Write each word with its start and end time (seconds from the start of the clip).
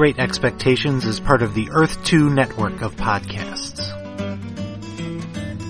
Great 0.00 0.18
Expectations 0.18 1.04
is 1.04 1.20
part 1.20 1.42
of 1.42 1.52
the 1.52 1.68
Earth 1.72 2.02
2 2.06 2.30
network 2.30 2.80
of 2.80 2.96
podcasts. 2.96 3.84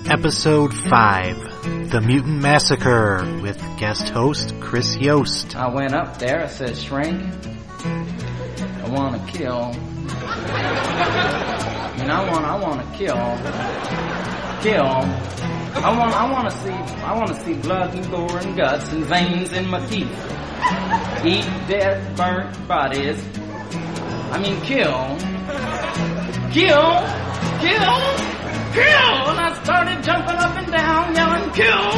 Episode 0.09 0.73
5 0.73 1.91
The 1.91 1.99
Mutant 1.99 2.41
Massacre 2.41 3.39
with 3.43 3.57
guest 3.77 4.07
host 4.07 4.57
Chris 4.61 4.95
Yost. 4.95 5.57
I 5.57 5.67
went 5.67 5.93
up 5.93 6.17
there, 6.17 6.43
I 6.43 6.47
said, 6.47 6.77
Shrink, 6.77 7.21
I 7.83 8.87
want 8.87 9.19
to 9.19 9.27
kill. 9.37 9.73
Mean, 9.73 10.07
I 12.09 12.25
want, 12.31 12.45
I 12.45 12.57
want 12.57 12.79
to 12.79 12.87
kill. 12.97 13.37
Kill. 14.63 14.95
I 15.83 15.97
want, 15.97 16.13
I 16.13 16.31
want 16.31 16.49
to 16.49 16.55
see, 16.59 16.71
I 17.03 17.13
want 17.17 17.35
to 17.35 17.39
see 17.43 17.55
blood 17.55 17.93
and 17.93 18.09
gore 18.09 18.39
and 18.39 18.55
guts 18.55 18.93
and 18.93 19.03
veins 19.03 19.51
in 19.51 19.69
my 19.69 19.85
teeth. 19.87 20.07
Eat 21.25 21.43
dead, 21.67 22.15
burnt 22.15 22.65
bodies. 22.65 23.21
I 24.31 24.39
mean, 24.39 24.59
kill. 24.61 25.17
Kill. 26.51 26.87
Kill. 27.61 28.31
Kill! 28.71 28.87
And 29.27 29.37
I 29.37 29.51
started 29.63 30.01
jumping 30.01 30.35
up 30.39 30.55
and 30.55 30.71
down, 30.71 31.13
yelling, 31.13 31.51
kill! 31.51 31.91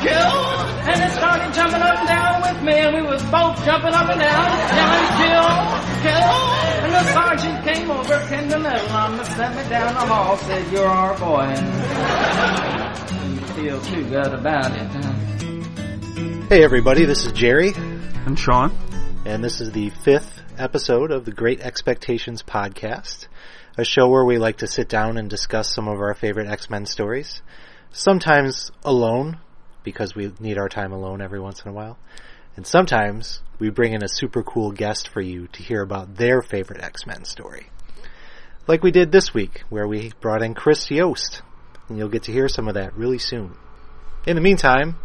Kill! 0.00 0.40
And 0.88 0.96
it 1.04 1.12
started 1.12 1.52
jumping 1.52 1.82
up 1.82 1.98
and 2.00 2.08
down 2.08 2.40
with 2.40 2.62
me, 2.64 2.72
and 2.80 2.96
we 2.96 3.02
was 3.02 3.20
both 3.24 3.62
jumping 3.66 3.92
up 3.92 4.08
and 4.08 4.20
down, 4.20 4.48
yelling, 4.72 5.10
kill! 5.20 5.52
Kill! 6.00 6.32
And 6.80 6.92
the 6.94 7.04
sergeant 7.12 7.64
came 7.64 7.90
over, 7.90 8.26
pinned 8.28 8.50
the 8.50 8.58
level 8.58 8.96
on 8.96 9.18
me, 9.18 9.24
sent 9.24 9.54
me 9.54 9.68
down 9.68 9.92
the 9.92 10.00
hall, 10.00 10.38
said, 10.38 10.72
you're 10.72 10.86
our 10.86 11.18
boy. 11.18 11.42
And 11.44 13.34
you 13.34 13.46
feel 13.48 13.80
too 13.82 14.08
good 14.08 14.32
about 14.32 14.72
it, 14.72 14.88
huh? 14.88 16.46
Hey 16.48 16.64
everybody, 16.64 17.04
this 17.04 17.26
is 17.26 17.32
Jerry, 17.32 17.74
And 18.24 18.38
Sean? 18.38 18.70
And 19.26 19.42
this 19.42 19.62
is 19.62 19.72
the 19.72 19.88
fifth 19.88 20.42
episode 20.58 21.10
of 21.10 21.24
the 21.24 21.32
Great 21.32 21.60
Expectations 21.60 22.42
podcast, 22.42 23.26
a 23.78 23.84
show 23.84 24.06
where 24.06 24.24
we 24.24 24.36
like 24.36 24.58
to 24.58 24.66
sit 24.66 24.86
down 24.86 25.16
and 25.16 25.30
discuss 25.30 25.72
some 25.72 25.88
of 25.88 25.98
our 25.98 26.12
favorite 26.12 26.46
X-Men 26.46 26.84
stories, 26.84 27.40
sometimes 27.90 28.70
alone, 28.84 29.38
because 29.82 30.14
we 30.14 30.30
need 30.40 30.58
our 30.58 30.68
time 30.68 30.92
alone 30.92 31.22
every 31.22 31.40
once 31.40 31.62
in 31.64 31.70
a 31.70 31.72
while, 31.72 31.98
and 32.54 32.66
sometimes 32.66 33.40
we 33.58 33.70
bring 33.70 33.94
in 33.94 34.04
a 34.04 34.08
super 34.08 34.42
cool 34.42 34.72
guest 34.72 35.08
for 35.08 35.22
you 35.22 35.46
to 35.48 35.62
hear 35.62 35.80
about 35.80 36.16
their 36.16 36.42
favorite 36.42 36.82
X-Men 36.82 37.24
story. 37.24 37.70
Like 38.66 38.82
we 38.82 38.90
did 38.90 39.10
this 39.10 39.32
week, 39.32 39.62
where 39.70 39.88
we 39.88 40.12
brought 40.20 40.42
in 40.42 40.52
Chris 40.52 40.90
Yost, 40.90 41.40
and 41.88 41.96
you'll 41.96 42.08
get 42.10 42.24
to 42.24 42.32
hear 42.32 42.48
some 42.48 42.68
of 42.68 42.74
that 42.74 42.94
really 42.94 43.18
soon. 43.18 43.56
In 44.26 44.36
the 44.36 44.42
meantime, 44.42 44.96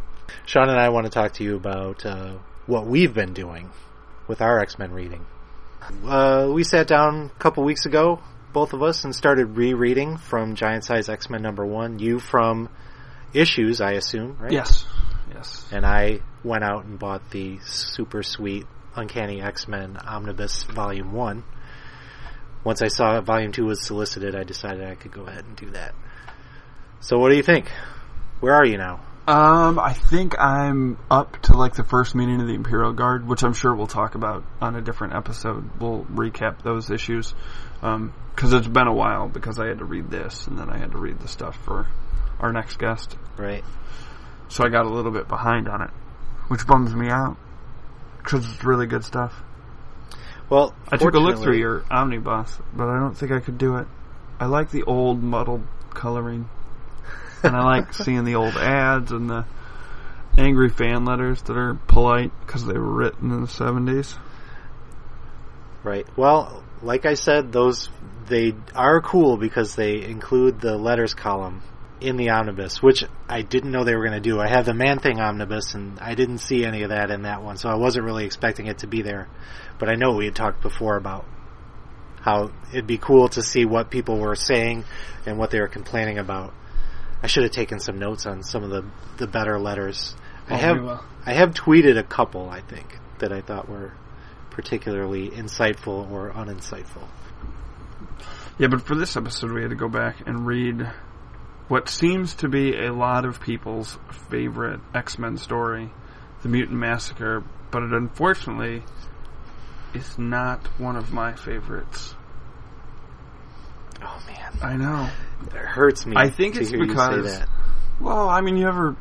Sean 0.45 0.69
and 0.69 0.79
I 0.79 0.89
want 0.89 1.05
to 1.05 1.11
talk 1.11 1.33
to 1.35 1.43
you 1.45 1.55
about 1.55 2.05
uh, 2.05 2.33
what 2.65 2.85
we've 2.85 3.13
been 3.13 3.33
doing 3.33 3.69
with 4.29 4.41
our 4.41 4.59
X-Men 4.59 4.91
reading. 4.91 5.25
Uh, 6.05 6.49
we 6.53 6.63
sat 6.63 6.87
down 6.87 7.31
a 7.35 7.39
couple 7.39 7.63
weeks 7.63 7.87
ago, 7.87 8.21
both 8.53 8.73
of 8.73 8.83
us, 8.83 9.03
and 9.03 9.13
started 9.13 9.57
rereading 9.57 10.17
from 10.17 10.55
Giant 10.55 10.85
Size 10.85 11.09
X-Men 11.09 11.41
number 11.41 11.65
one. 11.65 11.97
You 11.97 12.19
from 12.19 12.69
issues, 13.33 13.81
I 13.81 13.93
assume, 13.93 14.37
right? 14.39 14.51
Yes. 14.51 14.85
Yes. 15.33 15.65
And 15.71 15.83
I 15.83 16.19
went 16.43 16.63
out 16.63 16.85
and 16.85 16.99
bought 16.99 17.31
the 17.31 17.57
super 17.63 18.21
sweet 18.21 18.65
Uncanny 18.95 19.41
X-Men 19.41 19.97
Omnibus 19.97 20.63
Volume 20.63 21.11
1. 21.11 21.43
Once 22.63 22.83
I 22.83 22.87
saw 22.87 23.19
Volume 23.21 23.51
2 23.51 23.65
was 23.65 23.83
solicited, 23.83 24.35
I 24.35 24.43
decided 24.43 24.83
I 24.83 24.93
could 24.95 25.11
go 25.11 25.23
ahead 25.23 25.45
and 25.45 25.55
do 25.55 25.71
that. 25.71 25.95
So 26.99 27.17
what 27.17 27.29
do 27.29 27.35
you 27.35 27.43
think? 27.43 27.71
Where 28.41 28.53
are 28.53 28.65
you 28.65 28.77
now? 28.77 29.01
Um, 29.29 29.77
I 29.77 29.93
think 29.93 30.39
I'm 30.39 30.97
up 31.11 31.39
to 31.43 31.53
like 31.53 31.75
the 31.75 31.83
first 31.83 32.15
meeting 32.15 32.41
of 32.41 32.47
the 32.47 32.55
Imperial 32.55 32.93
Guard, 32.93 33.27
which 33.27 33.43
I'm 33.43 33.53
sure 33.53 33.75
we'll 33.75 33.85
talk 33.85 34.15
about 34.15 34.43
on 34.59 34.75
a 34.75 34.81
different 34.81 35.13
episode. 35.13 35.79
We'll 35.79 36.03
recap 36.05 36.63
those 36.63 36.89
issues. 36.89 37.35
Um, 37.83 38.11
cause 38.35 38.53
it's 38.53 38.67
been 38.67 38.87
a 38.87 38.93
while 38.93 39.29
because 39.29 39.59
I 39.59 39.67
had 39.67 39.77
to 39.79 39.85
read 39.85 40.09
this 40.09 40.47
and 40.47 40.57
then 40.57 40.67
I 40.71 40.79
had 40.79 40.93
to 40.93 40.97
read 40.97 41.19
the 41.19 41.27
stuff 41.27 41.55
for 41.63 41.85
our 42.39 42.51
next 42.51 42.79
guest. 42.79 43.17
Right. 43.37 43.63
So 44.47 44.65
I 44.65 44.69
got 44.69 44.87
a 44.87 44.89
little 44.89 45.11
bit 45.11 45.27
behind 45.27 45.69
on 45.69 45.83
it, 45.83 45.91
which 46.47 46.65
bums 46.65 46.95
me 46.95 47.09
out. 47.09 47.37
Cause 48.23 48.51
it's 48.51 48.63
really 48.63 48.87
good 48.87 49.05
stuff. 49.05 49.43
Well, 50.49 50.73
I 50.91 50.97
took 50.97 51.13
a 51.13 51.19
look 51.19 51.37
through 51.37 51.59
your 51.59 51.85
omnibus, 51.91 52.57
but 52.73 52.89
I 52.89 52.97
don't 52.97 53.15
think 53.15 53.31
I 53.31 53.41
could 53.41 53.59
do 53.59 53.75
it. 53.75 53.85
I 54.39 54.47
like 54.47 54.71
the 54.71 54.81
old 54.85 55.21
muddled 55.21 55.67
coloring, 55.91 56.49
and 57.43 57.55
I 57.55 57.63
like 57.63 57.93
seeing 57.93 58.23
the 58.23 58.35
old 58.35 58.55
ads 58.55 59.11
and 59.11 59.29
the 59.29 59.45
angry 60.37 60.69
fan 60.69 61.05
letters 61.05 61.41
that 61.43 61.57
are 61.57 61.75
polite 61.87 62.31
because 62.45 62.65
they 62.65 62.77
were 62.77 62.93
written 62.93 63.31
in 63.31 63.41
the 63.41 63.47
seventies. 63.47 64.15
Right. 65.83 66.07
Well, 66.17 66.63
like 66.81 67.05
I 67.05 67.13
said, 67.13 67.51
those 67.51 67.89
they 68.27 68.53
are 68.75 69.01
cool 69.01 69.37
because 69.37 69.75
they 69.75 70.03
include 70.03 70.61
the 70.61 70.77
letters 70.77 71.13
column 71.13 71.61
in 71.99 72.15
the 72.15 72.29
omnibus, 72.29 72.81
which 72.81 73.03
I 73.27 73.41
didn't 73.41 73.71
know 73.71 73.83
they 73.83 73.95
were 73.95 74.05
going 74.05 74.21
to 74.21 74.29
do. 74.29 74.39
I 74.39 74.47
have 74.47 74.65
the 74.65 74.73
Man 74.73 74.99
Thing 74.99 75.19
omnibus, 75.19 75.73
and 75.73 75.99
I 75.99 76.15
didn't 76.15 76.37
see 76.37 76.63
any 76.63 76.83
of 76.83 76.89
that 76.89 77.11
in 77.11 77.23
that 77.23 77.43
one, 77.43 77.57
so 77.57 77.69
I 77.69 77.75
wasn't 77.75 78.05
really 78.05 78.25
expecting 78.25 78.67
it 78.67 78.79
to 78.79 78.87
be 78.87 79.01
there. 79.01 79.27
But 79.79 79.89
I 79.89 79.95
know 79.95 80.13
we 80.13 80.25
had 80.25 80.35
talked 80.35 80.61
before 80.61 80.95
about 80.95 81.25
how 82.21 82.51
it'd 82.71 82.87
be 82.87 82.97
cool 82.97 83.29
to 83.29 83.41
see 83.41 83.65
what 83.65 83.89
people 83.89 84.17
were 84.17 84.35
saying 84.35 84.85
and 85.25 85.37
what 85.37 85.51
they 85.51 85.59
were 85.59 85.67
complaining 85.67 86.17
about. 86.17 86.53
I 87.21 87.27
should 87.27 87.43
have 87.43 87.51
taken 87.51 87.79
some 87.79 87.99
notes 87.99 88.25
on 88.25 88.43
some 88.43 88.63
of 88.63 88.69
the 88.69 88.85
the 89.17 89.27
better 89.27 89.59
letters. 89.59 90.15
I 90.47 90.53
Oh, 90.53 90.57
have 90.57 90.77
we 90.77 90.83
will. 90.83 91.03
I 91.25 91.33
have 91.33 91.51
tweeted 91.51 91.97
a 91.97 92.03
couple, 92.03 92.49
I 92.49 92.61
think, 92.61 92.97
that 93.19 93.31
I 93.31 93.41
thought 93.41 93.67
were 93.69 93.93
particularly 94.51 95.29
insightful 95.29 96.09
or 96.11 96.31
uninsightful. 96.31 97.07
Yeah, 98.57 98.67
but 98.67 98.81
for 98.81 98.95
this 98.95 99.15
episode, 99.15 99.51
we 99.51 99.61
had 99.61 99.69
to 99.69 99.75
go 99.75 99.87
back 99.89 100.27
and 100.27 100.45
read 100.45 100.89
what 101.67 101.87
seems 101.87 102.33
to 102.35 102.49
be 102.49 102.75
a 102.75 102.91
lot 102.91 103.25
of 103.25 103.39
people's 103.41 103.97
favorite 104.29 104.79
X 104.93 105.19
Men 105.19 105.37
story, 105.37 105.91
The 106.41 106.49
Mutant 106.49 106.77
Massacre, 106.79 107.43
but 107.71 107.83
it 107.83 107.93
unfortunately 107.93 108.83
is 109.93 110.17
not 110.17 110.65
one 110.79 110.95
of 110.95 111.13
my 111.13 111.33
favorites. 111.35 112.15
Oh 114.01 114.23
man, 114.27 114.53
I 114.61 114.75
know. 114.77 115.09
it 115.47 115.51
hurts 115.65 116.05
me. 116.05 116.15
I 116.17 116.29
think 116.29 116.55
it's 116.55 116.69
hear 116.69 116.79
you 116.79 116.87
say 116.87 116.93
because- 116.93 117.39
that. 117.39 117.49
Well, 117.99 118.29
I 118.29 118.41
mean, 118.41 118.55
you 118.57 118.67
ever 118.67 118.95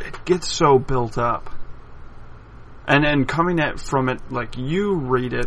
it 0.00 0.24
gets 0.24 0.52
so 0.52 0.78
built 0.78 1.18
up, 1.18 1.50
and 2.86 3.04
and 3.04 3.26
coming 3.26 3.58
at 3.60 3.80
from 3.80 4.08
it 4.08 4.20
like 4.30 4.56
you 4.56 4.94
read 4.94 5.32
it, 5.32 5.46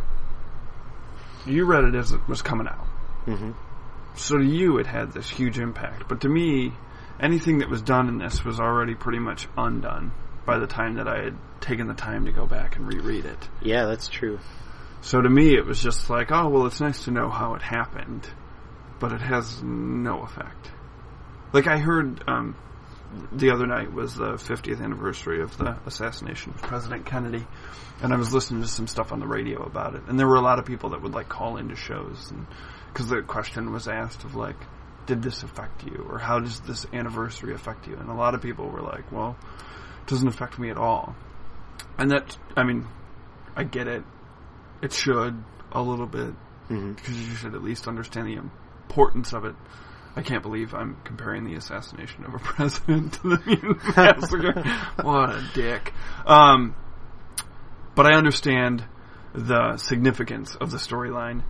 you 1.45 1.65
read 1.65 1.85
it 1.85 1.95
as 1.95 2.11
it 2.11 2.19
was 2.27 2.41
coming 2.41 2.67
out. 2.67 2.85
hmm 3.25 3.51
So 4.15 4.37
to 4.37 4.43
you, 4.43 4.77
it 4.79 4.87
had 4.87 5.13
this 5.13 5.29
huge 5.29 5.57
impact, 5.57 6.09
but 6.09 6.21
to 6.21 6.29
me, 6.29 6.73
anything 7.19 7.59
that 7.59 7.69
was 7.69 7.81
done 7.81 8.09
in 8.09 8.17
this 8.17 8.43
was 8.43 8.59
already 8.59 8.95
pretty 8.95 9.19
much 9.19 9.47
undone 9.57 10.11
by 10.45 10.57
the 10.59 10.67
time 10.67 10.95
that 10.95 11.07
I 11.07 11.23
had 11.23 11.37
taken 11.61 11.87
the 11.87 11.93
time 11.93 12.25
to 12.25 12.31
go 12.31 12.45
back 12.45 12.75
and 12.75 12.87
reread 12.91 13.25
it. 13.25 13.49
Yeah, 13.61 13.85
that's 13.85 14.07
true. 14.09 14.39
So 15.01 15.21
to 15.21 15.29
me, 15.29 15.55
it 15.55 15.65
was 15.65 15.81
just 15.81 16.09
like, 16.09 16.29
oh 16.31 16.49
well, 16.49 16.65
it's 16.65 16.81
nice 16.81 17.05
to 17.05 17.11
know 17.11 17.29
how 17.29 17.53
it 17.55 17.61
happened, 17.61 18.27
but 18.99 19.11
it 19.11 19.21
has 19.21 19.61
no 19.63 20.21
effect. 20.21 20.71
Like 21.53 21.67
I 21.67 21.77
heard 21.77 22.23
um, 22.27 22.55
the 23.31 23.51
other 23.51 23.65
night 23.65 23.91
was 23.91 24.15
the 24.15 24.33
50th 24.33 24.81
anniversary 24.81 25.41
of 25.41 25.57
the 25.57 25.77
assassination 25.85 26.53
of 26.53 26.61
President 26.61 27.05
Kennedy, 27.05 27.45
and 28.01 28.13
I 28.13 28.17
was 28.17 28.33
listening 28.33 28.61
to 28.61 28.67
some 28.67 28.87
stuff 28.87 29.11
on 29.11 29.19
the 29.19 29.27
radio 29.27 29.63
about 29.63 29.95
it, 29.95 30.03
and 30.07 30.19
there 30.19 30.27
were 30.27 30.35
a 30.35 30.41
lot 30.41 30.59
of 30.59 30.65
people 30.65 30.91
that 30.91 31.01
would 31.01 31.13
like 31.13 31.29
call 31.29 31.57
into 31.57 31.75
shows, 31.75 32.29
and 32.31 32.45
because 32.91 33.07
the 33.07 33.21
question 33.21 33.71
was 33.71 33.87
asked 33.87 34.23
of 34.25 34.35
like, 34.35 34.57
did 35.05 35.23
this 35.23 35.41
affect 35.41 35.83
you, 35.85 36.05
or 36.07 36.19
how 36.19 36.39
does 36.39 36.59
this 36.61 36.85
anniversary 36.93 37.53
affect 37.53 37.87
you? 37.87 37.95
And 37.95 38.09
a 38.09 38.13
lot 38.13 38.35
of 38.35 38.41
people 38.41 38.69
were 38.69 38.81
like, 38.81 39.11
well, 39.11 39.35
it 40.01 40.07
doesn't 40.07 40.27
affect 40.27 40.59
me 40.59 40.69
at 40.69 40.77
all, 40.77 41.15
and 41.97 42.11
that 42.11 42.37
I 42.55 42.63
mean, 42.63 42.87
I 43.55 43.63
get 43.63 43.87
it. 43.87 44.03
It 44.81 44.93
should 44.93 45.43
a 45.71 45.81
little 45.81 46.05
bit 46.05 46.33
because 46.67 47.27
you 47.29 47.35
should 47.35 47.55
at 47.55 47.63
least 47.63 47.87
understand 47.87 48.27
the 48.27 48.37
importance 48.89 49.33
of 49.33 49.45
it. 49.45 49.55
I 50.15 50.23
can't 50.23 50.41
believe 50.41 50.73
I'm 50.73 50.97
comparing 51.03 51.45
the 51.45 51.53
assassination 51.53 52.25
of 52.25 52.33
a 52.33 52.39
president 52.39 53.13
to 53.13 53.29
the 53.29 53.41
mutant 53.45 53.95
massacre. 53.95 54.61
what 55.01 55.29
a 55.29 55.43
dick. 55.53 55.93
Um, 56.25 56.75
but 57.95 58.11
I 58.11 58.17
understand 58.17 58.83
the 59.33 59.77
significance 59.77 60.55
of 60.55 60.71
the 60.71 60.77
storyline. 60.77 61.43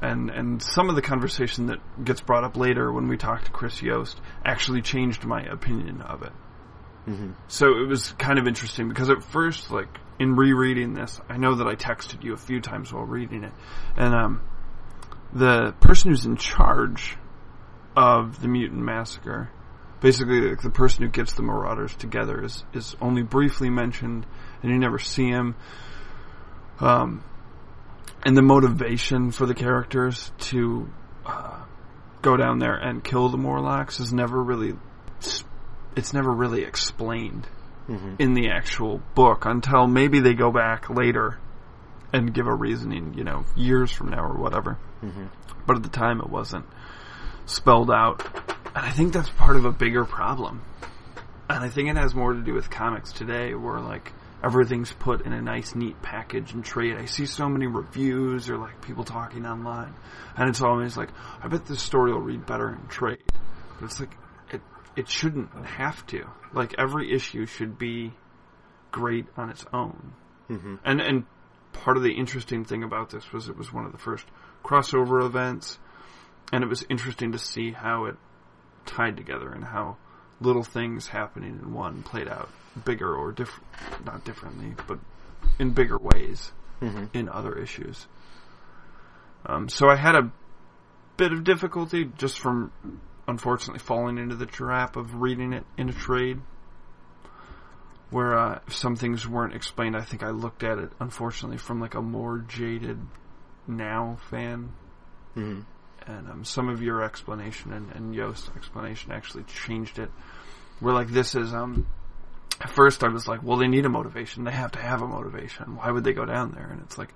And, 0.00 0.30
and 0.30 0.62
some 0.62 0.90
of 0.90 0.94
the 0.94 1.02
conversation 1.02 1.66
that 1.66 1.78
gets 2.04 2.20
brought 2.20 2.44
up 2.44 2.56
later 2.56 2.92
when 2.92 3.08
we 3.08 3.16
talk 3.16 3.44
to 3.44 3.50
Chris 3.50 3.80
Yost 3.80 4.20
actually 4.44 4.82
changed 4.82 5.24
my 5.24 5.42
opinion 5.42 6.02
of 6.02 6.22
it. 6.22 6.32
hmm 7.06 7.30
So 7.48 7.78
it 7.78 7.88
was 7.88 8.12
kind 8.12 8.38
of 8.38 8.46
interesting 8.46 8.88
because 8.88 9.08
at 9.08 9.22
first, 9.22 9.70
like 9.70 9.88
in 10.18 10.36
rereading 10.36 10.94
this, 10.94 11.20
I 11.28 11.36
know 11.38 11.56
that 11.56 11.66
I 11.66 11.76
texted 11.76 12.24
you 12.24 12.34
a 12.34 12.38
few 12.38 12.60
times 12.60 12.92
while 12.92 13.04
reading 13.04 13.44
it, 13.44 13.52
and 13.96 14.14
um, 14.14 14.40
the 15.32 15.72
person 15.80 16.10
who's 16.10 16.24
in 16.24 16.36
charge 16.36 17.16
of 17.96 18.40
the 18.40 18.48
mutant 18.48 18.82
massacre, 18.82 19.50
basically 20.00 20.40
like, 20.40 20.62
the 20.62 20.70
person 20.70 21.02
who 21.04 21.08
gets 21.08 21.32
the 21.32 21.42
Marauders 21.42 21.94
together, 21.96 22.44
is 22.44 22.64
is 22.72 22.96
only 23.00 23.22
briefly 23.22 23.70
mentioned, 23.70 24.26
and 24.62 24.70
you 24.70 24.78
never 24.78 24.98
see 24.98 25.28
him. 25.28 25.56
Um, 26.80 27.24
and 28.24 28.36
the 28.36 28.42
motivation 28.42 29.30
for 29.30 29.46
the 29.46 29.54
characters 29.54 30.32
to 30.38 30.90
uh, 31.24 31.64
go 32.22 32.36
down 32.36 32.58
there 32.58 32.74
and 32.74 33.02
kill 33.02 33.28
the 33.28 33.38
Morlocks 33.38 34.00
is 34.00 34.12
never 34.12 34.42
really 34.42 34.74
it's 35.96 36.12
never 36.12 36.30
really 36.30 36.62
explained 36.62 37.46
hmm 37.86 38.14
in 38.18 38.34
the 38.34 38.48
actual 38.50 39.00
book 39.14 39.44
until 39.46 39.86
maybe 39.86 40.18
they 40.18 40.34
go 40.34 40.50
back 40.50 40.90
later 40.90 41.38
and 42.12 42.34
give 42.34 42.46
a 42.46 42.54
reasoning, 42.54 43.14
you 43.14 43.24
know, 43.24 43.44
years 43.54 43.92
from 43.92 44.08
now 44.08 44.24
or 44.24 44.34
whatever. 44.34 44.76
Hmm 45.00 45.26
But 45.66 45.76
at 45.76 45.82
the 45.82 45.88
time 45.88 46.20
it 46.20 46.28
wasn't 46.30 46.66
spelled 47.46 47.90
out. 47.90 48.24
And 48.74 48.84
I 48.84 48.90
think 48.90 49.12
that's 49.12 49.28
part 49.30 49.56
of 49.56 49.64
a 49.64 49.72
bigger 49.72 50.04
problem. 50.04 50.62
And 51.48 51.64
I 51.64 51.68
think 51.68 51.88
it 51.88 51.96
has 51.96 52.14
more 52.14 52.32
to 52.32 52.40
do 52.40 52.54
with 52.54 52.70
comics 52.70 53.12
today 53.12 53.54
where 53.54 53.80
like 53.80 54.12
everything's 54.42 54.92
put 54.92 55.24
in 55.24 55.32
a 55.32 55.40
nice 55.40 55.74
neat 55.74 56.00
package 56.02 56.52
and 56.52 56.64
trade. 56.64 56.96
I 56.96 57.06
see 57.06 57.26
so 57.26 57.48
many 57.48 57.66
reviews 57.66 58.50
or 58.50 58.58
like 58.58 58.82
people 58.82 59.04
talking 59.04 59.46
online 59.46 59.94
and 60.36 60.48
it's 60.48 60.60
always 60.60 60.96
like, 60.96 61.08
I 61.42 61.48
bet 61.48 61.66
this 61.66 61.80
story 61.82 62.12
will 62.12 62.20
read 62.20 62.44
better 62.46 62.70
in 62.70 62.86
trade. 62.88 63.22
But 63.80 63.86
it's 63.86 64.00
like, 64.00 64.14
it, 64.50 64.60
it 64.96 65.08
shouldn't 65.08 65.50
have 65.64 66.04
to. 66.08 66.26
Like 66.52 66.74
every 66.78 67.12
issue 67.12 67.46
should 67.46 67.78
be 67.78 68.12
great 68.90 69.26
on 69.36 69.50
its 69.50 69.64
own. 69.72 70.12
hmm 70.48 70.76
And 70.84 71.00
and 71.00 71.24
part 71.72 71.96
of 71.96 72.02
the 72.02 72.12
interesting 72.12 72.64
thing 72.64 72.82
about 72.82 73.10
this 73.10 73.32
was 73.32 73.48
it 73.48 73.56
was 73.56 73.72
one 73.72 73.84
of 73.84 73.92
the 73.92 73.98
first 73.98 74.26
crossover 74.66 75.24
events, 75.24 75.78
and 76.52 76.64
it 76.64 76.66
was 76.66 76.84
interesting 76.90 77.32
to 77.32 77.38
see 77.38 77.70
how 77.70 78.06
it 78.06 78.16
tied 78.84 79.16
together 79.16 79.52
and 79.52 79.64
how 79.64 79.96
little 80.40 80.64
things 80.64 81.06
happening 81.06 81.58
in 81.62 81.72
one 81.72 82.02
played 82.02 82.28
out 82.28 82.50
bigger 82.84 83.14
or 83.14 83.32
different, 83.32 83.66
not 84.04 84.24
differently, 84.24 84.74
but 84.86 84.98
in 85.58 85.70
bigger 85.70 85.98
ways 85.98 86.52
hmm 86.80 87.04
in 87.14 87.28
other 87.28 87.56
issues. 87.56 88.06
Um, 89.46 89.68
so 89.68 89.88
I 89.88 89.96
had 89.96 90.14
a 90.14 90.30
bit 91.16 91.32
of 91.32 91.44
difficulty 91.44 92.10
just 92.18 92.38
from 92.38 92.72
unfortunately 93.28 93.78
falling 93.78 94.18
into 94.18 94.36
the 94.36 94.46
trap 94.46 94.96
of 94.96 95.22
reading 95.22 95.52
it 95.52 95.64
in 95.78 95.88
a 95.88 95.92
trade. 95.92 96.40
Where 98.10 98.38
uh, 98.38 98.58
if 98.66 98.74
some 98.74 98.94
things 98.94 99.26
weren't 99.26 99.54
explained, 99.54 99.96
I 99.96 100.02
think 100.02 100.22
I 100.22 100.30
looked 100.30 100.62
at 100.62 100.78
it 100.78 100.92
unfortunately 101.00 101.58
from 101.58 101.80
like 101.80 101.94
a 101.94 102.02
more 102.02 102.38
jaded 102.38 102.98
now 103.66 104.18
fan, 104.30 104.70
hmm 105.34 105.60
and 106.08 106.30
um, 106.30 106.44
some 106.44 106.68
of 106.68 106.80
your 106.80 107.02
explanation 107.02 107.72
and, 107.72 107.90
and 107.90 108.14
Yost's 108.14 108.48
explanation 108.56 109.10
actually 109.10 109.42
changed 109.42 109.98
it. 109.98 110.08
We're 110.80 110.92
like 110.92 111.08
this 111.08 111.34
is 111.34 111.52
um, 111.52 111.86
at 112.60 112.70
first 112.70 113.02
I 113.02 113.08
was 113.08 113.26
like, 113.26 113.42
well, 113.42 113.56
they 113.56 113.66
need 113.66 113.84
a 113.86 113.88
motivation. 113.88 114.44
They 114.44 114.52
have 114.52 114.70
to 114.72 114.78
have 114.78 115.02
a 115.02 115.08
motivation. 115.08 115.76
Why 115.76 115.90
would 115.90 116.04
they 116.04 116.12
go 116.12 116.24
down 116.24 116.52
there? 116.52 116.68
And 116.70 116.80
it's 116.82 116.96
like, 116.96 117.12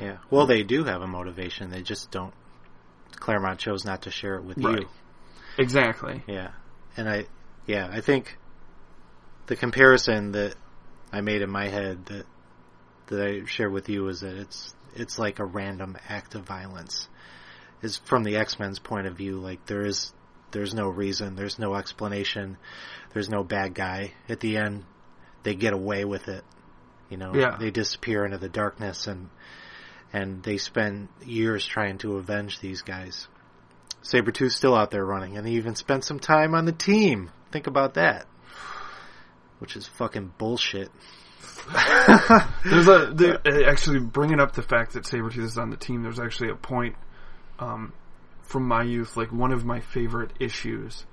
Yeah. 0.00 0.16
Well, 0.30 0.46
they 0.46 0.64
do 0.64 0.82
have 0.84 1.00
a 1.00 1.06
motivation. 1.06 1.70
They 1.70 1.82
just 1.82 2.10
don't. 2.10 2.34
Claremont 3.20 3.60
chose 3.60 3.84
not 3.84 4.02
to 4.02 4.10
share 4.10 4.34
it 4.34 4.42
with 4.44 4.58
Right. 4.58 4.80
you. 4.80 4.88
exactly. 5.56 6.22
Yeah. 6.26 6.50
And 6.96 7.08
I, 7.08 7.26
yeah, 7.66 7.88
I 7.90 8.00
think 8.00 8.36
the 9.46 9.54
comparison 9.54 10.32
that 10.32 10.56
I 11.12 11.20
made 11.20 11.40
in 11.42 11.50
my 11.50 11.68
head 11.68 12.06
that 12.06 12.26
that 13.06 13.20
I 13.24 13.44
shared 13.44 13.70
with 13.72 13.88
you 13.88 14.08
is 14.08 14.20
that 14.22 14.34
it's 14.36 14.74
it's 14.94 15.18
like 15.18 15.38
a 15.38 15.44
random 15.44 15.96
act 16.08 16.34
of 16.34 16.42
violence. 16.44 17.08
Is 17.82 17.98
from 17.98 18.24
the 18.24 18.36
X 18.36 18.58
Men's 18.58 18.78
point 18.78 19.06
of 19.06 19.16
view, 19.16 19.38
like 19.38 19.66
there 19.66 19.84
is 19.84 20.12
there's 20.52 20.72
no 20.72 20.88
reason, 20.88 21.34
there's 21.34 21.58
no 21.58 21.74
explanation, 21.74 22.56
there's 23.12 23.28
no 23.28 23.42
bad 23.44 23.74
guy. 23.74 24.12
At 24.28 24.40
the 24.40 24.56
end, 24.56 24.84
they 25.42 25.54
get 25.54 25.72
away 25.72 26.04
with 26.04 26.28
it. 26.28 26.44
You 27.10 27.16
know, 27.18 27.34
Yeah. 27.34 27.56
they 27.58 27.70
disappear 27.70 28.24
into 28.24 28.38
the 28.38 28.48
darkness 28.48 29.06
and 29.06 29.28
and 30.12 30.42
they 30.44 30.58
spend 30.58 31.08
years 31.24 31.66
trying 31.66 31.98
to 31.98 32.16
avenge 32.16 32.60
these 32.60 32.82
guys. 32.82 33.26
Sabretooth's 34.02 34.54
still 34.54 34.74
out 34.76 34.90
there 34.90 35.04
running, 35.04 35.36
and 35.36 35.46
he 35.46 35.54
even 35.54 35.74
spent 35.74 36.04
some 36.04 36.20
time 36.20 36.54
on 36.54 36.66
the 36.66 36.72
team. 36.72 37.30
Think 37.50 37.66
about 37.66 37.94
that. 37.94 38.26
Which 39.58 39.76
is 39.76 39.88
fucking 39.88 40.34
bullshit. 40.38 40.90
There's 42.64 42.88
a 42.88 43.12
there, 43.14 43.68
actually 43.68 44.00
bringing 44.00 44.40
up 44.40 44.52
the 44.52 44.62
fact 44.62 44.92
that 44.92 45.04
Sabretooth 45.04 45.44
is 45.44 45.58
on 45.58 45.70
the 45.70 45.76
team. 45.76 46.02
There's 46.02 46.20
actually 46.20 46.50
a 46.50 46.56
point 46.56 46.96
um, 47.58 47.92
from 48.42 48.68
my 48.68 48.82
youth, 48.82 49.16
like 49.16 49.32
one 49.32 49.52
of 49.52 49.64
my 49.64 49.80
favorite 49.80 50.32
issues 50.38 51.06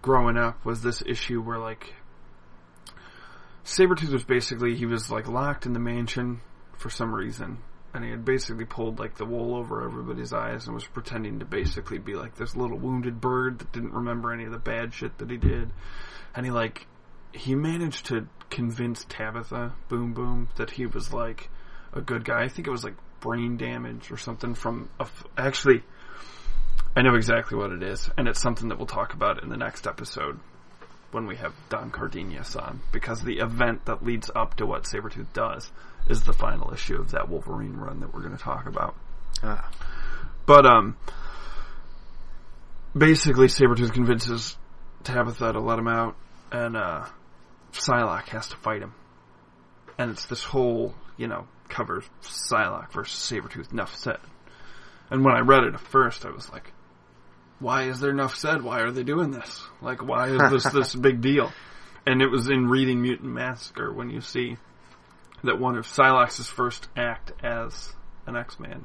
growing 0.00 0.36
up 0.36 0.64
was 0.64 0.82
this 0.82 1.02
issue 1.06 1.40
where 1.40 1.58
like 1.58 1.94
Sabretooth 3.64 4.12
was 4.12 4.24
basically 4.24 4.74
he 4.74 4.86
was 4.86 5.10
like 5.10 5.28
locked 5.28 5.66
in 5.66 5.72
the 5.72 5.78
mansion 5.78 6.40
for 6.76 6.90
some 6.90 7.14
reason. 7.14 7.58
And 7.94 8.02
he 8.04 8.10
had 8.10 8.24
basically 8.24 8.64
pulled 8.64 8.98
like 8.98 9.16
the 9.16 9.26
wool 9.26 9.54
over 9.54 9.84
everybody's 9.84 10.32
eyes 10.32 10.64
and 10.64 10.74
was 10.74 10.86
pretending 10.86 11.40
to 11.40 11.44
basically 11.44 11.98
be 11.98 12.14
like 12.14 12.34
this 12.36 12.56
little 12.56 12.78
wounded 12.78 13.20
bird 13.20 13.58
that 13.58 13.70
didn't 13.70 13.92
remember 13.92 14.32
any 14.32 14.44
of 14.44 14.52
the 14.52 14.58
bad 14.58 14.94
shit 14.94 15.18
that 15.18 15.30
he 15.30 15.36
did. 15.36 15.70
And 16.34 16.46
he 16.46 16.52
like 16.52 16.86
he 17.32 17.54
managed 17.54 18.06
to 18.06 18.26
convince 18.52 19.04
Tabitha 19.08 19.72
Boom 19.88 20.12
Boom 20.12 20.48
that 20.56 20.70
he 20.70 20.86
was 20.86 21.12
like 21.12 21.48
a 21.92 22.00
good 22.00 22.24
guy. 22.24 22.42
I 22.44 22.48
think 22.48 22.68
it 22.68 22.70
was 22.70 22.84
like 22.84 22.94
brain 23.20 23.56
damage 23.56 24.10
or 24.10 24.16
something 24.16 24.54
from 24.54 24.88
a 25.00 25.04
f- 25.04 25.24
actually 25.36 25.82
I 26.94 27.02
know 27.02 27.14
exactly 27.14 27.56
what 27.56 27.70
it 27.70 27.82
is 27.82 28.10
and 28.18 28.28
it's 28.28 28.40
something 28.40 28.68
that 28.68 28.78
we'll 28.78 28.86
talk 28.86 29.14
about 29.14 29.42
in 29.42 29.48
the 29.48 29.56
next 29.56 29.86
episode 29.86 30.38
when 31.12 31.26
we 31.26 31.36
have 31.36 31.52
Don 31.68 31.90
Cardenas 31.90 32.56
on 32.56 32.80
because 32.90 33.22
the 33.22 33.38
event 33.38 33.84
that 33.86 34.04
leads 34.04 34.30
up 34.34 34.56
to 34.56 34.66
what 34.66 34.84
Sabretooth 34.84 35.32
does 35.32 35.70
is 36.08 36.22
the 36.24 36.32
final 36.32 36.72
issue 36.74 36.96
of 36.96 37.12
that 37.12 37.28
Wolverine 37.28 37.76
run 37.76 38.00
that 38.00 38.12
we're 38.12 38.22
going 38.22 38.36
to 38.36 38.42
talk 38.42 38.66
about. 38.66 38.96
Ah, 39.42 39.70
But 40.46 40.66
um, 40.66 40.96
basically, 42.96 43.46
Sabretooth 43.46 43.92
convinces 43.92 44.56
Tabitha 45.04 45.52
to 45.52 45.60
let 45.60 45.78
him 45.78 45.88
out, 45.88 46.16
and 46.50 46.76
uh, 46.76 47.04
Psylocke 47.72 48.28
has 48.28 48.48
to 48.48 48.56
fight 48.56 48.82
him. 48.82 48.94
And 49.98 50.10
it's 50.10 50.26
this 50.26 50.44
whole, 50.44 50.94
you 51.16 51.26
know, 51.26 51.46
cover 51.68 52.02
Psylocke 52.22 52.92
versus 52.92 53.18
Sabretooth, 53.30 53.72
enough 53.72 53.96
said. 53.96 54.18
And 55.10 55.24
when 55.24 55.34
I 55.34 55.40
read 55.40 55.64
it 55.64 55.74
at 55.74 55.80
first, 55.80 56.24
I 56.24 56.30
was 56.30 56.50
like, 56.50 56.72
why 57.58 57.84
is 57.84 58.00
there 58.00 58.10
enough 58.10 58.34
said? 58.34 58.62
Why 58.62 58.80
are 58.80 58.90
they 58.90 59.04
doing 59.04 59.30
this? 59.30 59.62
Like, 59.80 60.04
why 60.04 60.28
is 60.28 60.50
this 60.50 60.64
this 60.72 60.94
big 60.94 61.20
deal? 61.20 61.52
And 62.06 62.20
it 62.20 62.30
was 62.30 62.48
in 62.48 62.68
reading 62.68 63.00
Mutant 63.00 63.32
Massacre 63.32 63.92
when 63.92 64.10
you 64.10 64.20
see 64.20 64.56
that 65.44 65.60
one 65.60 65.76
of 65.76 65.86
Psylocke's 65.86 66.48
first 66.48 66.88
act 66.96 67.32
as 67.44 67.92
an 68.26 68.36
X-Man 68.36 68.84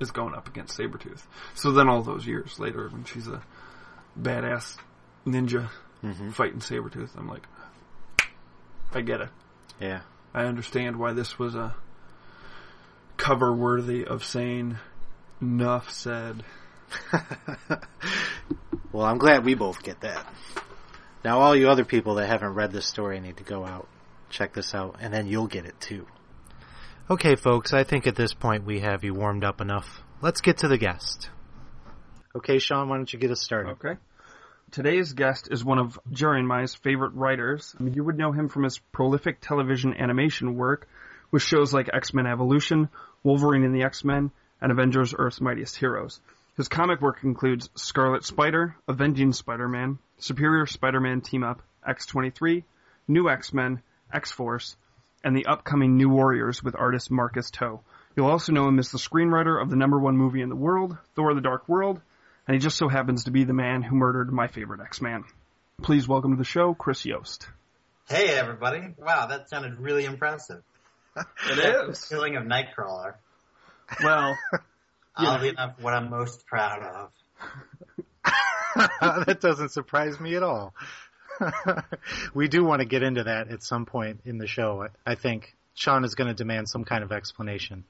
is 0.00 0.10
going 0.10 0.34
up 0.34 0.48
against 0.48 0.78
Sabretooth. 0.78 1.22
So 1.54 1.72
then 1.72 1.88
all 1.88 2.02
those 2.02 2.26
years 2.26 2.58
later, 2.58 2.88
when 2.88 3.04
she's 3.04 3.28
a 3.28 3.42
badass 4.20 4.76
ninja 5.26 5.68
hmm 6.00 6.30
fighting 6.30 6.60
Sabretooth, 6.60 7.16
I'm 7.16 7.28
like, 7.28 7.46
I 8.92 9.00
get 9.02 9.20
it. 9.20 9.28
yeah. 9.80 10.00
I 10.32 10.44
understand 10.44 10.96
why 10.96 11.12
this 11.12 11.38
was 11.38 11.54
a 11.54 11.74
cover 13.16 13.52
worthy 13.52 14.04
of 14.04 14.24
saying, 14.24 14.78
enough 15.40 15.90
said. 15.90 16.44
well, 18.92 19.04
I'm 19.04 19.18
glad 19.18 19.44
we 19.44 19.54
both 19.54 19.82
get 19.82 20.00
that. 20.02 20.26
Now, 21.24 21.40
all 21.40 21.54
you 21.54 21.68
other 21.68 21.84
people 21.84 22.14
that 22.14 22.28
haven't 22.28 22.54
read 22.54 22.72
this 22.72 22.86
story 22.86 23.20
need 23.20 23.36
to 23.38 23.44
go 23.44 23.66
out, 23.66 23.88
check 24.30 24.54
this 24.54 24.74
out, 24.74 24.96
and 25.00 25.12
then 25.12 25.26
you'll 25.26 25.48
get 25.48 25.66
it 25.66 25.78
too. 25.80 26.06
Okay, 27.10 27.34
folks, 27.34 27.72
I 27.72 27.84
think 27.84 28.06
at 28.06 28.16
this 28.16 28.32
point 28.32 28.64
we 28.64 28.80
have 28.80 29.04
you 29.04 29.14
warmed 29.14 29.44
up 29.44 29.60
enough. 29.60 30.00
Let's 30.22 30.40
get 30.40 30.58
to 30.58 30.68
the 30.68 30.78
guest. 30.78 31.28
Okay, 32.36 32.58
Sean, 32.58 32.88
why 32.88 32.96
don't 32.96 33.12
you 33.12 33.18
get 33.18 33.30
us 33.32 33.42
started? 33.42 33.72
Okay. 33.72 33.98
Today's 34.72 35.14
guest 35.14 35.48
is 35.50 35.64
one 35.64 35.78
of 35.78 35.98
my 36.06 36.66
favorite 36.66 37.14
writers. 37.14 37.74
You 37.80 38.04
would 38.04 38.16
know 38.16 38.30
him 38.30 38.48
from 38.48 38.62
his 38.62 38.78
prolific 38.78 39.40
television 39.40 39.94
animation 39.94 40.54
work 40.54 40.88
with 41.32 41.42
shows 41.42 41.74
like 41.74 41.90
X-Men 41.92 42.26
Evolution, 42.26 42.88
Wolverine 43.24 43.64
and 43.64 43.74
the 43.74 43.82
X-Men, 43.82 44.30
and 44.60 44.70
Avengers 44.70 45.12
Earth's 45.18 45.40
Mightiest 45.40 45.76
Heroes. 45.76 46.20
His 46.56 46.68
comic 46.68 47.00
work 47.00 47.24
includes 47.24 47.68
Scarlet 47.74 48.24
Spider, 48.24 48.76
Avenging 48.86 49.32
Spider-Man, 49.32 49.98
Superior 50.18 50.66
Spider-Man 50.66 51.20
Team 51.22 51.42
Up, 51.42 51.62
X-23, 51.84 52.62
New 53.08 53.28
X-Men, 53.28 53.82
X-Force, 54.12 54.76
and 55.24 55.36
the 55.36 55.46
upcoming 55.46 55.96
New 55.96 56.10
Warriors 56.10 56.62
with 56.62 56.76
artist 56.76 57.10
Marcus 57.10 57.50
To. 57.52 57.80
You'll 58.14 58.30
also 58.30 58.52
know 58.52 58.68
him 58.68 58.78
as 58.78 58.92
the 58.92 58.98
screenwriter 58.98 59.60
of 59.60 59.68
the 59.68 59.76
number 59.76 59.98
one 59.98 60.16
movie 60.16 60.42
in 60.42 60.48
the 60.48 60.54
world, 60.54 60.96
Thor 61.16 61.34
the 61.34 61.40
Dark 61.40 61.68
World, 61.68 62.00
and 62.50 62.56
he 62.56 62.60
just 62.60 62.78
so 62.78 62.88
happens 62.88 63.22
to 63.22 63.30
be 63.30 63.44
the 63.44 63.52
man 63.52 63.80
who 63.80 63.94
murdered 63.94 64.32
my 64.32 64.48
favorite 64.48 64.80
X-Man. 64.80 65.22
Please 65.82 66.08
welcome 66.08 66.32
to 66.32 66.36
the 66.36 66.42
show, 66.42 66.74
Chris 66.74 67.06
Yost. 67.06 67.46
Hey 68.08 68.30
everybody! 68.30 68.92
Wow, 68.98 69.26
that 69.26 69.48
sounded 69.48 69.78
really 69.78 70.04
impressive. 70.04 70.60
It 71.16 71.98
Killing 72.08 72.34
of 72.34 72.42
Nightcrawler. 72.42 73.14
Well, 74.02 74.36
Oddly 75.16 75.50
enough, 75.50 75.76
what 75.80 75.94
I'm 75.94 76.10
most 76.10 76.44
proud 76.44 76.82
of. 76.82 77.12
that 79.00 79.38
doesn't 79.40 79.68
surprise 79.68 80.18
me 80.18 80.34
at 80.34 80.42
all. 80.42 80.74
we 82.34 82.48
do 82.48 82.64
want 82.64 82.80
to 82.80 82.84
get 82.84 83.04
into 83.04 83.22
that 83.22 83.52
at 83.52 83.62
some 83.62 83.86
point 83.86 84.22
in 84.24 84.38
the 84.38 84.48
show. 84.48 84.88
I 85.06 85.12
I 85.12 85.14
think 85.14 85.54
Sean 85.74 86.04
is 86.04 86.16
going 86.16 86.26
to 86.26 86.34
demand 86.34 86.68
some 86.68 86.84
kind 86.84 87.04
of 87.04 87.12
explanation. 87.12 87.84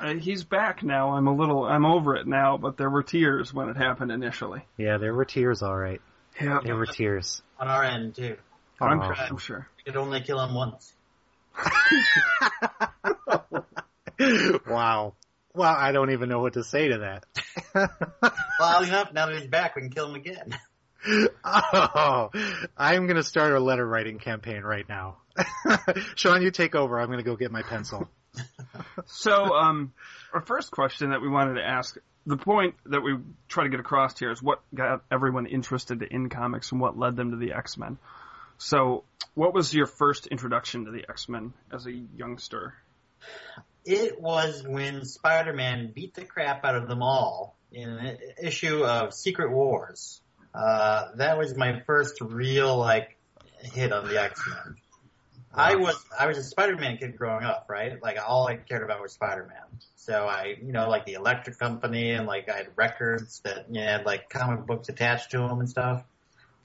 Uh, 0.00 0.14
he's 0.14 0.44
back 0.44 0.82
now. 0.82 1.12
I'm 1.12 1.26
a 1.26 1.34
little, 1.34 1.64
I'm 1.64 1.86
over 1.86 2.16
it 2.16 2.26
now, 2.26 2.58
but 2.58 2.76
there 2.76 2.90
were 2.90 3.02
tears 3.02 3.52
when 3.52 3.68
it 3.68 3.76
happened 3.76 4.12
initially. 4.12 4.62
Yeah, 4.76 4.98
there 4.98 5.14
were 5.14 5.24
tears, 5.24 5.62
all 5.62 5.76
right. 5.76 6.00
Yeah, 6.40 6.60
There 6.62 6.76
were 6.76 6.86
tears. 6.86 7.42
On 7.58 7.68
our 7.68 7.82
end 7.82 8.14
too. 8.14 8.36
I'm, 8.80 9.00
Aw. 9.00 9.26
I'm 9.30 9.38
sure. 9.38 9.66
We 9.78 9.84
could 9.84 9.96
only 9.98 10.20
kill 10.20 10.38
him 10.38 10.54
once. 10.54 10.92
wow. 14.68 15.14
Well, 15.54 15.74
I 15.74 15.92
don't 15.92 16.10
even 16.10 16.28
know 16.28 16.40
what 16.40 16.54
to 16.54 16.64
say 16.64 16.88
to 16.88 16.98
that. 16.98 17.24
Well, 18.58 18.84
enough. 18.84 19.12
Now 19.12 19.26
that 19.26 19.38
he's 19.38 19.48
back, 19.48 19.76
we 19.76 19.82
can 19.82 19.90
kill 19.90 20.08
him 20.08 20.14
again. 20.14 20.58
oh, 21.44 22.30
I'm 22.76 23.06
going 23.06 23.16
to 23.16 23.22
start 23.22 23.52
a 23.52 23.60
letter 23.60 23.86
writing 23.86 24.18
campaign 24.18 24.62
right 24.62 24.88
now. 24.88 25.18
Sean, 26.14 26.40
you 26.40 26.50
take 26.50 26.74
over. 26.74 26.98
I'm 26.98 27.08
going 27.08 27.18
to 27.18 27.24
go 27.24 27.36
get 27.36 27.52
my 27.52 27.60
pencil. 27.60 28.08
So, 29.06 29.54
um, 29.54 29.92
our 30.32 30.40
first 30.40 30.70
question 30.70 31.10
that 31.10 31.20
we 31.20 31.28
wanted 31.28 31.54
to 31.54 31.62
ask, 31.62 31.96
the 32.26 32.36
point 32.36 32.74
that 32.86 33.02
we 33.02 33.16
try 33.48 33.64
to 33.64 33.70
get 33.70 33.80
across 33.80 34.18
here 34.18 34.30
is 34.30 34.42
what 34.42 34.60
got 34.74 35.02
everyone 35.10 35.46
interested 35.46 36.02
in 36.02 36.28
comics 36.28 36.72
and 36.72 36.80
what 36.80 36.98
led 36.98 37.16
them 37.16 37.30
to 37.30 37.36
the 37.36 37.52
X-Men. 37.52 37.98
So, 38.58 39.04
what 39.34 39.54
was 39.54 39.72
your 39.72 39.86
first 39.86 40.26
introduction 40.26 40.86
to 40.86 40.90
the 40.90 41.04
X-Men 41.08 41.52
as 41.72 41.86
a 41.86 41.92
youngster? 41.92 42.74
It 43.84 44.20
was 44.20 44.62
when 44.66 45.04
Spider-Man 45.04 45.92
beat 45.94 46.14
the 46.14 46.24
crap 46.24 46.64
out 46.64 46.74
of 46.74 46.88
them 46.88 47.02
all 47.02 47.56
in 47.70 47.88
an 47.88 48.18
issue 48.42 48.84
of 48.84 49.14
Secret 49.14 49.52
Wars. 49.52 50.20
Uh, 50.54 51.12
that 51.16 51.38
was 51.38 51.54
my 51.56 51.80
first 51.80 52.20
real 52.20 52.76
like 52.78 53.16
hit 53.60 53.92
on 53.92 54.08
the 54.08 54.20
X-Men. 54.20 54.76
I 55.56 55.76
was 55.76 56.04
I 56.18 56.26
was 56.26 56.36
a 56.38 56.42
Spider-Man 56.42 56.98
kid 56.98 57.16
growing 57.16 57.44
up, 57.44 57.66
right? 57.68 58.00
Like 58.02 58.18
all 58.24 58.46
I 58.46 58.56
cared 58.56 58.82
about 58.82 59.00
was 59.00 59.12
Spider-Man. 59.12 59.80
So 59.96 60.26
I, 60.26 60.56
you 60.62 60.72
know, 60.72 60.88
like 60.88 61.06
the 61.06 61.14
Electric 61.14 61.58
Company 61.58 62.12
and 62.12 62.26
like 62.26 62.48
I 62.48 62.58
had 62.58 62.68
records 62.76 63.40
that 63.44 63.66
you 63.68 63.80
know, 63.80 63.86
had 63.86 64.04
like 64.04 64.28
comic 64.28 64.66
books 64.66 64.88
attached 64.88 65.30
to 65.30 65.38
them 65.38 65.60
and 65.60 65.68
stuff. 65.68 66.04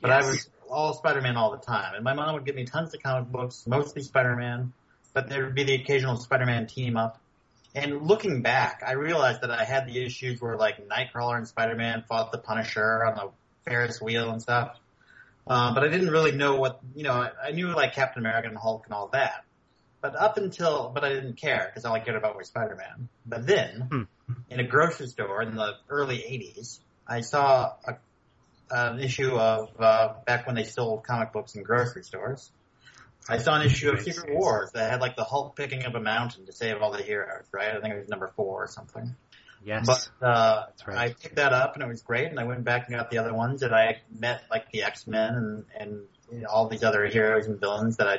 But 0.01 0.12
I 0.12 0.25
was 0.25 0.50
all 0.69 0.93
Spider-Man 0.93 1.38
all 1.38 1.51
the 1.51 1.63
time, 1.63 1.95
and 1.95 2.03
my 2.03 2.13
mom 2.13 2.33
would 2.33 2.45
give 2.45 2.55
me 2.55 2.65
tons 2.65 2.93
of 2.93 3.01
comic 3.01 3.31
books, 3.31 3.65
mostly 3.65 4.01
Spider-Man. 4.01 4.74
But 5.13 5.29
there 5.29 5.45
would 5.45 5.55
be 5.55 5.63
the 5.63 5.75
occasional 5.75 6.17
Spider-Man 6.17 6.67
team 6.67 6.98
up. 6.98 7.19
And 7.74 8.01
looking 8.01 8.41
back, 8.41 8.81
I 8.86 8.93
realized 8.93 9.41
that 9.41 9.51
I 9.51 9.63
had 9.63 9.88
the 9.88 10.03
issues 10.03 10.41
where 10.41 10.57
like 10.57 10.88
Nightcrawler 10.88 11.38
and 11.38 11.48
Spider-Man 11.48 12.03
fought 12.10 12.31
the 12.31 12.38
Punisher 12.38 13.05
on 13.05 13.15
the 13.15 13.29
Ferris 13.63 14.01
wheel 14.01 14.31
and 14.31 14.41
stuff. 14.41 14.77
Uh, 15.51 15.74
but 15.74 15.84
I 15.84 15.89
didn't 15.89 16.12
really 16.12 16.31
know 16.31 16.55
what, 16.55 16.79
you 16.96 17.03
know, 17.03 17.12
I, 17.12 17.31
I 17.48 17.51
knew 17.51 17.67
like 17.75 17.93
Captain 17.93 18.22
America 18.22 18.48
and 18.48 18.58
Hulk 18.58 18.86
and 18.86 18.93
all 18.93 19.10
that. 19.10 19.43
But 20.00 20.15
up 20.15 20.38
until, 20.38 20.89
but 20.96 21.03
I 21.03 21.10
didn't 21.10 21.36
care 21.36 21.70
because 21.70 21.84
all 21.84 21.93
I 21.93 22.00
cared 22.00 22.15
about 22.15 22.38
was 22.38 22.48
Spider-Man. 22.48 23.10
But 23.25 23.46
then, 23.46 24.08
in 24.50 24.60
a 24.62 24.63
grocery 24.63 25.08
store 25.08 25.41
in 25.41 25.58
the 25.58 25.74
early 25.89 26.20
80s, 26.20 26.79
I 27.05 27.20
saw 27.20 27.74
a, 27.86 27.98
an 28.70 29.01
issue 29.01 29.36
of, 29.38 29.70
uh, 29.77 30.13
back 30.25 30.48
when 30.48 30.55
they 30.55 30.63
sold 30.63 31.03
comic 31.03 31.34
books 31.34 31.53
in 31.55 31.63
grocery 31.63 32.03
stores. 32.03 32.50
I 33.27 33.39
saw 33.39 33.60
an 33.60 33.65
issue 33.65 33.91
of 33.91 34.00
Secret 34.01 34.34
Wars 34.34 34.72
that 34.72 34.89
had 34.89 35.01
like 35.01 35.17
the 35.17 35.25
Hulk 35.25 35.58
picking 35.58 35.84
up 35.84 35.96
a 35.96 36.00
mountain 36.00 36.46
to 36.46 36.53
save 36.53 36.81
all 36.81 36.93
the 36.93 37.03
heroes, 37.03 37.43
right? 37.51 37.75
I 37.75 37.81
think 37.81 37.93
it 37.93 38.00
was 38.00 38.08
number 38.08 38.31
four 38.38 38.63
or 38.63 38.67
something. 38.67 39.17
Yes. 39.63 39.86
But 39.86 40.25
uh, 40.25 40.63
right. 40.88 40.98
I 40.98 41.13
picked 41.13 41.36
that 41.36 41.53
up 41.53 41.75
and 41.75 41.84
it 41.84 41.88
was 41.88 42.01
great, 42.01 42.27
and 42.27 42.39
I 42.39 42.46
went 42.46 42.63
back 42.63 42.88
and 42.88 42.96
got 42.96 43.12
the 43.12 43.20
other 43.20 43.34
ones 43.34 43.62
that 43.62 43.74
I 43.74 44.01
met, 44.18 44.44
like 44.50 44.72
the 44.72 44.84
X 44.84 45.08
Men 45.08 45.34
and 45.34 45.65
and 45.77 46.01
you 46.32 46.41
know, 46.41 46.48
all 46.50 46.68
these 46.68 46.84
other 46.84 47.06
heroes 47.06 47.48
and 47.48 47.60
villains 47.60 47.98
that 47.98 48.08
I, 48.08 48.18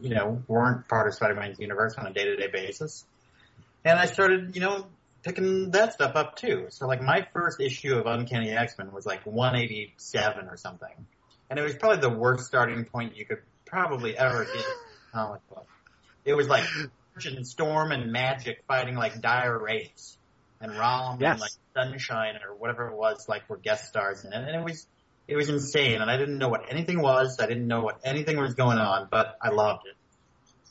you 0.00 0.14
know, 0.14 0.42
weren't 0.46 0.86
part 0.86 1.08
of 1.08 1.14
Spider-Man's 1.14 1.58
universe 1.58 1.94
on 1.96 2.06
a 2.06 2.12
day-to-day 2.12 2.48
basis. 2.52 3.04
And 3.84 3.98
I 3.98 4.06
started, 4.06 4.54
you 4.54 4.60
know, 4.60 4.86
picking 5.22 5.70
that 5.70 5.94
stuff 5.94 6.14
up 6.14 6.36
too. 6.36 6.66
So 6.68 6.86
like 6.86 7.00
my 7.00 7.26
first 7.32 7.60
issue 7.60 7.94
of 7.94 8.06
Uncanny 8.06 8.50
X-Men 8.50 8.92
was 8.92 9.06
like 9.06 9.24
187 9.26 10.48
or 10.48 10.56
something, 10.56 11.06
and 11.50 11.58
it 11.58 11.62
was 11.62 11.74
probably 11.74 12.00
the 12.00 12.14
worst 12.14 12.44
starting 12.44 12.84
point 12.84 13.16
you 13.16 13.24
could 13.24 13.42
probably 13.66 14.16
ever 14.16 14.44
get 14.44 14.54
in 14.54 14.60
a 14.60 15.12
comic 15.12 15.48
book. 15.48 15.66
It 16.24 16.34
was 16.34 16.46
like 16.46 16.64
and 17.26 17.44
Storm 17.44 17.90
and 17.90 18.14
Magik 18.14 18.58
fighting 18.68 18.94
like 18.94 19.20
dire 19.20 19.58
wraiths 19.58 20.18
and 20.60 20.76
Rom 20.76 21.20
Yes. 21.20 21.32
and 21.32 21.40
like 21.40 21.50
Sunshine 21.74 22.34
or 22.46 22.54
whatever 22.56 22.88
it 22.88 22.96
was 22.96 23.28
like 23.28 23.48
were 23.48 23.56
guest 23.56 23.86
stars 23.88 24.24
in 24.24 24.32
it, 24.32 24.36
and 24.36 24.56
it 24.56 24.64
was 24.64 24.86
it 25.26 25.36
was 25.36 25.48
insane. 25.48 26.00
And 26.00 26.10
I 26.10 26.16
didn't 26.16 26.38
know 26.38 26.48
what 26.48 26.70
anything 26.70 27.00
was. 27.00 27.38
I 27.40 27.46
didn't 27.46 27.66
know 27.66 27.82
what 27.82 28.00
anything 28.04 28.38
was 28.38 28.54
going 28.54 28.78
on, 28.78 29.08
but 29.10 29.36
I 29.42 29.50
loved 29.50 29.86
it. 29.86 29.94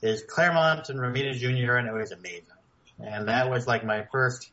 There's 0.01 0.23
Claremont 0.23 0.89
and 0.89 0.99
Romita 0.99 1.33
Jr. 1.33 1.73
and 1.75 1.87
it 1.87 1.93
was 1.93 2.11
amazing. 2.11 2.43
And 2.99 3.27
that 3.27 3.49
was 3.49 3.67
like 3.67 3.85
my 3.85 4.05
first 4.11 4.51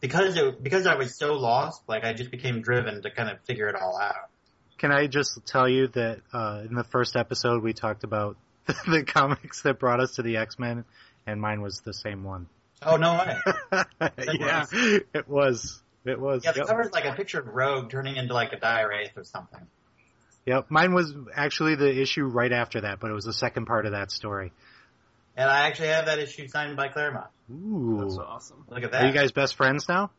because 0.00 0.36
it 0.36 0.62
because 0.62 0.86
I 0.86 0.96
was 0.96 1.16
so 1.16 1.34
lost. 1.34 1.82
Like 1.88 2.04
I 2.04 2.12
just 2.12 2.30
became 2.30 2.62
driven 2.62 3.02
to 3.02 3.10
kind 3.10 3.28
of 3.30 3.40
figure 3.46 3.68
it 3.68 3.76
all 3.76 3.98
out. 4.00 4.28
Can 4.78 4.90
I 4.90 5.06
just 5.06 5.38
tell 5.46 5.68
you 5.68 5.86
that 5.88 6.20
uh, 6.32 6.62
in 6.68 6.74
the 6.74 6.82
first 6.84 7.14
episode 7.14 7.62
we 7.62 7.72
talked 7.72 8.02
about 8.04 8.36
the 8.66 9.04
comics 9.06 9.62
that 9.62 9.78
brought 9.78 10.00
us 10.00 10.16
to 10.16 10.22
the 10.22 10.38
X-Men, 10.38 10.84
and 11.26 11.40
mine 11.40 11.60
was 11.62 11.80
the 11.84 11.92
same 11.94 12.24
one. 12.24 12.48
Oh 12.84 12.96
no 12.96 13.14
way! 13.14 13.36
yeah, 14.38 14.66
it 15.14 15.28
was. 15.28 15.80
It 16.04 16.20
was. 16.20 16.44
Yeah, 16.44 16.52
the 16.52 16.58
Yep. 16.60 16.66
cover's 16.68 16.92
like 16.92 17.04
a 17.04 17.12
picture 17.14 17.40
of 17.40 17.46
Rogue 17.48 17.90
turning 17.90 18.16
into 18.16 18.34
like 18.34 18.52
a 18.52 18.58
dire 18.58 18.88
wraith 18.88 19.12
or 19.16 19.24
something. 19.24 19.60
Yep. 20.46 20.66
Mine 20.70 20.92
was 20.94 21.14
actually 21.34 21.76
the 21.76 22.00
issue 22.00 22.24
right 22.24 22.52
after 22.52 22.80
that, 22.80 22.98
but 22.98 23.10
it 23.10 23.14
was 23.14 23.24
the 23.24 23.32
second 23.32 23.66
part 23.66 23.86
of 23.86 23.92
that 23.92 24.10
story. 24.10 24.52
And 25.36 25.48
I 25.48 25.68
actually 25.68 25.88
have 25.88 26.06
that 26.06 26.18
issue 26.18 26.48
signed 26.48 26.76
by 26.76 26.88
Claremont. 26.88 27.28
Ooh. 27.50 27.98
That's 28.00 28.18
awesome. 28.18 28.64
Look 28.68 28.82
at 28.82 28.90
that. 28.90 29.04
Are 29.04 29.06
you 29.06 29.12
guys 29.12 29.30
best 29.32 29.54
friends 29.56 29.88
now? 29.88 30.10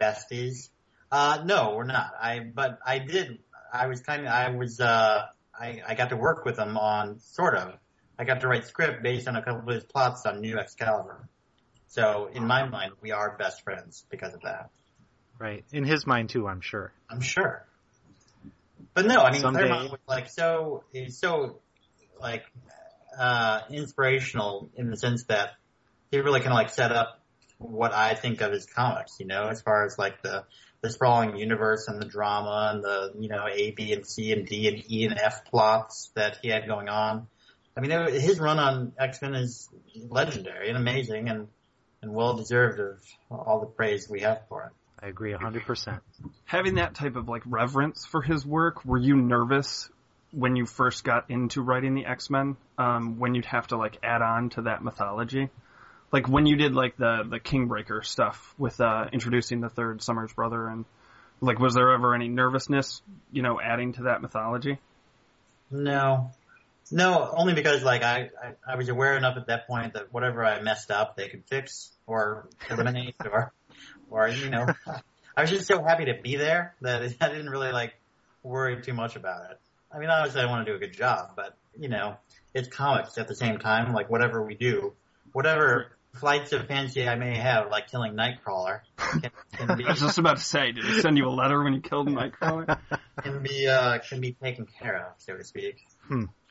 besties. 0.00 0.70
Uh, 1.10 1.42
no, 1.44 1.74
we're 1.76 1.84
not. 1.84 2.12
I, 2.20 2.40
but 2.40 2.78
I 2.84 2.98
did, 2.98 3.38
I 3.72 3.86
was 3.88 4.00
kind 4.00 4.22
of, 4.22 4.28
I 4.28 4.48
was, 4.50 4.80
uh, 4.80 5.26
I, 5.54 5.82
I 5.86 5.94
got 5.94 6.08
to 6.08 6.16
work 6.16 6.44
with 6.44 6.58
him 6.58 6.76
on, 6.78 7.18
sort 7.20 7.54
of. 7.56 7.74
I 8.18 8.24
got 8.24 8.40
to 8.40 8.48
write 8.48 8.66
script 8.66 9.02
based 9.02 9.28
on 9.28 9.36
a 9.36 9.42
couple 9.42 9.68
of 9.68 9.74
his 9.74 9.84
plots 9.84 10.24
on 10.26 10.40
New 10.40 10.58
Excalibur. 10.58 11.28
So 11.92 12.30
in 12.32 12.46
my 12.46 12.66
mind, 12.66 12.92
we 13.02 13.12
are 13.12 13.36
best 13.36 13.64
friends 13.64 14.06
because 14.08 14.32
of 14.32 14.40
that. 14.44 14.70
Right. 15.38 15.62
In 15.72 15.84
his 15.84 16.06
mind 16.06 16.30
too, 16.30 16.48
I'm 16.48 16.62
sure. 16.62 16.90
I'm 17.10 17.20
sure. 17.20 17.66
But 18.94 19.04
no, 19.04 19.16
I 19.18 19.30
mean, 19.30 19.42
Someday- 19.42 19.66
Claremont 19.66 19.90
was 19.90 20.00
like 20.08 20.30
so, 20.30 20.84
he's 20.90 21.18
so, 21.18 21.60
like, 22.18 22.44
uh, 23.18 23.60
inspirational 23.68 24.70
in 24.74 24.88
the 24.88 24.96
sense 24.96 25.24
that 25.24 25.50
he 26.10 26.20
really 26.20 26.40
kind 26.40 26.52
of 26.52 26.56
like 26.56 26.70
set 26.70 26.92
up 26.92 27.20
what 27.58 27.92
I 27.92 28.14
think 28.14 28.40
of 28.40 28.52
as 28.52 28.64
comics, 28.64 29.20
you 29.20 29.26
know, 29.26 29.48
as 29.48 29.60
far 29.60 29.84
as 29.84 29.98
like 29.98 30.22
the, 30.22 30.44
the 30.80 30.88
sprawling 30.88 31.36
universe 31.36 31.88
and 31.88 32.00
the 32.00 32.06
drama 32.06 32.70
and 32.72 32.82
the, 32.82 33.12
you 33.18 33.28
know, 33.28 33.46
A, 33.52 33.70
B, 33.72 33.92
and 33.92 34.06
C 34.06 34.32
and 34.32 34.46
D 34.46 34.66
and 34.66 34.90
E 34.90 35.04
and 35.04 35.18
F 35.18 35.44
plots 35.44 36.10
that 36.14 36.38
he 36.40 36.48
had 36.48 36.66
going 36.66 36.88
on. 36.88 37.26
I 37.76 37.82
mean, 37.82 37.90
his 38.14 38.40
run 38.40 38.58
on 38.58 38.94
X-Men 38.98 39.34
is 39.34 39.68
legendary 40.08 40.70
and 40.70 40.78
amazing 40.78 41.28
and, 41.28 41.48
and 42.02 42.12
well 42.12 42.34
deserved 42.34 42.80
of 42.80 43.00
all 43.30 43.60
the 43.60 43.66
praise 43.66 44.08
we 44.08 44.20
have 44.20 44.42
for 44.48 44.64
it. 44.64 44.72
I 45.04 45.08
agree 45.08 45.32
100%. 45.32 46.00
Having 46.44 46.74
that 46.76 46.94
type 46.94 47.16
of 47.16 47.28
like 47.28 47.42
reverence 47.46 48.04
for 48.04 48.22
his 48.22 48.44
work, 48.44 48.84
were 48.84 48.98
you 48.98 49.16
nervous 49.16 49.88
when 50.30 50.54
you 50.56 50.66
first 50.66 51.04
got 51.04 51.30
into 51.30 51.62
writing 51.62 51.94
the 51.94 52.06
X-Men? 52.06 52.56
Um, 52.78 53.18
when 53.18 53.34
you'd 53.34 53.46
have 53.46 53.68
to 53.68 53.76
like 53.76 53.98
add 54.02 54.22
on 54.22 54.50
to 54.50 54.62
that 54.62 54.82
mythology? 54.84 55.48
Like 56.12 56.28
when 56.28 56.46
you 56.46 56.56
did 56.56 56.74
like 56.74 56.96
the, 56.96 57.24
the 57.28 57.40
Kingbreaker 57.40 58.04
stuff 58.04 58.54
with, 58.58 58.80
uh, 58.80 59.06
introducing 59.12 59.60
the 59.60 59.68
third 59.68 60.02
Summers 60.02 60.32
brother 60.32 60.68
and 60.68 60.84
like 61.40 61.58
was 61.58 61.74
there 61.74 61.92
ever 61.92 62.14
any 62.14 62.28
nervousness, 62.28 63.02
you 63.32 63.42
know, 63.42 63.60
adding 63.60 63.94
to 63.94 64.04
that 64.04 64.22
mythology? 64.22 64.78
No. 65.70 66.30
No, 66.90 67.32
only 67.36 67.54
because 67.54 67.82
like 67.82 68.02
I, 68.02 68.30
I, 68.42 68.72
I 68.72 68.76
was 68.76 68.88
aware 68.88 69.16
enough 69.16 69.36
at 69.36 69.46
that 69.46 69.66
point 69.66 69.94
that 69.94 70.12
whatever 70.12 70.44
I 70.44 70.60
messed 70.60 70.90
up 70.90 71.16
they 71.16 71.28
could 71.28 71.44
fix 71.46 71.92
or 72.06 72.48
eliminate 72.70 73.14
or, 73.24 73.52
or, 74.10 74.28
you 74.28 74.50
know, 74.50 74.66
I 75.36 75.40
was 75.40 75.50
just 75.50 75.66
so 75.66 75.82
happy 75.82 76.06
to 76.06 76.14
be 76.22 76.36
there 76.36 76.74
that 76.82 77.02
I 77.20 77.28
didn't 77.28 77.50
really 77.50 77.72
like 77.72 77.94
worry 78.42 78.82
too 78.82 78.94
much 78.94 79.16
about 79.16 79.50
it. 79.50 79.60
I 79.94 79.98
mean, 79.98 80.10
obviously 80.10 80.42
I 80.42 80.46
want 80.46 80.66
to 80.66 80.72
do 80.72 80.76
a 80.76 80.80
good 80.80 80.94
job, 80.94 81.32
but 81.36 81.56
you 81.78 81.88
know, 81.88 82.16
it's 82.54 82.68
comics 82.68 83.16
at 83.18 83.28
the 83.28 83.34
same 83.34 83.58
time, 83.58 83.92
like 83.92 84.10
whatever 84.10 84.42
we 84.42 84.54
do, 84.54 84.92
whatever 85.32 85.92
flights 86.14 86.52
of 86.52 86.66
fancy 86.66 87.08
I 87.08 87.14
may 87.14 87.36
have, 87.38 87.70
like 87.70 87.90
killing 87.90 88.12
Nightcrawler, 88.12 88.80
can, 88.96 89.30
can 89.52 89.76
be, 89.78 89.84
I 89.88 89.92
was 89.92 90.00
just 90.00 90.18
about 90.18 90.36
to 90.36 90.42
say, 90.42 90.72
did 90.72 90.84
he 90.84 91.00
send 91.00 91.16
you 91.16 91.26
a 91.26 91.30
letter 91.30 91.62
when 91.62 91.72
you 91.72 91.80
killed 91.80 92.08
Nightcrawler? 92.08 92.78
can 93.22 93.42
be, 93.42 93.66
uh, 93.66 93.98
can 93.98 94.20
be 94.20 94.32
taken 94.32 94.66
care 94.66 95.06
of, 95.06 95.12
so 95.18 95.36
to 95.36 95.44
speak. 95.44 95.86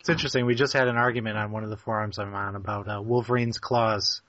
It's 0.02 0.10
interesting. 0.10 0.48
We 0.48 0.56
just 0.56 0.74
had 0.74 0.88
an 0.88 0.98
argument 0.98 1.38
on 1.38 1.52
one 1.52 1.64
of 1.64 1.70
the 1.70 1.78
forums 1.78 2.18
I'm 2.18 2.34
on 2.34 2.56
about 2.56 2.88
uh, 2.90 3.00
Wolverine's 3.04 3.60
claws, 3.60 4.22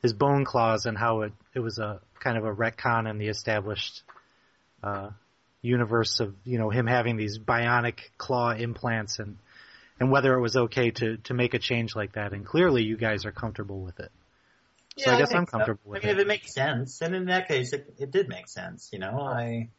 his 0.00 0.12
bone 0.12 0.44
claws, 0.44 0.86
and 0.86 0.96
how 0.96 1.22
it 1.22 1.32
it 1.54 1.58
was 1.58 1.80
a 1.80 2.00
kind 2.20 2.38
of 2.38 2.44
a 2.44 2.54
retcon 2.54 3.10
in 3.10 3.18
the 3.18 3.26
established 3.26 4.02
uh, 4.80 5.10
universe 5.60 6.20
of 6.20 6.36
you 6.44 6.56
know 6.56 6.70
him 6.70 6.86
having 6.86 7.16
these 7.16 7.36
bionic 7.36 7.98
claw 8.16 8.52
implants 8.52 9.18
and 9.18 9.38
and 9.98 10.12
whether 10.12 10.34
it 10.34 10.40
was 10.40 10.56
okay 10.56 10.92
to 10.92 11.16
to 11.16 11.34
make 11.34 11.52
a 11.52 11.58
change 11.58 11.96
like 11.96 12.12
that. 12.12 12.32
And 12.32 12.46
clearly, 12.46 12.84
you 12.84 12.96
guys 12.96 13.24
are 13.26 13.32
comfortable 13.32 13.80
with 13.80 13.98
it. 13.98 14.12
So 14.98 15.12
I 15.12 15.18
guess 15.18 15.34
I'm 15.34 15.46
comfortable 15.46 15.80
I 15.86 15.90
with 15.90 16.04
mean, 16.04 16.12
if 16.12 16.18
it. 16.18 16.22
it 16.22 16.26
makes 16.28 16.54
sense, 16.54 17.00
and 17.00 17.16
in 17.16 17.24
that 17.24 17.48
case, 17.48 17.72
it, 17.72 17.92
it 17.98 18.12
did 18.12 18.28
make 18.28 18.46
sense. 18.46 18.90
You 18.92 19.00
know, 19.00 19.18
I, 19.18 19.70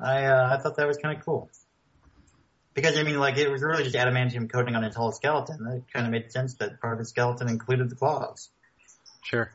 I, 0.00 0.24
uh, 0.26 0.56
I 0.56 0.62
thought 0.62 0.76
that 0.76 0.86
was 0.86 0.98
kind 0.98 1.18
of 1.18 1.24
cool. 1.24 1.50
Because 2.74 2.98
I 2.98 3.02
mean, 3.02 3.18
like 3.18 3.38
it 3.38 3.50
was 3.50 3.62
really 3.62 3.84
just 3.84 3.94
adamantium 3.94 4.50
coating 4.50 4.74
on 4.74 4.82
his 4.82 4.94
whole 4.94 5.12
skeleton. 5.12 5.66
It 5.66 5.84
kind 5.92 6.06
of 6.06 6.12
made 6.12 6.32
sense 6.32 6.54
that 6.54 6.80
part 6.80 6.94
of 6.94 6.98
the 6.98 7.04
skeleton 7.04 7.48
included 7.48 7.90
the 7.90 7.96
claws. 7.96 8.48
Sure. 9.24 9.50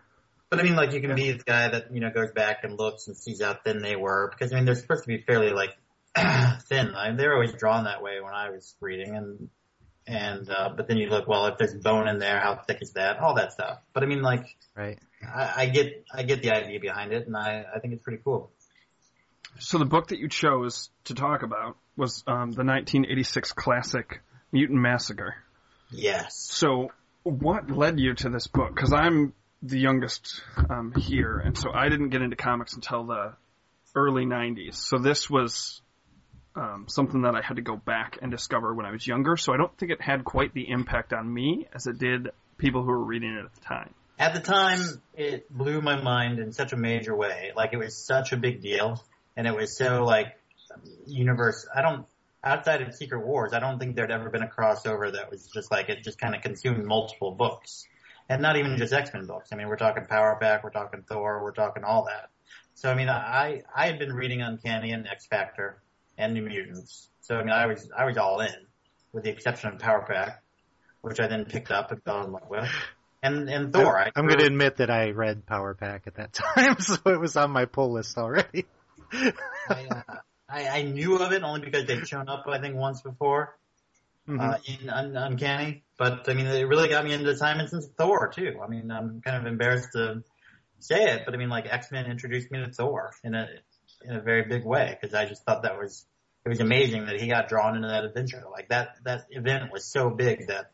But 0.50 0.60
I 0.60 0.64
mean, 0.64 0.76
like 0.76 0.94
you 0.94 1.02
can 1.02 1.16
be 1.16 1.32
the 1.32 1.44
guy 1.44 1.70
that 1.70 1.94
you 1.94 2.00
know 2.00 2.10
goes 2.10 2.32
back 2.32 2.64
and 2.64 2.78
looks 2.78 3.08
and 3.08 3.18
sees 3.18 3.42
how 3.42 3.54
thin 3.54 3.82
they 3.82 3.96
were. 3.96 4.30
Because 4.32 4.54
I 4.54 4.56
mean, 4.56 4.66
they're 4.66 4.76
supposed 4.76 5.04
to 5.04 5.08
be 5.08 5.22
fairly 5.22 5.52
like 5.52 5.76
thin. 6.16 6.94
I 6.96 7.10
mean, 7.10 7.18
they're 7.18 7.34
always 7.34 7.54
drawn 7.54 7.86
that 7.86 8.02
way 8.02 8.22
when 8.22 8.34
I 8.34 8.52
was 8.52 8.76
reading, 8.80 9.16
and 9.16 9.50
and 10.06 10.50
uh, 10.50 10.70
but 10.76 10.88
then 10.88 10.98
you 10.98 11.10
look, 11.10 11.28
well, 11.28 11.48
if 11.48 11.58
there's 11.58 11.74
bone 11.74 12.08
in 12.08 12.20
there, 12.20 12.40
how 12.40 12.56
thick 12.56 12.82
is 12.82 12.94
that? 12.94 13.20
All 13.20 13.36
that 13.36 13.52
stuff. 13.52 13.80
But 13.94 14.04
I 14.04 14.06
mean, 14.06 14.22
like 14.22 14.56
Right. 14.78 15.00
I, 15.24 15.54
I 15.58 15.66
get 15.66 16.06
I 16.14 16.24
get 16.24 16.44
the 16.44 16.52
idea 16.52 16.80
behind 16.80 17.12
it, 17.12 17.26
and 17.26 17.36
I 17.36 17.66
I 17.76 17.80
think 17.80 17.94
it's 17.94 18.04
pretty 18.04 18.22
cool. 18.24 18.52
So 19.60 19.78
the 19.78 19.86
book 19.86 20.10
that 20.10 20.20
you 20.20 20.30
chose 20.30 20.90
to 21.06 21.14
talk 21.14 21.44
about 21.44 21.78
was 21.96 22.24
um, 22.28 22.52
the 22.52 22.64
1986 22.64 23.54
classic 23.54 24.22
Mutant 24.52 24.80
Massacre. 24.80 25.36
Yes. 25.92 26.36
So 26.36 26.92
what 27.24 27.70
led 27.70 28.00
you 28.00 28.14
to 28.16 28.30
this 28.30 28.48
book? 28.48 28.74
Because 28.74 28.94
I'm 28.94 29.34
the 29.62 29.80
youngest 29.80 30.42
um, 30.70 30.94
here, 30.96 31.38
and 31.38 31.58
so 31.58 31.72
I 31.74 31.90
didn't 31.90 32.10
get 32.10 32.22
into 32.22 32.36
comics 32.36 32.74
until 32.74 33.06
the 33.06 33.34
early 33.96 34.26
90s. 34.26 34.76
So 34.76 35.00
this 35.00 35.30
was 35.30 35.82
um, 36.56 36.86
something 36.88 37.24
that 37.24 37.36
I 37.36 37.42
had 37.42 37.56
to 37.56 37.62
go 37.62 37.76
back 37.76 38.20
and 38.22 38.32
discover 38.32 38.74
when 38.74 38.86
I 38.86 38.92
was 38.92 39.06
younger. 39.06 39.38
So 39.38 39.54
I 39.54 39.58
don't 39.58 39.76
think 39.78 39.92
it 39.92 40.02
had 40.02 40.24
quite 40.24 40.54
the 40.54 40.70
impact 40.70 41.14
on 41.14 41.32
me 41.32 41.68
as 41.74 41.88
it 41.88 41.98
did 41.98 42.30
people 42.58 42.82
who 42.84 42.90
were 42.90 43.04
reading 43.04 43.34
it 43.34 43.46
at 43.46 43.54
the 43.54 43.62
time. 43.62 43.94
At 44.20 44.34
the 44.34 44.40
time, 44.40 44.82
it 45.16 45.52
blew 45.52 45.80
my 45.82 46.02
mind 46.02 46.40
in 46.40 46.52
such 46.52 46.74
a 46.74 46.78
major 46.78 47.16
way. 47.16 47.52
Like 47.56 47.74
it 47.74 47.78
was 47.78 47.96
such 47.96 48.32
a 48.32 48.38
big 48.38 48.62
deal, 48.62 49.04
and 49.38 49.48
it 49.48 49.56
was 49.56 49.78
so 49.78 50.04
like 50.04 50.38
universe. 51.06 51.66
I 51.74 51.82
don't 51.82 52.06
outside 52.44 52.82
of 52.82 52.94
Secret 52.94 53.26
Wars, 53.26 53.54
I 53.54 53.60
don't 53.60 53.80
think 53.80 53.96
there'd 53.96 54.12
ever 54.12 54.30
been 54.30 54.44
a 54.44 54.48
crossover 54.48 55.14
that 55.14 55.30
was 55.30 55.48
just 55.54 55.72
like 55.72 55.90
it 55.90 56.04
just 56.04 56.20
kind 56.20 56.36
of 56.36 56.42
consumed 56.42 56.84
multiple 56.86 57.32
books, 57.32 57.86
and 58.28 58.42
not 58.42 58.58
even 58.58 58.78
just 58.78 58.92
X 58.92 59.14
Men 59.14 59.28
books. 59.28 59.50
I 59.54 59.56
mean, 59.56 59.68
we're 59.68 59.78
talking 59.78 60.06
Power 60.06 60.38
Pack, 60.42 60.64
we're 60.64 60.72
talking 60.72 61.04
Thor, 61.08 61.42
we're 61.44 61.54
talking 61.54 61.84
all 61.84 62.06
that. 62.06 62.30
So 62.74 62.92
I 62.92 62.96
mean, 62.96 63.10
I 63.10 63.62
I 63.74 63.86
had 63.86 64.00
been 64.00 64.14
reading 64.14 64.42
Uncanny 64.42 64.92
and 64.92 65.08
X 65.08 65.28
Factor 65.28 65.82
and 66.18 66.34
New 66.34 66.44
Mutants. 66.44 67.10
So 67.22 67.36
I 67.38 67.44
mean, 67.44 67.54
I 67.54 67.68
was 67.68 67.90
I 67.96 68.06
was 68.06 68.18
all 68.18 68.42
in, 68.42 68.66
with 69.14 69.24
the 69.24 69.30
exception 69.30 69.72
of 69.74 69.80
Power 69.80 70.04
Pack, 70.08 70.42
which 71.02 71.20
I 71.20 71.28
then 71.28 71.46
picked 71.46 71.72
up 71.72 71.92
and 71.92 72.04
fell 72.04 72.24
in 72.24 72.32
love 72.32 72.50
with. 72.50 72.70
And 73.24 73.50
and 73.50 73.74
Thor, 73.74 74.00
I, 74.00 74.12
I'm 74.16 74.28
going 74.28 74.40
to 74.40 74.46
admit 74.46 74.78
that 74.78 74.92
I 74.92 75.10
read 75.10 75.48
Power 75.48 75.74
Pack 75.74 76.06
at 76.06 76.16
that 76.16 76.34
time, 76.56 76.80
so 76.80 76.98
it 77.08 77.20
was 77.20 77.36
on 77.36 77.52
my 77.52 77.66
pull 77.66 77.94
list 77.94 78.18
already. 78.18 78.66
I, 79.70 79.88
uh, 79.90 80.02
I, 80.50 80.68
I 80.68 80.82
knew 80.84 81.18
of 81.18 81.32
it 81.32 81.44
only 81.44 81.62
because 81.62 81.86
they'd 81.86 82.08
shown 82.08 82.30
up, 82.30 82.46
I 82.48 82.60
think, 82.60 82.76
once 82.76 83.02
before 83.02 83.58
Mhm. 84.28 84.42
uh, 84.42 84.58
in 84.66 84.90
Un- 84.90 85.16
Uncanny. 85.16 85.84
But 85.98 86.28
I 86.30 86.34
mean, 86.34 86.48
it 86.48 86.68
really 86.68 86.90
got 86.90 87.06
me 87.06 87.14
into 87.14 87.34
Simonson's 87.36 87.88
Thor 87.98 88.28
too. 88.28 88.60
I 88.64 88.68
mean, 88.68 88.92
I'm 88.92 89.22
kind 89.22 89.38
of 89.38 89.46
embarrassed 89.46 89.90
to 89.94 90.24
say 90.80 91.14
it, 91.14 91.24
but 91.26 91.34
I 91.34 91.38
mean, 91.38 91.50
like 91.50 91.66
X 91.72 91.92
Men 91.92 92.06
introduced 92.08 92.52
me 92.52 92.60
to 92.60 92.72
Thor 92.72 93.14
in 93.24 93.34
a 93.36 93.48
in 94.04 94.16
a 94.16 94.22
very 94.22 94.44
big 94.44 94.66
way 94.66 94.98
because 95.00 95.16
I 95.16 95.26
just 95.26 95.44
thought 95.46 95.64
that 95.64 95.78
was 95.80 96.06
it 96.46 96.50
was 96.50 96.60
amazing 96.60 97.06
that 97.06 97.20
he 97.20 97.28
got 97.28 97.48
drawn 97.50 97.76
into 97.78 97.88
that 97.88 98.04
adventure. 98.04 98.44
Like 98.52 98.68
that 98.70 98.98
that 99.06 99.28
event 99.32 99.72
was 99.72 99.86
so 99.86 100.10
big 100.10 100.48
that 100.48 100.72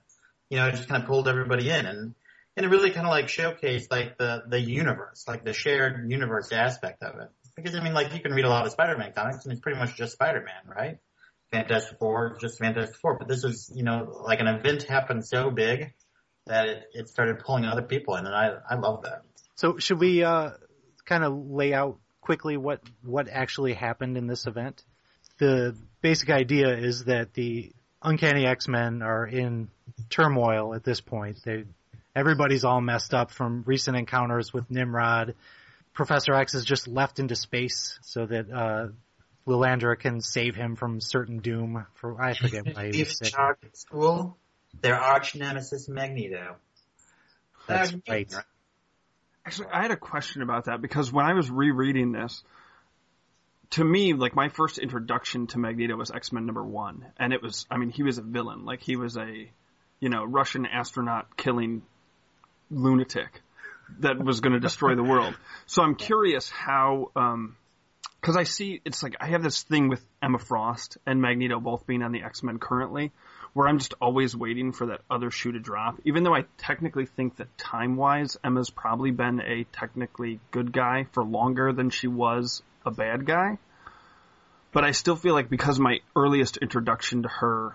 you 0.49 0.57
know 0.57 0.67
it 0.67 0.71
just 0.71 0.89
kind 0.89 1.01
of 1.03 1.07
pulled 1.07 1.27
everybody 1.27 1.69
in 1.69 1.85
and. 1.85 2.15
And 2.55 2.67
it 2.67 2.69
really 2.69 2.91
kind 2.91 3.07
of 3.07 3.09
like 3.09 3.25
showcased 3.29 3.89
like 3.89 4.19
the, 4.19 4.43
the 4.47 4.59
universe, 4.61 5.25
like 5.27 5.43
the 5.43 5.53
shared 5.53 6.11
universe 6.11 6.51
aspect 6.51 7.01
of 7.01 7.19
it. 7.19 7.31
Because 7.55 7.75
I 7.75 7.83
mean, 7.83 7.93
like 7.93 8.13
you 8.13 8.19
can 8.19 8.33
read 8.33 8.45
a 8.45 8.49
lot 8.49 8.65
of 8.65 8.71
Spider-Man 8.71 9.13
comics 9.15 9.45
and 9.45 9.51
it's 9.51 9.61
pretty 9.61 9.79
much 9.79 9.95
just 9.95 10.13
Spider-Man, 10.13 10.75
right? 10.75 10.97
Fantastic 11.51 11.99
Four, 11.99 12.37
just 12.41 12.59
Fantastic 12.59 12.95
Four. 12.97 13.17
But 13.17 13.27
this 13.27 13.43
is, 13.43 13.71
you 13.73 13.83
know, 13.83 14.21
like 14.23 14.39
an 14.39 14.47
event 14.47 14.83
happened 14.83 15.25
so 15.25 15.51
big 15.51 15.93
that 16.45 16.67
it, 16.67 16.83
it 16.93 17.09
started 17.09 17.39
pulling 17.39 17.65
other 17.65 17.83
people 17.83 18.15
in 18.15 18.25
and 18.25 18.35
I, 18.35 18.53
I 18.69 18.75
love 18.75 19.03
that. 19.03 19.23
So 19.55 19.77
should 19.77 19.99
we 19.99 20.23
uh, 20.23 20.51
kind 21.05 21.23
of 21.23 21.33
lay 21.33 21.73
out 21.73 21.99
quickly 22.21 22.57
what 22.57 22.81
what 23.03 23.27
actually 23.29 23.73
happened 23.73 24.17
in 24.17 24.27
this 24.27 24.47
event? 24.47 24.83
The 25.37 25.75
basic 26.01 26.29
idea 26.29 26.75
is 26.75 27.05
that 27.05 27.33
the 27.33 27.71
Uncanny 28.01 28.45
X-Men 28.45 29.01
are 29.01 29.25
in 29.25 29.69
turmoil 30.09 30.73
at 30.73 30.83
this 30.83 31.01
point. 31.01 31.37
They 31.43 31.65
everybody's 32.15 32.63
all 32.63 32.81
messed 32.81 33.13
up 33.13 33.31
from 33.31 33.63
recent 33.65 33.97
encounters 33.97 34.53
with 34.53 34.69
Nimrod. 34.69 35.35
Professor 35.93 36.33
X 36.33 36.55
is 36.55 36.65
just 36.65 36.87
left 36.87 37.19
into 37.19 37.35
space 37.35 37.99
so 38.01 38.25
that 38.25 38.51
uh, 38.51 38.87
Lilandra 39.47 39.97
can 39.97 40.21
save 40.21 40.55
him 40.55 40.75
from 40.75 40.99
certain 40.99 41.39
doom. 41.39 41.85
For 41.95 42.19
I 42.21 42.33
forget 42.33 42.65
why 42.75 42.85
he 42.87 42.91
Leave 42.93 43.07
was 43.07 43.17
sick. 43.17 43.35
school, 43.73 44.37
their 44.81 44.99
arch 44.99 45.35
nemesis 45.35 45.87
Magneto. 45.87 46.55
That's 47.67 47.91
That 47.91 48.01
right. 48.09 48.33
Actually, 49.45 49.67
I 49.73 49.81
had 49.81 49.91
a 49.91 49.97
question 49.97 50.41
about 50.41 50.65
that 50.65 50.81
because 50.81 51.11
when 51.11 51.25
I 51.25 51.33
was 51.33 51.51
rereading 51.51 52.13
this, 52.13 52.43
to 53.71 53.83
me, 53.83 54.13
like 54.13 54.35
my 54.35 54.49
first 54.49 54.77
introduction 54.77 55.47
to 55.47 55.59
Magneto 55.59 55.95
was 55.95 56.11
X 56.11 56.31
Men 56.31 56.45
number 56.45 56.63
one, 56.63 57.05
and 57.17 57.33
it 57.33 57.41
was, 57.41 57.65
I 57.69 57.77
mean, 57.77 57.89
he 57.89 58.03
was 58.03 58.17
a 58.17 58.21
villain. 58.21 58.65
Like 58.65 58.81
he 58.81 58.95
was 58.95 59.17
a, 59.17 59.51
you 59.99 60.09
know, 60.09 60.23
Russian 60.23 60.65
astronaut 60.65 61.35
killing 61.37 61.83
lunatic 62.71 63.42
that 63.99 64.23
was 64.23 64.39
going 64.39 64.53
to 64.53 64.59
destroy 64.59 64.95
the 64.95 65.03
world. 65.03 65.35
So 65.65 65.83
I'm 65.83 65.95
curious 65.95 66.49
how, 66.49 67.11
um, 67.15 67.55
because 68.21 68.37
I 68.37 68.43
see 68.43 68.81
it's 68.85 69.03
like 69.03 69.15
I 69.19 69.27
have 69.27 69.43
this 69.43 69.63
thing 69.63 69.89
with 69.89 70.03
Emma 70.21 70.39
Frost 70.39 70.97
and 71.05 71.21
Magneto 71.21 71.59
both 71.59 71.85
being 71.85 72.03
on 72.03 72.11
the 72.11 72.23
X 72.23 72.41
Men 72.41 72.57
currently, 72.57 73.11
where 73.53 73.67
I'm 73.67 73.79
just 73.79 73.93
always 74.01 74.35
waiting 74.35 74.71
for 74.71 74.87
that 74.87 75.01
other 75.09 75.29
shoe 75.29 75.51
to 75.51 75.59
drop. 75.59 75.99
Even 76.05 76.23
though 76.23 76.33
I 76.33 76.45
technically 76.57 77.05
think 77.05 77.37
that 77.37 77.57
time 77.57 77.97
wise, 77.97 78.37
Emma's 78.43 78.69
probably 78.69 79.11
been 79.11 79.41
a 79.41 79.65
technically 79.73 80.39
good 80.51 80.71
guy 80.71 81.05
for 81.11 81.23
longer 81.23 81.73
than 81.73 81.89
she 81.89 82.07
was 82.07 82.63
a 82.85 82.91
bad 82.91 83.25
guy. 83.25 83.57
But 84.71 84.83
I 84.83 84.91
still 84.91 85.15
feel 85.15 85.33
like 85.33 85.49
because 85.49 85.77
my 85.77 85.99
earliest 86.15 86.57
introduction 86.57 87.23
to 87.23 87.29
her 87.29 87.73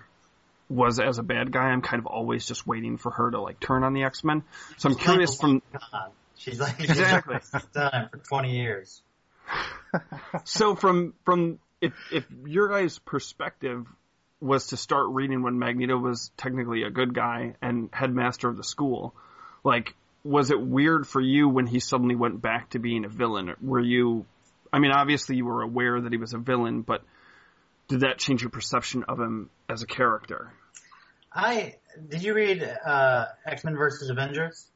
was 0.68 1.00
as 1.00 1.18
a 1.18 1.22
bad 1.22 1.50
guy, 1.50 1.64
I'm 1.68 1.82
kind 1.82 2.00
of 2.00 2.06
always 2.06 2.46
just 2.46 2.66
waiting 2.66 2.98
for 2.98 3.10
her 3.10 3.30
to 3.30 3.40
like 3.40 3.60
turn 3.60 3.84
on 3.84 3.94
the 3.94 4.02
X 4.04 4.22
Men. 4.24 4.42
So 4.76 4.88
I'm 4.88 4.96
She's 4.96 5.04
curious 5.04 5.30
like, 5.30 5.40
from 5.40 5.62
oh 5.74 5.78
God. 5.90 6.10
She's 6.36 6.60
like 6.60 6.80
Exactly. 6.80 7.36
she's 7.40 7.64
time 7.74 8.08
for 8.10 8.18
20 8.18 8.56
years. 8.56 9.02
so 10.44 10.74
from 10.74 11.14
from 11.24 11.58
if 11.80 11.92
if 12.12 12.26
your 12.44 12.68
guys' 12.68 12.98
perspective 12.98 13.86
was 14.40 14.68
to 14.68 14.76
start 14.76 15.08
reading 15.08 15.42
when 15.42 15.58
Magneto 15.58 15.96
was 15.96 16.30
technically 16.36 16.84
a 16.84 16.90
good 16.90 17.12
guy 17.12 17.54
and 17.60 17.88
headmaster 17.92 18.48
of 18.48 18.56
the 18.56 18.64
school, 18.64 19.14
like 19.64 19.94
was 20.24 20.50
it 20.50 20.60
weird 20.60 21.06
for 21.06 21.20
you 21.20 21.48
when 21.48 21.66
he 21.66 21.80
suddenly 21.80 22.14
went 22.14 22.42
back 22.42 22.70
to 22.70 22.78
being 22.78 23.04
a 23.04 23.08
villain? 23.08 23.54
Were 23.62 23.80
you 23.80 24.26
I 24.72 24.78
mean 24.80 24.90
obviously 24.90 25.36
you 25.36 25.46
were 25.46 25.62
aware 25.62 26.00
that 26.00 26.12
he 26.12 26.18
was 26.18 26.34
a 26.34 26.38
villain, 26.38 26.82
but 26.82 27.02
did 27.88 28.00
that 28.00 28.18
change 28.18 28.42
your 28.42 28.50
perception 28.50 29.04
of 29.08 29.18
him 29.18 29.50
as 29.68 29.82
a 29.82 29.86
character? 29.86 30.52
I 31.32 31.76
did 32.08 32.22
you 32.22 32.34
read 32.34 32.62
uh, 32.62 33.26
X 33.46 33.64
Men 33.64 33.76
versus 33.76 34.10
Avengers? 34.10 34.66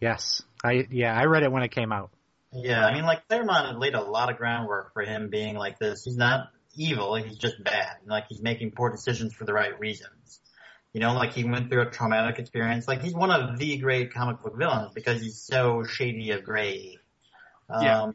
Yes, 0.00 0.42
I 0.64 0.86
yeah 0.90 1.14
I 1.16 1.24
read 1.24 1.42
it 1.42 1.52
when 1.52 1.62
it 1.62 1.70
came 1.70 1.92
out. 1.92 2.10
Yeah, 2.52 2.84
I 2.84 2.94
mean, 2.94 3.04
like 3.04 3.28
Claremont 3.28 3.68
had 3.68 3.76
laid 3.76 3.94
a 3.94 4.02
lot 4.02 4.30
of 4.30 4.36
groundwork 4.36 4.92
for 4.92 5.02
him 5.02 5.28
being 5.30 5.56
like 5.56 5.78
this. 5.78 6.04
He's 6.04 6.16
not 6.16 6.50
evil; 6.74 7.14
he's 7.14 7.38
just 7.38 7.62
bad. 7.62 7.96
Like 8.06 8.24
he's 8.28 8.42
making 8.42 8.72
poor 8.72 8.90
decisions 8.90 9.32
for 9.32 9.44
the 9.44 9.52
right 9.52 9.78
reasons. 9.78 10.40
You 10.92 11.00
know, 11.00 11.14
like 11.14 11.34
he 11.34 11.44
went 11.44 11.70
through 11.70 11.82
a 11.82 11.90
traumatic 11.90 12.38
experience. 12.38 12.88
Like 12.88 13.02
he's 13.02 13.14
one 13.14 13.30
of 13.30 13.58
the 13.58 13.78
great 13.78 14.12
comic 14.12 14.42
book 14.42 14.56
villains 14.58 14.92
because 14.92 15.20
he's 15.20 15.38
so 15.38 15.84
shady 15.84 16.32
of 16.32 16.42
gray. 16.42 16.98
Um, 17.68 17.84
Yeah. 17.84 18.10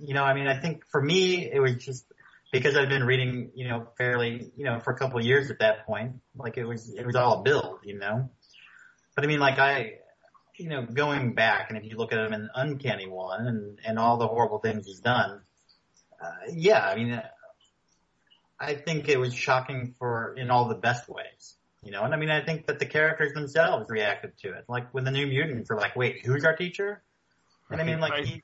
You 0.00 0.14
know, 0.14 0.22
I 0.22 0.34
mean, 0.34 0.46
I 0.46 0.60
think 0.60 0.84
for 0.90 1.02
me, 1.02 1.50
it 1.50 1.58
was 1.58 1.74
just 1.74 2.04
because 2.52 2.76
I've 2.76 2.88
been 2.88 3.04
reading, 3.04 3.50
you 3.54 3.68
know, 3.68 3.88
fairly, 3.96 4.50
you 4.56 4.64
know, 4.64 4.80
for 4.80 4.92
a 4.92 4.96
couple 4.96 5.18
of 5.18 5.24
years 5.24 5.50
at 5.50 5.58
that 5.60 5.86
point. 5.86 6.16
Like 6.36 6.56
it 6.56 6.64
was, 6.64 6.94
it 6.94 7.04
was 7.04 7.16
all 7.16 7.40
a 7.40 7.42
build, 7.42 7.80
you 7.84 7.98
know. 7.98 8.30
But 9.14 9.24
I 9.24 9.26
mean, 9.26 9.40
like 9.40 9.58
I, 9.58 9.98
you 10.56 10.68
know, 10.68 10.84
going 10.84 11.34
back, 11.34 11.66
and 11.68 11.78
if 11.78 11.84
you 11.84 11.96
look 11.96 12.12
at 12.12 12.18
him 12.18 12.32
in 12.32 12.48
Uncanny 12.54 13.06
One 13.06 13.46
and, 13.46 13.78
and 13.84 13.98
all 13.98 14.16
the 14.16 14.26
horrible 14.26 14.58
things 14.58 14.86
he's 14.86 15.00
done, 15.00 15.40
uh, 16.20 16.32
yeah, 16.52 16.84
I 16.84 16.96
mean, 16.96 17.12
uh, 17.12 17.22
I 18.58 18.74
think 18.74 19.08
it 19.08 19.18
was 19.18 19.34
shocking 19.34 19.94
for 19.98 20.34
in 20.36 20.50
all 20.50 20.68
the 20.68 20.74
best 20.74 21.08
ways, 21.08 21.56
you 21.82 21.92
know. 21.92 22.02
And 22.02 22.12
I 22.12 22.16
mean, 22.16 22.30
I 22.30 22.44
think 22.44 22.66
that 22.66 22.80
the 22.80 22.86
characters 22.86 23.32
themselves 23.34 23.86
reacted 23.88 24.36
to 24.38 24.48
it, 24.54 24.64
like 24.68 24.92
with 24.92 25.04
the 25.04 25.12
New 25.12 25.26
Mutants, 25.26 25.70
are 25.70 25.76
like, 25.76 25.94
wait, 25.94 26.26
who's 26.26 26.44
our 26.44 26.56
teacher? 26.56 27.02
And 27.70 27.80
I 27.80 27.84
mean, 27.84 28.00
like 28.00 28.24
he, 28.24 28.42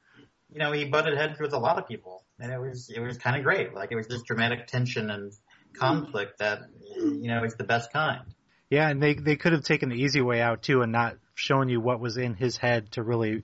you 0.52 0.58
know, 0.58 0.70
he 0.70 0.84
butted 0.84 1.16
heads 1.16 1.40
with 1.40 1.52
a 1.52 1.58
lot 1.58 1.78
of 1.78 1.88
people, 1.88 2.23
and 2.38 2.52
it 2.52 2.60
was 2.60 2.90
it 2.94 3.00
was 3.00 3.18
kind 3.18 3.36
of 3.36 3.42
great. 3.42 3.74
Like 3.74 3.92
it 3.92 3.96
was 3.96 4.08
this 4.08 4.22
dramatic 4.22 4.66
tension 4.66 5.10
and 5.10 5.32
conflict 5.74 6.38
that 6.38 6.60
you 6.96 7.28
know 7.28 7.44
is 7.44 7.54
the 7.54 7.64
best 7.64 7.92
kind. 7.92 8.22
Yeah, 8.70 8.88
and 8.88 9.02
they 9.02 9.14
they 9.14 9.36
could 9.36 9.52
have 9.52 9.64
taken 9.64 9.88
the 9.88 9.96
easy 9.96 10.20
way 10.20 10.40
out 10.40 10.62
too, 10.62 10.82
and 10.82 10.92
not 10.92 11.16
shown 11.34 11.68
you 11.68 11.80
what 11.80 12.00
was 12.00 12.16
in 12.16 12.34
his 12.34 12.56
head 12.56 12.92
to 12.92 13.02
really 13.02 13.42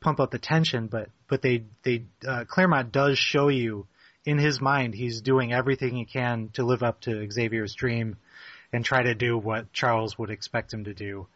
pump 0.00 0.20
up 0.20 0.30
the 0.30 0.38
tension. 0.38 0.88
But 0.88 1.08
but 1.28 1.42
they 1.42 1.64
they 1.82 2.04
uh, 2.26 2.44
Claremont 2.46 2.92
does 2.92 3.18
show 3.18 3.48
you 3.48 3.86
in 4.24 4.38
his 4.38 4.60
mind 4.60 4.94
he's 4.94 5.20
doing 5.20 5.52
everything 5.52 5.96
he 5.96 6.04
can 6.04 6.50
to 6.54 6.64
live 6.64 6.82
up 6.82 7.00
to 7.02 7.28
Xavier's 7.30 7.74
dream 7.74 8.16
and 8.72 8.84
try 8.84 9.02
to 9.02 9.14
do 9.14 9.36
what 9.36 9.72
Charles 9.72 10.16
would 10.18 10.30
expect 10.30 10.72
him 10.72 10.84
to 10.84 10.94
do. 10.94 11.26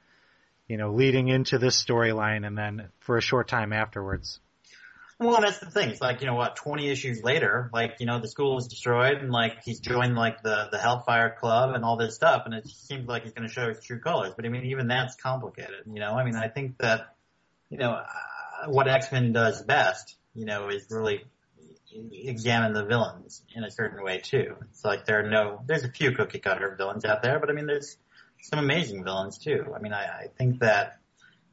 You 0.68 0.76
know, 0.76 0.92
leading 0.92 1.28
into 1.28 1.58
this 1.58 1.82
storyline 1.82 2.46
and 2.46 2.58
then 2.58 2.88
for 2.98 3.16
a 3.16 3.22
short 3.22 3.48
time 3.48 3.72
afterwards. 3.72 4.40
Well, 5.18 5.40
that's 5.40 5.58
the 5.60 5.70
thing. 5.70 5.88
It's 5.88 6.00
like, 6.00 6.20
you 6.20 6.26
know 6.26 6.34
what, 6.34 6.56
20 6.56 6.90
issues 6.90 7.22
later, 7.22 7.70
like, 7.72 7.96
you 8.00 8.06
know, 8.06 8.20
the 8.20 8.28
school 8.28 8.54
was 8.54 8.68
destroyed 8.68 9.18
and 9.18 9.30
like 9.30 9.62
he's 9.64 9.80
joined 9.80 10.14
like 10.14 10.42
the, 10.42 10.68
the 10.70 10.78
Hellfire 10.78 11.34
Club 11.40 11.74
and 11.74 11.84
all 11.84 11.96
this 11.96 12.14
stuff 12.14 12.42
and 12.44 12.52
it 12.52 12.68
seems 12.68 13.08
like 13.08 13.22
he's 13.22 13.32
going 13.32 13.48
to 13.48 13.52
show 13.52 13.68
his 13.68 13.82
true 13.82 13.98
colors. 13.98 14.34
But 14.36 14.44
I 14.44 14.50
mean, 14.50 14.66
even 14.66 14.88
that's 14.88 15.16
complicated, 15.16 15.84
you 15.86 16.00
know? 16.00 16.12
I 16.12 16.24
mean, 16.24 16.36
I 16.36 16.48
think 16.48 16.76
that, 16.78 17.14
you 17.70 17.78
know, 17.78 17.92
uh, 17.92 18.70
what 18.70 18.88
X-Men 18.88 19.32
does 19.32 19.62
best, 19.62 20.16
you 20.34 20.44
know, 20.44 20.68
is 20.68 20.86
really 20.90 21.24
examine 22.12 22.74
the 22.74 22.84
villains 22.84 23.42
in 23.54 23.64
a 23.64 23.70
certain 23.70 24.04
way 24.04 24.18
too. 24.18 24.54
It's 24.70 24.84
like 24.84 25.06
there 25.06 25.20
are 25.20 25.30
no, 25.30 25.62
there's 25.66 25.84
a 25.84 25.90
few 25.90 26.12
cookie 26.12 26.40
cutter 26.40 26.74
villains 26.76 27.06
out 27.06 27.22
there, 27.22 27.38
but 27.40 27.48
I 27.48 27.54
mean, 27.54 27.66
there's 27.66 27.96
some 28.42 28.58
amazing 28.58 29.02
villains 29.02 29.38
too. 29.38 29.72
I 29.74 29.78
mean, 29.78 29.94
I, 29.94 30.04
I 30.04 30.26
think 30.36 30.60
that 30.60 30.95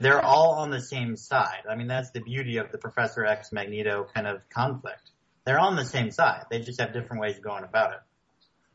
they're 0.04 0.24
all 0.24 0.56
on 0.60 0.70
the 0.70 0.82
same 0.82 1.16
side. 1.16 1.64
I 1.70 1.76
mean, 1.76 1.88
that's 1.88 2.12
the 2.12 2.22
beauty 2.22 2.58
of 2.58 2.72
the 2.72 2.78
Professor 2.78 3.26
X 3.26 3.52
Magneto 3.52 4.06
kind 4.14 4.28
of 4.28 4.48
conflict. 4.50 5.12
They're 5.46 5.60
on 5.60 5.76
the 5.76 5.86
same 5.86 6.12
side. 6.12 6.46
They 6.50 6.60
just 6.60 6.80
have 6.80 6.94
different 6.94 7.22
ways 7.22 7.38
of 7.38 7.44
going 7.44 7.64
about 7.64 7.94
it. 7.94 8.00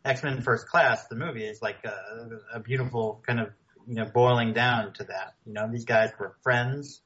X-Men 0.04 0.42
First 0.42 0.66
Class, 0.68 1.06
the 1.08 1.16
movie, 1.16 1.44
is 1.44 1.60
like 1.62 1.84
a, 1.84 2.56
a 2.56 2.60
beautiful 2.60 3.22
kind 3.26 3.40
of, 3.40 3.50
you 3.86 3.94
know, 3.94 4.04
boiling 4.06 4.52
down 4.52 4.92
to 4.94 5.04
that. 5.04 5.34
You 5.46 5.52
know, 5.54 5.68
these 5.70 5.84
guys 5.84 6.10
were 6.18 6.36
friends. 6.42 7.00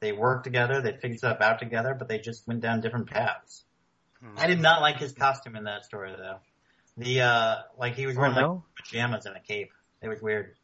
They 0.00 0.12
worked 0.12 0.44
together. 0.44 0.80
They 0.80 0.92
figured 0.92 1.18
stuff 1.18 1.40
out 1.40 1.58
together, 1.58 1.94
but 1.98 2.08
they 2.08 2.18
just 2.18 2.46
went 2.46 2.60
down 2.60 2.80
different 2.80 3.08
paths. 3.10 3.64
I 4.36 4.46
did 4.46 4.60
not 4.60 4.80
like 4.80 4.98
his 4.98 5.12
costume 5.12 5.56
in 5.56 5.64
that 5.64 5.84
story 5.84 6.12
though. 6.16 6.38
The, 6.96 7.20
uh, 7.22 7.54
like 7.78 7.94
he 7.94 8.06
was 8.06 8.16
wearing 8.16 8.36
Oh, 8.36 8.40
no? 8.40 8.52
like 8.76 8.84
pajamas 8.84 9.26
and 9.26 9.36
a 9.36 9.40
cape. 9.40 9.70
It 10.02 10.08
was 10.08 10.20
weird. 10.20 10.54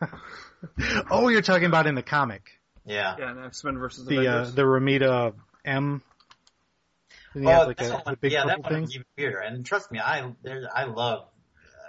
oh, 1.10 1.28
you're 1.28 1.42
talking 1.42 1.66
about 1.66 1.86
in 1.86 1.94
the 1.94 2.02
comic. 2.02 2.42
Yeah. 2.84 3.16
Yeah, 3.18 3.30
and 3.30 3.44
X 3.44 3.62
Men 3.64 3.78
versus 3.78 4.06
The 4.06 4.26
uh, 4.26 4.44
the 4.50 4.62
Romita 4.62 5.34
M. 5.64 6.02
Didn't 7.34 7.48
Oh, 7.48 7.50
have 7.52 7.66
like 7.68 7.76
that's 7.76 7.90
a, 7.90 7.94
one- 7.94 8.02
a 8.06 8.16
big 8.16 8.32
yeah, 8.32 8.44
that 8.46 8.56
purple 8.56 8.62
one 8.62 8.72
thing? 8.72 8.82
was 8.82 8.94
even 8.94 9.06
weirder. 9.16 9.38
And 9.38 9.64
trust 9.64 9.92
me, 9.92 10.00
I 10.00 10.32
there's, 10.42 10.66
I 10.74 10.84
love 10.84 11.26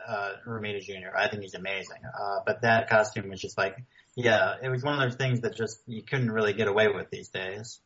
uh, 0.08 0.32
Romita 0.48 0.82
Jr. 0.82 1.16
I 1.18 1.28
think 1.30 1.42
he's 1.44 1.56
amazing. 1.56 1.98
Uh, 2.06 2.40
but 2.46 2.62
that 2.62 2.90
costume 2.90 3.30
was 3.30 3.40
just 3.42 3.58
like, 3.58 3.76
yeah, 4.16 4.56
it 4.62 4.70
was 4.70 4.84
one 4.84 4.94
of 4.94 5.00
those 5.10 5.18
things 5.18 5.42
that 5.42 5.56
just 5.56 5.80
you 5.88 6.04
couldn't 6.04 6.32
really 6.32 6.54
get 6.54 6.68
away 6.68 6.90
with 6.90 7.10
these 7.10 7.30
days, 7.30 7.80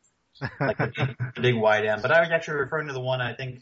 like 0.60 0.76
the 0.78 0.92
big, 0.94 1.16
the 1.36 1.40
big 1.40 1.54
wide 1.56 1.86
M. 1.86 2.00
But 2.02 2.10
I 2.10 2.20
was 2.20 2.30
actually 2.30 2.58
referring 2.58 2.88
to 2.88 2.92
the 2.92 3.00
one 3.00 3.20
I 3.20 3.34
think 3.34 3.60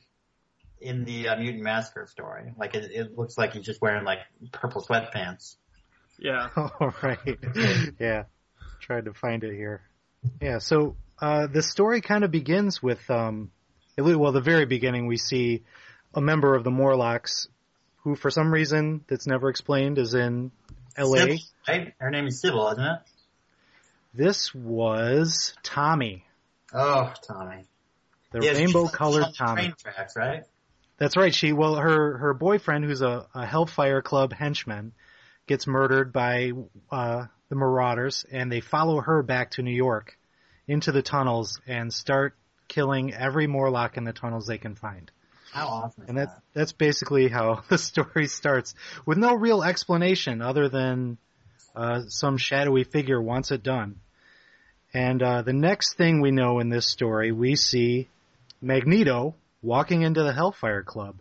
in 0.81 1.05
the 1.05 1.29
uh, 1.29 1.37
Mutant 1.37 1.63
Massacre 1.63 2.07
story. 2.07 2.53
Like 2.59 2.75
it, 2.75 2.91
it 2.91 3.17
looks 3.19 3.39
like 3.39 3.53
he's 3.53 3.65
just 3.65 3.81
wearing 3.81 4.05
like 4.05 4.21
purple 4.53 4.83
sweatpants. 4.83 5.57
Yeah, 6.19 6.49
All 6.57 6.95
right. 7.03 7.39
yeah. 7.99 8.25
Tried 8.81 9.07
to 9.07 9.15
find 9.15 9.43
it 9.45 9.55
here. 9.55 9.83
Yeah. 10.41 10.59
So 10.59 10.97
uh, 11.21 11.47
the 11.47 11.63
story 11.63 12.01
kind 12.01 12.25
of 12.25 12.31
begins 12.31 12.83
with, 12.83 13.09
um, 13.11 13.51
it- 13.97 14.03
well, 14.03 14.33
the 14.33 14.41
very 14.41 14.67
beginning 14.67 15.07
we 15.07 15.17
see 15.17 15.63
a 16.15 16.21
member 16.21 16.55
of 16.55 16.65
the 16.65 16.71
Morlocks 16.71 17.49
who, 18.03 18.15
for 18.17 18.31
some 18.31 18.53
reason 18.53 19.05
that's 19.09 19.27
never 19.27 19.49
explained, 19.49 19.99
is 19.99 20.15
in 20.15 20.51
L.A. 20.97 21.19
Sybil, 21.19 21.39
right? 21.69 21.95
Her 21.99 22.11
name 22.11 22.27
is 22.27 22.41
Sybil, 22.41 22.69
isn't 22.73 22.85
it? 22.85 22.99
This 24.13 24.55
was 24.55 25.55
Tommy, 25.63 26.25
Oh, 26.73 27.13
Tommy. 27.27 27.65
the 28.31 28.41
Yeah, 28.43 28.53
rainbow-colored 28.53 29.27
Tommy. 29.37 29.63
Train 29.63 29.75
tracks, 29.79 30.15
right? 30.17 30.45
That's 30.99 31.17
right. 31.17 31.35
She 31.35 31.53
well, 31.53 31.75
her 31.77 32.19
her 32.19 32.35
boyfriend, 32.35 32.85
who's 32.85 33.03
a, 33.03 33.27
a 33.35 33.45
Hellfire 33.45 34.03
Club 34.03 34.33
henchman, 34.33 34.93
gets 35.47 35.67
murdered 35.67 36.13
by 36.13 36.53
uh, 36.91 37.27
the 37.49 37.57
Marauders, 37.57 38.25
and 38.31 38.51
they 38.51 38.61
follow 38.61 39.01
her 39.01 39.23
back 39.23 39.53
to 39.53 39.63
New 39.63 39.75
York, 39.75 40.17
into 40.67 40.93
the 40.93 41.03
tunnels, 41.03 41.61
and 41.67 41.93
start 41.93 42.35
killing 42.69 43.13
every 43.13 43.47
Morlock 43.47 43.97
in 43.97 44.05
the 44.05 44.13
tunnels 44.13 44.47
they 44.47 44.59
can 44.59 44.75
find. 44.75 45.11
How 45.53 45.67
awesome 45.69 46.05
And 46.09 46.19
that? 46.19 46.29
that 46.29 46.43
that's 46.55 46.73
basically 46.73 47.29
how 47.29 47.63
the 47.69 47.79
story 47.79 48.27
starts, 48.27 48.75
with 49.07 49.19
no 49.19 49.35
real 49.35 49.63
explanation 49.63 50.43
other 50.43 50.69
than 50.69 51.19
uh, 51.77 52.03
some 52.09 52.37
shadowy 52.37 52.85
figure 52.85 53.21
wants 53.21 53.51
it 53.51 53.63
done. 53.63 54.01
And 54.93 55.23
uh, 55.23 55.43
the 55.43 55.53
next 55.53 55.97
thing 55.97 56.21
we 56.21 56.31
know 56.31 56.61
in 56.61 56.69
this 56.69 56.87
story, 56.87 57.33
we 57.33 57.57
see 57.57 58.09
Magneto 58.61 59.35
walking 59.61 60.03
into 60.03 60.23
the 60.23 60.33
Hellfire 60.33 60.85
Club. 60.85 61.17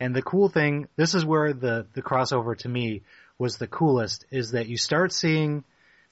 And 0.00 0.14
the 0.14 0.22
cool 0.22 0.48
thing, 0.48 0.88
this 0.96 1.14
is 1.14 1.24
where 1.24 1.52
the, 1.52 1.86
the 1.94 2.02
crossover 2.02 2.56
to 2.58 2.68
me 2.68 3.02
was 3.38 3.56
the 3.56 3.68
coolest, 3.68 4.24
is 4.30 4.50
that 4.52 4.66
you 4.66 4.76
start 4.76 5.12
seeing 5.12 5.64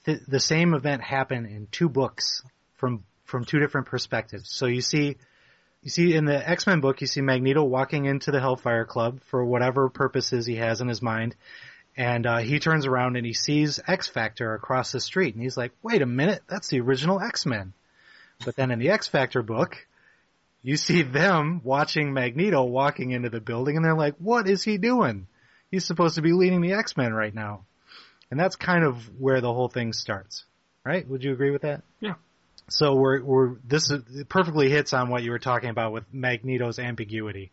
th- 0.05 0.21
the 0.27 0.41
same 0.41 0.75
event 0.75 1.03
happen 1.03 1.45
in 1.47 1.67
two 1.71 1.89
books 1.89 2.43
from 2.75 3.05
from 3.25 3.45
two 3.45 3.59
different 3.59 3.89
perspectives. 3.89 4.49
So 4.51 4.67
you 4.67 4.81
see 4.81 5.17
you 5.83 5.91
see 5.91 6.15
in 6.15 6.25
the 6.25 6.49
X-Men 6.49 6.81
book, 6.81 7.01
you 7.01 7.07
see 7.07 7.21
Magneto 7.21 7.63
walking 7.63 8.07
into 8.07 8.31
the 8.31 8.41
Hellfire 8.41 8.85
Club 8.85 9.21
for 9.27 9.45
whatever 9.45 9.89
purposes 9.89 10.47
he 10.47 10.57
has 10.57 10.81
in 10.81 10.89
his 10.89 11.03
mind, 11.03 11.37
and 11.97 12.27
uh, 12.27 12.39
he 12.39 12.59
turns 12.59 12.87
around 12.87 13.17
and 13.17 13.27
he 13.27 13.35
sees 13.35 13.81
X 13.87 14.07
Factor 14.07 14.55
across 14.55 14.93
the 14.93 15.01
street, 15.01 15.35
and 15.35 15.43
he's 15.43 15.57
like, 15.57 15.73
"Wait 15.83 16.03
a 16.03 16.07
minute, 16.07 16.43
that's 16.49 16.69
the 16.69 16.81
original 16.81 17.21
X-Men." 17.21 17.73
But 18.45 18.57
then 18.57 18.71
in 18.71 18.79
the 18.79 18.91
X 18.91 19.07
Factor 19.07 19.43
book, 19.43 19.87
you 20.63 20.77
see 20.77 21.03
them 21.03 21.61
watching 21.65 22.13
Magneto 22.13 22.65
walking 22.65 23.13
into 23.13 23.31
the 23.31 23.41
building, 23.41 23.77
and 23.77 23.85
they're 23.85 23.97
like, 23.97 24.17
"What 24.19 24.49
is 24.49 24.63
he 24.63 24.79
doing? 24.79 25.27
He's 25.71 25.85
supposed 25.85 26.15
to 26.17 26.23
be 26.23 26.33
leading 26.33 26.61
the 26.61 26.73
X-Men 26.73 27.13
right 27.13 27.35
now." 27.35 27.65
And 28.31 28.41
that's 28.41 28.57
kind 28.57 28.85
of 28.85 29.09
where 29.21 29.41
the 29.41 29.53
whole 29.53 29.69
thing 29.69 29.93
starts, 29.93 30.45
right? 30.85 31.07
Would 31.09 31.23
you 31.23 31.33
agree 31.33 31.51
with 31.51 31.63
that? 31.63 31.83
Yeah. 32.01 32.15
So 32.69 32.95
we're 32.95 33.23
we're 33.23 33.57
this 33.65 33.91
is, 33.91 34.25
perfectly 34.29 34.69
hits 34.69 34.93
on 34.93 35.09
what 35.09 35.23
you 35.23 35.31
were 35.31 35.39
talking 35.39 35.71
about 35.71 35.93
with 35.93 36.05
Magneto's 36.13 36.79
ambiguity. 36.79 37.53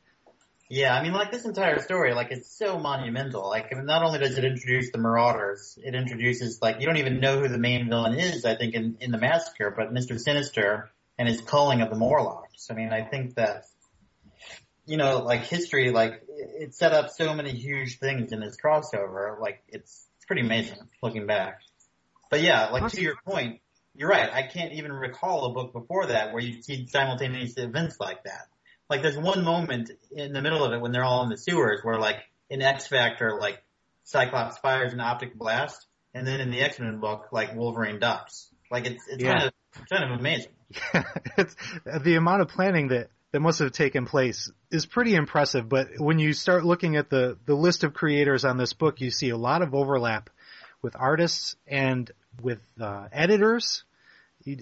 Yeah, 0.69 0.95
I 0.95 1.03
mean, 1.03 1.13
like 1.13 1.31
this 1.31 1.45
entire 1.45 1.79
story, 1.79 2.15
like 2.15 2.31
it's 2.31 2.49
so 2.49 2.79
monumental. 2.79 3.47
Like, 3.47 3.67
I 3.71 3.75
mean, 3.75 3.85
not 3.85 4.01
only 4.01 4.17
does 4.17 4.37
it 4.39 4.43
introduce 4.43 4.91
the 4.91 4.97
Marauders, 4.97 5.77
it 5.83 5.93
introduces 5.93 6.59
like 6.63 6.79
you 6.79 6.87
don't 6.87 6.97
even 6.97 7.19
know 7.19 7.39
who 7.41 7.47
the 7.47 7.59
main 7.59 7.89
villain 7.89 8.17
is. 8.17 8.43
I 8.43 8.55
think 8.55 8.73
in 8.73 8.97
in 8.99 9.11
the 9.11 9.19
massacre, 9.19 9.71
but 9.77 9.93
Mister 9.93 10.17
Sinister 10.17 10.89
and 11.19 11.27
his 11.27 11.41
culling 11.41 11.81
of 11.81 11.91
the 11.91 11.95
Morlocks. 11.95 12.69
I 12.71 12.73
mean, 12.73 12.91
I 12.91 13.03
think 13.03 13.35
that 13.35 13.65
you 14.85 14.97
know, 14.97 15.19
like 15.19 15.41
history, 15.41 15.91
like 15.91 16.23
it 16.27 16.75
set 16.75 16.93
up 16.93 17.09
so 17.09 17.33
many 17.33 17.51
huge 17.51 17.99
things 17.99 18.31
in 18.31 18.39
this 18.39 18.57
crossover. 18.63 19.39
Like 19.39 19.63
it's 19.67 20.07
it's 20.17 20.25
pretty 20.25 20.41
amazing 20.41 20.77
looking 21.01 21.25
back. 21.25 21.59
But 22.29 22.41
yeah, 22.41 22.69
like 22.69 22.91
to 22.91 23.01
your 23.01 23.15
point, 23.25 23.59
you're 23.95 24.09
right. 24.09 24.29
I 24.31 24.43
can't 24.43 24.73
even 24.73 24.91
recall 24.91 25.45
a 25.45 25.53
book 25.53 25.73
before 25.73 26.07
that 26.07 26.33
where 26.33 26.41
you 26.41 26.61
see 26.61 26.87
simultaneous 26.87 27.53
events 27.57 27.97
like 27.99 28.23
that. 28.23 28.47
Like 28.89 29.01
there's 29.01 29.17
one 29.17 29.43
moment 29.43 29.91
in 30.11 30.33
the 30.33 30.41
middle 30.41 30.63
of 30.63 30.73
it 30.73 30.81
when 30.81 30.91
they're 30.91 31.03
all 31.03 31.23
in 31.23 31.29
the 31.29 31.37
sewers 31.37 31.79
where 31.83 31.99
like 31.99 32.17
in 32.49 32.61
X 32.61 32.87
Factor, 32.87 33.37
like 33.39 33.61
Cyclops 34.05 34.57
fires 34.57 34.93
an 34.93 34.99
optic 34.99 35.35
blast, 35.35 35.85
and 36.13 36.27
then 36.27 36.41
in 36.41 36.51
the 36.51 36.61
X 36.61 36.79
Men 36.79 36.99
book, 36.99 37.27
like 37.31 37.55
Wolverine 37.55 37.99
ducks. 37.99 38.49
Like 38.71 38.85
it's 38.85 39.07
it's 39.07 39.23
Yeah. 39.23 39.31
kind 39.39 39.43
of 39.45 39.89
kind 39.89 40.11
of 40.11 40.19
amazing. 40.19 40.51
it's, 41.37 41.55
the 42.03 42.15
amount 42.15 42.41
of 42.41 42.47
planning 42.49 42.87
that, 42.89 43.09
that 43.33 43.39
must 43.41 43.59
have 43.59 43.71
taken 43.71 44.05
place 44.05 44.49
is 44.71 44.85
pretty 44.85 45.15
impressive, 45.15 45.67
but 45.67 45.87
when 45.97 46.19
you 46.19 46.33
start 46.33 46.63
looking 46.63 46.95
at 46.95 47.09
the, 47.09 47.35
the 47.45 47.55
list 47.55 47.83
of 47.83 47.93
creators 47.93 48.45
on 48.45 48.57
this 48.57 48.73
book, 48.73 49.01
you 49.01 49.09
see 49.09 49.29
a 49.29 49.37
lot 49.37 49.63
of 49.63 49.73
overlap 49.73 50.29
with 50.83 50.95
artists 50.95 51.55
and 51.67 52.09
with 52.41 52.59
uh, 52.79 53.07
editors, 53.11 53.83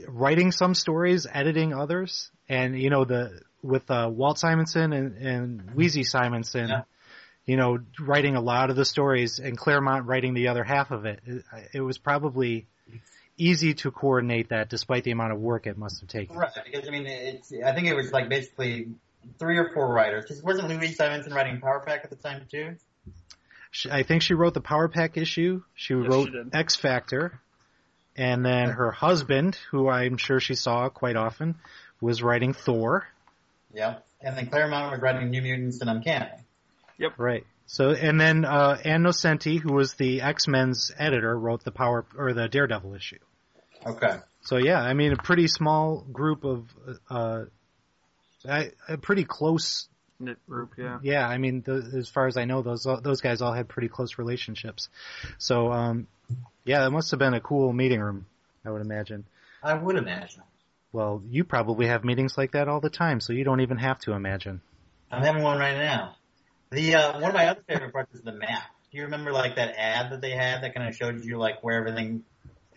writing 0.07 0.53
some 0.53 0.73
stories, 0.73 1.27
editing 1.31 1.73
others, 1.73 2.31
and 2.47 2.79
you 2.81 2.89
know 2.89 3.03
the 3.03 3.41
with 3.61 3.91
uh, 3.91 4.09
Walt 4.11 4.39
Simonson 4.39 4.93
and, 4.93 5.17
and 5.17 5.71
Wheezy 5.75 6.03
Simonson, 6.03 6.69
Yeah. 6.69 6.81
you 7.45 7.57
know, 7.57 7.79
writing 7.99 8.35
a 8.35 8.41
lot 8.41 8.69
of 8.69 8.75
the 8.77 8.85
stories, 8.85 9.39
and 9.39 9.57
Claremont 9.57 10.05
writing 10.07 10.33
the 10.33 10.47
other 10.47 10.63
half 10.63 10.91
of 10.91 11.05
it. 11.05 11.19
It, 11.25 11.43
it 11.73 11.81
was 11.81 11.97
probably 11.97 12.67
easy 13.41 13.73
to 13.73 13.91
coordinate 13.91 14.49
that, 14.49 14.69
despite 14.69 15.03
the 15.03 15.11
amount 15.11 15.33
of 15.33 15.39
work 15.39 15.67
it 15.67 15.77
must 15.77 15.99
have 16.01 16.09
taken. 16.09 16.35
Right, 16.35 16.51
because 16.65 16.87
I 16.87 16.91
mean, 16.91 17.05
it's 17.07 17.51
I 17.65 17.73
think 17.73 17.87
it 17.87 17.95
was 17.95 18.11
like 18.11 18.29
basically 18.29 18.89
three 19.39 19.57
or 19.57 19.69
four 19.73 19.91
writers. 19.93 20.25
'Cause 20.25 20.41
wasn't 20.43 20.69
Louise 20.69 20.95
Simonson 20.95 21.33
writing 21.33 21.59
Power 21.59 21.81
Pack 21.85 22.01
at 22.03 22.09
the 22.09 22.15
time 22.15 22.45
too? 22.49 22.75
She, 23.71 23.89
I 23.89 24.03
think 24.03 24.21
she 24.21 24.33
wrote 24.33 24.53
the 24.53 24.61
Power 24.61 24.87
Pack 24.89 25.17
issue. 25.17 25.63
She 25.75 25.93
Yes, 25.95 26.07
wrote 26.07 26.29
she. 26.29 26.43
X 26.53 26.75
Factor, 26.75 27.39
and 28.15 28.45
then 28.45 28.69
her 28.69 28.91
husband, 28.91 29.55
who 29.71 29.89
I'm 29.89 30.17
sure 30.17 30.39
she 30.39 30.55
saw 30.55 30.89
quite 30.89 31.15
often, 31.15 31.55
was 32.01 32.21
writing 32.21 32.53
Thor. 32.53 33.07
Yeah. 33.73 33.97
And 34.19 34.37
then 34.37 34.47
Claremont 34.47 34.91
was 34.91 35.01
writing 35.01 35.29
New 35.31 35.41
Mutants 35.41 35.81
and 35.81 35.89
Uncanny. 35.89 36.29
Yep. 36.99 37.13
Right. 37.17 37.45
So 37.65 37.91
and 37.91 38.19
then 38.19 38.43
uh, 38.43 38.77
Ann 38.83 39.03
Nocenti, 39.03 39.57
who 39.59 39.73
was 39.73 39.93
the 39.93 40.21
X 40.21 40.47
Men's 40.47 40.91
editor, 40.97 41.37
wrote 41.39 41.63
the 41.63 41.71
Power 41.71 42.05
or 42.17 42.33
the 42.33 42.47
Daredevil 42.49 42.93
issue. 42.95 43.17
Okay. 43.85 44.17
So 44.41 44.57
yeah, 44.57 44.79
I 44.81 44.93
mean 44.93 45.13
a 45.13 45.17
pretty 45.17 45.47
small 45.47 46.05
group 46.11 46.43
of 46.43 46.65
uh, 47.09 47.45
a, 48.45 48.71
a 48.89 48.97
pretty 48.97 49.23
close. 49.23 49.87
Knit 50.19 50.37
group, 50.47 50.73
yeah. 50.77 50.99
Yeah, 51.01 51.27
I 51.27 51.37
mean 51.37 51.61
the, 51.61 51.97
as 51.97 52.09
far 52.09 52.27
as 52.27 52.37
I 52.37 52.45
know, 52.45 52.61
those 52.61 52.85
those 53.01 53.21
guys 53.21 53.41
all 53.41 53.53
had 53.53 53.67
pretty 53.67 53.87
close 53.87 54.17
relationships. 54.17 54.89
So 55.37 55.71
um, 55.71 56.07
yeah, 56.63 56.85
it 56.85 56.89
must 56.91 57.11
have 57.11 57.19
been 57.19 57.33
a 57.33 57.41
cool 57.41 57.73
meeting 57.73 57.99
room. 57.99 58.25
I 58.65 58.69
would 58.69 58.81
imagine. 58.81 59.25
I 59.63 59.73
would 59.73 59.95
imagine. 59.95 60.43
Well, 60.91 61.23
you 61.29 61.43
probably 61.43 61.87
have 61.87 62.03
meetings 62.03 62.37
like 62.37 62.51
that 62.51 62.67
all 62.67 62.81
the 62.81 62.89
time, 62.89 63.21
so 63.21 63.33
you 63.33 63.43
don't 63.43 63.61
even 63.61 63.77
have 63.77 63.99
to 63.99 64.11
imagine. 64.13 64.61
I'm 65.09 65.23
having 65.23 65.43
one 65.43 65.57
right 65.57 65.77
now. 65.77 66.15
The 66.69 66.95
uh, 66.95 67.13
one 67.19 67.31
of 67.31 67.35
my 67.35 67.47
other 67.47 67.61
favorite 67.67 67.91
parts 67.91 68.13
is 68.13 68.21
the 68.21 68.33
map. 68.33 68.63
Do 68.91 68.97
you 68.97 69.03
remember 69.03 69.31
like 69.31 69.55
that 69.55 69.73
ad 69.77 70.11
that 70.11 70.21
they 70.21 70.31
had 70.31 70.63
that 70.63 70.75
kind 70.75 70.87
of 70.87 70.95
showed 70.95 71.23
you 71.23 71.37
like 71.37 71.63
where 71.63 71.77
everything, 71.77 72.23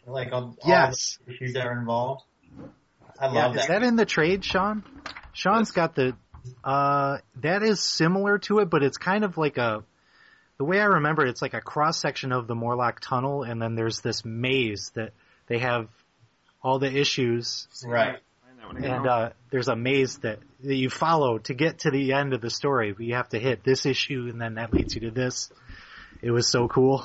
like 0.07 0.33
all, 0.33 0.57
Yes. 0.67 1.19
all 1.21 1.27
the 1.27 1.35
issues 1.35 1.55
that 1.55 1.67
are 1.67 1.79
involved? 1.79 2.23
I 3.19 3.27
Yeah, 3.27 3.47
love 3.47 3.57
is 3.57 3.62
that. 3.67 3.81
that 3.81 3.83
in 3.83 3.97
the 3.97 4.07
trade, 4.07 4.45
Sean? 4.45 4.83
Sean's 5.33 5.71
got 5.71 5.95
the. 5.95 6.17
Uh, 6.62 7.19
that 7.40 7.62
is 7.62 7.81
similar 7.81 8.38
to 8.38 8.59
it, 8.59 8.69
but 8.71 8.83
it's 8.83 8.99
kind 8.99 9.25
of 9.25 9.37
like 9.38 9.57
a. 9.57 9.83
The 10.59 10.64
way 10.64 10.81
I 10.81 10.85
remember 10.85 11.25
it, 11.27 11.31
it's 11.31 11.43
like 11.43 11.55
a 11.55 11.61
cross 11.61 11.99
section 11.99 12.31
of 12.33 12.47
the 12.47 12.55
Morlock 12.55 13.01
tunnel, 13.01 13.43
and 13.43 13.61
then 13.61 13.75
there's 13.75 14.01
this 14.01 14.25
maze 14.25 14.93
that 14.95 15.12
they 15.49 15.59
have 15.59 15.88
all 16.62 16.79
the 16.79 16.90
issues, 16.90 17.67
Right. 17.85 18.19
Find 18.47 18.59
that 18.59 18.67
one 18.67 18.77
again. 18.79 18.90
and 18.93 19.07
uh, 19.07 19.31
there's 19.51 19.69
a 19.69 19.75
maze 19.77 20.19
that, 20.19 20.38
that 20.62 20.75
you 20.75 20.88
follow 20.90 21.38
to 21.38 21.55
get 21.55 21.81
to 21.81 21.90
the 21.90 22.12
end 22.12 22.33
of 22.35 22.40
the 22.40 22.51
story. 22.51 22.93
But 22.93 23.05
you 23.05 23.14
have 23.17 23.29
to 23.31 23.38
hit 23.38 23.64
this 23.64 23.85
issue, 23.85 24.29
and 24.31 24.40
then 24.40 24.55
that 24.55 24.73
leads 24.73 24.95
you 24.95 25.03
to 25.03 25.11
this. 25.11 25.51
It 26.23 26.31
was 26.31 26.49
so 26.49 26.69
cool. 26.69 27.05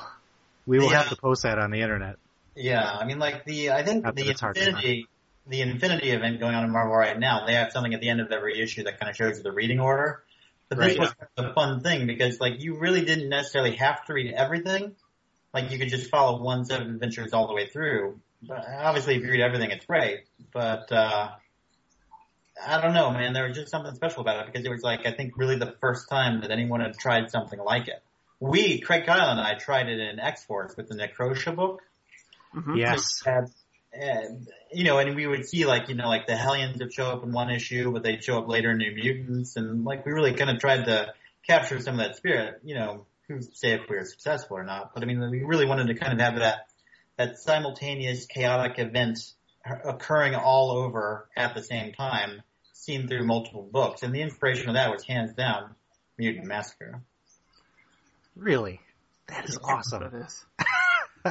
We 0.67 0.77
will 0.79 0.91
Yeah. 0.91 0.99
have 0.99 1.09
to 1.09 1.15
post 1.15 1.43
that 1.43 1.57
on 1.57 1.71
the 1.71 1.81
internet. 1.81 2.17
Yeah, 2.59 2.83
I 2.83 3.05
mean, 3.05 3.19
like 3.19 3.45
the 3.45 3.71
I 3.71 3.83
think 3.83 4.03
Not 4.03 4.15
the 4.15 4.29
it's 4.29 4.41
hard 4.41 4.55
to 4.55 4.61
Infinity 4.61 5.07
the 5.47 5.61
Infinity 5.61 6.11
event 6.11 6.39
going 6.39 6.53
on 6.53 6.63
in 6.63 6.71
Marvel 6.71 6.95
right 6.95 7.17
now. 7.17 7.45
They 7.45 7.53
have 7.53 7.71
something 7.71 7.93
at 7.93 8.01
the 8.01 8.09
end 8.09 8.21
of 8.21 8.31
every 8.31 8.61
issue 8.61 8.83
that 8.83 8.99
kind 8.99 9.09
of 9.09 9.15
shows 9.15 9.37
you 9.37 9.43
the 9.43 9.51
reading 9.51 9.79
order. 9.79 10.23
But 10.67 10.77
this 10.77 10.97
Right. 10.97 10.99
was 10.99 11.15
a 11.37 11.53
fun 11.53 11.81
thing 11.81 12.05
because 12.05 12.39
like 12.39 12.61
you 12.61 12.77
really 12.77 13.03
didn't 13.03 13.29
necessarily 13.29 13.75
have 13.77 14.05
to 14.05 14.13
read 14.13 14.33
everything. 14.33 14.95
Like 15.53 15.71
you 15.71 15.79
could 15.79 15.89
just 15.89 16.11
follow 16.11 16.43
one 16.43 16.65
set 16.65 16.81
of 16.81 16.87
adventures 16.87 17.33
all 17.33 17.47
the 17.47 17.53
way 17.53 17.67
through. 17.67 18.19
But 18.43 18.63
obviously, 18.67 19.15
if 19.15 19.23
you 19.23 19.31
read 19.31 19.41
everything, 19.41 19.71
it's 19.71 19.85
great. 19.85 20.25
But 20.53 20.91
uh 20.91 21.29
I 22.61 22.81
don't 22.81 22.93
know, 22.93 23.09
man. 23.11 23.33
There 23.33 23.47
was 23.47 23.55
just 23.55 23.71
something 23.71 23.95
special 23.95 24.21
about 24.21 24.41
it 24.45 24.51
because 24.51 24.65
it 24.65 24.69
was 24.69 24.83
like 24.83 25.05
I 25.05 25.13
think 25.13 25.37
really 25.37 25.57
the 25.57 25.75
first 25.79 26.09
time 26.09 26.41
that 26.41 26.51
anyone 26.51 26.81
had 26.81 26.97
tried 26.97 27.31
something 27.31 27.59
like 27.59 27.87
it. 27.87 28.03
We, 28.41 28.79
Craig 28.79 29.05
Kyle 29.05 29.31
and 29.31 29.39
I, 29.39 29.55
tried 29.55 29.89
it 29.89 29.99
in 29.99 30.19
X 30.19 30.43
Force 30.45 30.77
with 30.77 30.87
the 30.87 30.95
Necrosha 30.95 31.55
book 31.55 31.81
Mhm. 32.55 32.77
Yes. 32.77 33.21
had, 33.25 33.45
and, 33.93 34.47
you 34.71 34.83
know, 34.83 34.97
and 34.99 35.15
we 35.15 35.27
would 35.27 35.45
see 35.45 35.65
like, 35.65 35.89
you 35.89 35.95
know, 35.95 36.07
like 36.07 36.27
the 36.27 36.35
Hellions 36.35 36.79
would 36.79 36.93
show 36.93 37.05
up 37.05 37.23
in 37.23 37.31
one 37.31 37.49
issue, 37.49 37.91
but 37.91 38.03
they'd 38.03 38.23
show 38.23 38.37
up 38.37 38.47
later 38.47 38.71
in 38.71 38.77
New 38.77 38.93
Mutants, 38.93 39.55
and 39.55 39.83
like 39.83 40.05
we 40.05 40.11
really 40.11 40.33
kind 40.33 40.49
of 40.49 40.59
tried 40.59 40.85
to 40.85 41.13
capture 41.47 41.79
some 41.79 41.99
of 41.99 42.05
that 42.05 42.15
spirit, 42.15 42.61
you 42.63 42.75
know, 42.75 43.05
who's 43.27 43.47
to 43.47 43.55
say 43.55 43.71
if 43.73 43.81
we 43.89 43.95
were 43.95 44.05
successful 44.05 44.57
or 44.57 44.63
not, 44.63 44.93
but 44.93 45.03
I 45.03 45.05
mean, 45.05 45.19
we 45.29 45.43
really 45.43 45.65
wanted 45.65 45.87
to 45.87 45.95
kind 45.95 46.13
of 46.13 46.19
have 46.19 46.39
that, 46.39 46.67
that 47.17 47.39
simultaneous 47.39 48.25
chaotic 48.25 48.79
event 48.79 49.19
occurring 49.85 50.35
all 50.35 50.71
over 50.71 51.27
at 51.35 51.53
the 51.55 51.63
same 51.63 51.93
time, 51.93 52.41
seen 52.73 53.07
through 53.07 53.25
multiple 53.25 53.67
books, 53.71 54.03
and 54.03 54.13
the 54.13 54.21
inspiration 54.21 54.69
of 54.69 54.75
that 54.75 54.89
was 54.91 55.03
hands 55.03 55.33
down 55.33 55.75
Mutant 56.17 56.45
Massacre. 56.45 57.01
Really, 58.35 58.79
that 59.27 59.47
is 59.47 59.57
awesome. 59.63 60.03
That 60.03 60.13
is. 60.25 60.45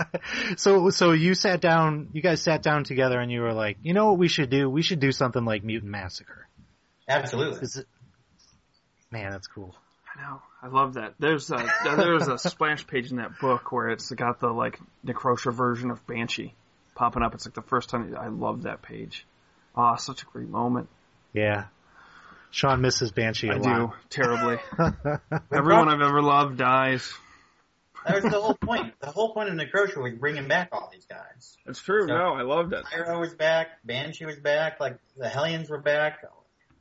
so 0.56 0.90
so 0.90 1.12
you 1.12 1.34
sat 1.34 1.60
down 1.60 2.08
you 2.12 2.22
guys 2.22 2.42
sat 2.42 2.62
down 2.62 2.84
together 2.84 3.18
and 3.18 3.30
you 3.30 3.40
were 3.40 3.52
like 3.52 3.78
you 3.82 3.92
know 3.94 4.06
what 4.06 4.18
we 4.18 4.28
should 4.28 4.50
do 4.50 4.68
we 4.68 4.82
should 4.82 5.00
do 5.00 5.12
something 5.12 5.44
like 5.44 5.64
mutant 5.64 5.90
massacre 5.90 6.46
Absolutely. 7.08 7.60
Is 7.62 7.76
it, 7.76 7.86
man 9.10 9.30
that's 9.32 9.46
cool 9.46 9.74
I 10.16 10.22
know. 10.22 10.42
I 10.62 10.66
love 10.66 10.94
that. 10.94 11.14
There's 11.18 11.50
a 11.50 11.64
there's 11.84 12.26
a 12.26 12.38
splash 12.38 12.86
page 12.86 13.10
in 13.10 13.18
that 13.18 13.38
book 13.38 13.70
where 13.70 13.90
it's 13.90 14.10
got 14.10 14.40
the 14.40 14.48
like 14.48 14.80
Necrosha 15.06 15.52
version 15.52 15.90
of 15.90 16.04
Banshee 16.06 16.54
popping 16.96 17.22
up. 17.22 17.34
It's 17.34 17.46
like 17.46 17.54
the 17.54 17.62
first 17.62 17.88
time 17.90 18.16
I 18.18 18.28
love 18.28 18.62
that 18.62 18.82
page. 18.82 19.24
Ah, 19.76 19.94
such 19.96 20.22
a 20.22 20.26
great 20.26 20.48
moment. 20.48 20.88
yeah 21.32 21.66
sean 22.50 22.80
misses 22.80 23.10
banshee 23.10 23.48
a 23.48 23.56
I 23.56 23.58
do 23.58 23.92
terribly. 24.10 24.58
Everyone 25.52 25.88
I've 25.88 26.00
ever 26.00 26.22
loved 26.22 26.58
dies. 26.58 27.12
That 28.06 28.22
was 28.22 28.32
the 28.32 28.40
whole 28.40 28.54
point. 28.54 28.94
The 29.00 29.10
whole 29.10 29.32
point 29.34 29.48
of 29.48 29.54
Necrosha 29.56 30.02
was 30.02 30.14
bringing 30.14 30.48
back 30.48 30.68
all 30.72 30.88
these 30.92 31.06
guys. 31.06 31.56
It's 31.66 31.80
true. 31.80 32.06
So- 32.06 32.14
no, 32.16 32.32
I 32.34 32.42
loved 32.42 32.72
it. 32.72 32.84
Pyro 32.84 33.18
was 33.20 33.34
back, 33.34 33.68
Banshee 33.84 34.24
was 34.26 34.36
back, 34.38 34.80
like 34.80 34.98
the 35.16 35.28
Hellions 35.28 35.68
were 35.68 35.80
back. 35.80 36.24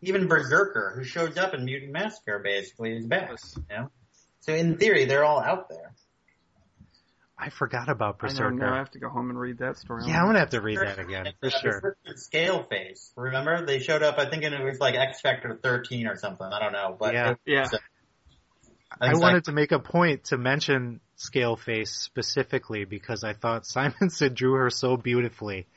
Even 0.02 0.28
Berserker, 0.28 0.94
who 0.96 1.04
shows 1.04 1.38
up 1.38 1.54
in 1.56 1.66
Mutant 1.66 1.92
Massacre, 1.92 2.40
basically 2.44 2.96
is 2.98 3.06
back. 3.08 3.30
Yes. 3.32 3.56
You 3.70 3.78
know, 3.78 3.90
so 4.42 4.54
in 4.54 4.78
theory, 4.78 5.06
they're 5.06 5.26
all 5.26 5.40
out 5.42 5.70
there. 5.70 5.94
i 7.38 7.50
forgot 7.50 7.90
about 7.90 8.18
I 8.22 8.28
know. 8.28 8.30
berserker 8.30 8.52
Now 8.56 8.74
I 8.76 8.78
have 8.78 8.92
to 8.92 9.00
go 9.00 9.10
home 9.10 9.30
and 9.30 9.40
read 9.40 9.58
that 9.60 9.78
story. 9.78 10.04
yeah 10.08 10.20
i'm 10.20 10.28
gonna 10.28 10.40
have 10.40 10.50
to 10.52 10.62
read 10.62 10.78
that 10.80 10.98
again 11.00 11.28
And, 11.28 11.36
for 11.40 11.50
sure 11.50 11.98
Scale 12.16 12.64
Face. 12.64 13.12
Remember, 13.16 13.66
they 13.66 13.80
showed 13.80 14.02
up. 14.04 14.18
I 14.18 14.30
think 14.30 14.44
it 14.44 14.64
was 14.64 14.80
like 14.80 14.96
X 14.96 15.22
Factor 15.22 15.60
13 15.62 16.08
or 16.08 16.16
something. 16.16 16.48
I 16.48 16.60
don't 16.60 16.72
know, 16.74 16.96
but 17.00 17.14
Yeah. 17.14 17.32
it 17.32 17.38
Yeah. 17.46 17.62
was, 17.62 17.80
uh, 18.92 19.06
i 19.06 19.14
wanted 19.14 19.46
to 19.46 19.52
make 19.52 19.72
a 19.72 19.80
point 19.80 20.26
to 20.26 20.38
mention 20.38 21.00
scale 21.16 21.56
face 21.56 21.92
specifically 21.92 22.86
because 22.86 23.24
i 23.24 23.34
thought 23.34 23.66
simonson 23.76 24.34
drew 24.34 24.54
her 24.54 24.70
so 24.70 24.98
beautifully 24.98 25.68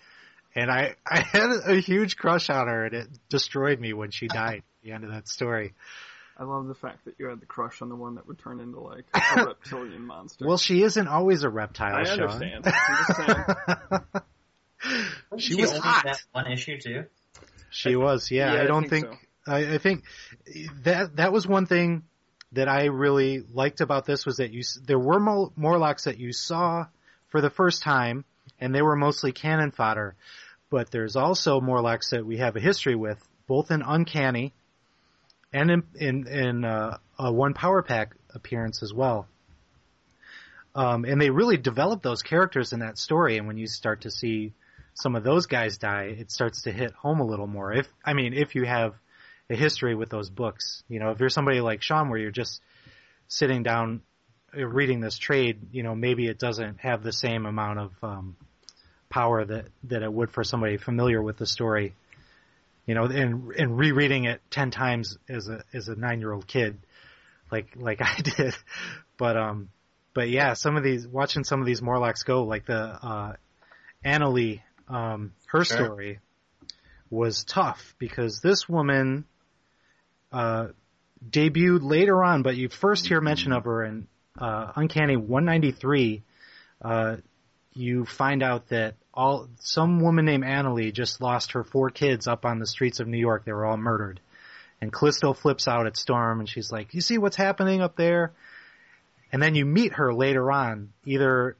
and 0.54 0.70
i 0.70 0.94
i 1.06 1.20
had 1.20 1.50
a 1.66 1.80
huge 1.80 2.16
crush 2.16 2.50
on 2.50 2.68
her 2.68 2.86
and 2.86 2.94
it 2.94 3.08
destroyed 3.28 3.80
me 3.80 3.92
when 3.92 4.10
she 4.10 4.28
died 4.28 4.58
at 4.58 4.84
the 4.84 4.92
end 4.92 5.04
of 5.04 5.10
that 5.10 5.28
story 5.28 5.74
I 6.38 6.44
love 6.44 6.68
the 6.68 6.74
fact 6.74 7.04
that 7.04 7.16
you 7.18 7.26
had 7.26 7.38
the 7.38 7.44
crush 7.44 7.82
on 7.82 7.90
the 7.90 7.96
one 7.96 8.14
that 8.14 8.26
would 8.26 8.38
turn 8.38 8.60
into 8.60 8.80
like 8.80 9.04
a 9.36 9.44
reptilian 9.44 10.06
monster. 10.06 10.46
Well, 10.46 10.56
she 10.56 10.82
isn't 10.82 11.06
always 11.06 11.42
a 11.42 11.50
reptile. 11.50 11.94
I 11.94 12.04
Sean. 12.04 12.20
understand. 12.22 12.64
I'm 12.64 13.04
just 13.06 13.16
saying. 13.18 14.22
she 15.38 15.54
was 15.56 15.76
hot. 15.76 16.04
That 16.06 16.22
one 16.32 16.50
issue 16.50 16.80
too. 16.80 17.04
she 17.68 17.94
was, 17.94 18.30
yeah. 18.30 18.54
Yeah, 18.54 18.60
I 18.60 18.62
I 18.62 18.66
don't 18.66 18.88
think 18.88 19.08
think. 19.08 19.28
I, 19.46 19.74
I 19.74 19.78
think 19.78 20.04
that 20.84 21.16
that 21.16 21.30
was 21.30 21.46
one 21.46 21.66
thing 21.66 22.04
that 22.52 22.68
I 22.68 22.86
really 22.86 23.44
liked 23.52 23.80
about 23.80 24.06
this 24.06 24.26
was 24.26 24.38
that 24.38 24.52
you 24.52 24.62
there 24.84 24.98
were 24.98 25.20
Mo- 25.20 25.52
Morlocks 25.56 26.04
that 26.04 26.18
you 26.18 26.32
saw 26.32 26.86
for 27.28 27.40
the 27.40 27.50
first 27.50 27.82
time, 27.82 28.24
and 28.58 28.74
they 28.74 28.82
were 28.82 28.96
mostly 28.96 29.32
cannon 29.32 29.70
fodder. 29.70 30.16
But 30.68 30.90
there's 30.90 31.16
also 31.16 31.60
Morlocks 31.60 32.10
that 32.10 32.24
we 32.24 32.38
have 32.38 32.56
a 32.56 32.60
history 32.60 32.94
with, 32.94 33.18
both 33.46 33.70
in 33.70 33.82
Uncanny 33.82 34.52
and 35.52 35.70
in 35.70 35.82
in, 35.94 36.26
in 36.26 36.64
uh, 36.64 36.98
a 37.18 37.32
one 37.32 37.54
Power 37.54 37.82
Pack 37.82 38.14
appearance 38.34 38.82
as 38.82 38.92
well. 38.92 39.26
Um, 40.74 41.04
and 41.04 41.20
they 41.20 41.30
really 41.30 41.56
developed 41.56 42.02
those 42.02 42.22
characters 42.22 42.72
in 42.72 42.80
that 42.80 42.96
story. 42.96 43.38
And 43.38 43.48
when 43.48 43.58
you 43.58 43.66
start 43.66 44.02
to 44.02 44.10
see 44.10 44.52
some 44.94 45.16
of 45.16 45.24
those 45.24 45.46
guys 45.46 45.78
die, 45.78 46.14
it 46.18 46.30
starts 46.30 46.62
to 46.62 46.72
hit 46.72 46.92
home 46.92 47.20
a 47.20 47.26
little 47.26 47.48
more. 47.48 47.72
If 47.72 47.88
I 48.04 48.14
mean, 48.14 48.34
if 48.34 48.54
you 48.54 48.64
have 48.66 48.94
a 49.50 49.56
history 49.56 49.94
with 49.94 50.08
those 50.08 50.30
books, 50.30 50.82
you 50.88 51.00
know, 51.00 51.10
if 51.10 51.20
you're 51.20 51.28
somebody 51.28 51.60
like 51.60 51.82
Sean, 51.82 52.08
where 52.08 52.18
you're 52.18 52.30
just 52.30 52.62
sitting 53.28 53.62
down 53.62 54.02
uh, 54.56 54.64
reading 54.64 55.00
this 55.00 55.18
trade, 55.18 55.58
you 55.72 55.82
know, 55.82 55.94
maybe 55.94 56.26
it 56.28 56.38
doesn't 56.38 56.80
have 56.80 57.02
the 57.02 57.12
same 57.12 57.46
amount 57.46 57.78
of 57.80 57.92
um, 58.02 58.36
power 59.08 59.44
that 59.44 59.66
that 59.84 60.02
it 60.02 60.12
would 60.12 60.30
for 60.30 60.44
somebody 60.44 60.76
familiar 60.76 61.20
with 61.20 61.36
the 61.36 61.46
story. 61.46 61.94
You 62.86 62.94
know, 62.94 63.04
and 63.04 63.52
and 63.52 63.78
rereading 63.78 64.24
it 64.24 64.40
ten 64.50 64.70
times 64.70 65.18
as 65.28 65.48
a 65.48 65.62
as 65.72 65.88
a 65.88 65.96
nine 65.96 66.20
year 66.20 66.32
old 66.32 66.46
kid, 66.46 66.78
like 67.50 67.74
like 67.76 68.00
I 68.00 68.20
did, 68.22 68.54
but 69.18 69.36
um, 69.36 69.68
but 70.14 70.28
yeah, 70.28 70.54
some 70.54 70.76
of 70.76 70.84
these 70.84 71.06
watching 71.06 71.44
some 71.44 71.60
of 71.60 71.66
these 71.66 71.82
Morlocks 71.82 72.22
go, 72.22 72.44
like 72.44 72.66
the 72.66 72.78
uh, 72.78 73.32
Annalee, 74.04 74.62
um, 74.88 75.32
her 75.46 75.64
Sure. 75.64 75.86
story 75.86 76.20
was 77.10 77.44
tough 77.44 77.94
because 77.98 78.40
this 78.40 78.68
woman 78.68 79.24
uh, 80.32 80.68
debuted 81.28 81.82
later 81.82 82.22
on, 82.24 82.42
but 82.42 82.56
you 82.56 82.68
first 82.68 83.06
hear 83.06 83.20
mention 83.20 83.52
of 83.52 83.64
her 83.64 83.84
in 83.84 84.06
uh, 84.38 84.72
Uncanny 84.76 85.16
193. 85.16 86.22
Uh, 86.82 87.16
you 87.72 88.04
find 88.04 88.42
out 88.42 88.68
that 88.68 88.94
all 89.12 89.48
some 89.60 90.00
woman 90.00 90.24
named 90.24 90.44
Annalee 90.44 90.92
just 90.92 91.20
lost 91.20 91.52
her 91.52 91.64
four 91.64 91.90
kids 91.90 92.26
up 92.26 92.44
on 92.44 92.58
the 92.58 92.66
streets 92.66 93.00
of 93.00 93.08
New 93.08 93.18
York. 93.18 93.44
They 93.44 93.52
were 93.52 93.66
all 93.66 93.76
murdered. 93.76 94.20
And 94.80 94.92
Callisto 94.92 95.34
flips 95.34 95.68
out 95.68 95.86
at 95.86 95.96
Storm 95.96 96.40
and 96.40 96.48
she's 96.48 96.72
like, 96.72 96.94
"You 96.94 97.02
see 97.02 97.18
what's 97.18 97.36
happening 97.36 97.82
up 97.82 97.96
there?" 97.96 98.32
And 99.30 99.42
then 99.42 99.54
you 99.54 99.66
meet 99.66 99.94
her 99.94 100.12
later 100.14 100.50
on. 100.50 100.92
Either 101.04 101.56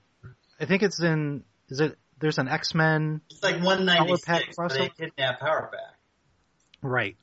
I 0.59 0.65
think 0.65 0.83
it's 0.83 1.01
in 1.01 1.45
is 1.69 1.81
it 1.81 1.99
there's 2.19 2.39
an 2.39 2.49
X 2.49 2.75
Men 2.75 3.21
It's 3.31 3.43
like 3.43 3.57
Pack 3.57 3.65
196, 3.65 4.57
where 4.57 4.69
they 4.69 4.89
kidnap 4.89 5.41
Power 5.41 5.71
Pack. 5.71 5.99
Right. 6.83 7.17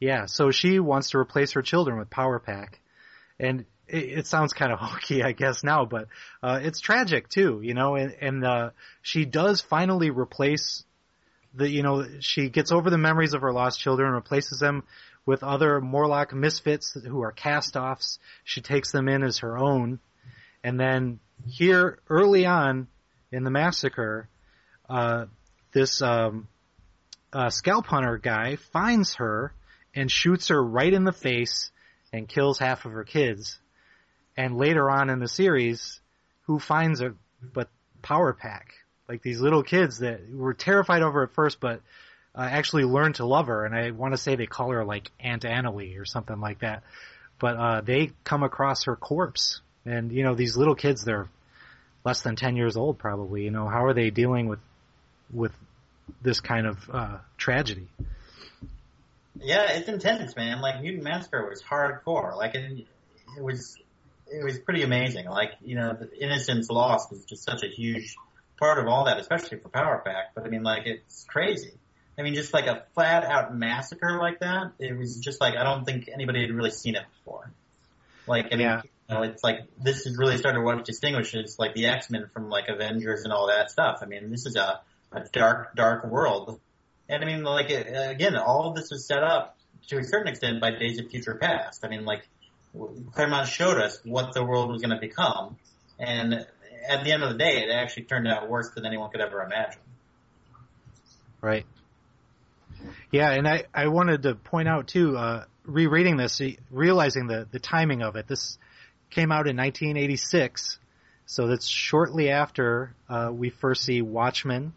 Yeah, 0.00 0.26
so 0.26 0.50
she 0.50 0.78
wants 0.78 1.10
to 1.10 1.18
replace 1.18 1.52
her 1.52 1.62
children 1.62 1.98
with 1.98 2.10
Power 2.10 2.38
Pack. 2.38 2.80
And 3.40 3.64
it, 3.88 4.04
it 4.04 4.26
sounds 4.26 4.52
kind 4.52 4.72
of 4.72 4.78
hokey, 4.80 5.22
I 5.22 5.32
guess 5.32 5.64
now, 5.64 5.84
but 5.84 6.08
uh, 6.42 6.60
it's 6.62 6.80
tragic 6.80 7.28
too, 7.28 7.60
you 7.62 7.74
know. 7.74 7.96
And, 7.96 8.14
and 8.20 8.44
uh, 8.44 8.70
she 9.02 9.24
does 9.24 9.60
finally 9.60 10.10
replace 10.10 10.84
the, 11.54 11.68
you 11.68 11.82
know, 11.82 12.06
she 12.20 12.50
gets 12.50 12.70
over 12.70 12.90
the 12.90 12.98
memories 12.98 13.34
of 13.34 13.42
her 13.42 13.52
lost 13.52 13.80
children, 13.80 14.08
and 14.08 14.14
replaces 14.14 14.58
them 14.58 14.84
with 15.26 15.42
other 15.42 15.80
Morlock 15.80 16.32
misfits 16.32 16.92
who 16.92 17.22
are 17.22 17.32
cast-offs. 17.32 18.18
She 18.44 18.60
takes 18.60 18.92
them 18.92 19.08
in 19.08 19.22
as 19.22 19.38
her 19.38 19.58
own, 19.58 19.98
and 20.62 20.78
then 20.78 21.20
here 21.46 21.98
early 22.08 22.46
on 22.46 22.88
in 23.32 23.44
the 23.44 23.50
massacre, 23.50 24.28
uh, 24.88 25.26
this 25.72 26.00
um, 26.02 26.48
uh, 27.32 27.46
Scalphunter 27.46 28.20
guy 28.20 28.56
finds 28.72 29.14
her 29.16 29.52
and 29.94 30.10
shoots 30.10 30.48
her 30.48 30.62
right 30.62 30.92
in 30.92 31.04
the 31.04 31.12
face 31.12 31.70
and 32.12 32.28
kills 32.28 32.58
half 32.58 32.84
of 32.84 32.92
her 32.92 33.04
kids. 33.04 33.58
And 34.36 34.56
later 34.56 34.88
on 34.88 35.10
in 35.10 35.18
the 35.18 35.28
series, 35.28 36.00
who 36.42 36.58
finds 36.58 37.00
her 37.00 37.14
but 37.52 37.68
Power 38.02 38.32
Pack? 38.32 38.74
Like 39.08 39.22
these 39.22 39.40
little 39.40 39.62
kids 39.62 39.98
that 40.00 40.20
were 40.32 40.54
terrified 40.54 41.02
of 41.02 41.14
her 41.14 41.24
at 41.24 41.34
first, 41.34 41.60
but 41.60 41.80
uh, 42.34 42.42
actually 42.42 42.84
learned 42.84 43.16
to 43.16 43.26
love 43.26 43.46
her. 43.46 43.64
And 43.64 43.74
I 43.74 43.90
want 43.90 44.14
to 44.14 44.18
say 44.18 44.36
they 44.36 44.46
call 44.46 44.70
her 44.70 44.84
like 44.84 45.10
Aunt 45.18 45.42
Annalee 45.42 45.98
or 45.98 46.04
something 46.04 46.40
like 46.40 46.60
that. 46.60 46.82
But 47.40 47.56
uh, 47.56 47.80
they 47.80 48.10
come 48.24 48.42
across 48.42 48.84
her 48.84 48.96
corpse, 48.96 49.60
and 49.84 50.10
you 50.12 50.24
know 50.24 50.34
these 50.34 50.56
little 50.56 50.74
kids, 50.74 51.04
they're 51.04 51.28
less 52.04 52.22
than 52.22 52.36
ten 52.36 52.56
years 52.56 52.76
old, 52.76 52.98
probably. 52.98 53.44
You 53.44 53.50
know 53.50 53.68
how 53.68 53.84
are 53.84 53.94
they 53.94 54.10
dealing 54.10 54.48
with 54.48 54.58
with 55.32 55.52
this 56.20 56.40
kind 56.40 56.66
of 56.66 56.90
uh, 56.92 57.18
tragedy? 57.36 57.88
Yeah, 59.40 59.72
it's 59.72 59.88
intense, 59.88 60.36
man. 60.36 60.60
Like 60.60 60.80
Mutant 60.80 61.04
Massacre 61.04 61.48
was 61.48 61.62
hardcore. 61.62 62.36
Like 62.36 62.54
it, 62.54 62.86
it 63.36 63.42
was, 63.42 63.76
it 64.26 64.44
was 64.44 64.58
pretty 64.58 64.82
amazing. 64.82 65.26
Like 65.26 65.52
you 65.64 65.76
know, 65.76 65.94
the 65.98 66.10
Innocence 66.22 66.70
Lost 66.70 67.12
is 67.12 67.24
just 67.24 67.44
such 67.44 67.62
a 67.62 67.68
huge 67.68 68.16
part 68.58 68.78
of 68.78 68.86
all 68.88 69.04
that, 69.04 69.18
especially 69.18 69.58
for 69.58 69.68
Power 69.68 70.02
Pack. 70.04 70.34
But 70.34 70.44
I 70.44 70.48
mean, 70.48 70.62
like 70.62 70.86
it's 70.86 71.24
crazy. 71.24 71.72
I 72.18 72.22
mean, 72.22 72.34
just 72.34 72.52
like 72.52 72.66
a 72.66 72.84
flat 72.94 73.24
out 73.24 73.54
massacre 73.54 74.18
like 74.18 74.40
that, 74.40 74.72
it 74.80 74.96
was 74.98 75.18
just 75.20 75.40
like 75.40 75.54
I 75.56 75.62
don't 75.62 75.84
think 75.84 76.08
anybody 76.12 76.40
had 76.42 76.50
really 76.50 76.70
seen 76.72 76.96
it 76.96 77.04
before. 77.18 77.52
Like 78.26 78.46
I 78.46 78.56
mean, 78.56 78.60
Yeah. 78.60 78.82
you 79.08 79.14
know, 79.14 79.22
it's 79.22 79.44
like 79.44 79.60
this 79.82 80.04
is 80.06 80.18
really 80.18 80.36
started 80.36 80.62
what 80.62 80.84
distinguishes 80.84 81.56
like 81.58 81.74
the 81.74 81.86
X 81.86 82.10
Men 82.10 82.28
from 82.34 82.50
like 82.50 82.68
Avengers 82.68 83.22
and 83.24 83.32
all 83.32 83.46
that 83.48 83.70
stuff. 83.70 84.00
I 84.02 84.06
mean, 84.06 84.30
this 84.30 84.46
is 84.46 84.56
a 84.56 84.80
a 85.12 85.22
dark, 85.32 85.74
dark 85.74 86.04
world. 86.04 86.60
And 87.08 87.22
I 87.22 87.26
mean, 87.26 87.42
like, 87.42 87.70
again, 87.70 88.36
all 88.36 88.68
of 88.68 88.76
this 88.76 88.90
was 88.90 89.06
set 89.06 89.22
up 89.22 89.56
to 89.88 89.98
a 89.98 90.04
certain 90.04 90.28
extent 90.28 90.60
by 90.60 90.72
Days 90.72 90.98
of 90.98 91.08
Future 91.08 91.34
Past. 91.34 91.84
I 91.84 91.88
mean, 91.88 92.04
like, 92.04 92.28
Claremont 93.12 93.48
showed 93.48 93.78
us 93.78 93.98
what 94.04 94.34
the 94.34 94.44
world 94.44 94.70
was 94.70 94.82
going 94.82 94.94
to 94.94 95.00
become. 95.00 95.56
And 95.98 96.46
at 96.88 97.04
the 97.04 97.12
end 97.12 97.22
of 97.22 97.32
the 97.32 97.38
day, 97.38 97.62
it 97.62 97.70
actually 97.70 98.04
turned 98.04 98.28
out 98.28 98.48
worse 98.48 98.70
than 98.70 98.84
anyone 98.84 99.10
could 99.10 99.20
ever 99.20 99.42
imagine. 99.42 99.80
Right. 101.40 101.66
Yeah, 103.10 103.30
and 103.30 103.48
I, 103.48 103.64
I 103.74 103.88
wanted 103.88 104.22
to 104.24 104.34
point 104.34 104.68
out 104.68 104.88
too, 104.88 105.16
uh, 105.16 105.44
rereading 105.64 106.16
this, 106.16 106.40
realizing 106.70 107.26
the, 107.26 107.48
the 107.50 107.58
timing 107.58 108.02
of 108.02 108.16
it. 108.16 108.26
This 108.28 108.58
came 109.10 109.32
out 109.32 109.48
in 109.48 109.56
1986, 109.56 110.78
so 111.26 111.46
that's 111.48 111.66
shortly 111.66 112.30
after 112.30 112.94
uh, 113.08 113.30
we 113.32 113.50
first 113.50 113.84
see 113.84 114.02
Watchmen 114.02 114.72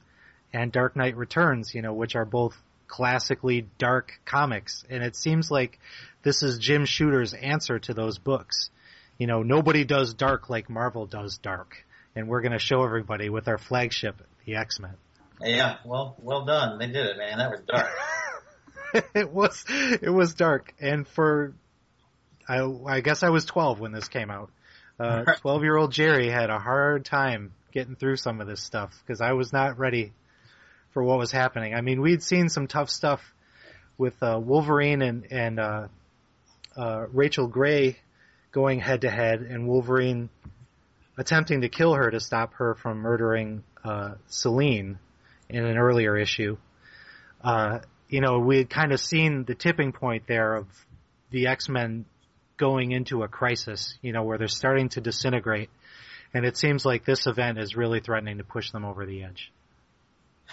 and 0.54 0.72
Dark 0.72 0.96
Knight 0.96 1.16
Returns, 1.16 1.74
you 1.74 1.82
know, 1.82 1.94
which 1.94 2.16
are 2.16 2.26
both 2.26 2.56
classically 2.88 3.68
dark 3.78 4.20
comics. 4.26 4.84
And 4.90 5.04
it 5.04 5.16
seems 5.16 5.50
like 5.50 5.80
this 6.24 6.44
is 6.44 6.60
Jim 6.60 6.86
Shooter's 6.86 7.34
answer 7.34 7.80
to 7.80 7.94
those 7.94 8.18
books. 8.18 8.70
You 9.18 9.28
know, 9.28 9.44
nobody 9.44 9.86
does 9.86 10.14
dark 10.14 10.50
like 10.50 10.70
Marvel 10.70 11.06
does 11.06 11.38
dark. 11.38 11.86
And 12.16 12.28
we're 12.28 12.42
going 12.42 12.52
to 12.52 12.60
show 12.60 12.84
everybody 12.84 13.30
with 13.30 13.48
our 13.48 13.58
flagship, 13.58 14.22
the 14.46 14.56
X-Men. 14.56 14.96
Yeah, 15.42 15.78
well, 15.86 16.16
well 16.20 16.46
done. 16.46 16.78
They 16.78 16.88
did 16.88 17.06
it, 17.06 17.18
man. 17.18 17.38
That 17.38 17.52
was 17.52 17.62
dark. 17.68 17.90
it 19.16 19.32
was 19.32 19.66
it 19.70 20.10
was 20.10 20.34
dark, 20.34 20.74
and 20.80 21.08
for 21.08 21.54
I 22.48 22.60
I 22.88 23.02
guess 23.02 23.24
I 23.24 23.30
was 23.30 23.46
twelve 23.46 23.80
when 23.80 23.92
this 23.92 24.08
came 24.08 24.30
out. 24.30 24.52
Uh, 25.00 25.24
twelve 25.40 25.64
year 25.64 25.78
old 25.78 25.92
Jerry 25.92 26.30
had 26.30 26.50
a 26.50 26.60
hard 26.60 27.06
time 27.06 27.54
getting 27.72 27.96
through 27.96 28.18
some 28.18 28.42
of 28.42 28.48
this 28.48 28.62
stuff 28.62 28.94
because 29.02 29.22
I 29.22 29.34
was 29.34 29.52
not 29.52 29.80
ready 29.80 30.14
for 30.92 31.04
what 31.04 31.18
was 31.18 31.32
happening. 31.32 31.74
I 31.74 31.82
mean, 31.82 32.02
we'd 32.02 32.24
seen 32.24 32.50
some 32.50 32.68
tough 32.68 32.90
stuff 32.90 33.22
with 33.98 34.22
uh, 34.22 34.40
Wolverine 34.42 35.02
and 35.02 35.32
and 35.32 35.60
uh, 35.60 35.88
uh, 36.76 37.06
Rachel 37.12 37.48
Gray 37.48 37.98
going 38.52 38.80
head 38.80 39.02
to 39.02 39.10
head, 39.10 39.42
and 39.42 39.68
Wolverine 39.68 40.30
attempting 41.18 41.62
to 41.62 41.70
kill 41.70 41.94
her 41.94 42.10
to 42.10 42.20
stop 42.20 42.54
her 42.56 42.76
from 42.76 42.98
murdering 43.00 43.64
uh, 43.84 44.16
Celine 44.28 45.00
in 45.50 45.66
an 45.66 45.78
earlier 45.78 46.18
issue. 46.18 46.58
Uh, 47.44 47.80
you 48.10 48.22
know, 48.22 48.40
we 48.40 48.58
had 48.58 48.70
kind 48.70 48.92
of 48.92 49.00
seen 49.00 49.46
the 49.46 49.56
tipping 49.56 49.92
point 49.92 50.24
there 50.28 50.56
of 50.56 50.68
the 51.32 51.48
X-Men 51.48 52.06
going 52.58 52.92
into 52.92 53.24
a 53.24 53.28
crisis, 53.28 53.98
you 54.02 54.12
know, 54.12 54.24
where 54.24 54.38
they're 54.38 54.48
starting 54.48 54.90
to 54.90 55.02
disintegrate. 55.02 55.70
And 56.34 56.46
it 56.46 56.58
seems 56.58 56.86
like 56.86 57.06
this 57.06 57.26
event 57.26 57.58
is 57.58 57.76
really 57.76 58.00
threatening 58.00 58.38
to 58.38 58.44
push 58.44 58.72
them 58.72 58.86
over 58.86 59.06
the 59.06 59.24
edge. 59.24 59.52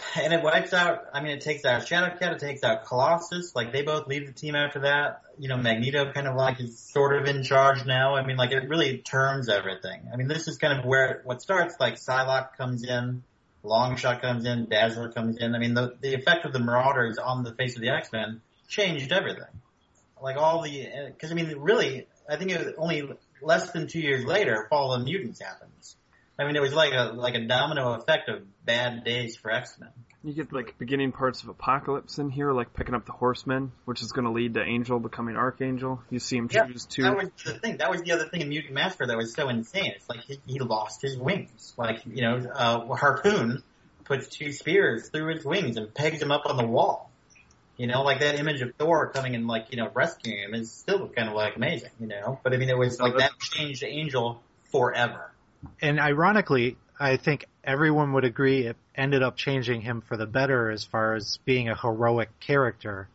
and 0.16 0.32
it 0.32 0.42
wipes 0.42 0.72
out. 0.72 1.06
I 1.12 1.20
mean, 1.20 1.32
it 1.32 1.40
takes 1.40 1.64
out 1.64 1.82
Shadowcat, 1.82 2.34
it 2.34 2.38
takes 2.38 2.62
out 2.62 2.86
Colossus. 2.86 3.54
Like 3.54 3.72
they 3.72 3.82
both 3.82 4.06
leave 4.06 4.26
the 4.26 4.32
team 4.32 4.54
after 4.54 4.80
that. 4.80 5.22
You 5.38 5.48
know, 5.48 5.56
Magneto 5.56 6.12
kind 6.12 6.26
of 6.26 6.34
like 6.34 6.60
is 6.60 6.78
sort 6.78 7.16
of 7.16 7.28
in 7.28 7.42
charge 7.42 7.84
now. 7.84 8.16
I 8.16 8.24
mean, 8.26 8.36
like 8.36 8.52
it 8.52 8.68
really 8.68 8.98
turns 8.98 9.48
everything. 9.48 10.02
I 10.12 10.16
mean, 10.16 10.28
this 10.28 10.48
is 10.48 10.58
kind 10.58 10.78
of 10.78 10.84
where 10.84 11.22
what 11.24 11.42
starts. 11.42 11.76
Like 11.78 11.94
Psylocke 11.94 12.56
comes 12.56 12.84
in, 12.84 13.22
Longshot 13.64 14.20
comes 14.20 14.44
in, 14.44 14.68
Dazzler 14.68 15.10
comes 15.10 15.36
in. 15.38 15.54
I 15.54 15.58
mean, 15.58 15.74
the 15.74 15.96
the 16.00 16.14
effect 16.14 16.44
of 16.44 16.52
the 16.52 16.60
Marauders 16.60 17.18
on 17.18 17.44
the 17.44 17.54
face 17.54 17.76
of 17.76 17.82
the 17.82 17.90
X 17.90 18.12
Men 18.12 18.40
changed 18.68 19.12
everything. 19.12 19.44
Like 20.20 20.36
all 20.36 20.62
the, 20.62 20.86
uh, 20.86 21.06
because 21.06 21.30
I 21.30 21.34
mean, 21.34 21.56
really, 21.58 22.06
I 22.28 22.36
think 22.36 22.50
it 22.50 22.58
was 22.58 22.74
only 22.76 23.08
less 23.40 23.70
than 23.70 23.86
two 23.86 24.00
years 24.00 24.24
later, 24.24 24.66
Fall 24.68 24.92
of 24.92 25.00
the 25.00 25.04
Mutants 25.04 25.40
happens. 25.40 25.96
I 26.38 26.44
mean, 26.44 26.54
it 26.54 26.62
was 26.62 26.72
like 26.72 26.92
a 26.92 27.12
like 27.14 27.34
a 27.34 27.44
domino 27.44 27.94
effect 27.94 28.28
of 28.28 28.42
bad 28.64 29.04
days 29.04 29.36
for 29.36 29.50
X 29.50 29.76
Men. 29.80 29.90
You 30.22 30.32
get 30.32 30.52
like 30.52 30.78
beginning 30.78 31.10
parts 31.10 31.42
of 31.42 31.48
Apocalypse 31.48 32.18
in 32.18 32.30
here, 32.30 32.52
like 32.52 32.74
picking 32.74 32.94
up 32.94 33.06
the 33.06 33.12
Horsemen, 33.12 33.72
which 33.86 34.02
is 34.02 34.12
going 34.12 34.24
to 34.24 34.30
lead 34.30 34.54
to 34.54 34.62
Angel 34.62 35.00
becoming 35.00 35.36
Archangel. 35.36 36.00
You 36.10 36.20
see 36.20 36.36
him 36.36 36.48
Yeah, 36.50 36.66
choose 36.66 36.86
to. 36.86 37.02
That 37.02 37.16
was 37.16 37.30
the 37.44 37.54
thing. 37.54 37.78
That 37.78 37.90
was 37.90 38.02
the 38.02 38.12
other 38.12 38.28
thing 38.28 38.42
in 38.42 38.48
Mutant 38.48 38.74
Massacre 38.74 39.06
that 39.06 39.16
was 39.16 39.34
so 39.34 39.48
insane. 39.48 39.92
It's 39.96 40.08
like 40.08 40.20
he, 40.20 40.38
he 40.46 40.58
lost 40.60 41.02
his 41.02 41.16
wings. 41.16 41.74
Like 41.76 42.02
you 42.06 42.22
know, 42.22 42.36
uh, 42.54 42.94
Harpoon 42.94 43.62
puts 44.04 44.28
two 44.28 44.52
spears 44.52 45.08
through 45.08 45.34
his 45.34 45.44
wings 45.44 45.76
and 45.76 45.92
pegs 45.92 46.22
him 46.22 46.30
up 46.30 46.46
on 46.46 46.56
the 46.56 46.66
wall. 46.66 47.10
You 47.76 47.86
know, 47.86 48.02
like 48.02 48.20
that 48.20 48.36
image 48.36 48.60
of 48.60 48.74
Thor 48.76 49.08
coming 49.10 49.34
and 49.34 49.48
like 49.48 49.66
you 49.70 49.76
know 49.76 49.90
rescuing 49.92 50.38
him 50.38 50.54
is 50.54 50.70
still 50.70 51.08
kind 51.08 51.28
of 51.28 51.34
like 51.34 51.56
amazing. 51.56 51.90
You 51.98 52.06
know, 52.06 52.38
but 52.44 52.54
I 52.54 52.58
mean, 52.58 52.68
it 52.68 52.78
was 52.78 53.00
like 53.00 53.16
that 53.18 53.32
changed 53.40 53.82
Angel 53.82 54.40
forever. 54.70 55.32
And 55.80 55.98
ironically, 56.00 56.76
I 56.98 57.16
think 57.16 57.46
everyone 57.62 58.12
would 58.14 58.24
agree 58.24 58.66
it 58.66 58.76
ended 58.94 59.22
up 59.22 59.36
changing 59.36 59.80
him 59.82 60.00
for 60.00 60.16
the 60.16 60.26
better 60.26 60.70
as 60.70 60.84
far 60.84 61.14
as 61.14 61.38
being 61.44 61.68
a 61.68 61.76
heroic 61.76 62.40
character. 62.40 63.08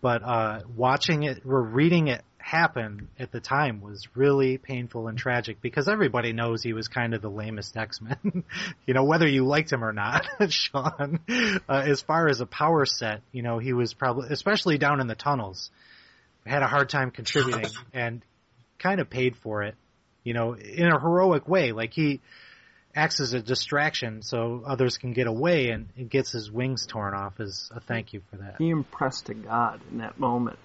But 0.00 0.22
uh, 0.22 0.60
watching 0.76 1.22
it, 1.22 1.42
or 1.46 1.62
reading 1.62 2.08
it 2.08 2.22
happen 2.38 3.08
at 3.18 3.32
the 3.32 3.40
time 3.40 3.80
was 3.80 4.06
really 4.14 4.58
painful 4.58 5.08
and 5.08 5.16
tragic 5.16 5.62
because 5.62 5.88
everybody 5.88 6.34
knows 6.34 6.62
he 6.62 6.74
was 6.74 6.88
kind 6.88 7.14
of 7.14 7.22
the 7.22 7.30
lamest 7.30 7.74
X-Men. 7.74 8.44
you 8.86 8.92
know, 8.92 9.04
whether 9.04 9.26
you 9.26 9.46
liked 9.46 9.72
him 9.72 9.82
or 9.82 9.92
not, 9.92 10.26
Sean. 10.50 11.20
Uh, 11.28 11.82
as 11.86 12.02
far 12.02 12.28
as 12.28 12.40
a 12.40 12.46
power 12.46 12.84
set, 12.84 13.22
you 13.32 13.42
know, 13.42 13.58
he 13.58 13.72
was 13.72 13.94
probably, 13.94 14.28
especially 14.30 14.76
down 14.76 15.00
in 15.00 15.06
the 15.06 15.14
tunnels, 15.14 15.70
had 16.46 16.62
a 16.62 16.66
hard 16.66 16.90
time 16.90 17.10
contributing 17.10 17.70
and 17.94 18.22
kind 18.78 19.00
of 19.00 19.08
paid 19.08 19.36
for 19.36 19.62
it 19.62 19.74
you 20.24 20.34
know, 20.34 20.54
in 20.54 20.86
a 20.86 20.98
heroic 20.98 21.46
way. 21.46 21.72
Like 21.72 21.92
he 21.92 22.20
acts 22.96 23.20
as 23.20 23.32
a 23.32 23.40
distraction 23.40 24.22
so 24.22 24.62
others 24.66 24.98
can 24.98 25.12
get 25.12 25.26
away 25.26 25.70
and, 25.70 25.88
and 25.96 26.08
gets 26.08 26.32
his 26.32 26.50
wings 26.50 26.86
torn 26.86 27.14
off 27.14 27.40
as 27.40 27.70
a 27.74 27.80
thank 27.80 28.12
you 28.12 28.22
for 28.30 28.38
that. 28.38 28.56
He 28.58 28.70
impressed 28.70 29.28
a 29.28 29.34
God 29.34 29.80
in 29.90 29.98
that 29.98 30.18
moment. 30.18 30.58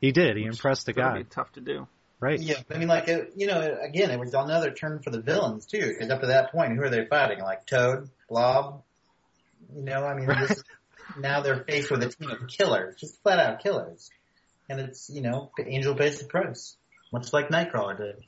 He 0.00 0.10
did. 0.10 0.36
He 0.36 0.44
impressed 0.44 0.88
a 0.88 0.92
god. 0.92 1.16
be 1.16 1.24
tough 1.24 1.52
to 1.52 1.60
do. 1.60 1.86
Right. 2.18 2.38
Yeah, 2.38 2.60
I 2.72 2.78
mean, 2.78 2.86
like 2.86 3.08
it, 3.08 3.32
you 3.36 3.48
know, 3.48 3.78
again, 3.82 4.10
it 4.10 4.18
was 4.18 4.32
another 4.32 4.70
turn 4.70 5.00
for 5.00 5.10
the 5.10 5.20
villains 5.20 5.66
too. 5.66 5.88
Because 5.88 6.08
up 6.08 6.20
to 6.20 6.28
that 6.28 6.52
point, 6.52 6.76
who 6.76 6.82
are 6.82 6.88
they 6.88 7.04
fighting? 7.04 7.40
Like 7.40 7.66
Toad, 7.66 8.08
Blob. 8.28 8.82
You 9.74 9.82
know, 9.82 10.04
I 10.04 10.14
mean, 10.14 10.28
this, 10.28 10.62
now 11.18 11.40
they're 11.40 11.64
faced 11.64 11.90
with 11.90 12.02
a 12.04 12.08
team 12.08 12.30
of 12.30 12.46
killers, 12.46 12.94
just 12.96 13.20
flat 13.22 13.40
out 13.40 13.60
killers, 13.60 14.08
and 14.68 14.78
it's 14.78 15.10
you 15.10 15.20
know, 15.20 15.50
Angel 15.64 15.94
based 15.94 16.20
the 16.20 16.26
price, 16.26 16.76
much 17.12 17.32
like 17.32 17.48
Nightcrawler 17.48 17.96
did. 17.96 18.22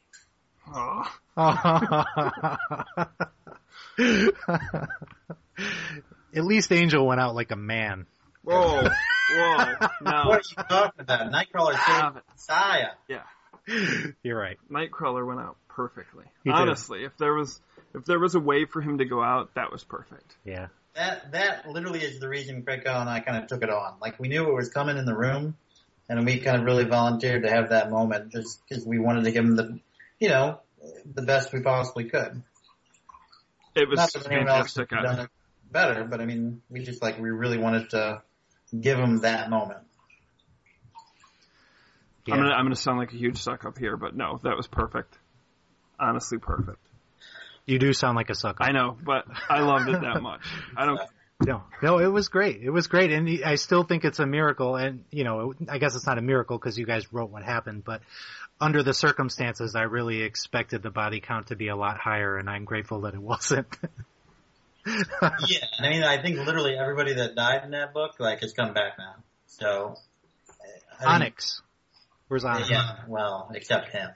Oh, 0.73 1.05
At 6.35 6.45
least 6.45 6.73
Angel 6.73 7.07
went 7.07 7.21
out 7.21 7.35
like 7.35 7.51
a 7.51 7.57
man. 7.57 8.07
whoa, 8.43 8.83
whoa, 8.83 9.75
no. 10.03 10.23
What 10.27 10.39
are 10.39 10.43
you 10.49 10.65
talking 10.69 11.01
about? 11.01 11.31
Nightcrawler 11.33 11.73
saved 11.85 12.17
it. 12.17 12.23
Messiah. 12.33 12.89
Yeah. 13.09 13.23
You're 14.23 14.39
right. 14.39 14.59
Nightcrawler 14.71 15.27
went 15.27 15.41
out 15.41 15.57
perfectly. 15.69 16.25
He 16.43 16.51
did. 16.51 16.59
Honestly, 16.59 17.05
if 17.05 17.17
there 17.19 17.35
was 17.35 17.61
if 17.95 18.05
there 18.05 18.19
was 18.19 18.35
a 18.35 18.41
way 18.41 18.65
for 18.65 18.81
him 18.81 18.99
to 18.99 19.05
go 19.05 19.23
out, 19.23 19.55
that 19.55 19.71
was 19.71 19.85
perfect. 19.85 20.37
Yeah. 20.45 20.69
That 20.95 21.33
that 21.33 21.69
literally 21.69 22.01
is 22.01 22.21
the 22.21 22.29
reason 22.29 22.63
Craig 22.63 22.85
Kyle 22.85 23.01
and 23.01 23.11
I 23.11 23.21
kind 23.21 23.43
of 23.43 23.49
took 23.49 23.63
it 23.63 23.71
on. 23.71 23.95
Like 24.01 24.19
we 24.21 24.29
knew 24.29 24.49
it 24.49 24.55
was 24.55 24.69
coming 24.71 24.97
in 24.97 25.07
the 25.07 25.17
room, 25.17 25.57
and 26.09 26.25
we 26.25 26.39
kind 26.41 26.59
of 26.59 26.65
really 26.65 26.85
volunteered 26.85 27.43
to 27.43 27.51
have 27.51 27.71
that 27.71 27.91
moment 27.91 28.33
just 28.33 28.61
because 28.69 28.85
we 28.85 28.99
wanted 28.99 29.25
to 29.25 29.33
give 29.33 29.45
him 29.45 29.57
the, 29.57 29.79
you 30.19 30.29
know, 30.29 30.61
the 31.15 31.23
best 31.23 31.53
we 31.53 31.61
possibly 31.61 32.05
could. 32.05 32.43
It 33.75 33.89
was 33.89 33.97
Not 33.99 34.13
that 34.13 34.27
anyone 34.31 34.49
else 34.49 34.75
fantastic. 34.75 34.89
could 34.89 34.99
have 34.99 35.17
done 35.17 35.25
it 35.27 35.31
better, 35.71 36.05
but 36.05 36.21
I 36.21 36.27
mean, 36.27 36.63
we 36.71 36.83
just 36.85 37.03
like 37.03 37.19
we 37.19 37.31
really 37.31 37.59
wanted 37.59 37.91
to 37.91 38.23
give 38.79 38.99
him 38.99 39.19
that 39.21 39.51
moment. 39.51 39.81
Yeah. 42.27 42.35
I'm 42.35 42.41
gonna 42.41 42.55
I'm 42.55 42.65
gonna 42.65 42.77
sound 42.77 42.99
like 42.99 43.13
a 43.13 43.17
huge 43.17 43.39
suck 43.39 43.65
up 43.65 43.77
here, 43.79 43.97
but 43.97 44.17
no, 44.17 44.41
that 44.45 44.57
was 44.57 44.67
perfect. 44.67 45.19
Honestly, 45.99 46.39
perfect. 46.39 46.79
You 47.67 47.79
do 47.79 47.93
sound 47.93 48.17
like 48.17 48.31
a 48.31 48.35
sucker. 48.35 48.63
I 48.63 48.73
know, 48.73 48.97
but 49.03 49.25
I 49.49 49.61
loved 49.61 49.89
it 49.89 50.01
that 50.01 50.23
much. 50.23 50.43
I 50.77 50.87
don't. 50.87 51.01
No, 51.45 51.65
no, 51.83 51.99
it 51.99 52.07
was 52.07 52.29
great. 52.29 52.63
It 52.63 52.71
was 52.71 52.87
great, 52.87 53.11
and 53.11 53.29
I 53.45 53.57
still 53.57 53.83
think 53.83 54.05
it's 54.05 54.21
a 54.21 54.25
miracle. 54.25 54.77
And 54.77 55.05
you 55.11 55.25
know, 55.25 55.53
I 55.69 55.79
guess 55.79 55.97
it's 55.97 56.07
not 56.07 56.17
a 56.17 56.23
miracle 56.23 56.57
because 56.57 56.79
you 56.79 56.87
guys 56.87 57.13
wrote 57.13 57.29
what 57.29 57.43
happened, 57.43 57.83
but 57.85 58.03
under 58.65 58.83
the 58.83 58.95
circumstances, 58.95 59.75
I 59.75 59.83
really 59.83 60.23
expected 60.23 60.83
the 60.83 60.91
body 60.91 61.21
count 61.21 61.49
to 61.49 61.57
be 61.57 61.69
a 61.69 61.77
lot 61.77 61.99
higher, 61.99 62.39
and 62.39 62.49
I'm 62.49 62.65
grateful 62.65 63.03
that 63.03 63.15
it 63.15 63.23
wasn't. 63.23 63.69
Yeah, 64.87 65.65
I 65.79 65.89
mean, 65.89 66.03
I 66.03 66.21
think 66.21 66.37
literally 66.37 66.77
everybody 66.77 67.15
that 67.15 67.35
died 67.35 67.65
in 67.65 67.71
that 67.71 67.95
book 67.95 68.17
like 68.19 68.41
has 68.41 68.53
come 68.53 68.75
back 68.75 68.99
now. 68.99 69.15
So, 69.47 69.95
I 70.51 70.99
think- 70.99 71.11
Onyx, 71.11 71.63
where's 72.29 72.45
Onyx? 72.45 72.69
Yeah, 72.69 72.97
well, 73.09 73.51
except 73.55 73.89
him. 73.89 74.11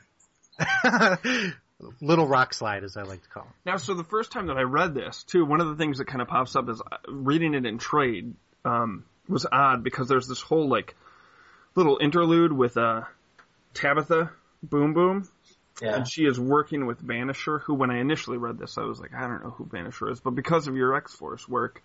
Little 2.03 2.27
rock 2.27 2.53
slide, 2.53 2.85
as 2.85 2.99
I 2.99 3.05
like 3.05 3.23
to 3.23 3.29
call 3.31 3.45
him. 3.45 3.53
Now, 3.65 3.79
so 3.79 3.95
the 3.95 4.05
first 4.05 4.31
time 4.31 4.49
that 4.49 4.59
I 4.59 4.63
read 4.63 4.93
this, 4.93 5.23
too, 5.23 5.47
one 5.47 5.63
of 5.63 5.69
the 5.69 5.77
things 5.77 5.99
that 5.99 6.07
kind 6.07 6.21
of 6.21 6.29
pops 6.29 6.55
up 6.55 6.69
is 6.69 6.83
uh, 6.83 6.97
reading 7.09 7.55
it 7.55 7.65
in 7.65 7.79
trade 7.79 8.35
um, 8.67 9.07
was 9.27 9.47
odd 9.51 9.83
because 9.83 10.07
there's 10.09 10.29
this 10.29 10.43
whole 10.43 10.69
like 10.69 10.95
little 11.77 11.97
interlude 11.99 12.53
with 12.53 12.77
uh, 12.77 13.05
Tabitha 13.79 14.31
Boom 14.63 14.93
Boom, 14.93 15.29
Yeah. 15.81 15.97
and 15.97 16.09
she 16.09 16.25
is 16.25 16.39
working 16.39 16.87
with 16.87 17.01
Vanisher. 17.07 17.61
Who, 17.63 17.75
when 17.75 17.91
I 17.91 17.99
initially 18.01 18.37
read 18.37 18.59
this, 18.59 18.77
I 18.77 18.83
was 18.83 18.99
like, 19.01 19.15
I 19.15 19.23
don't 19.23 19.43
know 19.43 19.51
who 19.51 19.65
Vanisher 19.65 20.11
is, 20.11 20.21
but 20.21 20.31
because 20.31 20.67
of 20.67 20.77
your 20.77 20.97
X 20.97 21.15
Force 21.15 21.49
work, 21.49 21.83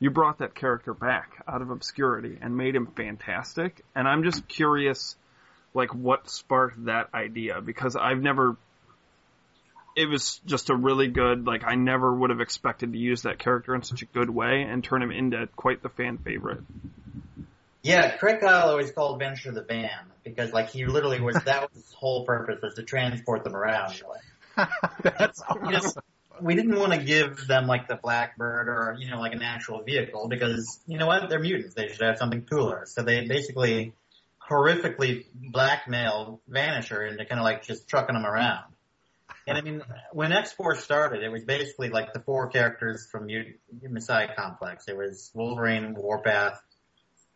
you 0.00 0.10
brought 0.10 0.38
that 0.38 0.54
character 0.54 0.92
back 0.92 1.42
out 1.48 1.62
of 1.62 1.70
obscurity 1.70 2.38
and 2.40 2.56
made 2.56 2.74
him 2.74 2.86
fantastic. 2.96 3.82
And 3.94 4.06
I'm 4.06 4.24
just 4.24 4.46
curious, 4.48 5.16
like, 5.72 5.94
what 5.94 6.28
sparked 6.28 6.84
that 6.86 7.08
idea 7.14 7.60
because 7.60 7.96
I've 7.96 8.20
never 8.20 8.56
it 9.96 10.10
was 10.10 10.42
just 10.44 10.68
a 10.68 10.76
really 10.76 11.08
good, 11.08 11.46
like, 11.46 11.64
I 11.64 11.74
never 11.74 12.12
would 12.12 12.28
have 12.28 12.42
expected 12.42 12.92
to 12.92 12.98
use 12.98 13.22
that 13.22 13.38
character 13.38 13.74
in 13.74 13.82
such 13.82 14.02
a 14.02 14.04
good 14.04 14.28
way 14.28 14.60
and 14.68 14.84
turn 14.84 15.00
him 15.02 15.10
into 15.10 15.48
quite 15.56 15.82
the 15.82 15.88
fan 15.88 16.18
favorite. 16.18 16.60
Yeah, 17.82 18.14
Craig 18.18 18.40
Kyle 18.40 18.68
always 18.68 18.90
called 18.90 19.18
Vanisher 19.22 19.54
the 19.54 19.62
van 19.62 20.12
because 20.26 20.52
like 20.52 20.70
he 20.70 20.84
literally 20.84 21.20
was 21.20 21.36
that 21.44 21.62
was 21.62 21.70
his 21.72 21.92
whole 21.94 22.24
purpose 22.24 22.60
was 22.62 22.74
to 22.74 22.82
transport 22.82 23.44
them 23.44 23.56
around. 23.56 24.02
Like, 24.56 24.68
That's 25.02 25.42
we 25.62 25.72
just 25.72 25.98
we 26.40 26.54
didn't 26.54 26.78
want 26.78 26.92
to 26.92 26.98
give 26.98 27.46
them 27.46 27.66
like 27.66 27.88
the 27.88 27.96
Blackbird 27.96 28.68
or 28.68 28.96
you 28.98 29.10
know 29.10 29.20
like 29.20 29.32
an 29.32 29.42
actual 29.42 29.82
vehicle 29.82 30.28
because 30.28 30.80
you 30.86 30.98
know 30.98 31.06
what 31.06 31.28
they're 31.28 31.40
mutants 31.40 31.74
they 31.74 31.88
should 31.88 32.02
have 32.02 32.18
something 32.18 32.42
cooler. 32.42 32.84
So 32.86 33.02
they 33.02 33.26
basically 33.26 33.94
horrifically 34.48 35.24
blackmailed 35.34 36.40
Vanisher 36.50 37.10
into 37.10 37.24
kind 37.24 37.40
of 37.40 37.44
like 37.44 37.64
just 37.64 37.88
trucking 37.88 38.14
them 38.14 38.26
around. 38.26 38.64
And 39.48 39.56
I 39.56 39.60
mean, 39.60 39.82
when 40.12 40.32
X 40.32 40.52
Force 40.52 40.82
started, 40.82 41.22
it 41.22 41.28
was 41.28 41.44
basically 41.44 41.88
like 41.88 42.12
the 42.12 42.20
four 42.20 42.48
characters 42.48 43.06
from 43.06 43.28
U- 43.28 43.54
Messiah 43.82 44.28
Complex. 44.36 44.88
It 44.88 44.96
was 44.96 45.30
Wolverine, 45.34 45.94
Warpath, 45.94 46.60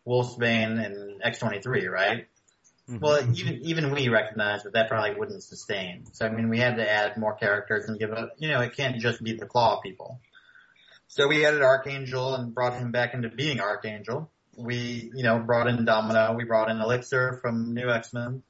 Wolfsbane, 0.05 0.83
and 0.85 1.21
X23, 1.21 1.89
right? 1.89 2.27
Mm-hmm. 2.89 2.99
Well, 2.99 3.21
even 3.37 3.61
even 3.61 3.91
we 3.91 4.09
recognized 4.09 4.65
that 4.65 4.73
that 4.73 4.89
probably 4.89 5.15
wouldn't 5.15 5.43
sustain. 5.43 6.05
So 6.13 6.25
I 6.25 6.29
mean, 6.29 6.49
we 6.49 6.59
had 6.59 6.77
to 6.77 6.89
add 6.89 7.17
more 7.17 7.33
characters 7.35 7.87
and 7.87 7.99
give 7.99 8.11
it. 8.11 8.29
You 8.37 8.49
know, 8.49 8.61
it 8.61 8.75
can't 8.75 8.97
just 8.97 9.23
be 9.23 9.33
the 9.33 9.45
Claw 9.45 9.79
people. 9.81 10.19
So 11.07 11.27
we 11.27 11.45
added 11.45 11.61
Archangel 11.61 12.35
and 12.35 12.53
brought 12.53 12.73
him 12.73 12.91
back 12.91 13.13
into 13.13 13.29
being 13.29 13.59
Archangel. 13.59 14.31
We, 14.57 15.11
you 15.13 15.23
know, 15.23 15.39
brought 15.39 15.67
in 15.67 15.85
Domino. 15.85 16.33
We 16.33 16.45
brought 16.45 16.69
in 16.69 16.79
Elixir 16.79 17.39
from 17.41 17.73
New 17.73 17.89
X 17.89 18.13
Men, 18.13 18.43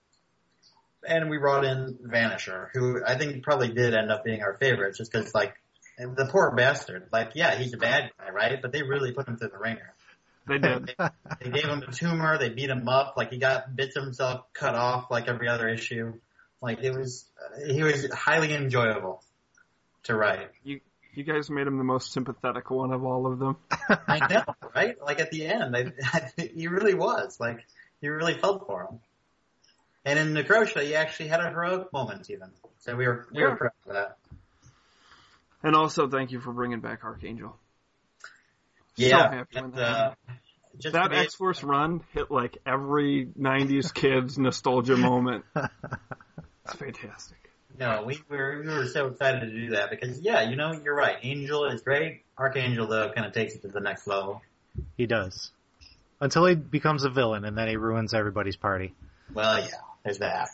and 1.07 1.29
we 1.29 1.37
brought 1.37 1.65
in 1.65 1.97
Vanisher, 2.05 2.69
who 2.73 3.03
I 3.05 3.17
think 3.17 3.43
probably 3.43 3.69
did 3.69 3.93
end 3.93 4.11
up 4.11 4.23
being 4.23 4.41
our 4.41 4.57
favorite, 4.57 4.95
just 4.95 5.11
because 5.11 5.33
like 5.33 5.55
the 5.97 6.27
poor 6.31 6.51
bastard. 6.51 7.09
Like, 7.11 7.31
yeah, 7.35 7.55
he's 7.55 7.73
a 7.73 7.77
bad 7.77 8.11
guy, 8.17 8.29
right? 8.31 8.61
But 8.61 8.71
they 8.71 8.83
really 8.83 9.11
put 9.11 9.27
him 9.27 9.37
through 9.37 9.49
the 9.49 9.57
ringer. 9.57 9.93
They 10.51 10.57
did. 10.59 10.95
They 11.43 11.49
gave 11.49 11.63
him 11.65 11.81
a 11.81 11.91
tumor. 11.91 12.37
They 12.37 12.49
beat 12.49 12.69
him 12.69 12.87
up. 12.87 13.15
Like 13.17 13.31
he 13.31 13.39
got 13.39 13.75
bits 13.75 13.95
of 13.95 14.03
himself 14.03 14.53
cut 14.53 14.75
off, 14.75 15.09
like 15.09 15.27
every 15.27 15.47
other 15.47 15.67
issue. 15.67 16.13
Like 16.61 16.83
it 16.83 16.91
was, 16.95 17.25
uh, 17.43 17.73
he 17.73 17.81
was 17.81 18.11
highly 18.13 18.53
enjoyable 18.53 19.23
to 20.03 20.15
write. 20.15 20.51
you, 20.63 20.81
you 21.15 21.23
guys 21.23 21.49
made 21.49 21.65
him 21.65 21.79
the 21.79 21.83
most 21.83 22.11
sympathetic 22.13 22.69
one 22.69 22.91
of 22.93 23.03
all 23.03 23.25
of 23.25 23.39
them. 23.39 23.57
I 24.07 24.19
know, 24.27 24.43
right? 24.75 25.01
Like 25.01 25.19
at 25.19 25.31
the 25.31 25.47
end, 25.47 25.75
I, 25.75 26.31
he 26.37 26.67
really 26.67 26.93
was. 26.93 27.39
Like 27.39 27.65
you 28.01 28.13
really 28.13 28.35
felt 28.35 28.67
for 28.67 28.83
him. 28.83 28.99
And 30.05 30.19
in 30.19 30.33
Necrosha, 30.33 30.83
he 30.83 30.93
actually 30.95 31.29
had 31.29 31.39
a 31.39 31.49
heroic 31.49 31.91
moment, 31.91 32.29
even. 32.29 32.49
So 32.79 32.95
we 32.95 33.07
were 33.07 33.27
we 33.33 33.41
Yeah. 33.41 33.49
were 33.49 33.55
proud 33.55 33.71
of 33.87 33.93
that. 33.93 34.17
And 35.63 35.75
also, 35.75 36.07
thank 36.07 36.31
you 36.31 36.39
for 36.39 36.51
bringing 36.51 36.81
back 36.81 37.03
Archangel. 37.03 37.55
Yeah, 38.95 39.31
happy 39.31 39.59
when 39.59 39.71
that 39.71 39.79
uh, 39.79 40.13
just 40.77 40.93
That 40.93 41.13
X 41.13 41.35
Force 41.35 41.63
run 41.63 42.01
hit 42.13 42.31
like 42.31 42.57
every 42.65 43.27
90s 43.39 43.93
kid's 43.93 44.37
nostalgia 44.37 44.97
moment. 44.97 45.45
It's 45.55 46.75
fantastic. 46.75 47.37
No, 47.77 48.03
we 48.05 48.21
were 48.29 48.61
we 48.63 48.67
were 48.67 48.85
so 48.85 49.07
excited 49.07 49.41
to 49.41 49.47
do 49.47 49.69
that 49.71 49.89
because 49.89 50.19
yeah, 50.19 50.49
you 50.49 50.55
know, 50.55 50.73
you're 50.83 50.95
right. 50.95 51.17
Angel 51.23 51.65
is 51.65 51.81
great. 51.81 52.23
Archangel 52.37 52.87
though 52.87 53.11
kind 53.11 53.25
of 53.25 53.33
takes 53.33 53.55
it 53.55 53.61
to 53.61 53.69
the 53.69 53.79
next 53.79 54.07
level. 54.07 54.41
He 54.97 55.05
does. 55.05 55.51
Until 56.19 56.45
he 56.45 56.55
becomes 56.55 57.03
a 57.03 57.09
villain 57.09 57.45
and 57.45 57.57
then 57.57 57.67
he 57.67 57.77
ruins 57.77 58.13
everybody's 58.13 58.55
party. 58.55 58.93
Well, 59.33 59.59
yeah, 59.59 59.67
there's 60.03 60.19
that. 60.19 60.49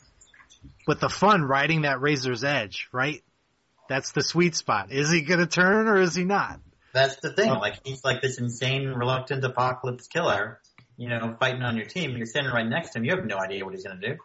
But 0.85 0.99
the 0.99 1.09
fun 1.09 1.43
riding 1.43 1.81
that 1.81 1.99
razor's 2.01 2.43
edge, 2.43 2.87
right? 2.91 3.21
That's 3.89 4.11
the 4.11 4.21
sweet 4.21 4.55
spot. 4.55 4.91
Is 4.91 5.11
he 5.11 5.21
gonna 5.21 5.47
turn 5.47 5.87
or 5.87 5.99
is 5.99 6.15
he 6.15 6.23
not? 6.23 6.59
That's 6.93 7.17
the 7.17 7.31
thing. 7.33 7.49
Like 7.49 7.81
he's 7.85 8.03
like 8.03 8.21
this 8.21 8.39
insane, 8.39 8.87
reluctant 8.87 9.43
apocalypse 9.43 10.07
killer. 10.07 10.59
You 10.97 11.09
know, 11.09 11.35
fighting 11.39 11.61
on 11.61 11.77
your 11.77 11.85
team. 11.85 12.17
You're 12.17 12.25
standing 12.25 12.51
right 12.51 12.67
next 12.67 12.91
to 12.91 12.99
him. 12.99 13.05
You 13.05 13.15
have 13.15 13.25
no 13.25 13.37
idea 13.37 13.63
what 13.63 13.73
he's 13.73 13.83
gonna 13.83 13.99
do. 13.99 14.17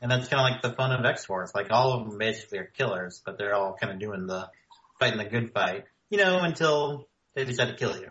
And 0.00 0.10
that's 0.10 0.28
kind 0.28 0.40
of 0.40 0.52
like 0.52 0.62
the 0.62 0.76
fun 0.76 0.92
of 0.92 1.04
X 1.04 1.24
Force. 1.24 1.52
Like 1.54 1.68
all 1.70 1.94
of 1.94 2.08
them 2.08 2.18
basically 2.18 2.58
are 2.58 2.64
killers, 2.76 3.22
but 3.24 3.38
they're 3.38 3.54
all 3.54 3.74
kind 3.74 3.92
of 3.92 3.98
doing 3.98 4.26
the 4.26 4.48
fighting 5.00 5.18
the 5.18 5.24
good 5.24 5.52
fight. 5.52 5.84
You 6.10 6.18
know, 6.18 6.40
until 6.40 7.08
they 7.34 7.44
decide 7.44 7.68
to 7.68 7.74
kill 7.74 7.96
you. 7.98 8.10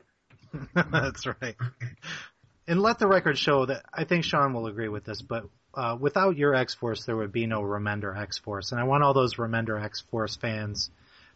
That's 0.74 1.26
right. 1.26 1.56
And 2.68 2.82
let 2.82 3.00
the 3.00 3.08
record 3.08 3.38
show 3.38 3.66
that 3.66 3.86
I 3.94 4.06
think 4.06 4.24
Sean 4.24 4.54
will 4.54 4.68
agree 4.68 4.88
with 4.90 5.06
this, 5.06 5.22
but 5.22 5.46
uh, 5.74 5.98
without 6.00 6.38
your 6.38 6.56
X 6.56 6.74
Force, 6.74 7.06
there 7.06 7.16
would 7.16 7.32
be 7.32 7.48
no 7.48 7.62
Remender 7.62 8.18
X 8.18 8.38
Force. 8.38 8.72
And 8.72 8.80
I 8.80 8.84
want 8.84 9.04
all 9.04 9.14
those 9.14 9.36
Remender 9.36 9.82
X 9.84 10.02
Force 10.12 10.36
fans 10.36 10.90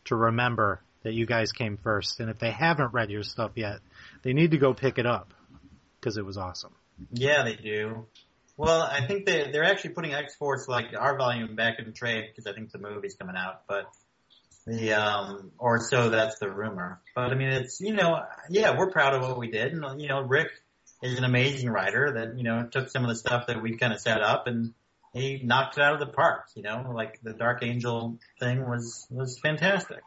to 0.05 0.15
remember 0.15 0.81
that 1.07 1.13
you 1.13 1.25
guys 1.25 1.53
came 1.53 1.77
first. 1.77 2.19
And 2.19 2.29
if 2.29 2.37
they 2.37 2.51
haven't 2.51 2.91
read 2.91 3.09
your 3.09 3.23
stuff 3.23 3.51
yet, 3.55 3.79
they 4.23 4.33
need 4.33 4.51
to 4.51 4.57
go 4.57 4.73
pick 4.73 4.97
it 4.97 5.05
up 5.05 5.33
because 5.97 6.17
it 6.17 6.25
was 6.25 6.37
awesome. 6.37 6.73
Yeah, 7.13 7.43
they 7.43 7.55
do. 7.55 8.07
Well, 8.57 8.81
I 8.81 9.07
think 9.07 9.25
they 9.25 9.49
they're 9.51 9.63
actually 9.63 9.91
putting 9.91 10.13
X 10.13 10.35
Force 10.35 10.67
like 10.67 10.87
our 10.99 11.17
volume 11.17 11.55
back 11.55 11.75
in 11.79 11.93
trade 11.93 12.25
because 12.27 12.45
I 12.45 12.53
think 12.53 12.71
the 12.71 12.79
movie's 12.79 13.15
coming 13.15 13.37
out, 13.37 13.61
but 13.69 13.85
the 14.65 14.93
um 14.93 15.51
or 15.57 15.79
so 15.79 16.09
that's 16.09 16.39
the 16.39 16.51
rumor. 16.51 16.99
But 17.15 17.31
I 17.31 17.35
mean, 17.35 17.49
it's 17.49 17.79
you 17.79 17.93
know, 17.93 18.19
yeah, 18.49 18.77
we're 18.77 18.91
proud 18.91 19.13
of 19.13 19.21
what 19.21 19.37
we 19.37 19.49
did, 19.49 19.71
and 19.71 20.01
you 20.01 20.09
know, 20.09 20.19
Rick 20.19 20.49
is 21.01 21.17
an 21.17 21.23
amazing 21.23 21.69
writer 21.69 22.13
that 22.15 22.37
you 22.37 22.43
know 22.43 22.67
took 22.69 22.89
some 22.89 23.03
of 23.03 23.09
the 23.09 23.15
stuff 23.15 23.47
that 23.47 23.61
we 23.61 23.77
kind 23.77 23.93
of 23.93 24.01
set 24.01 24.21
up 24.21 24.47
and 24.47 24.73
he 25.13 25.39
knocked 25.41 25.77
it 25.77 25.83
out 25.83 25.93
of 25.93 25.99
the 25.99 26.07
park. 26.07 26.49
You 26.55 26.63
know, 26.63 26.91
like 26.93 27.21
the 27.23 27.33
Dark 27.33 27.63
Angel 27.63 28.17
thing 28.39 28.67
was 28.67 29.07
was 29.09 29.39
fantastic. 29.39 30.01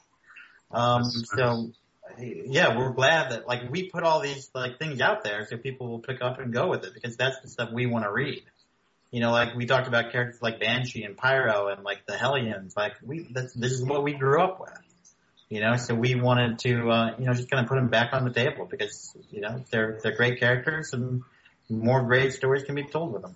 Um, 0.71 1.05
so 1.05 1.71
yeah, 2.19 2.77
we're 2.77 2.93
glad 2.93 3.33
that 3.33 3.47
like 3.47 3.71
we 3.71 3.89
put 3.89 4.05
all 4.05 4.21
these 4.21 4.51
like 4.55 4.79
things 4.79 5.01
out 5.01 5.25
there 5.25 5.47
so 5.47 5.57
people 5.57 5.89
will 5.89 6.01
pick 6.01 6.23
up 6.23 6.39
and 6.39 6.53
go 6.53 6.69
with 6.69 6.85
it 6.85 6.95
because 6.95 7.17
that's 7.17 7.41
the 7.41 7.49
stuff 7.49 7.71
we 7.73 7.87
want 7.87 8.05
to 8.05 8.13
read. 8.13 8.43
You 9.11 9.21
know, 9.21 9.33
like 9.33 9.55
we 9.57 9.67
talked 9.67 9.89
about 9.89 10.13
characters 10.13 10.41
like 10.41 10.61
Banshee 10.61 11.03
and 11.03 11.17
Pyro 11.17 11.69
and 11.69 11.83
like 11.83 12.07
the 12.07 12.17
Hellions. 12.17 12.75
Like 12.77 12.93
we, 13.05 13.27
that's, 13.31 13.53
this 13.55 13.73
is 13.73 13.85
what 13.85 14.05
we 14.05 14.13
grew 14.13 14.41
up 14.41 14.61
with. 14.61 14.71
You 15.49 15.61
know, 15.61 15.77
so 15.77 15.97
we 15.97 16.15
wanted 16.15 16.61
to, 16.61 16.91
uh, 16.91 17.15
you 17.19 17.27
know, 17.27 17.33
just 17.33 17.51
kind 17.51 17.65
of 17.65 17.69
put 17.69 17.75
them 17.75 17.89
back 17.89 18.13
on 18.13 18.25
the 18.25 18.33
table 18.33 18.69
because 18.71 19.17
you 19.33 19.41
know 19.41 19.65
they're 19.71 19.99
they're 20.01 20.15
great 20.15 20.39
characters 20.39 20.93
and 20.93 21.23
more 21.69 22.03
great 22.05 22.33
stories 22.33 22.63
can 22.63 22.77
be 22.77 22.85
told 22.85 23.13
with 23.13 23.23
them. 23.23 23.35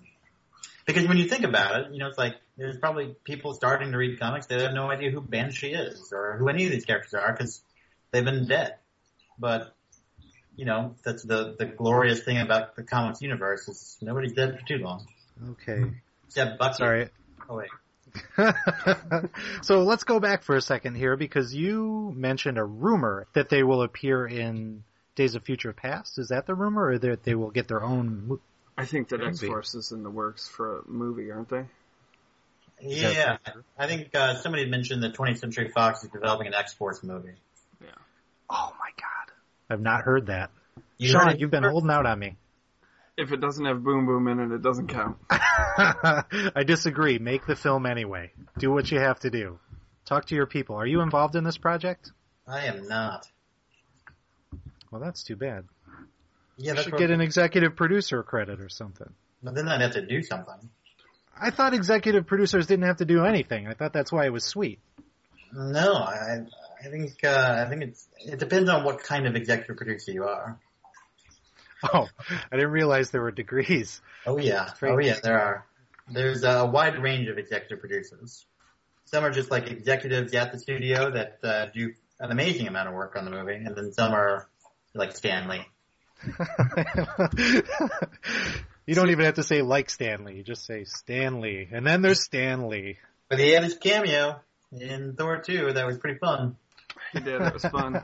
Because 0.85 1.07
when 1.07 1.17
you 1.17 1.27
think 1.27 1.43
about 1.43 1.79
it, 1.79 1.93
you 1.93 1.99
know, 1.99 2.07
it's 2.07 2.17
like 2.17 2.35
there's 2.57 2.77
probably 2.77 3.15
people 3.23 3.53
starting 3.53 3.91
to 3.91 3.97
read 3.97 4.19
comics 4.19 4.45
that 4.47 4.61
have 4.61 4.73
no 4.73 4.89
idea 4.89 5.09
who 5.11 5.21
Banshee 5.21 5.73
is 5.73 6.11
or 6.13 6.37
who 6.37 6.47
any 6.47 6.65
of 6.65 6.71
these 6.71 6.85
characters 6.85 7.13
are 7.13 7.31
because 7.33 7.61
they've 8.11 8.23
been 8.23 8.47
dead. 8.47 8.75
But 9.39 9.75
you 10.55 10.65
know, 10.65 10.95
that's 11.03 11.23
the 11.23 11.55
the 11.57 11.65
glorious 11.65 12.21
thing 12.21 12.39
about 12.39 12.75
the 12.75 12.83
comics 12.83 13.21
universe 13.21 13.67
is 13.67 13.97
nobody's 14.01 14.33
dead 14.33 14.59
for 14.59 14.65
too 14.65 14.77
long. 14.77 15.07
Okay. 15.51 15.91
Except 16.27 16.59
Bucky. 16.59 16.75
Sorry. 16.75 17.09
Oh 17.49 17.57
wait. 17.57 17.69
so 19.61 19.83
let's 19.83 20.03
go 20.03 20.19
back 20.19 20.43
for 20.43 20.55
a 20.55 20.61
second 20.61 20.95
here 20.95 21.17
because 21.17 21.53
you 21.53 22.13
mentioned 22.15 22.57
a 22.57 22.63
rumor 22.63 23.27
that 23.33 23.49
they 23.49 23.63
will 23.63 23.81
appear 23.81 24.25
in 24.25 24.83
Days 25.15 25.35
of 25.35 25.43
Future 25.43 25.73
Past. 25.73 26.17
Is 26.17 26.29
that 26.29 26.45
the 26.45 26.55
rumor, 26.55 26.89
or 26.89 26.97
that 26.97 27.23
they 27.23 27.35
will 27.35 27.51
get 27.51 27.67
their 27.67 27.83
own? 27.83 28.39
Mo- 28.77 28.83
I 28.83 28.85
think 28.85 29.09
that 29.09 29.21
X 29.21 29.41
Force 29.41 29.75
is 29.75 29.91
in 29.91 30.03
the 30.03 30.09
works 30.09 30.47
for 30.47 30.79
a 30.79 30.87
movie, 30.87 31.31
aren't 31.31 31.49
they? 31.49 31.65
Yeah, 32.81 33.37
I 33.77 33.87
think 33.87 34.13
uh, 34.13 34.35
somebody 34.35 34.65
mentioned 34.65 35.03
that 35.03 35.13
20th 35.13 35.39
Century 35.39 35.69
Fox 35.69 36.03
is 36.03 36.09
developing 36.09 36.47
an 36.47 36.53
X-Force 36.53 37.03
movie. 37.03 37.31
Yeah. 37.81 37.87
Oh 38.49 38.73
my 38.77 38.89
god, 38.97 39.33
I've 39.69 39.81
not 39.81 40.01
heard 40.01 40.27
that. 40.27 40.51
You 40.97 41.09
Sean, 41.09 41.27
heard 41.27 41.39
you've 41.39 41.51
been 41.51 41.63
holding 41.63 41.89
out 41.89 42.05
on 42.05 42.19
me. 42.19 42.35
If 43.17 43.31
it 43.31 43.39
doesn't 43.39 43.63
have 43.65 43.81
Boom 43.81 44.05
Boom 44.05 44.27
in 44.27 44.39
it, 44.39 44.51
it 44.53 44.61
doesn't 44.61 44.87
count. 44.87 45.17
I 45.29 46.63
disagree. 46.65 47.17
Make 47.17 47.45
the 47.45 47.55
film 47.55 47.85
anyway. 47.85 48.31
Do 48.57 48.71
what 48.71 48.91
you 48.91 48.99
have 48.99 49.19
to 49.21 49.29
do. 49.29 49.57
Talk 50.05 50.25
to 50.27 50.35
your 50.35 50.45
people. 50.45 50.75
Are 50.75 50.85
you 50.85 51.01
involved 51.01 51.35
in 51.35 51.45
this 51.45 51.57
project? 51.57 52.11
I 52.45 52.65
am 52.65 52.87
not. 52.87 53.25
Well, 54.91 55.01
that's 55.01 55.23
too 55.23 55.37
bad. 55.37 55.65
Yeah, 56.57 56.69
You 56.69 56.75
that's 56.75 56.83
should 56.85 56.97
get 56.97 57.11
an 57.11 57.21
executive 57.21 57.75
producer 57.75 58.23
credit 58.23 58.61
or 58.61 58.69
something. 58.69 59.09
but 59.43 59.55
then 59.55 59.67
I'd 59.67 59.81
have 59.81 59.93
to 59.93 60.05
do 60.05 60.21
something. 60.23 60.69
I 61.37 61.49
thought 61.51 61.73
executive 61.73 62.25
producers 62.27 62.65
didn't 62.67 62.85
have 62.85 62.97
to 62.97 63.05
do 63.05 63.25
anything. 63.25 63.67
I 63.67 63.73
thought 63.73 63.91
that's 63.91 64.11
why 64.11 64.25
it 64.25 64.31
was 64.31 64.45
sweet. 64.45 64.79
No, 65.53 65.93
I 65.95 66.45
I 66.83 66.87
think 66.89 67.23
uh, 67.23 67.63
I 67.65 67.69
think 67.69 67.83
it's 67.83 68.07
it 68.19 68.39
depends 68.39 68.69
on 68.69 68.83
what 68.83 69.03
kind 69.03 69.27
of 69.27 69.35
executive 69.35 69.75
producer 69.77 70.11
you 70.11 70.23
are. 70.25 70.57
Oh, 71.93 72.07
I 72.51 72.55
didn't 72.55 72.71
realize 72.71 73.11
there 73.11 73.21
were 73.21 73.31
degrees. 73.31 74.01
Oh 74.25 74.37
yeah, 74.37 74.71
oh 74.81 74.97
yeah, 74.97 75.19
there 75.21 75.39
are. 75.39 75.65
There's 76.07 76.43
a 76.43 76.65
wide 76.65 77.01
range 77.01 77.27
of 77.27 77.37
executive 77.37 77.79
producers. 77.79 78.45
Some 79.05 79.23
are 79.23 79.31
just 79.31 79.51
like 79.51 79.69
executives 79.69 80.33
at 80.33 80.51
the 80.51 80.59
studio 80.59 81.11
that 81.11 81.39
uh, 81.43 81.65
do 81.73 81.93
an 82.19 82.31
amazing 82.31 82.67
amount 82.67 82.87
of 82.89 82.95
work 82.95 83.15
on 83.15 83.25
the 83.25 83.31
movie, 83.31 83.55
and 83.55 83.75
then 83.75 83.91
some 83.91 84.13
are 84.13 84.47
like 84.93 85.15
Stanley. 85.15 85.67
You 88.85 88.95
don't 88.95 89.09
even 89.09 89.25
have 89.25 89.35
to 89.35 89.43
say 89.43 89.61
like 89.61 89.89
Stanley. 89.89 90.37
You 90.37 90.43
just 90.43 90.65
say 90.65 90.83
Stanley, 90.85 91.67
and 91.71 91.85
then 91.85 92.01
there's 92.01 92.23
Stanley. 92.23 92.97
But 93.29 93.39
he 93.39 93.51
had 93.51 93.63
his 93.63 93.75
cameo 93.75 94.39
in 94.71 95.15
Thor 95.15 95.37
2. 95.37 95.73
That 95.73 95.85
was 95.85 95.97
pretty 95.97 96.19
fun. 96.19 96.55
He 97.13 97.19
did. 97.19 97.41
It 97.41 97.53
was 97.53 97.65
fun. 97.65 98.01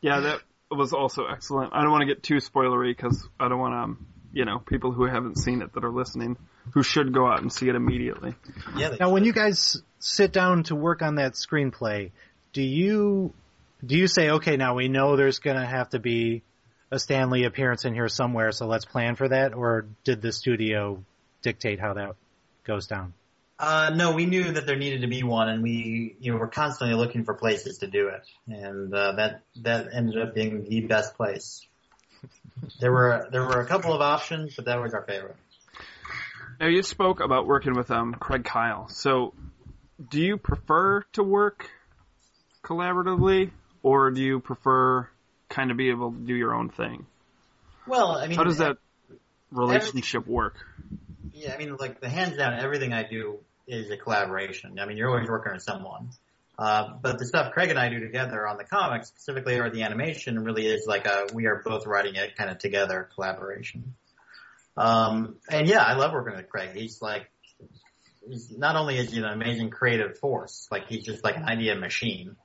Yeah, 0.00 0.20
that 0.20 0.40
was 0.70 0.92
also 0.92 1.24
excellent. 1.24 1.72
I 1.72 1.80
don't 1.82 1.90
want 1.90 2.02
to 2.02 2.06
get 2.06 2.22
too 2.22 2.36
spoilery 2.36 2.94
because 2.94 3.26
I 3.40 3.48
don't 3.48 3.58
want 3.58 3.74
um, 3.74 4.06
you 4.34 4.44
know, 4.44 4.58
people 4.58 4.92
who 4.92 5.06
haven't 5.06 5.38
seen 5.38 5.62
it 5.62 5.72
that 5.72 5.84
are 5.84 5.92
listening 5.92 6.36
who 6.72 6.82
should 6.82 7.14
go 7.14 7.26
out 7.26 7.40
and 7.40 7.52
see 7.52 7.68
it 7.68 7.74
immediately. 7.74 8.34
Yeah, 8.76 8.90
they, 8.90 8.96
Now, 8.98 9.10
when 9.10 9.24
you 9.24 9.32
guys 9.32 9.80
sit 10.00 10.32
down 10.32 10.64
to 10.64 10.74
work 10.74 11.02
on 11.02 11.14
that 11.14 11.34
screenplay, 11.34 12.10
do 12.52 12.62
you 12.62 13.32
do 13.84 13.96
you 13.96 14.08
say, 14.08 14.30
okay, 14.30 14.56
now 14.56 14.74
we 14.74 14.88
know 14.88 15.16
there's 15.16 15.38
going 15.38 15.56
to 15.56 15.66
have 15.66 15.90
to 15.90 15.98
be 15.98 16.42
a 16.94 16.98
Stanley 16.98 17.42
appearance 17.44 17.84
in 17.84 17.92
here 17.92 18.08
somewhere, 18.08 18.52
so 18.52 18.66
let's 18.66 18.84
plan 18.84 19.16
for 19.16 19.28
that, 19.28 19.52
or 19.52 19.86
did 20.04 20.22
the 20.22 20.30
studio 20.30 21.04
dictate 21.42 21.80
how 21.80 21.94
that 21.94 22.14
goes 22.62 22.86
down? 22.86 23.12
Uh, 23.58 23.90
no, 23.94 24.12
we 24.14 24.26
knew 24.26 24.52
that 24.52 24.64
there 24.66 24.76
needed 24.76 25.00
to 25.00 25.08
be 25.08 25.24
one, 25.24 25.48
and 25.48 25.62
we, 25.62 26.16
you 26.20 26.32
know, 26.32 26.38
were 26.38 26.48
constantly 26.48 26.96
looking 26.96 27.24
for 27.24 27.34
places 27.34 27.78
to 27.78 27.88
do 27.88 28.08
it, 28.08 28.22
and 28.46 28.94
uh, 28.94 29.12
that 29.12 29.42
that 29.56 29.88
ended 29.92 30.20
up 30.20 30.34
being 30.34 30.64
the 30.68 30.80
best 30.82 31.16
place. 31.16 31.66
There 32.80 32.92
were 32.92 33.28
there 33.32 33.42
were 33.42 33.60
a 33.60 33.66
couple 33.66 33.92
of 33.92 34.00
options, 34.00 34.54
but 34.54 34.66
that 34.66 34.80
was 34.80 34.94
our 34.94 35.02
favorite. 35.02 35.36
Now 36.60 36.68
you 36.68 36.82
spoke 36.82 37.20
about 37.20 37.46
working 37.46 37.74
with 37.74 37.90
um 37.90 38.14
Craig 38.14 38.44
Kyle. 38.44 38.88
So, 38.88 39.34
do 40.10 40.20
you 40.20 40.38
prefer 40.38 41.02
to 41.14 41.22
work 41.22 41.68
collaboratively, 42.62 43.50
or 43.82 44.12
do 44.12 44.22
you 44.22 44.40
prefer 44.40 45.08
kind 45.54 45.70
of 45.70 45.76
be 45.76 45.90
able 45.90 46.12
to 46.12 46.18
do 46.18 46.34
your 46.34 46.54
own 46.54 46.68
thing? 46.68 47.06
Well, 47.86 48.16
I 48.16 48.26
mean, 48.26 48.36
How 48.36 48.44
does 48.44 48.58
that 48.58 48.76
relationship 49.50 50.26
work? 50.26 50.56
Yeah, 51.32 51.54
I 51.54 51.58
mean, 51.58 51.76
like 51.76 52.00
the 52.00 52.08
hands 52.08 52.36
down, 52.36 52.54
everything 52.54 52.92
I 52.92 53.06
do 53.08 53.38
is 53.66 53.90
a 53.90 53.96
collaboration. 53.96 54.78
I 54.78 54.86
mean, 54.86 54.96
you're 54.96 55.10
always 55.10 55.28
working 55.28 55.52
with 55.52 55.62
someone. 55.62 56.10
Uh, 56.56 56.94
but 57.02 57.18
the 57.18 57.26
stuff 57.26 57.52
Craig 57.52 57.70
and 57.70 57.78
I 57.78 57.88
do 57.88 57.98
together 57.98 58.46
on 58.46 58.58
the 58.58 58.64
comics, 58.64 59.08
specifically 59.08 59.58
or 59.58 59.70
the 59.70 59.82
animation, 59.82 60.44
really 60.44 60.66
is 60.66 60.86
like 60.86 61.06
a 61.06 61.26
we 61.34 61.46
are 61.46 61.62
both 61.64 61.86
writing 61.86 62.14
it 62.14 62.36
kind 62.36 62.48
of 62.48 62.58
together 62.58 63.08
collaboration. 63.14 63.94
Um, 64.76 65.36
and 65.50 65.68
yeah, 65.68 65.82
I 65.82 65.94
love 65.94 66.12
working 66.12 66.36
with 66.36 66.48
Craig. 66.48 66.70
He's 66.74 67.02
like, 67.02 67.28
he's 68.28 68.56
not 68.56 68.76
only 68.76 68.98
is 68.98 69.10
he 69.10 69.18
an 69.18 69.24
amazing 69.24 69.70
creative 69.70 70.18
force, 70.18 70.68
like 70.70 70.86
he's 70.86 71.04
just 71.04 71.24
like 71.24 71.36
an 71.36 71.44
idea 71.44 71.74
machine, 71.74 72.36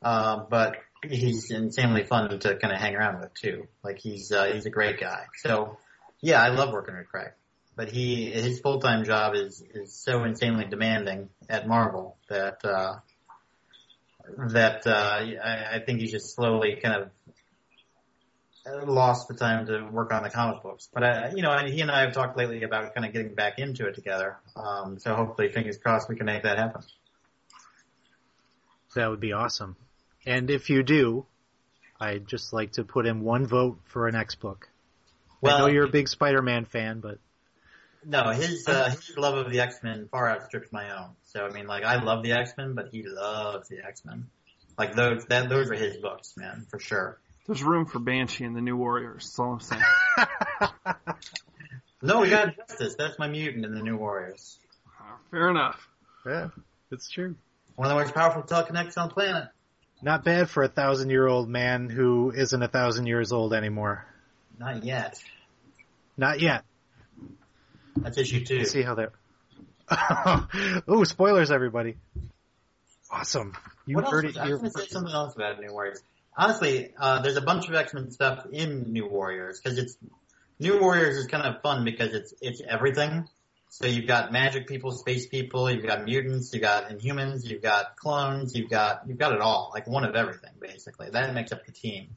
uh, 0.00 0.44
but 0.48 0.76
he's 1.02 1.50
insanely 1.50 2.04
fun 2.04 2.38
to 2.38 2.56
kind 2.56 2.72
of 2.72 2.80
hang 2.80 2.94
around 2.96 3.20
with 3.20 3.34
too. 3.34 3.66
Like 3.82 3.98
he's 3.98 4.32
uh, 4.32 4.46
he's 4.46 4.66
a 4.66 4.70
great 4.70 5.00
guy. 5.00 5.26
So 5.36 5.78
yeah, 6.20 6.42
I 6.42 6.48
love 6.48 6.72
working 6.72 6.96
with 6.96 7.08
Craig 7.08 7.32
but 7.76 7.90
he 7.90 8.30
his 8.30 8.58
full 8.60 8.80
time 8.80 9.04
job 9.04 9.34
is 9.34 9.62
is 9.74 9.92
so 9.92 10.24
insanely 10.24 10.64
demanding 10.64 11.28
at 11.48 11.68
Marvel 11.68 12.16
that 12.28 12.64
uh, 12.64 12.96
that 14.48 14.86
uh, 14.86 14.90
I, 14.90 15.76
I 15.76 15.82
think 15.84 16.00
he's 16.00 16.10
just 16.10 16.34
slowly 16.34 16.78
kind 16.82 17.02
of 17.02 17.10
uh, 18.66 18.90
lost 18.90 19.28
the 19.28 19.34
time 19.34 19.66
to 19.66 19.82
work 19.92 20.12
on 20.12 20.22
the 20.22 20.30
comic 20.30 20.62
books. 20.62 20.88
But 20.92 21.04
I, 21.04 21.30
you 21.34 21.42
know, 21.42 21.52
and 21.52 21.72
he 21.72 21.82
and 21.82 21.90
I 21.90 22.00
have 22.00 22.12
talked 22.12 22.36
lately 22.36 22.62
about 22.62 22.94
kind 22.94 23.06
of 23.06 23.12
getting 23.12 23.34
back 23.34 23.58
into 23.58 23.86
it 23.86 23.94
together. 23.94 24.38
Um, 24.56 24.98
so 24.98 25.14
hopefully, 25.14 25.52
fingers 25.52 25.76
crossed, 25.76 26.08
we 26.08 26.16
can 26.16 26.26
make 26.26 26.42
that 26.44 26.58
happen. 26.58 26.82
That 28.94 29.10
would 29.10 29.20
be 29.20 29.34
awesome. 29.34 29.76
And 30.26 30.50
if 30.50 30.70
you 30.70 30.82
do, 30.82 31.24
I'd 32.00 32.26
just 32.26 32.52
like 32.52 32.72
to 32.72 32.84
put 32.84 33.06
in 33.06 33.20
one 33.20 33.46
vote 33.46 33.78
for 33.84 34.08
an 34.08 34.14
X 34.14 34.34
book. 34.34 34.68
I 35.44 35.58
know 35.58 35.66
you're 35.66 35.84
a 35.84 35.88
big 35.88 36.08
Spider-Man 36.08 36.64
fan, 36.64 37.00
but 37.00 37.18
no, 38.04 38.30
his 38.30 38.66
uh, 38.66 38.90
his 38.90 39.16
love 39.16 39.36
of 39.36 39.52
the 39.52 39.60
X 39.60 39.80
Men 39.82 40.08
far 40.10 40.28
outstrips 40.28 40.72
my 40.72 40.90
own. 40.98 41.10
So 41.24 41.46
I 41.46 41.50
mean, 41.50 41.66
like 41.66 41.84
I 41.84 42.02
love 42.02 42.24
the 42.24 42.32
X 42.32 42.52
Men, 42.56 42.74
but 42.74 42.88
he 42.90 43.04
loves 43.04 43.68
the 43.68 43.84
X 43.84 44.04
Men. 44.04 44.26
Like 44.76 44.94
those 44.94 45.24
that 45.26 45.48
those 45.48 45.70
are 45.70 45.74
his 45.74 45.98
books, 45.98 46.34
man, 46.36 46.66
for 46.68 46.80
sure. 46.80 47.18
There's 47.46 47.62
room 47.62 47.86
for 47.86 48.00
Banshee 48.00 48.44
and 48.44 48.56
the 48.56 48.60
New 48.60 48.76
Warriors. 48.76 49.22
That's 49.22 49.38
all 49.38 49.52
I'm 49.52 49.60
saying. 49.60 49.82
No, 52.02 52.20
we 52.20 52.28
got 52.30 52.54
Justice. 52.56 52.94
That's 52.96 53.18
my 53.18 53.26
mutant 53.26 53.64
in 53.64 53.74
the 53.74 53.82
New 53.82 53.96
Warriors. 53.96 54.58
Uh, 55.00 55.14
fair 55.30 55.48
enough. 55.48 55.88
yeah, 56.26 56.48
it's 56.92 57.08
true. 57.08 57.34
One 57.74 57.90
of 57.90 57.96
the 57.96 58.02
most 58.04 58.14
powerful 58.14 58.42
telekinetics 58.42 58.96
on 58.98 59.08
the 59.08 59.14
planet. 59.14 59.48
Not 60.06 60.22
bad 60.22 60.48
for 60.48 60.62
a 60.62 60.68
thousand-year-old 60.68 61.48
man 61.48 61.90
who 61.90 62.30
isn't 62.30 62.62
a 62.62 62.68
thousand 62.68 63.06
years 63.06 63.32
old 63.32 63.52
anymore. 63.52 64.06
Not 64.56 64.84
yet. 64.84 65.20
Not 66.16 66.38
yet. 66.38 66.62
That's 67.96 68.16
issue 68.16 68.44
two. 68.44 68.58
Let's 68.58 68.70
see 68.70 68.82
how 68.82 68.94
that. 68.94 69.10
oh, 70.86 71.02
spoilers, 71.02 71.50
everybody! 71.50 71.96
Awesome. 73.10 73.56
You 73.84 73.96
what 73.96 74.06
heard 74.06 74.26
else? 74.26 74.36
it 74.36 74.38
I 74.38 74.48
was 74.48 74.60
going 74.60 74.70
to 74.70 74.78
say 74.78 74.86
something 74.86 75.12
else 75.12 75.34
about 75.34 75.58
New 75.58 75.72
Warriors. 75.72 76.00
Honestly, 76.36 76.94
uh, 76.96 77.22
there's 77.22 77.36
a 77.36 77.42
bunch 77.42 77.68
of 77.68 77.74
X-Men 77.74 78.12
stuff 78.12 78.46
in 78.52 78.92
New 78.92 79.08
Warriors 79.08 79.60
because 79.60 79.76
it's 79.76 79.98
New 80.60 80.80
Warriors 80.80 81.16
is 81.16 81.26
kind 81.26 81.52
of 81.52 81.62
fun 81.62 81.82
because 81.82 82.14
it's 82.14 82.32
it's 82.40 82.62
everything. 82.64 83.28
So 83.68 83.86
you've 83.86 84.06
got 84.06 84.32
magic 84.32 84.66
people, 84.66 84.92
space 84.92 85.26
people, 85.26 85.70
you've 85.70 85.84
got 85.84 86.04
mutants, 86.04 86.52
you've 86.52 86.62
got 86.62 86.88
Inhumans, 86.88 87.44
you've 87.44 87.62
got 87.62 87.96
clones, 87.96 88.54
you've 88.54 88.70
got 88.70 89.02
you've 89.06 89.18
got 89.18 89.32
it 89.32 89.40
all, 89.40 89.70
like 89.74 89.86
one 89.86 90.04
of 90.04 90.14
everything 90.14 90.52
basically. 90.60 91.10
That 91.10 91.34
makes 91.34 91.52
up 91.52 91.66
the 91.66 91.72
team. 91.72 92.16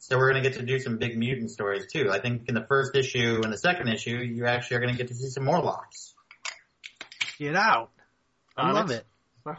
So 0.00 0.16
we're 0.16 0.30
going 0.30 0.42
to 0.42 0.48
get 0.48 0.58
to 0.58 0.64
do 0.64 0.78
some 0.78 0.98
big 0.98 1.18
mutant 1.18 1.50
stories 1.50 1.86
too. 1.92 2.08
I 2.10 2.20
think 2.20 2.48
in 2.48 2.54
the 2.54 2.64
first 2.64 2.94
issue 2.94 3.40
and 3.42 3.52
the 3.52 3.58
second 3.58 3.88
issue, 3.88 4.16
you 4.16 4.46
actually 4.46 4.76
are 4.78 4.80
going 4.80 4.92
to 4.92 4.98
get 4.98 5.08
to 5.08 5.14
see 5.14 5.28
some 5.28 5.44
more 5.44 5.56
Morlocks. 5.56 6.14
Get 7.38 7.54
out! 7.54 7.90
I 8.56 8.72
love 8.72 8.90
it. 8.90 9.04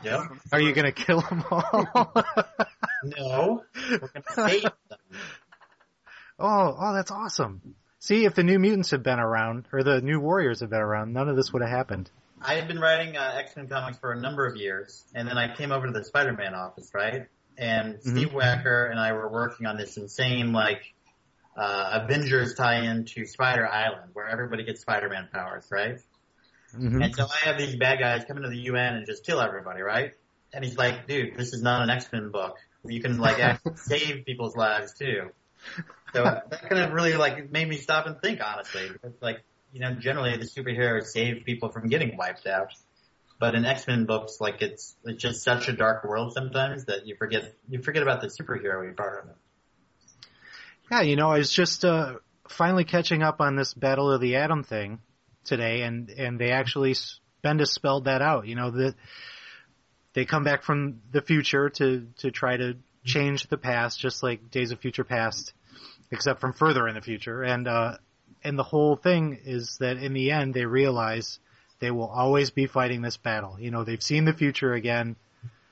Yeah. 0.03 0.27
Are 0.51 0.61
you 0.61 0.73
gonna 0.73 0.91
kill 0.91 1.21
them 1.21 1.43
all? 1.49 2.13
No, 3.03 3.63
we're 3.75 3.97
going 3.97 4.23
to 4.27 4.33
save 4.33 4.63
them. 4.63 4.71
oh, 6.37 6.75
oh, 6.77 6.93
that's 6.93 7.11
awesome. 7.11 7.75
See, 7.99 8.25
if 8.25 8.33
the 8.33 8.43
New 8.43 8.59
Mutants 8.59 8.91
had 8.91 9.03
been 9.03 9.19
around, 9.19 9.65
or 9.73 9.83
the 9.83 10.01
New 10.01 10.19
Warriors 10.19 10.61
had 10.61 10.69
been 10.69 10.79
around, 10.79 11.13
none 11.13 11.27
of 11.27 11.35
this 11.35 11.51
would 11.51 11.61
have 11.61 11.71
happened. 11.71 12.09
I 12.41 12.55
had 12.55 12.67
been 12.69 12.79
writing 12.79 13.17
uh, 13.17 13.33
X-Men 13.39 13.67
comics 13.67 13.97
for 13.97 14.13
a 14.13 14.19
number 14.19 14.45
of 14.45 14.55
years, 14.55 15.03
and 15.13 15.27
then 15.27 15.37
I 15.37 15.53
came 15.53 15.73
over 15.73 15.85
to 15.85 15.91
the 15.91 16.05
Spider-Man 16.05 16.55
office, 16.55 16.91
right? 16.93 17.27
And 17.57 17.99
Steve 18.01 18.29
Wacker 18.29 18.89
and 18.89 18.97
I 18.97 19.11
were 19.11 19.29
working 19.29 19.65
on 19.65 19.75
this 19.75 19.97
insane, 19.97 20.53
like, 20.53 20.93
uh, 21.57 21.99
Avengers 22.03 22.55
tie-in 22.55 23.03
to 23.03 23.25
Spider 23.25 23.67
Island, 23.67 24.11
where 24.13 24.29
everybody 24.29 24.63
gets 24.63 24.79
Spider-Man 24.79 25.27
powers, 25.33 25.67
right? 25.69 25.99
Mhm. 26.73 27.03
And 27.03 27.13
so 27.13 27.25
I 27.25 27.49
have 27.49 27.57
these 27.57 27.75
bad 27.75 27.99
guys 27.99 28.23
come 28.25 28.37
into 28.37 28.49
the 28.49 28.59
UN 28.59 28.95
and 28.95 29.05
just 29.05 29.25
kill 29.25 29.41
everybody, 29.41 29.81
right? 29.81 30.13
And 30.53 30.63
he's 30.63 30.77
like, 30.77 31.05
dude, 31.05 31.35
this 31.35 31.53
is 31.53 31.61
not 31.61 31.81
an 31.81 31.89
X-Men 31.89 32.31
book. 32.31 32.57
You 32.85 33.01
can 33.01 33.17
like 33.17 33.39
actually 33.41 33.75
save 33.75 34.25
people's 34.25 34.55
lives 34.55 34.93
too. 34.93 35.31
So 36.11 36.23
that 36.23 36.67
kind 36.67 36.81
of 36.81 36.91
really 36.91 37.13
like 37.13 37.51
made 37.51 37.69
me 37.69 37.77
stop 37.77 38.07
and 38.07 38.19
think 38.19 38.41
honestly. 38.43 38.89
Because 38.91 39.13
like, 39.21 39.43
you 39.71 39.79
know, 39.79 39.93
generally 39.93 40.35
the 40.37 40.45
superheroes 40.45 41.03
save 41.03 41.45
people 41.45 41.69
from 41.69 41.87
getting 41.87 42.17
wiped 42.17 42.47
out. 42.47 42.73
But 43.39 43.53
in 43.53 43.63
X-Men 43.63 44.05
books, 44.05 44.37
like 44.41 44.63
it's, 44.63 44.95
it's 45.05 45.21
just 45.21 45.43
such 45.43 45.67
a 45.67 45.71
dark 45.71 46.03
world 46.03 46.33
sometimes 46.33 46.85
that 46.85 47.05
you 47.05 47.15
forget, 47.15 47.53
you 47.69 47.83
forget 47.83 48.01
about 48.01 48.21
the 48.21 48.27
superhero 48.27 48.97
part 48.97 49.23
of 49.23 49.29
it. 49.29 49.35
Yeah, 50.91 51.01
you 51.01 51.15
know, 51.15 51.29
I 51.29 51.37
was 51.37 51.51
just 51.51 51.85
uh, 51.85 52.15
finally 52.47 52.83
catching 52.83 53.21
up 53.21 53.41
on 53.41 53.55
this 53.55 53.73
Battle 53.73 54.11
of 54.11 54.21
the 54.21 54.37
Atom 54.37 54.63
thing 54.63 54.99
today, 55.43 55.83
and 55.83 56.09
and 56.09 56.39
they 56.39 56.51
actually 56.51 56.95
Bendis 57.43 57.67
spelled 57.67 58.05
that 58.05 58.21
out. 58.21 58.47
You 58.47 58.55
know 58.55 58.71
that 58.71 58.95
they 60.13 60.25
come 60.25 60.43
back 60.43 60.63
from 60.63 61.01
the 61.11 61.21
future 61.21 61.69
to 61.69 62.07
to 62.17 62.31
try 62.31 62.57
to 62.57 62.77
change 63.09 63.47
the 63.47 63.57
past, 63.57 63.99
just 63.99 64.23
like 64.23 64.51
Days 64.51 64.71
of 64.71 64.79
Future 64.79 65.03
Past, 65.03 65.53
except 66.11 66.39
from 66.39 66.53
further 66.53 66.87
in 66.87 66.95
the 66.95 67.01
future. 67.01 67.43
And 67.43 67.67
uh, 67.67 67.97
and 68.43 68.57
the 68.57 68.63
whole 68.63 68.95
thing 68.95 69.39
is 69.43 69.77
that 69.79 69.97
in 69.97 70.13
the 70.13 70.31
end 70.31 70.53
they 70.53 70.65
realize 70.65 71.39
they 71.79 71.91
will 71.91 72.07
always 72.07 72.51
be 72.51 72.67
fighting 72.67 73.01
this 73.01 73.17
battle. 73.17 73.57
You 73.59 73.71
know, 73.71 73.83
they've 73.83 74.03
seen 74.03 74.25
the 74.25 74.33
future 74.33 74.73
again. 74.73 75.15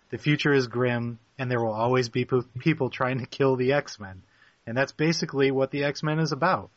The 0.09 0.17
future 0.17 0.53
is 0.53 0.67
grim, 0.67 1.19
and 1.37 1.51
there 1.51 1.61
will 1.61 1.73
always 1.73 2.09
be 2.09 2.25
po- 2.25 2.45
people 2.59 2.89
trying 2.89 3.19
to 3.19 3.25
kill 3.25 3.55
the 3.55 3.73
X 3.73 3.99
Men. 3.99 4.23
And 4.65 4.77
that's 4.77 4.91
basically 4.91 5.49
what 5.49 5.71
the 5.71 5.85
X-Men 5.85 6.19
is 6.19 6.33
about. 6.33 6.69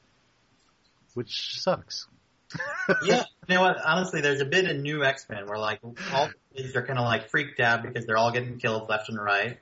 Which 1.14 1.60
sucks. 1.60 2.06
yeah, 3.04 3.24
you 3.48 3.54
know 3.56 3.62
what? 3.62 3.84
Honestly, 3.84 4.20
there's 4.20 4.40
a 4.40 4.44
bit 4.44 4.64
in 4.64 4.82
New 4.82 5.04
X-Men 5.04 5.46
where 5.46 5.58
like 5.58 5.80
all 6.12 6.28
the 6.28 6.62
kids 6.62 6.76
are 6.76 6.86
kind 6.86 6.98
of 6.98 7.04
like 7.04 7.30
freaked 7.30 7.58
out 7.58 7.82
because 7.82 8.06
they're 8.06 8.16
all 8.16 8.30
getting 8.30 8.58
killed 8.58 8.88
left 8.88 9.08
and 9.08 9.20
right. 9.20 9.58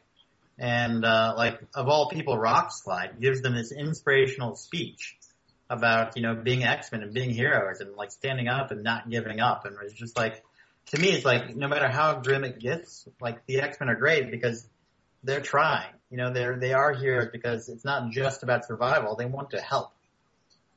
And 0.58 1.04
uh, 1.04 1.34
like 1.36 1.60
of 1.74 1.88
all 1.88 2.08
people, 2.08 2.36
Rockslide 2.36 3.20
gives 3.20 3.40
them 3.42 3.54
this 3.54 3.72
inspirational 3.72 4.56
speech 4.56 5.16
about 5.70 6.16
you 6.16 6.22
know 6.22 6.34
being 6.34 6.64
X-Men 6.64 7.02
and 7.02 7.12
being 7.12 7.30
heroes 7.30 7.80
and 7.80 7.94
like 7.94 8.10
standing 8.10 8.48
up 8.48 8.70
and 8.70 8.82
not 8.82 9.08
giving 9.08 9.40
up. 9.40 9.66
And 9.66 9.76
it's 9.82 9.94
just 9.94 10.16
like 10.16 10.42
to 10.86 10.98
me, 10.98 11.10
it's 11.10 11.24
like 11.24 11.54
no 11.54 11.68
matter 11.68 11.88
how 11.88 12.20
grim 12.20 12.44
it 12.44 12.58
gets, 12.58 13.06
like 13.20 13.46
the 13.46 13.60
X-Men 13.60 13.88
are 13.88 13.96
great 13.96 14.30
because 14.30 14.66
they're 15.22 15.40
trying. 15.40 15.92
You 16.10 16.16
know, 16.16 16.32
they're 16.32 16.58
they 16.58 16.72
are 16.72 16.92
heroes 16.92 17.28
because 17.32 17.68
it's 17.68 17.84
not 17.84 18.10
just 18.10 18.42
about 18.42 18.66
survival. 18.66 19.14
They 19.16 19.26
want 19.26 19.50
to 19.50 19.60
help. 19.60 19.92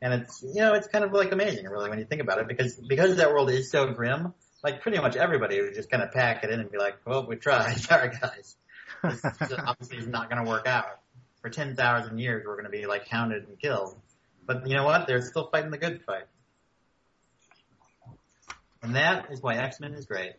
And 0.01 0.13
it's, 0.13 0.41
you 0.41 0.61
know, 0.61 0.73
it's 0.73 0.87
kind 0.87 1.05
of 1.05 1.13
like 1.13 1.31
amazing 1.31 1.65
really 1.65 1.89
when 1.89 1.99
you 1.99 2.05
think 2.05 2.21
about 2.21 2.39
it 2.39 2.47
because, 2.47 2.75
because 2.75 3.17
that 3.17 3.29
world 3.29 3.51
is 3.51 3.69
so 3.69 3.91
grim, 3.93 4.33
like 4.63 4.81
pretty 4.81 4.97
much 4.99 5.15
everybody 5.15 5.61
would 5.61 5.75
just 5.75 5.91
kind 5.91 6.01
of 6.01 6.11
pack 6.11 6.43
it 6.43 6.49
in 6.49 6.59
and 6.59 6.71
be 6.71 6.79
like, 6.79 6.97
well, 7.05 7.27
we 7.27 7.35
tried. 7.35 7.75
Sorry 7.79 8.09
guys. 8.09 8.55
This 9.03 9.53
obviously 9.57 9.97
is 9.97 10.07
not 10.07 10.29
going 10.29 10.43
to 10.43 10.49
work 10.49 10.67
out. 10.67 10.99
For 11.41 11.49
10,000 11.49 12.19
years 12.19 12.45
we're 12.45 12.53
going 12.53 12.65
to 12.65 12.71
be 12.71 12.85
like 12.85 13.07
hounded 13.07 13.47
and 13.47 13.59
killed. 13.59 13.95
But 14.45 14.67
you 14.67 14.75
know 14.75 14.83
what? 14.85 15.07
They're 15.07 15.21
still 15.21 15.47
fighting 15.51 15.71
the 15.71 15.77
good 15.77 16.01
fight. 16.05 16.25
And 18.83 18.95
that 18.95 19.31
is 19.31 19.41
why 19.41 19.55
X-Men 19.55 19.93
is 19.93 20.05
great. 20.05 20.33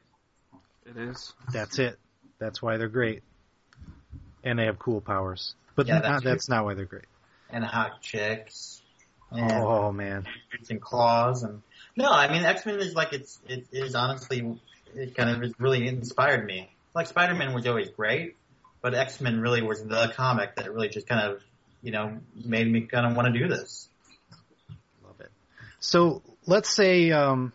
It 0.87 0.97
is. 0.97 1.33
That's 1.53 1.79
it. 1.79 1.99
That's 2.39 2.61
why 2.61 2.77
they're 2.77 2.89
great. 2.89 3.23
And 4.43 4.59
they 4.59 4.67
have 4.67 4.79
cool 4.79 5.01
powers. 5.01 5.55
But 5.77 5.87
Yeah, 5.87 5.95
not- 5.95 6.03
that's 6.03 6.25
that's, 6.25 6.49
not 6.49 6.65
why 6.65 6.75
they're 6.75 6.85
great. 6.85 7.05
And 7.51 7.65
hot 7.65 8.01
chicks. 8.01 8.81
And 9.31 9.51
Oh 9.51 9.93
man. 9.93 10.27
and 10.69 10.81
claws 10.81 11.43
and 11.43 11.63
no, 11.97 12.11
I 12.11 12.31
mean 12.33 12.45
X 12.45 12.67
Men 12.67 12.79
is 12.81 12.95
like 12.95 13.13
it's 13.13 13.39
it 13.49 13.67
is 13.73 13.95
honestly 13.95 14.59
it 14.95 15.15
kind 15.17 15.31
of 15.31 15.41
has 15.41 15.53
really 15.59 15.87
inspired 15.87 16.45
me. 16.45 16.71
Like 16.95 17.07
Spider 17.07 17.35
Man 17.35 17.55
was 17.55 17.67
always 17.67 17.89
great, 17.91 18.37
but 18.83 18.95
X 18.95 19.21
Men 19.21 19.41
really 19.41 19.63
was 19.63 19.83
the 19.83 20.13
comic 20.15 20.57
that 20.57 20.71
really 20.73 20.89
just 20.89 21.07
kind 21.07 21.33
of 21.33 21.43
you 21.81 21.93
know 21.93 22.19
made 22.45 22.71
me 22.71 22.83
kind 22.83 23.07
of 23.07 23.17
want 23.17 23.33
to 23.33 23.39
do 23.39 23.49
this. 23.49 23.89
Love 25.05 25.21
it. 25.21 25.31
So 25.81 26.23
let's 26.47 26.75
say 26.75 27.13
um, 27.13 27.53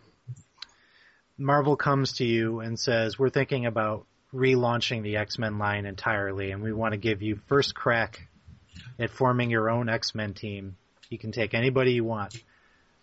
Marvel 1.36 1.76
comes 1.76 2.14
to 2.14 2.24
you 2.24 2.60
and 2.60 2.78
says, 2.78 3.18
"We're 3.18 3.30
thinking 3.30 3.66
about 3.66 4.06
relaunching 4.34 5.02
the 5.02 5.18
X 5.18 5.38
Men 5.38 5.58
line 5.58 5.86
entirely, 5.86 6.50
and 6.50 6.62
we 6.62 6.72
want 6.72 6.92
to 6.92 6.98
give 6.98 7.22
you 7.22 7.40
first 7.46 7.74
crack 7.74 8.26
at 8.98 9.10
forming 9.10 9.50
your 9.50 9.70
own 9.70 9.88
X 9.88 10.14
Men 10.14 10.34
team. 10.34 10.76
You 11.10 11.18
can 11.18 11.32
take 11.32 11.54
anybody 11.54 11.92
you 11.92 12.04
want. 12.04 12.42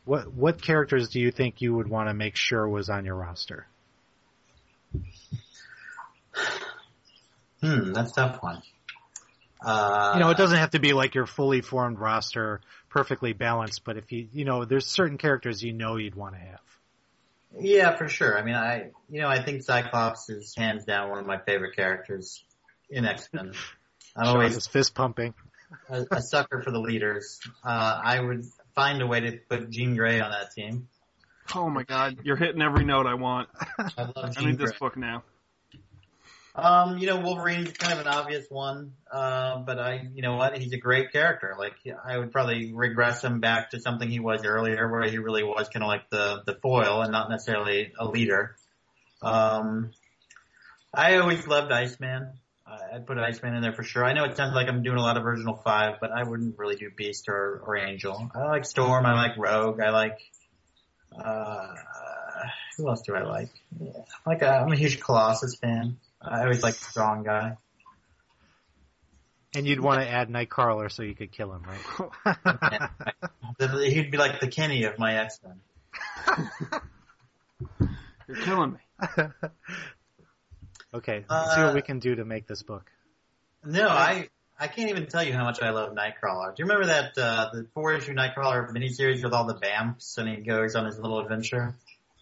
What 0.04 0.34
what 0.34 0.62
characters 0.62 1.10
do 1.10 1.20
you 1.20 1.32
think 1.32 1.62
you 1.62 1.76
would 1.76 1.88
want 1.88 2.10
to 2.10 2.14
make 2.14 2.36
sure 2.36 2.68
was 2.68 2.90
on 2.90 3.06
your 3.06 3.16
roster? 3.16 3.68
Hmm, 7.66 7.94
that's 7.94 8.12
a 8.12 8.16
tough 8.16 8.44
one. 8.44 8.62
Uh, 9.66 10.12
You 10.16 10.20
know, 10.20 10.30
it 10.30 10.38
doesn't 10.38 10.58
have 10.58 10.72
to 10.72 10.80
be 10.80 10.94
like 10.94 11.16
your 11.16 11.26
fully 11.26 11.62
formed 11.62 12.00
roster, 12.00 12.62
perfectly 12.90 13.34
balanced, 13.34 13.84
but 13.84 13.98
if 13.98 14.12
you 14.12 14.28
you 14.34 14.46
know, 14.46 14.66
there's 14.66 14.86
certain 14.86 15.18
characters 15.18 15.64
you 15.64 15.74
know 15.74 15.96
you'd 15.98 16.16
want 16.16 16.36
to 16.36 16.40
have. 16.40 16.60
Yeah, 17.58 17.96
for 17.96 18.08
sure. 18.10 18.38
I 18.38 18.44
mean, 18.44 18.56
I 18.56 18.92
you 19.10 19.22
know 19.22 19.28
I 19.28 19.42
think 19.44 19.64
Cyclops 19.64 20.30
is 20.30 20.54
hands 20.56 20.86
down 20.86 21.10
one 21.10 21.20
of 21.20 21.26
my 21.26 21.38
favorite 21.40 21.76
characters 21.76 22.44
in 22.90 23.06
X 23.06 23.30
Men. 23.34 23.54
I'm 24.16 24.26
Sean 24.26 24.36
always 24.38 24.56
is 24.56 24.68
fist 24.68 24.94
pumping. 24.94 25.34
a, 25.90 26.06
a 26.12 26.22
sucker 26.22 26.62
for 26.62 26.72
the 26.72 26.80
leaders. 26.80 27.40
Uh, 27.64 28.00
I 28.04 28.20
would 28.20 28.46
find 28.76 29.02
a 29.02 29.08
way 29.08 29.20
to 29.22 29.40
put 29.50 29.70
Jean 29.70 29.96
Grey 29.96 30.22
on 30.22 30.32
that 30.32 30.52
team. 30.52 30.88
Oh 31.54 31.70
my 31.70 31.84
god, 31.84 32.18
you're 32.24 32.38
hitting 32.38 32.62
every 32.62 32.86
note 32.86 33.06
I 33.08 33.16
want. 33.16 33.50
I 33.98 34.04
love 34.16 34.34
I 34.38 34.46
need 34.46 34.58
Grey. 34.58 34.68
this 34.68 34.80
book 34.80 34.96
now. 34.98 35.24
Um, 36.58 36.98
you 37.00 37.08
know, 37.08 37.20
Wolverine's 37.20 37.74
kind 37.74 37.94
of 37.94 38.00
an 38.00 38.08
obvious 38.08 38.46
one, 38.50 38.94
uh, 39.12 39.60
but 39.60 39.78
I, 39.78 40.08
you 40.14 40.22
know 40.22 40.38
what, 40.38 40.58
he's 40.58 40.72
a 40.72 40.78
great 40.78 41.12
character. 41.12 41.56
Like, 41.60 41.74
I 42.08 42.18
would 42.18 42.32
probably 42.32 42.72
regress 42.74 43.22
him 43.22 43.42
back 43.42 43.72
to 43.72 43.82
something 43.82 44.10
he 44.10 44.22
was 44.22 44.46
earlier, 44.46 44.90
where 44.90 45.04
he 45.04 45.18
really 45.18 45.44
was 45.44 45.68
kind 45.68 45.84
of 45.84 45.88
like 45.88 46.10
the 46.10 46.44
the 46.46 46.56
foil 46.56 47.02
and 47.02 47.12
not 47.12 47.30
necessarily 47.30 47.92
a 48.00 48.08
leader. 48.08 48.56
Um, 49.22 49.92
I 50.94 51.18
always 51.18 51.46
loved 51.46 51.74
Iceman. 51.74 52.40
I'd 52.66 53.06
put 53.06 53.18
Iceman 53.18 53.56
in 53.56 53.62
there 53.62 53.74
for 53.74 53.84
sure. 53.84 54.06
I 54.06 54.14
know 54.14 54.24
it 54.24 54.38
sounds 54.38 54.56
like 54.56 54.70
I'm 54.70 54.82
doing 54.82 54.98
a 54.98 55.02
lot 55.02 55.18
of 55.18 55.26
original 55.26 55.56
five, 55.56 55.96
but 56.00 56.12
I 56.12 56.24
wouldn't 56.24 56.58
really 56.58 56.78
do 56.78 56.90
Beast 56.96 57.28
or, 57.28 57.62
or 57.66 57.78
Angel. 57.78 58.32
I 58.34 58.46
like 58.46 58.66
Storm. 58.66 59.06
I 59.06 59.14
like 59.14 59.38
Rogue. 59.38 59.82
I 59.82 59.90
like. 59.90 60.18
Uh, 61.18 61.74
who 62.78 62.90
else 62.90 63.02
do 63.02 63.16
I 63.16 63.24
like? 63.24 63.50
Yeah, 63.80 63.92
like 64.26 64.44
uh, 64.44 64.64
I'm 64.66 64.72
a 64.72 64.76
huge 64.76 65.00
Colossus 65.00 65.56
fan. 65.56 65.98
I 66.30 66.42
always 66.42 66.64
like 66.64 66.74
the 66.76 66.86
strong 66.86 67.24
guy. 67.24 67.58
And 69.56 69.66
you'd 69.66 69.80
want 69.80 70.02
to 70.02 70.08
add 70.10 70.30
Nightcrawler 70.30 70.92
so 70.92 71.04
you 71.04 71.16
could 71.16 71.32
kill 71.32 71.54
him, 71.54 71.64
right? 71.64 72.90
He'd 73.94 74.12
be 74.12 74.18
like 74.18 74.40
the 74.42 74.48
Kenny 74.50 74.84
of 74.84 75.00
my 75.00 75.16
X 75.20 75.40
Men. 75.46 75.62
You're 78.28 78.38
killing 78.38 78.74
me. 78.74 78.80
okay, 80.94 81.26
let's 81.30 81.56
see 81.56 81.62
Uh, 81.62 81.66
what 81.68 81.76
we 81.76 81.82
can 81.82 82.00
do 82.00 82.16
to 82.16 82.26
make 82.26 82.48
this 82.48 82.64
book. 82.64 82.92
No, 83.64 83.88
I 83.88 84.28
I 84.60 84.68
can't 84.68 84.90
even 84.90 85.06
tell 85.08 85.24
you 85.24 85.34
how 85.34 85.44
much 85.44 85.62
I 85.62 85.70
love 85.70 85.94
Nightcrawler. 85.94 86.56
Do 86.56 86.64
you 86.64 86.66
remember 86.66 86.88
that 86.88 87.18
uh, 87.18 87.50
the 87.54 87.68
four 87.74 87.94
issue 87.94 88.14
Nightcrawler 88.14 88.70
miniseries 88.72 89.24
with 89.24 89.34
all 89.34 89.46
the 89.46 89.58
vamps 89.58 90.18
and 90.18 90.28
he 90.28 90.38
goes 90.38 90.76
on 90.76 90.86
his 90.86 90.98
little 91.00 91.20
adventure? 91.20 91.76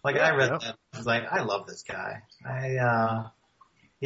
Like 0.04 0.16
I 0.16 0.34
read 0.36 0.50
Yeah. 0.50 0.58
that, 0.58 0.76
I 0.92 0.96
was 0.98 1.06
like, 1.06 1.24
I 1.30 1.42
love 1.42 1.66
this 1.66 1.82
guy. 1.82 2.22
I 2.44 2.76
uh, 2.76 3.28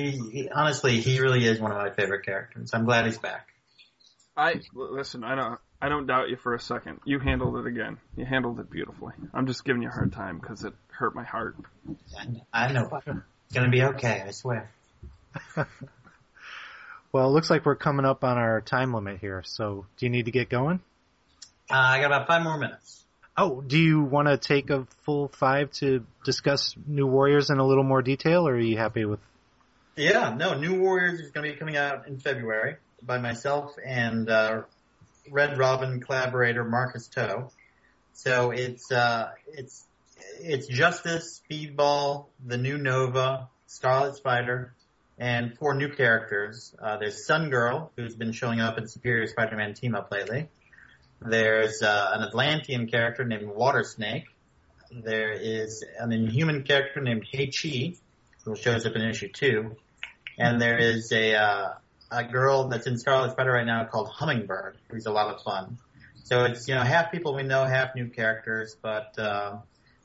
he, 0.01 0.31
he 0.31 0.49
honestly 0.49 1.01
he 1.01 1.21
really 1.21 1.45
is 1.45 1.61
one 1.61 1.71
of 1.71 1.79
my 1.79 1.91
favorite 1.91 2.25
characters. 2.25 2.71
I'm 2.73 2.85
glad 2.85 3.07
he's 3.07 3.19
back. 3.19 3.49
I 4.37 4.61
l- 4.77 4.95
listen. 4.95 5.25
I 5.25 5.35
don't. 5.35 5.59
I 5.81 5.89
don't 5.89 6.07
doubt 6.07 6.29
you 6.29 6.37
for 6.37 6.55
a 6.55 6.61
second. 6.61 7.01
You 7.05 7.21
handled 7.21 7.57
it 7.57 7.67
again. 7.67 7.99
You 8.17 8.25
handled 8.25 8.59
it 8.59 8.71
beautifully. 8.71 9.13
I'm 9.33 9.47
just 9.47 9.65
giving 9.65 9.83
you 9.83 9.89
a 9.89 9.93
hard 9.93 10.13
time 10.13 10.39
because 10.39 10.65
it 10.65 10.75
hurt 10.89 11.15
my 11.15 11.25
heart. 11.25 11.57
I, 12.53 12.67
I 12.67 12.73
know. 12.73 12.91
It's 13.07 13.55
gonna 13.55 13.71
be 13.71 13.83
okay. 13.83 14.25
I 14.27 14.33
swear. 14.33 14.71
Well, 17.13 17.27
it 17.27 17.33
looks 17.33 17.49
like 17.49 17.65
we're 17.65 17.75
coming 17.75 18.05
up 18.05 18.23
on 18.23 18.37
our 18.37 18.61
time 18.61 18.93
limit 18.93 19.19
here, 19.21 19.43
so 19.45 19.87
do 19.97 20.07
you 20.07 20.11
need 20.11 20.27
to 20.27 20.31
get 20.31 20.51
going? 20.51 20.81
Uh, 21.71 21.75
I 21.75 22.01
got 22.01 22.07
about 22.07 22.27
five 22.27 22.43
more 22.43 22.59
minutes. 22.59 23.05
Oh, 23.37 23.61
do 23.61 23.79
you 23.79 24.03
want 24.03 24.29
to 24.29 24.37
take 24.37 24.69
a 24.69 24.87
full 25.05 25.29
five 25.29 25.71
to 25.73 26.05
discuss 26.25 26.75
New 26.87 27.07
Warriors 27.07 27.51
in 27.51 27.59
a 27.59 27.67
little 27.67 27.85
more 27.85 28.03
detail, 28.03 28.47
or 28.47 28.53
are 28.55 28.61
you 28.61 28.77
happy 28.77 29.05
with? 29.05 29.21
Yeah, 29.99 30.33
no, 30.37 30.55
New 30.55 30.81
Warriors 30.81 31.19
is 31.19 31.33
going 31.33 31.45
to 31.45 31.53
be 31.53 31.59
coming 31.59 31.77
out 31.77 32.07
in 32.07 32.21
February 32.21 32.77
by 33.03 33.19
myself 33.19 33.75
and 33.85 34.31
uh, 34.31 34.63
Red 35.29 35.59
Robin 35.59 36.01
collaborator 36.01 36.65
Marcus 36.65 37.09
To. 37.09 37.49
So 38.13 38.53
it's 38.53 38.93
uh, 38.93 39.31
it's 39.49 39.85
it's 40.41 40.69
Justice, 40.69 41.41
Speedball, 41.43 42.27
the 42.47 42.57
new 42.57 42.79
Nova, 42.79 43.49
Scarlet 43.67 44.15
Spider, 44.15 44.73
and 45.19 45.59
four 45.59 45.75
new 45.75 45.89
characters. 45.89 46.73
Uh, 46.81 46.99
there's 46.99 47.27
Sun 47.27 47.51
Girl, 47.51 47.91
who's 47.97 48.15
been 48.15 48.31
showing 48.31 48.61
up 48.61 48.79
in 48.79 48.87
Superior 48.87 49.27
Spider-Man 49.27 49.75
team 49.75 49.97
up 49.97 50.13
lately. 50.13 50.49
There's 51.21 51.83
uh, 51.83 52.11
an 52.15 52.23
Atlantean 52.23 52.87
character 52.87 53.25
named 53.25 53.49
Water 53.49 53.83
Snake, 53.83 54.27
there 54.91 55.33
is 55.33 55.85
an 55.99 56.13
inhuman 56.13 56.63
character 56.63 57.01
named 57.01 57.27
Haechi, 57.33 57.99
who 58.45 58.57
shows 58.57 58.87
up 58.87 58.95
in 58.95 59.03
issue 59.03 59.29
two, 59.29 59.77
and 60.39 60.61
there 60.61 60.79
is 60.79 61.13
a 61.13 61.35
uh, 61.35 61.69
a 62.11 62.25
girl 62.25 62.69
that's 62.69 62.87
in 62.87 62.97
Scarlet 62.99 63.33
Spider 63.33 63.53
right 63.53 63.67
now 63.67 63.85
called 63.85 64.09
Hummingbird, 64.09 64.79
who's 64.91 65.07
a 65.07 65.13
lot 65.13 65.35
of 65.35 65.43
fun. 65.43 65.79
So 66.25 66.45
it's 66.45 66.69
you 66.69 66.75
know 66.75 66.83
half 66.83 67.11
people 67.11 67.35
we 67.35 67.43
know, 67.43 67.65
half 67.65 67.95
new 67.95 68.09
characters, 68.09 68.77
but 68.81 69.19
uh, 69.19 69.59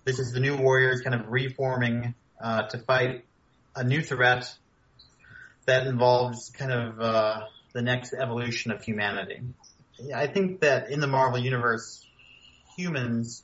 this 0.05 0.19
is 0.19 0.31
the 0.31 0.39
new 0.39 0.57
Warriors 0.57 1.01
kind 1.01 1.15
of 1.15 1.27
reforming 1.29 2.15
uh, 2.41 2.63
to 2.63 2.77
fight 2.79 3.25
a 3.75 3.84
new 3.84 4.01
threat 4.01 4.53
that 5.65 5.88
involves 5.88 6.49
kind 6.49 6.71
of 6.71 6.99
uh, 6.99 7.41
the 7.73 7.81
next 7.81 8.13
evolution 8.13 8.71
of 8.71 8.84
humanity. 8.84 9.41
I 10.13 10.27
think 10.27 10.61
that 10.61 10.89
in 10.89 10.99
the 10.99 11.07
Marvel 11.07 11.39
universe, 11.39 12.05
humans, 12.77 13.43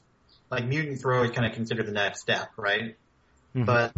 like 0.51 0.65
mutants, 0.67 1.03
were 1.03 1.15
always 1.15 1.31
kind 1.31 1.47
of 1.47 1.53
considered 1.53 1.85
the 1.85 1.91
next 1.91 2.21
step, 2.21 2.49
right? 2.57 2.97
Mhm. 3.55 3.65
But 3.65 3.93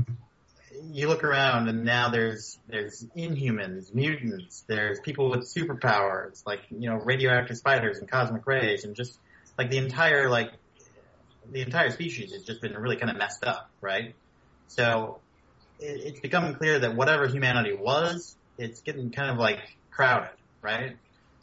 you 0.91 1.07
look 1.07 1.23
around 1.23 1.67
and 1.69 1.83
now 1.83 2.09
there's 2.09 2.59
there's 2.67 3.05
inhumans, 3.15 3.93
mutants, 3.93 4.63
there's 4.67 4.99
people 4.99 5.29
with 5.29 5.41
superpowers, 5.41 6.45
like 6.45 6.61
you 6.69 6.89
know 6.89 6.95
radioactive 6.95 7.57
spiders 7.57 7.99
and 7.99 8.09
cosmic 8.09 8.45
rays, 8.45 8.83
and 8.83 8.95
just 8.95 9.17
like 9.57 9.69
the 9.69 9.77
entire 9.77 10.29
like 10.29 10.51
the 11.51 11.61
entire 11.61 11.91
species 11.91 12.33
has 12.33 12.43
just 12.43 12.61
been 12.61 12.73
really 12.73 12.95
kind 12.95 13.09
of 13.09 13.17
messed 13.17 13.43
up, 13.43 13.69
right? 13.81 14.15
So 14.67 15.19
it, 15.79 16.01
it's 16.05 16.19
becoming 16.19 16.55
clear 16.55 16.79
that 16.79 16.95
whatever 16.95 17.27
humanity 17.27 17.73
was, 17.73 18.35
it's 18.57 18.81
getting 18.81 19.11
kind 19.11 19.31
of 19.31 19.37
like 19.37 19.59
crowded, 19.91 20.29
right? 20.61 20.97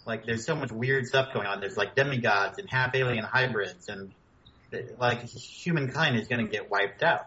Like 0.06 0.24
there's 0.24 0.46
so 0.46 0.56
much 0.56 0.72
weird 0.72 1.06
stuff 1.06 1.34
going 1.34 1.46
on. 1.46 1.60
There's 1.60 1.76
like 1.76 1.94
demigods 1.94 2.58
and 2.58 2.68
half 2.70 2.94
alien 2.94 3.24
hybrids, 3.24 3.88
and 3.88 4.12
like 4.98 5.24
humankind 5.24 6.16
is 6.16 6.28
going 6.28 6.44
to 6.44 6.50
get 6.50 6.70
wiped 6.70 7.02
out. 7.02 7.26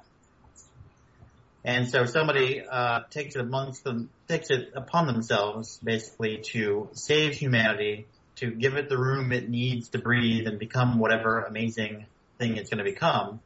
And 1.63 1.87
so 1.87 2.05
somebody 2.05 2.61
uh, 2.61 3.01
takes 3.11 3.35
it 3.35 3.41
amongst 3.41 3.83
them, 3.83 4.09
takes 4.27 4.49
it 4.49 4.71
upon 4.75 5.05
themselves, 5.05 5.79
basically, 5.83 6.39
to 6.53 6.89
save 6.93 7.35
humanity, 7.35 8.07
to 8.37 8.49
give 8.49 8.75
it 8.75 8.89
the 8.89 8.97
room 8.97 9.31
it 9.31 9.47
needs 9.47 9.89
to 9.89 9.99
breathe 9.99 10.47
and 10.47 10.57
become 10.57 10.97
whatever 10.97 11.41
amazing 11.41 12.05
thing 12.39 12.57
it's 12.57 12.71
going 12.71 12.83
to 12.83 12.91
become, 12.91 13.39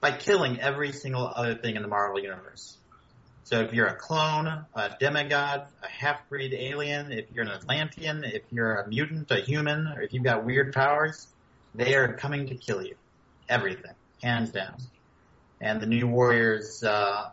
by 0.00 0.12
killing 0.12 0.60
every 0.60 0.92
single 0.92 1.26
other 1.26 1.54
thing 1.54 1.76
in 1.76 1.82
the 1.82 1.88
Marvel 1.88 2.20
universe. 2.20 2.76
So 3.44 3.62
if 3.62 3.72
you're 3.72 3.86
a 3.86 3.96
clone, 3.96 4.66
a 4.74 4.90
demigod, 5.00 5.68
a 5.82 5.88
half-breed 5.88 6.52
alien, 6.52 7.12
if 7.12 7.32
you're 7.32 7.46
an 7.46 7.50
Atlantean, 7.50 8.24
if 8.24 8.42
you're 8.50 8.74
a 8.74 8.86
mutant, 8.86 9.30
a 9.30 9.40
human, 9.40 9.86
or 9.86 10.02
if 10.02 10.12
you've 10.12 10.22
got 10.22 10.44
weird 10.44 10.74
powers, 10.74 11.26
they 11.74 11.94
are 11.94 12.12
coming 12.12 12.48
to 12.48 12.54
kill 12.56 12.82
you. 12.82 12.96
Everything, 13.48 13.92
hands 14.22 14.50
down. 14.50 14.76
And 15.62 15.80
the 15.80 15.86
new 15.86 16.06
warriors, 16.06 16.84
uh, 16.84 17.30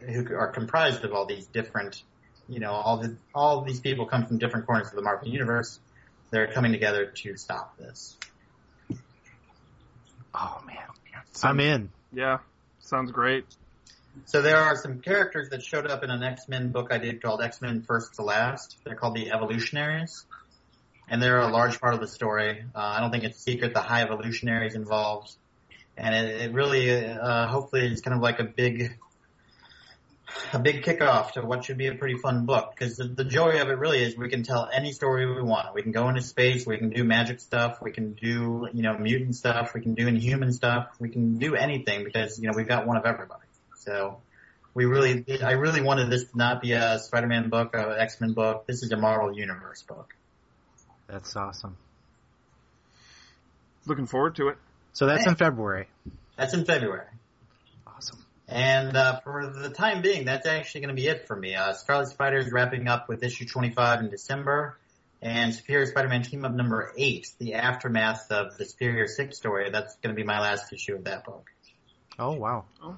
who 0.00 0.34
are 0.34 0.48
comprised 0.48 1.04
of 1.04 1.12
all 1.12 1.26
these 1.26 1.46
different, 1.46 2.02
you 2.48 2.60
know, 2.60 2.70
all 2.70 2.98
the, 2.98 3.16
all 3.34 3.62
these 3.62 3.80
people 3.80 4.06
come 4.06 4.26
from 4.26 4.38
different 4.38 4.66
corners 4.66 4.88
of 4.88 4.94
the 4.94 5.02
Marvel 5.02 5.28
universe. 5.28 5.78
They're 6.30 6.52
coming 6.52 6.72
together 6.72 7.06
to 7.06 7.36
stop 7.36 7.76
this. 7.78 8.16
Oh 10.34 10.62
man, 10.66 10.76
I'm 11.42 11.60
in. 11.60 11.90
Yeah, 12.12 12.38
sounds 12.80 13.12
great. 13.12 13.44
So 14.26 14.42
there 14.42 14.58
are 14.58 14.76
some 14.76 15.00
characters 15.00 15.50
that 15.50 15.62
showed 15.62 15.86
up 15.86 16.02
in 16.02 16.10
an 16.10 16.22
X-Men 16.22 16.72
book 16.72 16.88
I 16.90 16.98
did 16.98 17.22
called 17.22 17.40
X-Men 17.40 17.82
First 17.82 18.14
to 18.14 18.22
Last. 18.22 18.76
They're 18.84 18.96
called 18.96 19.14
the 19.14 19.30
Evolutionaries. 19.30 20.24
And 21.08 21.22
they're 21.22 21.40
a 21.40 21.48
large 21.48 21.80
part 21.80 21.94
of 21.94 22.00
the 22.00 22.08
story. 22.08 22.64
Uh, 22.74 22.78
I 22.78 23.00
don't 23.00 23.10
think 23.10 23.24
it's 23.24 23.38
secret 23.38 23.72
the 23.72 23.80
High 23.80 24.02
Evolutionaries 24.02 24.74
involved. 24.74 25.34
And 25.96 26.14
it, 26.14 26.42
it 26.42 26.52
really, 26.52 27.06
uh, 27.06 27.46
hopefully 27.46 27.86
is 27.90 28.00
kind 28.00 28.14
of 28.14 28.22
like 28.22 28.40
a 28.40 28.44
big, 28.44 28.98
a 30.52 30.58
big 30.58 30.82
kickoff 30.82 31.32
to 31.32 31.42
what 31.42 31.64
should 31.64 31.78
be 31.78 31.86
a 31.86 31.94
pretty 31.94 32.16
fun 32.16 32.46
book. 32.46 32.74
Cause 32.78 32.96
the, 32.96 33.04
the 33.04 33.24
joy 33.24 33.60
of 33.60 33.68
it 33.68 33.78
really 33.78 34.02
is 34.02 34.16
we 34.16 34.28
can 34.28 34.42
tell 34.42 34.68
any 34.72 34.92
story 34.92 35.26
we 35.26 35.42
want. 35.42 35.74
We 35.74 35.82
can 35.82 35.92
go 35.92 36.08
into 36.08 36.22
space, 36.22 36.66
we 36.66 36.78
can 36.78 36.90
do 36.90 37.04
magic 37.04 37.40
stuff, 37.40 37.78
we 37.82 37.92
can 37.92 38.12
do, 38.12 38.68
you 38.72 38.82
know, 38.82 38.96
mutant 38.98 39.34
stuff, 39.36 39.74
we 39.74 39.80
can 39.80 39.94
do 39.94 40.06
inhuman 40.06 40.52
stuff, 40.52 40.88
we 40.98 41.08
can 41.08 41.38
do 41.38 41.54
anything 41.54 42.04
because, 42.04 42.38
you 42.38 42.48
know, 42.48 42.56
we've 42.56 42.68
got 42.68 42.86
one 42.86 42.96
of 42.96 43.04
everybody. 43.04 43.44
So 43.76 44.18
we 44.74 44.84
really, 44.84 45.24
I 45.42 45.52
really 45.52 45.80
wanted 45.80 46.10
this 46.10 46.24
to 46.24 46.38
not 46.38 46.60
be 46.60 46.72
a 46.72 46.98
Spider-Man 46.98 47.48
book, 47.48 47.74
or 47.74 47.78
an 47.78 48.00
X-Men 48.00 48.32
book. 48.32 48.66
This 48.66 48.82
is 48.82 48.92
a 48.92 48.96
Marvel 48.96 49.36
Universe 49.36 49.82
book. 49.82 50.14
That's 51.08 51.34
awesome. 51.34 51.76
Looking 53.86 54.06
forward 54.06 54.36
to 54.36 54.48
it. 54.48 54.58
So 54.92 55.06
that's 55.06 55.26
in 55.26 55.34
February. 55.36 55.88
That's 56.36 56.54
in 56.54 56.64
February. 56.64 57.06
Awesome. 58.48 58.62
And 58.62 58.96
uh, 58.96 59.20
for 59.20 59.46
the 59.46 59.70
time 59.70 60.02
being, 60.02 60.24
that's 60.24 60.46
actually 60.46 60.80
going 60.82 60.94
to 60.96 61.00
be 61.00 61.06
it 61.06 61.26
for 61.26 61.36
me. 61.36 61.54
Uh, 61.54 61.72
Scarlet 61.74 62.08
Spider 62.08 62.38
is 62.38 62.50
wrapping 62.50 62.88
up 62.88 63.08
with 63.08 63.22
issue 63.22 63.46
25 63.46 64.00
in 64.00 64.10
December, 64.10 64.78
and 65.20 65.54
Superior 65.54 65.86
Spider-Man 65.86 66.22
Team 66.22 66.44
Up 66.44 66.52
number 66.52 66.92
8, 66.96 67.26
the 67.38 67.54
aftermath 67.54 68.30
of 68.30 68.56
the 68.56 68.64
Superior 68.64 69.06
6 69.06 69.36
story, 69.36 69.70
that's 69.70 69.96
going 69.96 70.14
to 70.14 70.20
be 70.20 70.24
my 70.26 70.40
last 70.40 70.72
issue 70.72 70.94
of 70.94 71.04
that 71.04 71.24
book. 71.24 71.50
Oh 72.18 72.32
wow. 72.32 72.64
Oh. 72.82 72.96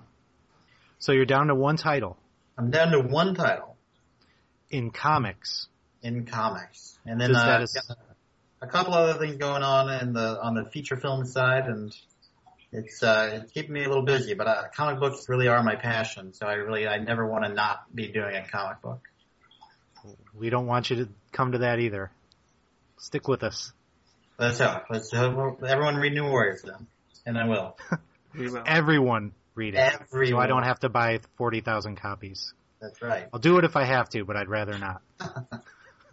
So 0.98 1.12
you're 1.12 1.26
down 1.26 1.48
to 1.48 1.54
one 1.54 1.76
title 1.76 2.16
I'm 2.56 2.70
down 2.70 2.90
to 2.92 3.00
one 3.00 3.34
title 3.34 3.76
in 4.70 4.90
comics. 4.90 5.68
in 6.02 6.26
comics. 6.26 6.98
And 7.06 7.20
then 7.20 7.34
uh, 7.34 7.44
that 7.44 7.62
is- 7.62 7.72
got 7.72 7.96
a 8.62 8.66
couple 8.66 8.92
other 8.94 9.18
things 9.18 9.36
going 9.36 9.62
on 9.62 9.90
in 10.02 10.12
the 10.12 10.38
on 10.42 10.54
the 10.54 10.64
feature 10.70 10.96
film 10.96 11.24
side, 11.24 11.66
and 11.66 11.96
it's 12.72 13.02
uh, 13.02 13.40
it's 13.42 13.52
keeping 13.52 13.72
me 13.72 13.84
a 13.84 13.88
little 13.88 14.04
busy. 14.04 14.34
But 14.34 14.46
uh, 14.46 14.62
comic 14.74 15.00
books 15.00 15.28
really 15.28 15.48
are 15.48 15.62
my 15.62 15.76
passion, 15.76 16.32
so 16.32 16.46
I 16.46 16.54
really 16.54 16.86
I 16.86 16.98
never 16.98 17.26
want 17.26 17.44
to 17.44 17.52
not 17.52 17.94
be 17.94 18.08
doing 18.08 18.36
a 18.36 18.46
comic 18.46 18.80
book. 18.82 19.00
We 20.34 20.50
don't 20.50 20.66
want 20.66 20.90
you 20.90 20.96
to 20.96 21.08
come 21.32 21.52
to 21.52 21.58
that 21.58 21.78
either. 21.78 22.10
Stick 22.98 23.28
with 23.28 23.42
us. 23.42 23.72
Let's 24.38 24.58
hope. 24.58 24.84
Let's 24.88 25.12
hope 25.12 25.62
everyone 25.62 25.96
read 25.96 26.14
New 26.14 26.24
Warriors 26.24 26.62
then, 26.62 26.86
and 27.26 27.38
I 27.38 27.46
will. 27.46 27.76
We 28.32 28.48
will. 28.48 28.62
Everyone 28.64 29.32
read 29.56 29.74
it. 29.74 29.78
Everyone. 29.78 30.40
So 30.40 30.44
I 30.44 30.46
don't 30.46 30.62
have 30.62 30.78
to 30.80 30.88
buy 30.88 31.18
40,000 31.36 31.96
copies. 31.96 32.54
That's 32.80 33.02
right. 33.02 33.26
I'll 33.32 33.40
do 33.40 33.58
it 33.58 33.64
if 33.64 33.76
I 33.76 33.84
have 33.84 34.08
to, 34.10 34.24
but 34.24 34.36
I'd 34.36 34.48
rather 34.48 34.78
not. 34.78 35.02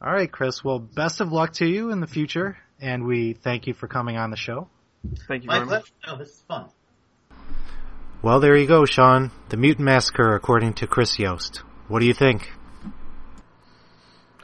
All 0.00 0.12
right, 0.12 0.30
Chris. 0.30 0.62
Well, 0.62 0.78
best 0.78 1.20
of 1.20 1.32
luck 1.32 1.54
to 1.54 1.66
you 1.66 1.90
in 1.90 2.00
the 2.00 2.06
future, 2.06 2.56
and 2.84 3.04
we 3.06 3.32
thank 3.32 3.66
you 3.66 3.72
for 3.74 3.88
coming 3.88 4.16
on 4.18 4.30
the 4.30 4.36
show. 4.36 4.68
Thank 5.26 5.42
you 5.44 5.48
My 5.48 5.54
very 5.56 5.66
much. 5.66 5.92
pleasure. 6.02 6.16
No, 6.16 6.18
this 6.18 6.28
is 6.28 6.42
fun. 6.46 6.66
Well, 8.22 8.40
there 8.40 8.56
you 8.56 8.66
go, 8.66 8.84
Sean. 8.84 9.30
The 9.48 9.56
Mutant 9.56 9.84
Massacre, 9.84 10.34
according 10.34 10.74
to 10.74 10.86
Chris 10.86 11.18
Yost. 11.18 11.58
What 11.88 12.00
do 12.00 12.06
you 12.06 12.14
think? 12.14 12.50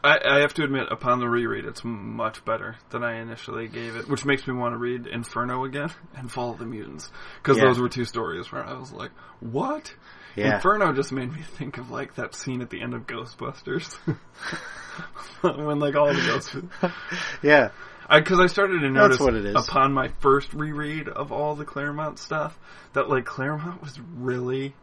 I, 0.02 0.18
I 0.24 0.38
have 0.40 0.54
to 0.54 0.64
admit, 0.64 0.86
upon 0.90 1.18
the 1.20 1.28
reread, 1.28 1.66
it's 1.66 1.82
much 1.84 2.42
better 2.46 2.76
than 2.88 3.02
I 3.04 3.20
initially 3.20 3.68
gave 3.68 3.96
it, 3.96 4.08
which 4.08 4.24
makes 4.24 4.46
me 4.46 4.54
want 4.54 4.72
to 4.74 4.78
read 4.78 5.06
Inferno 5.06 5.64
again 5.64 5.90
and 6.16 6.30
Fall 6.32 6.52
of 6.52 6.58
the 6.58 6.64
Mutants. 6.64 7.10
Because 7.42 7.58
Yeah. 7.58 7.64
those 7.64 7.78
were 7.78 7.88
two 7.90 8.06
stories 8.06 8.50
where 8.50 8.64
I 8.64 8.78
was 8.78 8.92
like, 8.92 9.10
what? 9.40 9.94
Yeah. 10.36 10.54
Inferno 10.56 10.92
just 10.94 11.12
made 11.12 11.30
me 11.32 11.42
think 11.42 11.76
of 11.76 11.90
like 11.90 12.14
that 12.14 12.34
scene 12.34 12.62
at 12.62 12.70
the 12.70 12.80
end 12.80 12.94
of 12.94 13.06
Ghostbusters. 13.06 13.94
when 15.42 15.78
like 15.80 15.94
all 15.96 16.06
the 16.08 16.20
ghosts... 16.26 16.56
Yeah. 17.42 17.70
Because 18.12 18.40
I, 18.40 18.46
started 18.46 18.80
to 18.80 18.90
notice 18.90 19.20
what 19.20 19.34
it 19.34 19.44
is. 19.46 19.54
upon 19.68 19.92
my 19.92 20.08
first 20.20 20.52
reread 20.52 21.08
of 21.08 21.30
all 21.32 21.54
the 21.54 21.64
Claremont 21.64 22.18
stuff 22.18 22.58
that 22.92 23.08
like 23.08 23.24
Claremont 23.24 23.80
was 23.80 23.98
really 24.16 24.74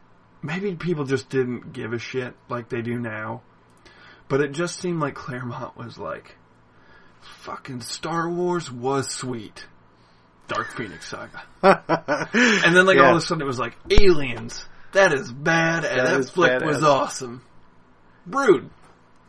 maybe 0.42 0.76
people 0.76 1.04
just 1.06 1.30
didn't 1.30 1.74
give 1.74 1.94
a 1.94 2.00
shit 2.00 2.34
like 2.50 2.70
they 2.70 2.82
do 2.82 3.00
now, 3.00 3.42
but 4.30 4.42
it 4.42 4.52
just 4.52 4.80
seemed 4.80 5.00
like 5.02 5.14
Claremont 5.16 5.76
was 5.78 5.98
like 5.98 6.36
fucking 7.42 7.82
Star 7.82 8.30
Wars 8.30 8.72
was 8.72 9.10
sweet, 9.14 9.66
Dark 10.48 10.68
Phoenix 10.76 11.10
Saga, 11.10 11.44
and 12.34 12.76
then 12.76 12.86
like 12.86 12.98
Yeah. 12.98 13.06
all 13.08 13.12
of 13.12 13.18
a 13.18 13.22
sudden 13.22 13.42
it 13.42 13.48
was 13.48 13.60
like 13.60 13.76
aliens. 13.90 14.66
That 14.94 15.14
is 15.14 15.32
bad, 15.32 15.84
and 15.84 16.00
That 16.08 16.18
that, 16.24 16.30
flick 16.30 16.62
was 16.64 16.82
awesome. 16.82 17.42
Brood, 18.26 18.70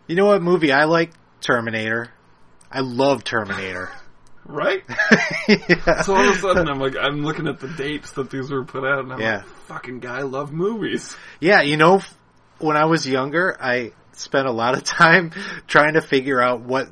You 0.06 0.14
know 0.16 0.26
what 0.26 0.40
movie 0.42 0.70
I 0.72 0.84
like? 0.84 1.10
Terminator. 1.40 2.10
I 2.70 2.80
love 2.80 3.24
Terminator. 3.24 3.90
right? 4.44 4.82
yeah. 5.48 6.02
So 6.02 6.14
all 6.16 6.28
of 6.28 6.36
a 6.36 6.38
sudden, 6.38 6.68
I'm 6.68 6.78
like, 6.80 6.96
I'm 6.98 7.22
looking 7.24 7.46
at 7.48 7.60
the 7.60 7.68
dates 7.68 8.12
that 8.12 8.30
these 8.30 8.50
were 8.50 8.64
put 8.64 8.84
out, 8.84 9.00
and 9.00 9.12
I'm 9.12 9.20
Yeah. 9.20 9.36
like, 9.38 9.46
fucking 9.66 10.00
guy, 10.00 10.18
I 10.18 10.22
love 10.22 10.52
movies. 10.52 11.14
Yeah, 11.40 11.60
you 11.62 11.76
know, 11.76 12.00
when 12.58 12.76
I 12.76 12.86
was 12.86 13.06
younger, 13.06 13.56
I 13.60 13.92
spent 14.12 14.46
a 14.48 14.52
lot 14.52 14.74
of 14.76 14.84
time 14.84 15.32
trying 15.66 15.94
to 15.94 16.00
figure 16.02 16.40
out 16.42 16.60
what 16.62 16.88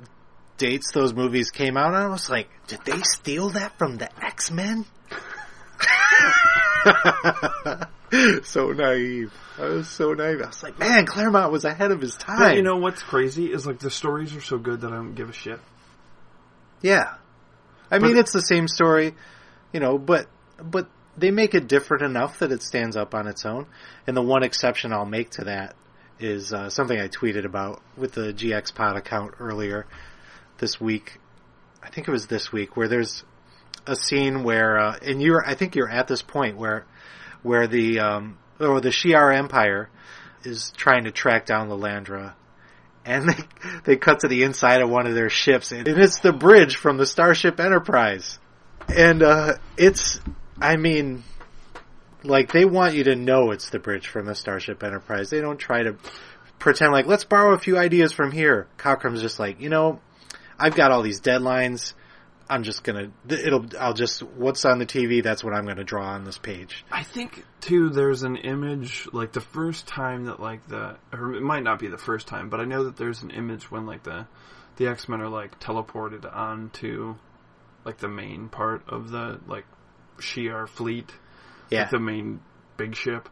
dates 0.58 0.92
those 0.92 1.12
movies 1.14 1.50
came 1.50 1.76
out. 1.76 1.88
And 1.88 1.96
I 1.96 2.08
was 2.08 2.28
like, 2.30 2.48
did 2.68 2.80
they 2.84 3.00
steal 3.02 3.50
that 3.50 3.76
from 3.78 3.96
the 3.96 4.08
X 4.24 4.50
Men? 4.50 4.84
so 8.44 8.72
naive. 8.72 9.32
I 9.58 9.64
was 9.64 9.88
so 9.88 10.12
naive. 10.12 10.42
I 10.42 10.46
was 10.46 10.62
like, 10.62 10.78
man, 10.78 11.06
Claremont 11.06 11.52
was 11.52 11.64
ahead 11.64 11.90
of 11.90 12.00
his 12.00 12.16
time. 12.16 12.38
But 12.38 12.56
you 12.56 12.62
know 12.62 12.76
what's 12.76 13.02
crazy 13.02 13.52
is 13.52 13.66
like 13.66 13.78
the 13.78 13.90
stories 13.90 14.34
are 14.36 14.40
so 14.40 14.58
good 14.58 14.82
that 14.82 14.92
I 14.92 14.96
don't 14.96 15.14
give 15.14 15.30
a 15.30 15.32
shit. 15.32 15.60
yeah. 16.82 17.14
I 17.88 18.00
mean, 18.00 18.16
it's 18.16 18.32
the 18.32 18.40
same 18.40 18.66
story 18.66 19.14
you 19.76 19.80
know, 19.80 19.98
but 19.98 20.26
but 20.58 20.88
they 21.18 21.30
make 21.30 21.54
it 21.54 21.68
different 21.68 22.02
enough 22.02 22.38
that 22.38 22.50
it 22.50 22.62
stands 22.62 22.96
up 22.96 23.14
on 23.14 23.26
its 23.26 23.44
own. 23.44 23.66
And 24.06 24.16
the 24.16 24.22
one 24.22 24.42
exception 24.42 24.90
I'll 24.90 25.04
make 25.04 25.30
to 25.32 25.44
that 25.44 25.76
is 26.18 26.50
uh, 26.50 26.70
something 26.70 26.98
I 26.98 27.08
tweeted 27.08 27.44
about 27.44 27.82
with 27.94 28.12
the 28.12 28.32
GX 28.32 28.74
Pod 28.74 28.96
account 28.96 29.34
earlier 29.38 29.86
this 30.56 30.80
week. 30.80 31.18
I 31.82 31.90
think 31.90 32.08
it 32.08 32.10
was 32.10 32.26
this 32.26 32.50
week 32.50 32.74
where 32.74 32.88
there's 32.88 33.22
a 33.86 33.96
scene 33.96 34.42
where, 34.42 34.78
uh, 34.78 34.98
and 35.02 35.22
you're, 35.22 35.44
I 35.44 35.54
think 35.54 35.76
you're 35.76 35.90
at 35.90 36.08
this 36.08 36.22
point 36.22 36.56
where, 36.56 36.86
where 37.42 37.66
the, 37.66 38.00
um, 38.00 38.38
or 38.60 38.80
the 38.80 38.90
Shi'ar 38.90 39.34
Empire 39.34 39.88
is 40.44 40.72
trying 40.76 41.04
to 41.04 41.10
track 41.10 41.46
down 41.46 41.68
the 41.68 41.76
Landra. 41.76 42.34
And 43.04 43.28
they, 43.28 43.38
they 43.84 43.96
cut 43.96 44.20
to 44.20 44.28
the 44.28 44.42
inside 44.42 44.82
of 44.82 44.90
one 44.90 45.06
of 45.06 45.14
their 45.14 45.30
ships 45.30 45.72
and 45.72 45.86
it's 45.86 46.18
the 46.20 46.32
bridge 46.32 46.76
from 46.76 46.96
the 46.96 47.06
Starship 47.06 47.60
Enterprise. 47.60 48.38
And, 48.88 49.22
uh, 49.22 49.54
it's, 49.76 50.20
I 50.60 50.76
mean, 50.76 51.22
like 52.26 52.52
they 52.52 52.64
want 52.64 52.94
you 52.94 53.04
to 53.04 53.16
know 53.16 53.50
it's 53.50 53.70
the 53.70 53.78
bridge 53.78 54.08
from 54.08 54.26
the 54.26 54.34
Starship 54.34 54.82
Enterprise. 54.82 55.30
They 55.30 55.40
don't 55.40 55.58
try 55.58 55.82
to 55.82 55.96
pretend 56.58 56.92
like 56.92 57.06
let's 57.06 57.24
borrow 57.24 57.54
a 57.54 57.58
few 57.58 57.78
ideas 57.78 58.12
from 58.12 58.32
here. 58.32 58.66
Cockrum's 58.76 59.22
just 59.22 59.38
like, 59.38 59.60
you 59.60 59.68
know, 59.68 60.00
I've 60.58 60.74
got 60.74 60.90
all 60.90 61.02
these 61.02 61.20
deadlines. 61.20 61.94
I'm 62.48 62.62
just 62.62 62.84
gonna 62.84 63.10
it'll 63.28 63.66
I'll 63.78 63.94
just 63.94 64.22
what's 64.22 64.64
on 64.64 64.78
the 64.78 64.86
TV. 64.86 65.22
That's 65.22 65.42
what 65.42 65.52
I'm 65.52 65.66
gonna 65.66 65.84
draw 65.84 66.06
on 66.06 66.24
this 66.24 66.38
page. 66.38 66.84
I 66.90 67.02
think 67.02 67.44
too. 67.60 67.90
There's 67.90 68.22
an 68.22 68.36
image 68.36 69.08
like 69.12 69.32
the 69.32 69.40
first 69.40 69.86
time 69.86 70.26
that 70.26 70.40
like 70.40 70.66
the 70.68 70.96
or 71.12 71.34
it 71.34 71.42
might 71.42 71.62
not 71.62 71.78
be 71.78 71.88
the 71.88 71.98
first 71.98 72.26
time, 72.28 72.48
but 72.48 72.60
I 72.60 72.64
know 72.64 72.84
that 72.84 72.96
there's 72.96 73.22
an 73.22 73.30
image 73.30 73.70
when 73.70 73.86
like 73.86 74.04
the 74.04 74.26
the 74.76 74.86
X 74.86 75.08
Men 75.08 75.20
are 75.20 75.28
like 75.28 75.58
teleported 75.58 76.24
onto 76.32 77.16
like 77.84 77.98
the 77.98 78.08
main 78.08 78.48
part 78.48 78.82
of 78.88 79.10
the 79.10 79.40
like 79.46 79.64
Shi'ar 80.18 80.68
fleet, 80.68 81.10
Yeah, 81.70 81.82
like 81.82 81.90
the 81.90 81.98
main 81.98 82.40
big 82.76 82.94
ship, 82.94 83.28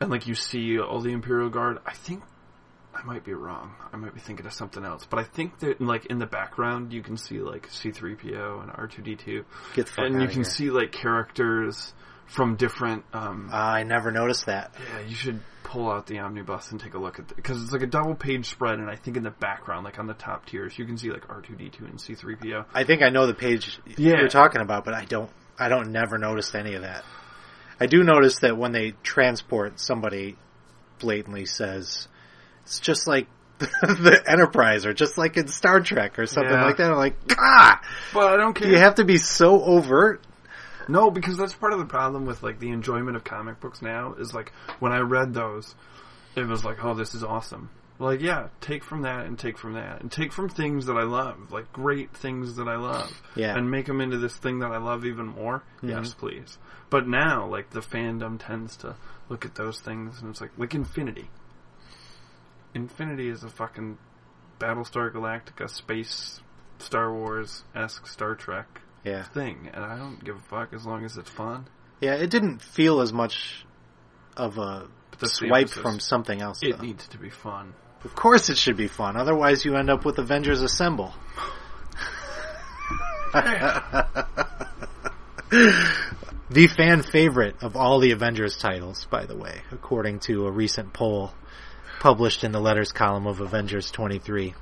and 0.00 0.10
like 0.10 0.26
you 0.26 0.34
see 0.34 0.78
all 0.78 1.00
the 1.00 1.12
Imperial 1.12 1.48
Guard. 1.48 1.78
I 1.86 1.92
think 1.92 2.22
I 3.00 3.06
might 3.06 3.24
be 3.24 3.32
wrong. 3.32 3.72
I 3.92 3.96
might 3.96 4.12
be 4.14 4.20
thinking 4.20 4.44
of 4.46 4.52
something 4.52 4.84
else, 4.84 5.06
but 5.08 5.18
I 5.18 5.24
think 5.24 5.58
that 5.60 5.80
like 5.80 6.06
in 6.06 6.18
the 6.18 6.26
background 6.26 6.92
you 6.92 7.02
can 7.02 7.16
see 7.16 7.38
like 7.38 7.66
C-3PO 7.70 8.62
and 8.62 8.70
R2D2, 8.72 9.44
get 9.74 9.86
the 9.86 9.92
fuck 9.92 10.04
and 10.06 10.20
you 10.20 10.26
can 10.28 10.36
here. 10.36 10.44
see 10.44 10.70
like 10.70 10.92
characters 10.92 11.94
from 12.26 12.56
different. 12.56 13.04
Um, 13.12 13.48
Uh, 13.52 13.56
I 13.56 13.82
never 13.84 14.10
noticed 14.10 14.46
that. 14.46 14.74
yeah, 14.92 15.00
you 15.00 15.14
should 15.14 15.40
pull 15.64 15.90
out 15.90 16.06
the 16.06 16.18
omnibus 16.18 16.70
and 16.72 16.80
take 16.80 16.94
a 16.94 16.98
look 16.98 17.18
at 17.18 17.28
because 17.34 17.62
it's 17.62 17.72
like 17.72 17.82
a 17.82 17.86
double 17.86 18.14
page 18.14 18.46
spread, 18.50 18.78
and 18.78 18.90
I 18.90 18.96
think 18.96 19.16
in 19.16 19.22
the 19.22 19.30
background, 19.30 19.84
like 19.84 19.98
on 19.98 20.06
the 20.06 20.14
top 20.14 20.44
tiers, 20.46 20.78
you 20.78 20.84
can 20.84 20.96
see 20.98 21.10
like 21.10 21.26
R2D2 21.28 21.80
and 21.88 22.00
C-3PO. 22.00 22.66
I 22.74 22.84
think 22.84 23.02
I 23.02 23.08
know 23.08 23.26
the 23.26 23.34
page 23.34 23.78
Yeah. 23.96 24.18
you're 24.18 24.28
talking 24.28 24.60
about, 24.60 24.84
but 24.84 24.94
I 24.94 25.04
don't. 25.06 25.30
I 25.58 25.68
don't 25.68 25.90
never 25.92 26.18
noticed 26.18 26.54
any 26.54 26.74
of 26.74 26.82
that. 26.82 27.04
I 27.78 27.86
do 27.86 28.02
notice 28.02 28.40
that 28.40 28.56
when 28.56 28.72
they 28.72 28.92
transport, 29.02 29.78
somebody 29.80 30.36
blatantly 30.98 31.46
says 31.46 32.08
it's 32.70 32.78
just 32.78 33.08
like 33.08 33.26
the 33.58 34.22
Enterprise, 34.26 34.86
or 34.86 34.94
just 34.94 35.18
like 35.18 35.36
in 35.36 35.48
Star 35.48 35.80
Trek, 35.80 36.18
or 36.20 36.26
something 36.26 36.52
Yeah. 36.52 36.64
like 36.64 36.76
that. 36.78 36.90
I'm 36.92 36.96
like, 36.96 37.16
ah, 37.36 37.80
But 38.14 38.32
I 38.32 38.36
don't 38.36 38.54
care. 38.54 38.68
you 38.68 38.78
have 38.78 38.94
to 38.94 39.04
be 39.04 39.18
so 39.18 39.60
overt. 39.62 40.22
No, 40.88 41.10
because 41.10 41.36
that's 41.36 41.52
part 41.52 41.72
of 41.72 41.78
the 41.80 41.84
problem 41.84 42.26
with 42.26 42.42
like 42.42 42.58
the 42.60 42.70
enjoyment 42.70 43.16
of 43.16 43.24
comic 43.24 43.60
books 43.60 43.82
now 43.82 44.14
is 44.18 44.32
like 44.32 44.52
when 44.78 44.92
I 44.92 45.00
read 45.00 45.34
those, 45.34 45.74
it 46.36 46.46
was 46.46 46.64
like, 46.64 46.82
oh, 46.84 46.94
this 46.94 47.14
is 47.14 47.22
awesome. 47.24 47.70
Like, 47.98 48.22
yeah, 48.22 48.48
take 48.62 48.82
from 48.82 49.02
that 49.02 49.26
and 49.26 49.38
take 49.38 49.58
from 49.58 49.74
that 49.74 50.00
and 50.00 50.10
take 50.10 50.32
from 50.32 50.48
things 50.48 50.86
that 50.86 50.96
I 50.96 51.02
love, 51.02 51.52
like 51.52 51.70
great 51.72 52.16
things 52.16 52.56
that 52.56 52.66
I 52.66 52.76
love, 52.76 53.12
Yeah. 53.34 53.54
and 53.56 53.70
make 53.70 53.84
them 53.86 54.00
into 54.00 54.16
this 54.16 54.34
thing 54.36 54.60
that 54.60 54.70
I 54.72 54.78
love 54.78 55.04
even 55.04 55.26
more. 55.26 55.62
Yes, 55.82 56.14
please. 56.14 56.56
But 56.88 57.06
now, 57.06 57.46
like 57.46 57.68
the 57.70 57.80
fandom 57.80 58.38
tends 58.44 58.76
to 58.78 58.94
look 59.28 59.44
at 59.44 59.54
those 59.54 59.80
things 59.80 60.22
and 60.22 60.30
it's 60.30 60.40
like, 60.40 60.52
like 60.56 60.74
Infinity. 60.74 61.28
Infinity 62.74 63.28
is 63.28 63.42
a 63.44 63.48
fucking 63.48 63.98
Battlestar 64.58 65.12
Galactica 65.12 65.68
space 65.68 66.40
Star 66.78 67.12
Wars 67.12 67.64
esque 67.74 68.06
Star 68.06 68.34
Trek 68.34 68.80
Yeah, 69.04 69.24
thing, 69.24 69.70
and 69.72 69.84
I 69.84 69.96
don't 69.96 70.22
give 70.24 70.36
a 70.36 70.40
fuck 70.40 70.72
as 70.72 70.84
long 70.86 71.04
as 71.04 71.16
it's 71.16 71.30
fun. 71.30 71.66
yeah. 72.00 72.14
It 72.14 72.30
didn't 72.30 72.62
feel 72.62 73.00
as 73.00 73.12
much 73.12 73.64
of 74.36 74.58
a 74.58 74.88
But 75.10 75.20
that's 75.20 75.38
the 75.40 75.46
swipe 75.48 75.68
from 75.70 75.98
something 76.00 76.40
else. 76.40 76.60
It 76.62 76.78
though. 76.78 76.84
needs 76.84 77.08
to 77.08 77.18
be 77.18 77.30
fun. 77.30 77.74
Of 78.04 78.14
course, 78.14 78.48
it 78.48 78.56
should 78.56 78.76
be 78.78 78.86
fun. 78.88 79.16
Otherwise, 79.16 79.64
you 79.64 79.76
end 79.76 79.90
up 79.90 80.04
with 80.06 80.18
Avengers 80.18 80.62
Assemble. 80.62 81.12
the 86.50 86.66
fan 86.76 87.02
favorite 87.02 87.62
of 87.62 87.76
all 87.76 87.98
the 88.00 88.12
Avengers 88.12 88.56
titles, 88.56 89.06
by 89.10 89.26
the 89.26 89.36
way, 89.36 89.60
according 89.72 90.20
to 90.20 90.46
a 90.46 90.50
recent 90.50 90.92
poll 90.92 91.32
published 92.00 92.42
in 92.42 92.50
the 92.50 92.60
letters 92.60 92.90
column 92.90 93.26
of 93.28 93.40
Avengers 93.40 93.92
23. 93.92 94.54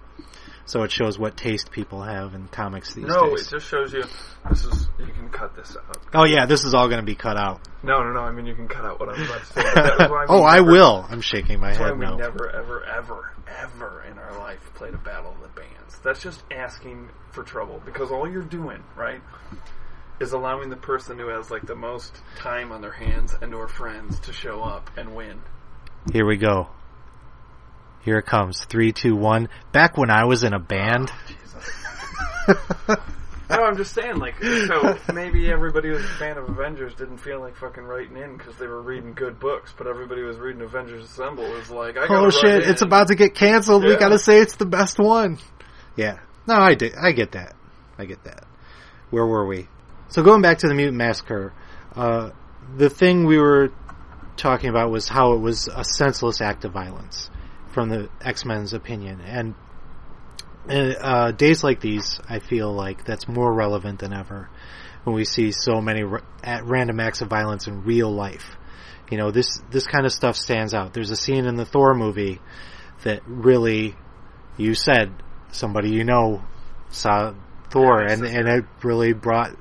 So 0.67 0.83
it 0.83 0.93
shows 0.93 1.19
what 1.19 1.35
taste 1.35 1.71
people 1.71 2.03
have 2.03 2.35
in 2.35 2.47
comics 2.49 2.93
these 2.93 3.07
No, 3.07 3.23
days. 3.23 3.31
No, 3.31 3.35
it 3.37 3.59
just 3.59 3.71
shows 3.71 3.95
you. 3.95 4.05
This 4.51 4.67
is 4.67 4.89
you 4.99 5.07
can 5.07 5.31
cut 5.31 5.57
this 5.57 5.75
out. 5.75 5.97
oh 6.13 6.27
yeah, 6.27 6.45
this 6.45 6.65
is 6.65 6.75
all 6.75 6.89
going 6.89 7.01
to 7.01 7.07
be 7.07 7.15
cut 7.15 7.39
out. 7.39 7.67
No, 7.83 8.03
no, 8.03 8.13
no. 8.13 8.21
I 8.21 8.33
mean 8.33 8.45
you 8.45 8.55
can 8.55 8.69
cut 8.69 8.85
out 8.85 9.01
what 9.01 9.09
I'm 9.09 9.23
about 9.23 9.41
to 9.41 9.47
say. 9.47 9.63
why 10.11 10.27
oh, 10.29 10.45
I 10.45 10.57
never- 10.57 10.71
will. 10.71 11.07
I'm 11.09 11.23
shaking 11.23 11.59
my 11.59 11.73
head 11.73 11.99
we 11.99 12.05
no. 12.05 12.17
never, 12.17 12.51
ever, 12.51 12.85
ever, 12.85 13.33
ever 13.63 14.05
in 14.11 14.19
our 14.19 14.39
life 14.39 14.61
played 14.75 14.93
a 14.93 14.99
battle 14.99 15.33
of 15.33 15.41
the 15.41 15.49
bands. 15.49 15.99
That's 16.05 16.23
just 16.23 16.43
asking 16.51 17.09
for 17.31 17.43
trouble 17.45 17.81
because 17.87 18.11
all 18.11 18.31
you're 18.31 18.43
doing, 18.43 18.83
right, 18.95 19.23
is 20.21 20.33
allowing 20.33 20.69
the 20.69 20.77
person 20.77 21.19
who 21.19 21.29
has 21.29 21.51
like 21.51 21.63
the 21.67 21.77
most 21.77 22.15
time 22.37 22.73
on 22.73 22.83
their 22.83 22.93
hands 22.93 23.35
and 23.41 23.55
or 23.55 23.69
friends 23.69 24.21
to 24.21 24.35
show 24.35 24.63
up 24.63 24.91
and 24.99 25.15
win. 25.15 25.41
Here 26.13 26.27
we 26.27 26.37
go. 26.37 26.69
Here 28.09 28.21
it 28.21 28.25
comes. 28.25 28.65
Three, 28.65 28.93
two, 28.93 29.15
one. 29.15 29.51
Back 29.71 29.99
when 29.99 30.09
I 30.09 30.25
was 30.25 30.43
in 30.43 30.55
a 30.55 30.59
band. 30.59 31.13
No, 33.51 33.65
I'm 33.65 33.79
just 33.79 33.95
saying, 33.95 34.17
like, 34.19 34.43
so 34.43 34.99
maybe 35.15 35.51
everybody 35.51 35.89
who's 35.89 36.05
a 36.05 36.09
fan 36.19 36.37
of 36.37 36.51
Avengers 36.51 36.93
didn't 36.95 37.17
feel 37.17 37.41
like 37.41 37.57
fucking 37.57 37.83
writing 37.83 38.19
in 38.19 38.37
because 38.37 38.55
they 38.57 38.67
were 38.67 38.83
reading 38.83 39.15
good 39.15 39.41
books, 39.41 39.73
but 39.77 39.87
everybody 39.87 40.21
who 40.21 40.27
was 40.27 40.37
reading 40.37 40.61
Avengers 40.61 41.05
Assemble 41.05 41.47
is 41.57 41.71
like, 41.71 41.97
I 41.97 42.09
oh 42.11 42.29
shit, 42.29 42.69
it's 42.69 42.83
about 42.83 43.09
to 43.09 43.15
get 43.15 43.35
canceled. 43.35 43.85
We 43.85 43.97
gotta 43.97 44.19
say 44.19 44.41
it's 44.41 44.57
the 44.57 44.67
best 44.67 44.99
one. 44.99 45.39
Yeah. 45.97 46.19
No, 46.47 46.57
I 46.57 46.75
did. 46.75 46.95
I 46.95 47.13
get 47.13 47.33
that. 47.33 47.57
I 47.97 48.05
get 48.05 48.23
that. 48.25 48.45
Where 49.09 49.25
were 49.25 49.47
we? 49.47 49.67
So 50.09 50.23
going 50.23 50.43
back 50.43 50.59
to 50.59 50.69
the 50.69 50.75
Mutant 50.75 50.99
Massacre, 50.99 51.55
uh, 51.97 52.33
the 52.77 52.91
thing 52.91 53.25
we 53.25 53.39
were 53.39 53.73
talking 54.37 54.69
about 54.69 54.91
was 54.91 55.09
how 55.09 55.33
it 55.33 55.39
was 55.39 55.69
a 55.75 55.85
senseless 55.85 56.43
act 56.43 56.67
of 56.67 56.73
violence 56.73 57.31
from 57.79 57.91
the 57.91 58.09
X-Men's 58.21 58.73
opinion. 58.73 59.21
And 59.21 59.55
uh, 60.69 60.99
uh, 60.99 61.31
days 61.31 61.63
like 61.63 61.81
these, 61.81 62.19
I 62.29 62.41
feel 62.41 62.73
like 62.73 63.05
that's 63.05 63.29
more 63.29 63.55
relevant 63.55 64.01
than 64.01 64.13
ever 64.13 64.51
when 65.05 65.15
we 65.15 65.25
see 65.25 65.53
so 65.53 65.81
many 65.81 66.03
r- 66.03 66.25
at 66.43 66.65
random 66.65 66.99
acts 66.99 67.21
of 67.21 67.29
violence 67.29 67.69
in 67.69 67.85
real 67.85 68.11
life. 68.11 68.57
You 69.13 69.17
know, 69.17 69.31
this 69.31 69.63
this 69.71 69.87
kind 69.87 70.07
of 70.07 70.13
stuff 70.13 70.35
stands 70.35 70.75
out. 70.75 70.93
There's 70.93 71.13
a 71.13 71.17
scene 71.17 71.47
in 71.47 71.55
the 71.55 71.65
Thor 71.65 71.95
movie 71.95 72.41
that 73.05 73.23
really, 73.29 73.95
you 74.57 74.75
said 74.75 75.13
somebody 75.53 75.91
you 75.91 76.03
know 76.03 76.43
saw 76.91 77.33
Thor, 77.71 78.03
Yeah, 78.03 78.15
and 78.15 78.25
and 78.25 78.49
it 78.49 78.65
really 78.83 79.13
brought 79.13 79.57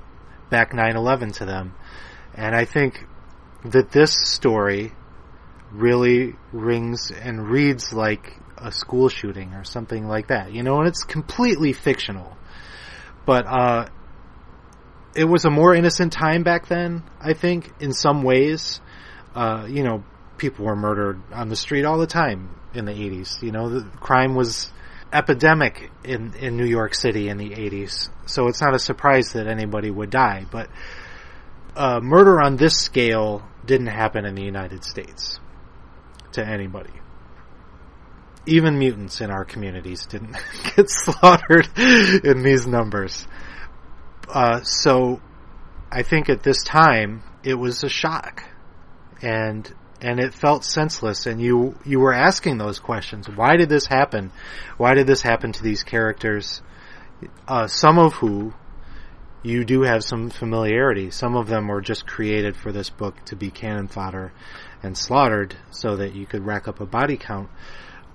back 0.49 0.71
9/11 0.71 1.35
to 1.35 1.45
them. 1.45 1.75
And 2.33 2.55
I 2.55 2.65
think 2.65 3.05
that 3.63 3.91
this 3.91 4.11
story 4.11 4.93
really 5.71 6.35
rings 6.51 7.11
and 7.11 7.47
reads 7.47 7.93
like 7.93 8.37
a 8.57 8.71
school 8.71 9.09
shooting 9.09 9.53
or 9.53 9.63
something 9.63 10.07
like 10.07 10.27
that. 10.27 10.53
You 10.53 10.63
know, 10.63 10.79
and 10.79 10.87
it's 10.87 11.03
completely 11.03 11.73
fictional. 11.73 12.35
But 13.25 13.45
uh 13.45 13.87
it 15.15 15.25
was 15.25 15.45
a 15.45 15.49
more 15.49 15.73
innocent 15.73 16.13
time 16.13 16.43
back 16.43 16.67
then, 16.67 17.03
I 17.19 17.33
think, 17.33 17.73
in 17.79 17.91
some 17.91 18.21
ways. 18.21 18.79
Uh, 19.33 19.65
you 19.67 19.83
know, 19.83 20.03
people 20.37 20.65
were 20.65 20.75
murdered 20.75 21.19
on 21.33 21.49
the 21.49 21.55
street 21.55 21.85
all 21.85 21.97
the 21.97 22.07
time 22.07 22.55
in 22.75 22.85
the 22.85 22.91
80s. 22.91 23.41
You 23.41 23.51
know, 23.51 23.67
the 23.67 23.89
crime 23.99 24.35
was 24.35 24.71
epidemic 25.11 25.89
in, 26.03 26.35
in 26.35 26.55
New 26.55 26.65
York 26.65 26.93
City 26.93 27.29
in 27.29 27.37
the 27.37 27.49
80s. 27.49 28.09
So 28.27 28.47
it's 28.47 28.61
not 28.61 28.75
a 28.75 28.79
surprise 28.79 29.33
that 29.33 29.47
anybody 29.47 29.89
would 29.89 30.11
die. 30.11 30.45
But 30.51 30.69
uh, 31.75 31.99
murder 31.99 32.39
on 32.39 32.55
this 32.55 32.77
scale 32.77 33.43
didn't 33.65 33.87
happen 33.87 34.23
in 34.23 34.35
the 34.35 34.43
United 34.43 34.83
States 34.83 35.39
to 36.37 36.47
anybody. 36.47 36.93
Even 38.45 38.79
mutants 38.79 39.19
in 39.19 39.29
our 39.29 39.43
communities 39.43 40.05
didn't 40.05 40.37
get 40.75 40.89
slaughtered 40.89 41.67
in 41.77 42.43
these 42.43 42.65
numbers. 42.65 43.27
Uh, 44.29 44.61
so 44.61 45.21
I 45.91 46.03
think 46.03 46.29
at 46.29 46.43
this 46.43 46.63
time 46.63 47.23
it 47.43 47.55
was 47.55 47.83
a 47.83 47.89
shock, 47.89 48.43
and 49.21 49.71
and 49.99 50.19
it 50.19 50.33
felt 50.33 50.63
senseless. 50.63 51.25
And 51.25 51.41
you 51.41 51.77
you 51.85 51.99
were 51.99 52.13
asking 52.13 52.57
those 52.57 52.79
questions: 52.79 53.27
Why 53.27 53.57
did 53.57 53.67
this 53.69 53.87
happen? 53.87 54.31
Why 54.77 54.93
did 54.93 55.07
this 55.07 55.21
happen 55.21 55.51
to 55.53 55.63
these 55.63 55.83
characters? 55.83 56.61
Uh, 57.47 57.67
some 57.67 57.97
of 57.97 58.13
who 58.13 58.53
you 59.43 59.65
do 59.65 59.81
have 59.81 60.03
some 60.03 60.29
familiarity. 60.29 61.09
Some 61.09 61.35
of 61.35 61.47
them 61.47 61.67
were 61.67 61.81
just 61.81 62.05
created 62.05 62.55
for 62.55 62.71
this 62.71 62.89
book 62.89 63.23
to 63.25 63.35
be 63.35 63.49
cannon 63.49 63.87
fodder 63.87 64.31
and 64.83 64.97
slaughtered 64.97 65.55
so 65.71 65.97
that 65.97 66.13
you 66.13 66.25
could 66.25 66.45
rack 66.45 66.67
up 66.67 66.79
a 66.79 66.85
body 66.85 67.17
count. 67.17 67.49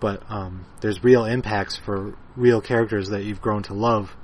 But 0.00 0.22
um, 0.28 0.66
there's 0.80 1.02
real 1.04 1.24
impacts 1.24 1.76
for 1.76 2.16
real 2.36 2.60
characters 2.60 3.10
that 3.10 3.24
you've 3.24 3.40
grown 3.40 3.62
to 3.64 3.74
love. 3.74 4.14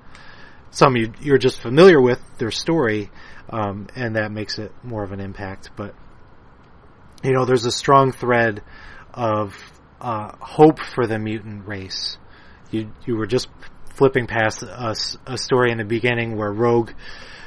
Some 0.71 0.97
you, 0.97 1.13
you're 1.21 1.39
just 1.39 1.61
familiar 1.63 2.01
with 2.01 2.21
their 2.39 2.51
story, 2.51 3.11
um, 3.49 3.87
and 3.95 4.17
that 4.17 4.33
makes 4.33 4.59
it 4.59 4.73
more 4.83 5.03
of 5.05 5.13
an 5.13 5.21
impact. 5.21 5.71
But 5.77 5.95
you 7.23 7.33
know, 7.33 7.45
there's 7.45 7.65
a 7.65 7.73
strong 7.73 8.13
thread 8.13 8.63
of 9.15 9.55
uh, 10.01 10.33
hope 10.41 10.81
for 10.81 11.07
the 11.07 11.19
mutant 11.19 11.67
race. 11.67 12.19
You 12.71 12.93
you 13.07 13.17
were 13.17 13.27
just 13.27 13.49
flipping 13.95 14.27
past 14.27 14.63
a, 14.63 14.95
a 15.27 15.39
story 15.39 15.73
in 15.73 15.79
the 15.79 15.85
beginning 15.85 16.37
where 16.37 16.53
Rogue 16.53 16.91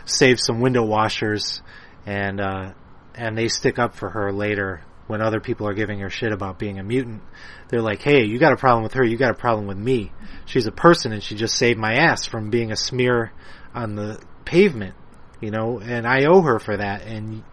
saves 0.06 0.44
some 0.46 0.60
window 0.60 0.84
washers, 0.84 1.62
and 2.06 2.42
uh, 2.42 2.74
and 3.16 3.38
they 3.38 3.48
stick 3.48 3.80
up 3.80 3.96
for 3.96 4.10
her 4.10 4.32
later 4.32 4.82
when 5.08 5.22
other 5.22 5.40
people 5.40 5.68
are 5.68 5.74
giving 5.74 6.00
her 6.00 6.10
shit 6.10 6.32
about 6.32 6.58
being 6.58 6.80
a 6.80 6.84
mutant. 6.84 7.22
They're 7.68 7.82
like, 7.82 8.02
"Hey, 8.02 8.24
you 8.26 8.40
got 8.40 8.54
a 8.54 8.58
problem 8.58 8.84
with 8.84 8.94
her? 8.94 9.04
You 9.04 9.18
got 9.18 9.32
a 9.32 9.36
problem 9.36 9.68
with 9.68 9.78
me? 9.78 10.12
She's 10.46 10.68
a 10.68 10.72
person, 10.72 11.12
and 11.12 11.22
she 11.22 11.36
just 11.36 11.56
saved 11.56 11.80
my 11.80 11.96
ass 11.96 12.26
from 12.26 12.50
being 12.50 12.72
a 12.72 12.76
smear 12.76 13.32
on 13.74 13.96
the 13.96 14.22
pavement." 14.46 14.96
You 15.40 15.52
know, 15.52 15.80
and 15.80 16.08
I 16.08 16.26
owe 16.26 16.42
her 16.42 16.60
for 16.60 16.78
that, 16.78 17.04
and 17.04 17.44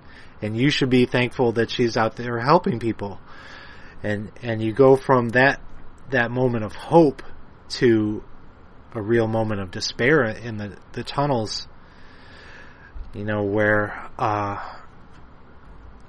and 0.41 0.57
you 0.57 0.71
should 0.71 0.91
be 0.91 1.07
thankful 1.07 1.53
that 1.53 1.71
she's 1.71 1.97
out 1.97 2.17
there 2.17 2.39
helping 2.39 2.79
people. 2.79 3.19
And 4.03 4.31
and 4.43 4.63
you 4.63 4.73
go 4.73 4.97
from 4.97 5.31
that 5.31 5.61
that 6.11 6.31
moment 6.31 6.65
of 6.65 6.75
hope 6.75 7.23
to 7.69 8.23
a 8.95 9.03
real 9.03 9.27
moment 9.27 9.61
of 9.61 9.71
despair 9.71 10.25
in 10.25 10.57
the 10.59 10.77
the 10.93 11.03
tunnels. 11.03 11.67
You 13.15 13.25
know 13.25 13.43
where 13.43 14.11
uh, 14.19 14.59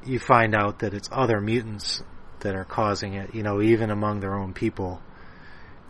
you 0.06 0.20
find 0.20 0.56
out 0.56 0.80
that 0.80 0.94
it's 0.94 1.10
other 1.12 1.42
mutants 1.42 2.02
that 2.42 2.56
are 2.56 2.66
causing 2.66 3.14
it. 3.14 3.34
You 3.34 3.44
know, 3.44 3.62
even 3.62 3.90
among 3.90 4.20
their 4.20 4.36
own 4.36 4.54
people, 4.54 5.02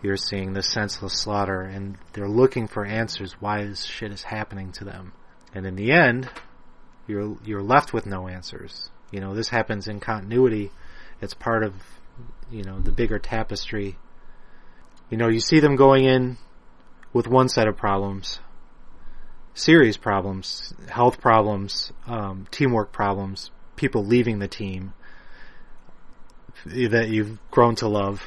you're 0.01 0.17
seeing 0.17 0.53
the 0.53 0.63
senseless 0.63 1.13
slaughter, 1.13 1.61
and 1.61 1.97
they're 2.13 2.29
looking 2.29 2.67
for 2.67 2.85
answers 2.85 3.33
why 3.39 3.65
this 3.65 3.83
shit 3.83 4.11
is 4.11 4.23
happening 4.23 4.71
to 4.73 4.83
them. 4.83 5.13
And 5.53 5.65
in 5.65 5.75
the 5.75 5.91
end, 5.91 6.29
you're 7.07 7.37
you're 7.43 7.63
left 7.63 7.93
with 7.93 8.05
no 8.05 8.27
answers. 8.27 8.89
You 9.11 9.19
know, 9.19 9.33
this 9.33 9.49
happens 9.49 9.87
in 9.87 9.99
continuity. 9.99 10.71
It's 11.21 11.33
part 11.33 11.63
of 11.63 11.73
you 12.51 12.63
know 12.63 12.79
the 12.79 12.91
bigger 12.91 13.19
tapestry. 13.19 13.97
You 15.09 15.17
know, 15.17 15.27
you 15.27 15.39
see 15.39 15.59
them 15.59 15.75
going 15.75 16.05
in 16.05 16.37
with 17.11 17.27
one 17.27 17.49
set 17.49 17.67
of 17.67 17.75
problems, 17.75 18.39
serious 19.55 19.97
problems, 19.97 20.73
health 20.87 21.19
problems, 21.19 21.91
um, 22.05 22.47
teamwork 22.51 22.91
problems, 22.91 23.49
people 23.79 24.03
leaving 24.05 24.39
the 24.39 24.47
team 24.47 24.93
that 26.65 27.07
you've 27.07 27.39
grown 27.49 27.75
to 27.75 27.87
love 27.87 28.21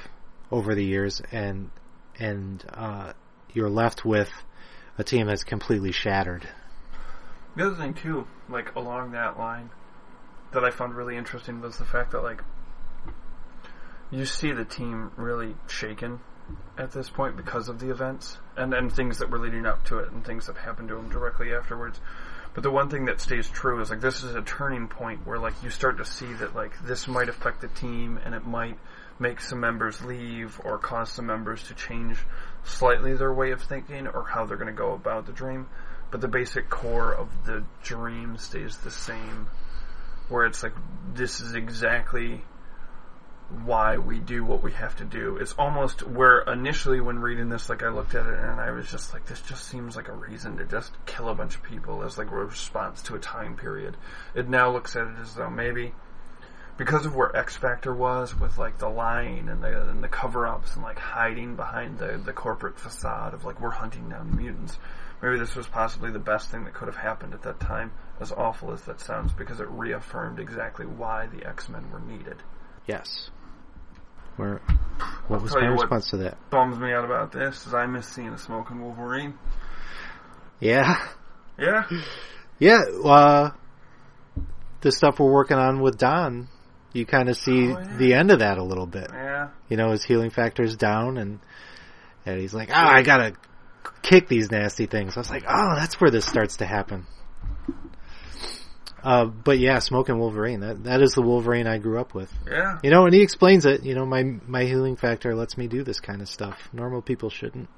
over 0.50 0.74
the 0.74 0.82
years, 0.82 1.20
and 1.30 1.70
and 2.18 2.64
uh, 2.72 3.12
you're 3.52 3.68
left 3.68 4.02
with 4.02 4.30
a 4.96 5.04
team 5.04 5.26
that's 5.26 5.44
completely 5.44 5.92
shattered. 5.92 6.48
The 7.54 7.66
other 7.66 7.76
thing 7.76 7.92
too, 7.92 8.26
like 8.48 8.74
along 8.74 9.12
that 9.12 9.38
line, 9.38 9.68
that 10.52 10.64
I 10.64 10.70
found 10.70 10.94
really 10.94 11.18
interesting 11.18 11.60
was 11.60 11.76
the 11.76 11.84
fact 11.84 12.12
that 12.12 12.22
like 12.22 12.42
you 14.10 14.24
see 14.24 14.52
the 14.52 14.64
team 14.64 15.12
really 15.16 15.54
shaken 15.68 16.20
at 16.78 16.92
this 16.92 17.10
point 17.10 17.36
because 17.36 17.68
of 17.68 17.78
the 17.78 17.90
events 17.90 18.38
and 18.56 18.72
and 18.72 18.90
things 18.90 19.18
that 19.18 19.30
were 19.30 19.38
leading 19.38 19.66
up 19.66 19.84
to 19.84 19.98
it 19.98 20.12
and 20.12 20.24
things 20.24 20.46
that 20.46 20.56
happened 20.56 20.88
to 20.88 20.94
them 20.94 21.10
directly 21.10 21.52
afterwards. 21.52 22.00
But 22.54 22.62
the 22.62 22.70
one 22.70 22.90
thing 22.90 23.06
that 23.06 23.20
stays 23.20 23.48
true 23.48 23.80
is 23.80 23.90
like 23.90 24.00
this 24.00 24.22
is 24.22 24.34
a 24.34 24.42
turning 24.42 24.88
point 24.88 25.26
where 25.26 25.38
like 25.38 25.54
you 25.62 25.70
start 25.70 25.98
to 25.98 26.04
see 26.04 26.32
that 26.34 26.54
like 26.54 26.72
this 26.84 27.08
might 27.08 27.28
affect 27.28 27.60
the 27.60 27.68
team 27.68 28.18
and 28.24 28.34
it 28.34 28.46
might 28.46 28.78
make 29.18 29.40
some 29.40 29.60
members 29.60 30.02
leave 30.02 30.60
or 30.64 30.78
cause 30.78 31.12
some 31.12 31.26
members 31.26 31.62
to 31.64 31.74
change 31.74 32.18
slightly 32.64 33.14
their 33.14 33.32
way 33.32 33.52
of 33.52 33.62
thinking 33.62 34.06
or 34.06 34.24
how 34.24 34.44
they're 34.44 34.56
going 34.56 34.66
to 34.66 34.72
go 34.72 34.92
about 34.92 35.26
the 35.26 35.32
dream 35.32 35.66
but 36.12 36.20
the 36.20 36.28
basic 36.28 36.68
core 36.68 37.12
of 37.12 37.46
the 37.46 37.64
dream 37.82 38.36
stays 38.36 38.76
the 38.76 38.90
same. 38.90 39.48
Where 40.28 40.44
it's 40.44 40.62
like, 40.62 40.74
this 41.14 41.40
is 41.40 41.54
exactly 41.54 42.44
why 43.64 43.98
we 43.98 44.18
do 44.18 44.44
what 44.44 44.62
we 44.62 44.72
have 44.72 44.96
to 44.96 45.04
do. 45.04 45.36
It's 45.36 45.54
almost 45.58 46.06
where 46.06 46.40
initially 46.40 47.00
when 47.00 47.18
reading 47.18 47.48
this, 47.48 47.68
like 47.68 47.82
I 47.82 47.88
looked 47.88 48.14
at 48.14 48.26
it 48.26 48.38
and 48.38 48.60
I 48.60 48.70
was 48.70 48.90
just 48.90 49.12
like, 49.12 49.26
this 49.26 49.40
just 49.42 49.68
seems 49.68 49.96
like 49.96 50.08
a 50.08 50.12
reason 50.12 50.56
to 50.58 50.64
just 50.64 50.92
kill 51.06 51.28
a 51.28 51.34
bunch 51.34 51.54
of 51.54 51.62
people 51.62 52.02
as 52.02 52.18
like 52.18 52.30
a 52.30 52.34
response 52.34 53.02
to 53.02 53.14
a 53.14 53.18
time 53.18 53.56
period. 53.56 53.96
It 54.34 54.48
now 54.48 54.70
looks 54.72 54.96
at 54.96 55.06
it 55.06 55.18
as 55.20 55.34
though 55.34 55.50
maybe 55.50 55.92
because 56.76 57.06
of 57.06 57.14
where 57.14 57.34
X 57.36 57.56
Factor 57.56 57.94
was 57.94 58.38
with 58.38 58.58
like 58.58 58.78
the 58.78 58.88
lying 58.88 59.48
and 59.48 59.62
the 59.62 59.88
and 59.88 60.02
the 60.02 60.08
cover 60.08 60.46
ups 60.46 60.74
and 60.74 60.82
like 60.82 60.98
hiding 60.98 61.54
behind 61.54 61.98
the 61.98 62.20
the 62.24 62.32
corporate 62.32 62.78
facade 62.78 63.34
of 63.34 63.44
like 63.44 63.60
we're 63.60 63.70
hunting 63.70 64.08
down 64.08 64.36
mutants. 64.36 64.78
Maybe 65.22 65.38
this 65.38 65.54
was 65.54 65.68
possibly 65.68 66.10
the 66.10 66.18
best 66.18 66.50
thing 66.50 66.64
that 66.64 66.74
could 66.74 66.88
have 66.88 66.96
happened 66.96 67.32
at 67.32 67.42
that 67.42 67.60
time, 67.60 67.92
as 68.18 68.32
awful 68.32 68.72
as 68.72 68.82
that 68.82 69.00
sounds, 69.00 69.32
because 69.32 69.60
it 69.60 69.68
reaffirmed 69.68 70.40
exactly 70.40 70.84
why 70.84 71.28
the 71.28 71.46
X 71.46 71.68
Men 71.68 71.88
were 71.92 72.00
needed. 72.00 72.38
Yes. 72.86 73.30
Where, 74.36 74.60
what 75.28 75.42
was 75.42 75.54
my 75.54 75.66
response 75.66 76.10
to 76.10 76.16
that? 76.18 76.38
Bums 76.50 76.78
me 76.78 76.92
out 76.92 77.04
about 77.04 77.32
this 77.32 77.66
is 77.66 77.74
I 77.74 77.86
miss 77.86 78.06
seeing 78.08 78.28
a 78.28 78.38
smoking 78.38 78.80
Wolverine. 78.82 79.34
Yeah. 80.60 80.96
Yeah. 81.58 81.84
Yeah. 82.58 82.82
Uh, 83.04 83.50
the 84.82 84.92
stuff 84.92 85.18
we're 85.18 85.32
working 85.32 85.56
on 85.56 85.80
with 85.80 85.98
Don, 85.98 86.46
you 86.92 87.04
kind 87.04 87.28
of 87.28 87.36
see 87.36 87.72
Oh, 87.72 87.78
yeah. 87.78 87.96
the 87.96 88.14
end 88.14 88.30
of 88.30 88.38
that 88.38 88.58
a 88.58 88.62
little 88.62 88.86
bit. 88.86 89.08
Yeah. 89.12 89.48
You 89.68 89.76
know, 89.76 89.90
his 89.90 90.04
healing 90.04 90.30
factor's 90.30 90.76
down, 90.76 91.16
and 91.18 91.40
and 92.24 92.40
he's 92.40 92.54
like, 92.54 92.70
"Oh, 92.70 92.74
I 92.76 93.02
gotta 93.02 93.32
kick 94.02 94.28
these 94.28 94.52
nasty 94.52 94.86
things." 94.86 95.16
I 95.16 95.20
was 95.20 95.30
like, 95.30 95.42
"Oh, 95.48 95.74
that's 95.74 96.00
where 96.00 96.10
this 96.12 96.24
starts 96.24 96.58
to 96.58 96.66
happen." 96.66 97.06
Uh, 99.02 99.24
but 99.24 99.58
yeah, 99.58 99.78
smoking 99.80 100.18
Wolverine. 100.18 100.60
That 100.60 100.84
that 100.84 101.02
is 101.02 101.12
the 101.12 101.22
Wolverine 101.22 101.66
I 101.66 101.78
grew 101.78 102.00
up 102.00 102.14
with. 102.14 102.32
Yeah. 102.48 102.78
You 102.82 102.90
know, 102.90 103.04
and 103.06 103.14
he 103.14 103.20
explains 103.20 103.64
it. 103.64 103.82
You 103.84 103.94
know, 103.94 104.06
my 104.06 104.22
my 104.22 104.64
healing 104.64 104.96
factor 104.96 105.34
lets 105.34 105.56
me 105.56 105.66
do 105.66 105.82
this 105.82 106.00
kind 106.00 106.22
of 106.22 106.28
stuff. 106.28 106.68
Normal 106.72 107.02
people 107.02 107.28
shouldn't. 107.28 107.68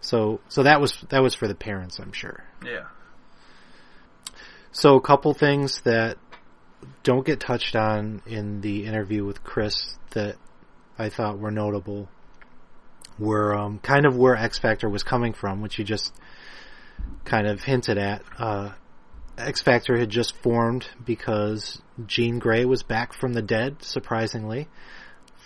So 0.00 0.40
so 0.48 0.64
that 0.64 0.80
was 0.80 1.04
that 1.10 1.22
was 1.22 1.34
for 1.34 1.46
the 1.46 1.54
parents, 1.54 1.98
I'm 1.98 2.12
sure. 2.12 2.44
Yeah. 2.64 2.86
So 4.72 4.96
a 4.96 5.00
couple 5.00 5.32
things 5.32 5.80
that 5.82 6.18
don't 7.02 7.24
get 7.24 7.40
touched 7.40 7.76
on 7.76 8.22
in 8.26 8.60
the 8.60 8.84
interview 8.84 9.24
with 9.24 9.42
Chris 9.42 9.96
that 10.10 10.36
I 10.98 11.08
thought 11.08 11.38
were 11.38 11.50
notable 11.50 12.08
were 13.18 13.54
um, 13.54 13.78
kind 13.78 14.04
of 14.06 14.16
where 14.16 14.36
X 14.36 14.58
Factor 14.58 14.88
was 14.88 15.02
coming 15.02 15.32
from, 15.32 15.62
which 15.62 15.78
you 15.78 15.84
just 15.84 16.12
kind 17.24 17.46
of 17.46 17.62
hinted 17.62 17.96
at. 17.96 18.22
Uh, 18.38 18.72
X 19.38 19.60
Factor 19.62 19.98
had 19.98 20.08
just 20.08 20.34
formed 20.36 20.88
because 21.04 21.80
Jean 22.06 22.38
Grey 22.38 22.64
was 22.64 22.82
back 22.82 23.12
from 23.12 23.32
the 23.32 23.42
dead, 23.42 23.82
surprisingly, 23.82 24.68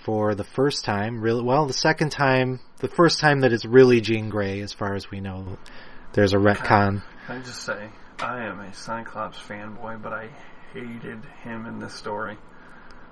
for 0.05 0.34
the 0.34 0.45
first 0.45 0.84
time. 0.84 1.20
Really, 1.20 1.43
well, 1.43 1.66
the 1.66 1.72
second 1.72 2.11
time, 2.11 2.61
the 2.78 2.88
first 2.88 3.18
time 3.18 3.41
that 3.41 3.53
it's 3.53 3.64
really 3.64 4.01
Jean 4.01 4.28
Grey, 4.30 4.61
as 4.61 4.72
far 4.72 4.95
as 4.95 5.11
we 5.11 5.20
know. 5.20 5.59
There's 6.12 6.32
a 6.32 6.38
retcon. 6.38 7.03
I 7.28 7.38
just 7.38 7.62
say, 7.62 7.88
I 8.18 8.45
am 8.45 8.61
a 8.61 8.72
Cyclops 8.74 9.38
fanboy, 9.38 10.03
but 10.03 10.12
I 10.12 10.28
hated 10.72 11.24
him 11.43 11.66
in 11.66 11.78
this 11.78 11.95
story. 11.95 12.36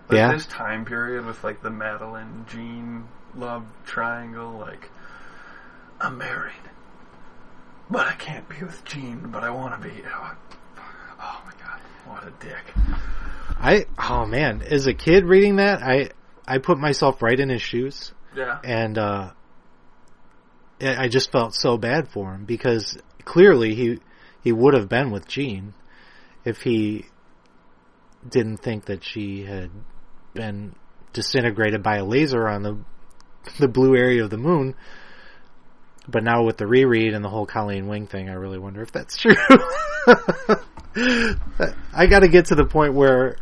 Like 0.08 0.16
Yeah? 0.16 0.32
this 0.32 0.46
time 0.46 0.84
period 0.84 1.26
with 1.26 1.42
like 1.44 1.62
the 1.62 1.70
Madelyne 1.70 2.46
Jean 2.48 3.06
love 3.34 3.64
triangle, 3.84 4.52
like 4.58 4.90
I'm 6.00 6.18
married, 6.18 6.54
but 7.90 8.06
I 8.06 8.14
can't 8.14 8.48
be 8.48 8.62
with 8.64 8.84
Jean, 8.84 9.30
but 9.30 9.44
I 9.44 9.50
want 9.50 9.80
to 9.80 9.88
be. 9.88 10.02
Oh, 10.06 10.34
what 12.08 12.24
a 12.26 12.32
dick! 12.40 12.74
I 13.60 13.86
oh 13.98 14.26
man, 14.26 14.62
as 14.62 14.86
a 14.86 14.94
kid 14.94 15.24
reading 15.24 15.56
that, 15.56 15.82
I 15.82 16.10
I 16.46 16.58
put 16.58 16.78
myself 16.78 17.22
right 17.22 17.38
in 17.38 17.48
his 17.48 17.62
shoes, 17.62 18.12
Yeah, 18.36 18.58
and 18.64 18.98
uh, 18.98 19.30
I 20.80 21.04
I 21.04 21.08
just 21.08 21.30
felt 21.32 21.54
so 21.54 21.76
bad 21.76 22.08
for 22.08 22.34
him 22.34 22.44
because 22.44 22.98
clearly 23.24 23.74
he 23.74 23.98
he 24.42 24.52
would 24.52 24.74
have 24.74 24.88
been 24.88 25.10
with 25.10 25.28
Jean 25.28 25.74
if 26.44 26.62
he 26.62 27.06
didn't 28.28 28.58
think 28.58 28.86
that 28.86 29.04
she 29.04 29.44
had 29.44 29.70
been 30.34 30.74
disintegrated 31.12 31.82
by 31.82 31.96
a 31.96 32.04
laser 32.04 32.48
on 32.48 32.62
the 32.62 32.78
the 33.58 33.68
blue 33.68 33.96
area 33.96 34.24
of 34.24 34.30
the 34.30 34.38
moon. 34.38 34.74
But 36.06 36.24
now 36.24 36.44
with 36.44 36.56
the 36.56 36.66
reread 36.66 37.12
and 37.12 37.22
the 37.22 37.28
whole 37.28 37.44
Colleen 37.44 37.86
Wing 37.86 38.06
thing, 38.06 38.30
I 38.30 38.34
really 38.34 38.58
wonder 38.58 38.80
if 38.80 38.92
that's 38.92 39.18
true. 39.18 39.34
I 40.98 42.06
got 42.06 42.20
to 42.20 42.28
get 42.28 42.46
to 42.46 42.54
the 42.54 42.64
point 42.64 42.94
where 42.94 43.36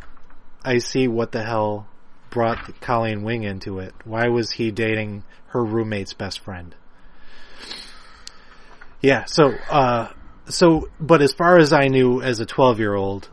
I 0.62 0.78
see 0.78 1.08
what 1.08 1.32
the 1.32 1.42
hell 1.42 1.88
brought 2.30 2.80
Colleen 2.80 3.22
Wing 3.22 3.44
into 3.44 3.78
it. 3.78 3.94
Why 4.04 4.28
was 4.28 4.50
he 4.50 4.70
dating 4.70 5.24
her 5.48 5.64
roommate's 5.64 6.12
best 6.12 6.40
friend? 6.40 6.74
Yeah, 9.00 9.24
so 9.24 9.52
uh 9.70 10.08
so, 10.48 10.88
but 11.00 11.22
as 11.22 11.32
far 11.32 11.58
as 11.58 11.72
I 11.72 11.88
knew 11.88 12.22
as 12.22 12.40
a 12.40 12.46
12 12.46 12.78
year 12.78 12.94
old, 12.94 13.28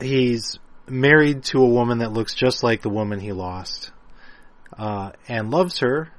he's 0.00 0.58
married 0.86 1.44
to 1.44 1.62
a 1.62 1.68
woman 1.68 1.98
that 1.98 2.12
looks 2.12 2.34
just 2.34 2.62
like 2.62 2.82
the 2.82 2.90
woman 2.90 3.20
he 3.20 3.32
lost, 3.32 3.92
uh, 4.76 5.12
and 5.28 5.50
loves 5.50 5.78
her. 5.78 6.10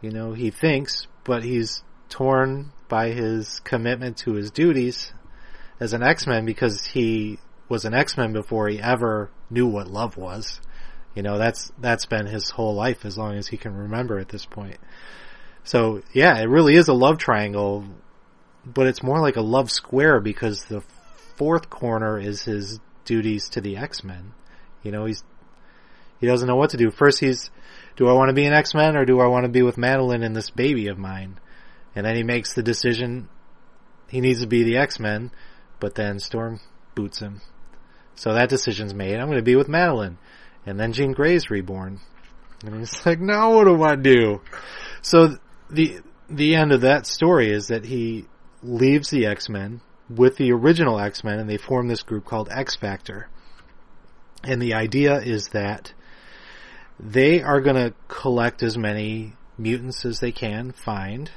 You 0.00 0.10
know, 0.10 0.32
he 0.32 0.50
thinks, 0.50 1.06
but 1.24 1.42
he's 1.42 1.82
torn 2.08 2.72
by 2.88 3.10
his 3.10 3.60
commitment 3.60 4.18
to 4.18 4.34
his 4.34 4.50
duties 4.52 5.12
as 5.80 5.92
an 5.92 6.02
X-Men 6.02 6.46
because 6.46 6.84
he 6.84 7.38
was 7.68 7.84
an 7.84 7.94
X-Men 7.94 8.32
before 8.32 8.68
he 8.68 8.80
ever 8.80 9.30
knew 9.50 9.66
what 9.66 9.88
love 9.88 10.16
was. 10.16 10.60
You 11.14 11.22
know, 11.22 11.38
that's, 11.38 11.72
that's 11.78 12.06
been 12.06 12.26
his 12.26 12.50
whole 12.50 12.74
life 12.74 13.04
as 13.04 13.16
long 13.16 13.36
as 13.36 13.48
he 13.48 13.56
can 13.56 13.74
remember 13.74 14.18
at 14.18 14.28
this 14.28 14.44
point. 14.44 14.78
So 15.64 16.02
yeah, 16.12 16.38
it 16.38 16.48
really 16.48 16.76
is 16.76 16.88
a 16.88 16.94
love 16.94 17.18
triangle, 17.18 17.84
but 18.64 18.86
it's 18.86 19.02
more 19.02 19.20
like 19.20 19.36
a 19.36 19.42
love 19.42 19.70
square 19.70 20.20
because 20.20 20.64
the 20.64 20.82
fourth 21.36 21.68
corner 21.70 22.18
is 22.18 22.42
his 22.42 22.80
duties 23.04 23.48
to 23.50 23.60
the 23.60 23.76
X-Men. 23.76 24.32
You 24.82 24.92
know, 24.92 25.06
he's, 25.06 25.24
he 26.20 26.26
doesn't 26.26 26.46
know 26.46 26.56
what 26.56 26.70
to 26.70 26.76
do. 26.76 26.90
First 26.90 27.20
he's, 27.20 27.50
do 27.96 28.08
I 28.08 28.12
want 28.12 28.28
to 28.28 28.34
be 28.34 28.44
an 28.44 28.52
X-Men 28.52 28.96
or 28.96 29.04
do 29.04 29.20
I 29.20 29.26
want 29.26 29.44
to 29.44 29.50
be 29.50 29.62
with 29.62 29.76
Madelyne 29.76 30.24
and 30.24 30.36
this 30.36 30.50
baby 30.50 30.88
of 30.88 30.98
mine? 30.98 31.40
And 31.94 32.06
then 32.06 32.14
he 32.14 32.22
makes 32.22 32.52
the 32.52 32.62
decision 32.62 33.28
he 34.08 34.20
needs 34.20 34.40
to 34.40 34.46
be 34.46 34.62
the 34.62 34.76
X-Men, 34.76 35.30
but 35.80 35.94
then 35.94 36.18
Storm 36.18 36.60
boots 36.94 37.20
him. 37.20 37.40
So 38.14 38.32
that 38.32 38.48
decision's 38.48 38.94
made. 38.94 39.16
I'm 39.16 39.26
going 39.26 39.38
to 39.38 39.42
be 39.42 39.56
with 39.56 39.68
Madelyne. 39.68 40.16
And 40.64 40.80
then 40.80 40.92
Jean 40.92 41.12
Grey's 41.12 41.50
reborn. 41.50 42.00
And 42.64 42.78
he's 42.78 43.06
like, 43.06 43.20
now 43.20 43.54
what 43.54 43.64
do 43.64 43.82
I 43.82 43.96
do? 43.96 44.40
So 45.02 45.36
the, 45.70 46.00
the 46.28 46.54
end 46.54 46.72
of 46.72 46.80
that 46.80 47.06
story 47.06 47.50
is 47.50 47.68
that 47.68 47.84
he 47.84 48.26
leaves 48.62 49.10
the 49.10 49.26
X-Men 49.26 49.80
with 50.08 50.36
the 50.36 50.52
original 50.52 50.98
X-Men 50.98 51.38
and 51.38 51.48
they 51.48 51.58
form 51.58 51.88
this 51.88 52.02
group 52.02 52.24
called 52.24 52.48
X 52.50 52.76
Factor. 52.76 53.28
And 54.42 54.60
the 54.62 54.74
idea 54.74 55.20
is 55.20 55.48
that 55.48 55.92
they 56.98 57.42
are 57.42 57.60
going 57.60 57.76
to 57.76 57.94
collect 58.08 58.62
as 58.62 58.78
many 58.78 59.34
mutants 59.58 60.04
as 60.04 60.20
they 60.20 60.32
can 60.32 60.72
find 60.72 61.30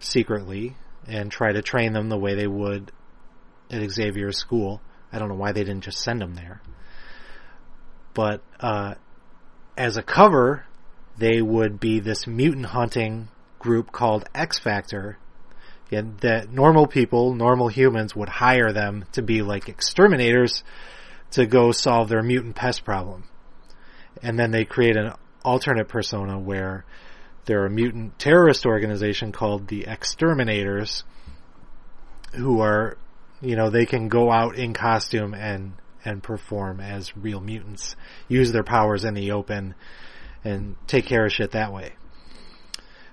secretly 0.00 0.76
and 1.06 1.30
try 1.30 1.52
to 1.52 1.62
train 1.62 1.92
them 1.92 2.08
the 2.08 2.18
way 2.18 2.34
they 2.34 2.46
would 2.46 2.92
at 3.70 3.90
Xavier's 3.90 4.38
school. 4.38 4.80
I 5.12 5.18
don't 5.18 5.28
know 5.28 5.34
why 5.34 5.52
they 5.52 5.64
didn't 5.64 5.84
just 5.84 6.00
send 6.00 6.20
them 6.20 6.34
there. 6.34 6.60
But 8.14 8.42
uh, 8.60 8.94
as 9.76 9.96
a 9.96 10.02
cover, 10.02 10.64
they 11.16 11.40
would 11.40 11.80
be 11.80 12.00
this 12.00 12.26
mutant 12.26 12.66
hunting 12.66 13.28
group 13.58 13.92
called 13.92 14.28
X 14.34 14.58
Factor. 14.58 15.18
And 15.90 16.18
that 16.20 16.52
normal 16.52 16.86
people, 16.86 17.34
normal 17.34 17.68
humans 17.68 18.14
would 18.14 18.28
hire 18.28 18.72
them 18.72 19.06
to 19.12 19.22
be 19.22 19.40
like 19.42 19.68
exterminators 19.68 20.62
to 21.30 21.46
go 21.46 21.72
solve 21.72 22.08
their 22.08 22.22
mutant 22.22 22.56
pest 22.56 22.84
problem. 22.84 23.24
And 24.22 24.38
then 24.38 24.50
they 24.50 24.64
create 24.64 24.96
an 24.96 25.12
alternate 25.44 25.88
persona 25.88 26.38
where 26.38 26.84
they're 27.46 27.64
a 27.64 27.70
mutant 27.70 28.18
terrorist 28.18 28.66
organization 28.66 29.32
called 29.32 29.68
the 29.68 29.86
Exterminators 29.86 31.04
who 32.34 32.60
are, 32.60 32.98
you 33.40 33.56
know, 33.56 33.70
they 33.70 33.86
can 33.86 34.08
go 34.08 34.30
out 34.30 34.56
in 34.56 34.74
costume 34.74 35.34
and, 35.34 35.74
and 36.04 36.22
perform 36.22 36.80
as 36.80 37.16
real 37.16 37.40
mutants, 37.40 37.96
use 38.28 38.52
their 38.52 38.64
powers 38.64 39.04
in 39.04 39.14
the 39.14 39.32
open 39.32 39.74
and 40.44 40.76
take 40.86 41.06
care 41.06 41.24
of 41.24 41.32
shit 41.32 41.52
that 41.52 41.72
way. 41.72 41.92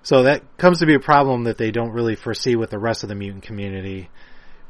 So 0.04 0.24
that 0.24 0.58
comes 0.58 0.80
to 0.80 0.86
be 0.86 0.94
a 0.94 1.00
problem 1.00 1.46
that 1.46 1.58
they 1.58 1.72
don't 1.72 1.92
really 1.92 2.16
foresee 2.16 2.56
with 2.56 2.70
the 2.70 2.80
rest 2.80 3.04
of 3.04 3.10
the 3.10 3.16
mutant 3.16 3.44
community 3.44 4.10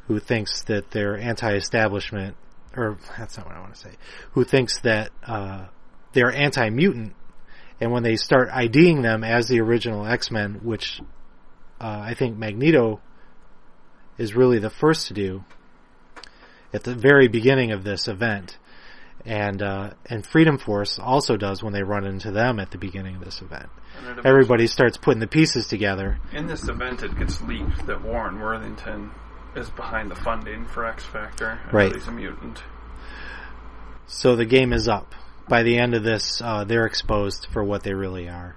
who 0.08 0.20
thinks 0.20 0.64
that 0.64 0.92
they're 0.92 1.18
anti-establishment, 1.18 2.38
or 2.76 2.98
that's 3.18 3.38
not 3.38 3.48
what 3.48 3.56
I 3.56 3.60
want 3.60 3.74
to 3.74 3.80
say, 3.80 3.92
who 4.32 4.44
thinks 4.44 4.80
that, 4.82 5.12
uh, 5.26 5.66
they're 6.14 6.34
anti-mutant 6.34 7.14
and 7.80 7.92
when 7.92 8.04
they 8.04 8.16
start 8.16 8.50
IDing 8.52 9.02
them 9.02 9.24
as 9.24 9.48
the 9.48 9.60
original 9.60 10.06
X-Men, 10.06 10.62
which, 10.64 11.02
uh, 11.82 12.00
I 12.04 12.14
think 12.14 12.38
Magneto 12.38 13.02
is 14.18 14.36
really 14.36 14.60
the 14.60 14.70
first 14.70 15.08
to 15.08 15.14
do 15.14 15.44
at 16.74 16.84
the 16.84 16.96
very 16.96 17.28
beginning 17.28 17.72
of 17.72 17.84
this 17.84 18.08
event. 18.08 18.58
And, 19.26 19.62
uh, 19.64 19.92
and 20.06 20.26
Freedom 20.26 20.58
Force 20.60 21.00
also 21.00 21.36
does 21.36 21.64
when 21.64 21.74
they 21.74 21.82
run 21.82 22.06
into 22.06 22.32
them 22.32 22.60
at 22.60 22.70
the 22.70 22.78
beginning 22.78 23.16
of 23.16 23.26
this 23.26 23.42
event. 23.42 23.70
Everybody 24.24 24.68
starts 24.68 24.98
putting 24.98 25.20
the 25.20 25.28
pieces 25.28 25.68
together. 25.68 26.20
In 26.32 26.46
this 26.46 26.68
event, 26.68 27.02
it 27.02 27.18
gets 27.18 27.42
leaked 27.42 27.88
that 27.88 28.04
Warren 28.04 28.40
Worthington 28.40 29.12
is 29.56 29.70
behind 29.72 30.12
the 30.12 30.16
funding 30.16 30.66
for 30.66 30.86
X 30.86 31.04
Factor. 31.04 31.60
Right. 31.72 31.94
He's 31.94 32.08
a 32.08 32.12
mutant. 32.12 32.62
So 34.06 34.36
the 34.36 34.46
game 34.46 34.74
is 34.74 34.88
up. 34.88 35.16
By 35.48 35.64
the 35.64 35.78
end 35.78 35.96
of 35.96 36.04
this, 36.04 36.42
uh, 36.44 36.64
they're 36.66 36.86
exposed 36.86 37.48
for 37.52 37.64
what 37.64 37.84
they 37.84 37.94
really 37.94 38.28
are. 38.28 38.56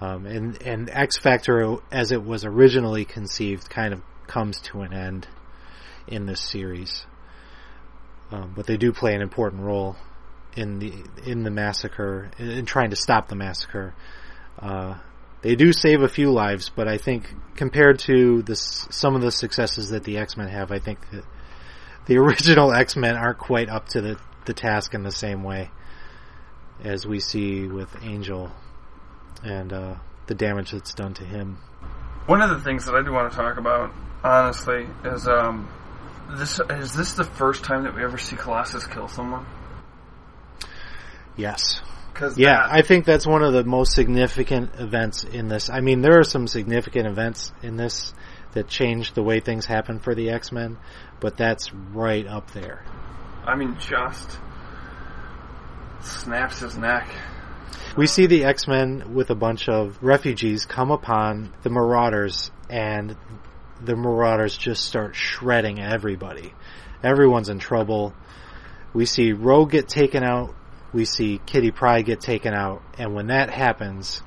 Um, 0.00 0.26
and, 0.26 0.60
and 0.62 0.90
X 0.90 1.16
Factor, 1.16 1.76
as 1.90 2.12
it 2.12 2.22
was 2.22 2.44
originally 2.44 3.04
conceived, 3.04 3.70
kind 3.70 3.94
of 3.94 4.02
comes 4.26 4.60
to 4.60 4.82
an 4.82 4.92
end 4.92 5.28
in 6.06 6.26
this 6.26 6.40
series. 6.40 7.06
Um, 8.30 8.52
but 8.56 8.66
they 8.66 8.76
do 8.76 8.92
play 8.92 9.14
an 9.14 9.22
important 9.22 9.62
role 9.62 9.96
in 10.56 10.78
the 10.78 10.92
in 11.24 11.42
the 11.42 11.50
massacre, 11.50 12.30
in, 12.38 12.50
in 12.50 12.66
trying 12.66 12.90
to 12.90 12.96
stop 12.96 13.28
the 13.28 13.34
massacre. 13.34 13.94
Uh, 14.58 14.98
they 15.42 15.56
do 15.56 15.72
save 15.72 16.02
a 16.02 16.08
few 16.08 16.30
lives, 16.32 16.70
but 16.74 16.88
I 16.88 16.96
think 16.96 17.32
compared 17.54 17.98
to 18.00 18.42
this, 18.42 18.86
some 18.90 19.14
of 19.14 19.20
the 19.20 19.30
successes 19.30 19.90
that 19.90 20.04
the 20.04 20.18
X 20.18 20.36
Men 20.36 20.48
have, 20.48 20.72
I 20.72 20.78
think 20.78 20.98
that 21.10 21.24
the 22.06 22.18
original 22.18 22.72
X 22.72 22.96
Men 22.96 23.16
aren't 23.16 23.38
quite 23.38 23.68
up 23.68 23.88
to 23.88 24.00
the 24.00 24.18
the 24.46 24.54
task 24.54 24.94
in 24.94 25.02
the 25.02 25.12
same 25.12 25.42
way 25.42 25.70
as 26.82 27.06
we 27.06 27.20
see 27.20 27.66
with 27.66 27.94
Angel 28.02 28.52
and 29.42 29.72
uh, 29.72 29.94
the 30.26 30.34
damage 30.34 30.72
that's 30.72 30.94
done 30.94 31.14
to 31.14 31.24
him. 31.24 31.58
One 32.26 32.40
of 32.40 32.50
the 32.50 32.60
things 32.60 32.86
that 32.86 32.94
I 32.94 33.02
do 33.02 33.12
want 33.12 33.30
to 33.30 33.36
talk 33.36 33.58
about, 33.58 33.92
honestly, 34.24 34.86
is 35.04 35.28
um, 35.28 35.68
this 36.30 36.58
is 36.70 36.94
this 36.94 37.12
the 37.12 37.24
first 37.24 37.62
time 37.62 37.84
that 37.84 37.94
we 37.94 38.02
ever 38.02 38.18
see 38.18 38.34
Colossus 38.34 38.86
kill 38.86 39.06
someone? 39.06 39.46
Yes. 41.36 41.80
Cause 42.14 42.38
Yeah, 42.38 42.62
that- 42.62 42.72
I 42.72 42.82
think 42.82 43.04
that's 43.04 43.26
one 43.26 43.42
of 43.42 43.52
the 43.52 43.64
most 43.64 43.92
significant 43.92 44.70
events 44.78 45.24
in 45.24 45.48
this. 45.48 45.68
I 45.68 45.80
mean, 45.80 46.00
there 46.00 46.18
are 46.18 46.24
some 46.24 46.46
significant 46.46 47.06
events 47.06 47.52
in 47.62 47.76
this 47.76 48.14
that 48.52 48.68
change 48.68 49.14
the 49.14 49.22
way 49.22 49.40
things 49.40 49.66
happen 49.66 49.98
for 49.98 50.14
the 50.14 50.30
X-Men, 50.30 50.78
but 51.18 51.36
that's 51.36 51.74
right 51.74 52.24
up 52.24 52.52
there. 52.52 52.84
I 53.44 53.56
mean, 53.56 53.76
just 53.80 54.38
snaps 56.00 56.60
his 56.60 56.78
neck. 56.78 57.08
We 57.96 58.06
see 58.06 58.26
the 58.26 58.44
X-Men 58.44 59.12
with 59.12 59.30
a 59.30 59.34
bunch 59.34 59.68
of 59.68 59.98
refugees 60.00 60.66
come 60.66 60.92
upon 60.92 61.52
the 61.64 61.70
Marauders 61.70 62.52
and 62.70 63.16
the 63.84 63.96
Marauders 63.96 64.56
just 64.56 64.84
start 64.84 65.14
shredding 65.14 65.80
everybody. 65.80 66.52
Everyone's 67.02 67.48
in 67.48 67.58
trouble. 67.58 68.14
We 68.92 69.06
see 69.06 69.32
Rogue 69.32 69.70
get 69.70 69.88
taken 69.88 70.22
out. 70.22 70.54
We 70.92 71.04
see 71.04 71.40
Kitty 71.44 71.70
Pryde 71.70 72.06
get 72.06 72.20
taken 72.20 72.54
out. 72.54 72.82
And 72.98 73.14
when 73.14 73.26
that 73.28 73.50
happens, 73.50 74.22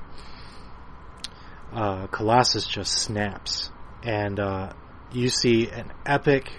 uh, 1.72 2.06
Colossus 2.08 2.66
just 2.66 2.92
snaps. 2.92 3.70
And, 4.02 4.38
uh, 4.38 4.72
you 5.12 5.30
see 5.30 5.68
an 5.70 5.90
epic 6.04 6.52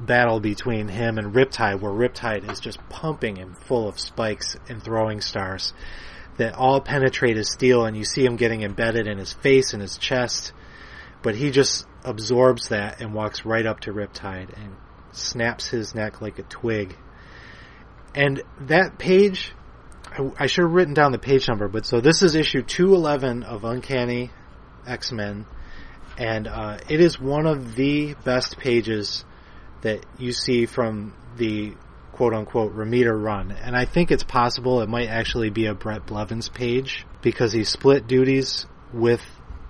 battle 0.00 0.40
between 0.40 0.88
him 0.88 1.18
and 1.18 1.34
Riptide 1.34 1.80
where 1.80 1.92
Riptide 1.92 2.50
is 2.50 2.60
just 2.60 2.78
pumping 2.88 3.36
him 3.36 3.56
full 3.66 3.88
of 3.88 3.98
spikes 3.98 4.56
and 4.68 4.82
throwing 4.82 5.20
stars 5.20 5.72
that 6.36 6.54
all 6.54 6.80
penetrate 6.80 7.36
his 7.36 7.50
steel 7.50 7.84
and 7.84 7.96
you 7.96 8.04
see 8.04 8.24
him 8.24 8.36
getting 8.36 8.62
embedded 8.62 9.08
in 9.08 9.18
his 9.18 9.32
face 9.32 9.72
and 9.72 9.82
his 9.82 9.98
chest. 9.98 10.52
But 11.22 11.34
he 11.34 11.50
just 11.50 11.86
absorbs 12.04 12.68
that 12.68 13.00
and 13.00 13.12
walks 13.12 13.44
right 13.44 13.66
up 13.66 13.80
to 13.80 13.92
Riptide 13.92 14.56
and 14.56 14.76
snaps 15.12 15.68
his 15.68 15.94
neck 15.94 16.20
like 16.20 16.38
a 16.38 16.44
twig. 16.44 16.96
And 18.14 18.42
that 18.62 18.98
page, 18.98 19.52
I, 20.06 20.30
I 20.38 20.46
should 20.46 20.64
have 20.64 20.72
written 20.72 20.94
down 20.94 21.12
the 21.12 21.18
page 21.18 21.48
number, 21.48 21.68
but 21.68 21.86
so 21.86 22.00
this 22.00 22.22
is 22.22 22.34
issue 22.34 22.62
211 22.62 23.42
of 23.42 23.64
Uncanny 23.64 24.30
X-Men 24.86 25.46
and 26.18 26.48
uh, 26.48 26.78
it 26.88 27.00
is 27.00 27.20
one 27.20 27.46
of 27.46 27.76
the 27.76 28.14
best 28.24 28.58
pages 28.58 29.24
that 29.82 30.04
you 30.18 30.32
see 30.32 30.66
from 30.66 31.14
the 31.36 31.74
quote 32.12 32.34
unquote 32.34 32.74
Romita 32.74 33.12
run. 33.14 33.52
And 33.52 33.76
I 33.76 33.84
think 33.84 34.10
it's 34.10 34.24
possible 34.24 34.80
it 34.80 34.88
might 34.88 35.08
actually 35.08 35.50
be 35.50 35.66
a 35.66 35.74
Bret 35.74 36.06
Blevins 36.06 36.48
page 36.48 37.06
because 37.22 37.52
he 37.52 37.62
split 37.62 38.08
duties 38.08 38.66
with 38.92 39.22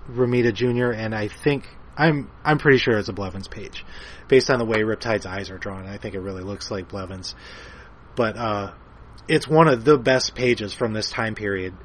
Romita 0.09 0.53
Jr. 0.53 0.91
and 0.91 1.13
I 1.13 1.27
think 1.27 1.67
I'm 1.97 2.31
I'm 2.43 2.57
pretty 2.57 2.77
sure 2.77 2.97
it's 2.97 3.09
a 3.09 3.13
Blevins 3.13 3.47
page. 3.47 3.85
Based 4.27 4.49
on 4.49 4.59
the 4.59 4.65
way 4.65 4.79
Riptide's 4.79 5.25
eyes 5.25 5.49
are 5.49 5.57
drawn, 5.57 5.85
I 5.87 5.97
think 5.97 6.15
it 6.15 6.19
really 6.19 6.43
looks 6.43 6.71
like 6.71 6.89
Blevins. 6.89 7.35
But 8.15 8.37
uh 8.37 8.73
it's 9.27 9.47
one 9.47 9.67
of 9.67 9.85
the 9.85 9.97
best 9.97 10.33
pages 10.33 10.73
from 10.73 10.93
this 10.93 11.09
time 11.09 11.35
period. 11.35 11.75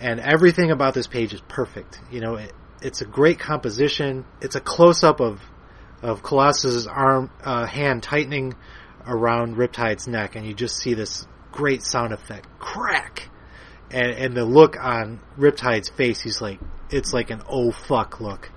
And 0.00 0.20
everything 0.20 0.70
about 0.70 0.94
this 0.94 1.06
page 1.06 1.32
is 1.32 1.40
perfect. 1.48 2.00
You 2.10 2.20
know, 2.20 2.34
it, 2.36 2.52
it's 2.82 3.00
a 3.00 3.04
great 3.04 3.38
composition. 3.38 4.24
It's 4.40 4.56
a 4.56 4.60
close 4.60 5.02
up 5.04 5.20
of 5.20 5.40
of 6.00 6.22
Colossus's 6.22 6.86
arm 6.86 7.30
uh, 7.42 7.66
hand 7.66 8.02
tightening 8.04 8.54
around 9.06 9.56
Riptide's 9.56 10.06
neck, 10.06 10.36
and 10.36 10.46
you 10.46 10.54
just 10.54 10.76
see 10.76 10.94
this 10.94 11.26
great 11.50 11.82
sound 11.82 12.12
effect, 12.12 12.46
crack, 12.58 13.28
and 13.90 14.12
and 14.12 14.36
the 14.36 14.44
look 14.44 14.76
on 14.78 15.20
Riptide's 15.36 15.88
face. 15.88 16.20
He's 16.20 16.40
like, 16.40 16.60
it's 16.90 17.12
like 17.12 17.30
an 17.30 17.42
oh 17.48 17.70
fuck 17.70 18.20
look, 18.20 18.50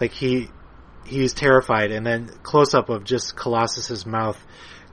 like 0.00 0.12
he 0.12 0.48
he's 1.06 1.34
terrified, 1.34 1.90
and 1.90 2.06
then 2.06 2.28
close 2.42 2.74
up 2.74 2.88
of 2.88 3.04
just 3.04 3.36
Colossus's 3.36 4.06
mouth 4.06 4.42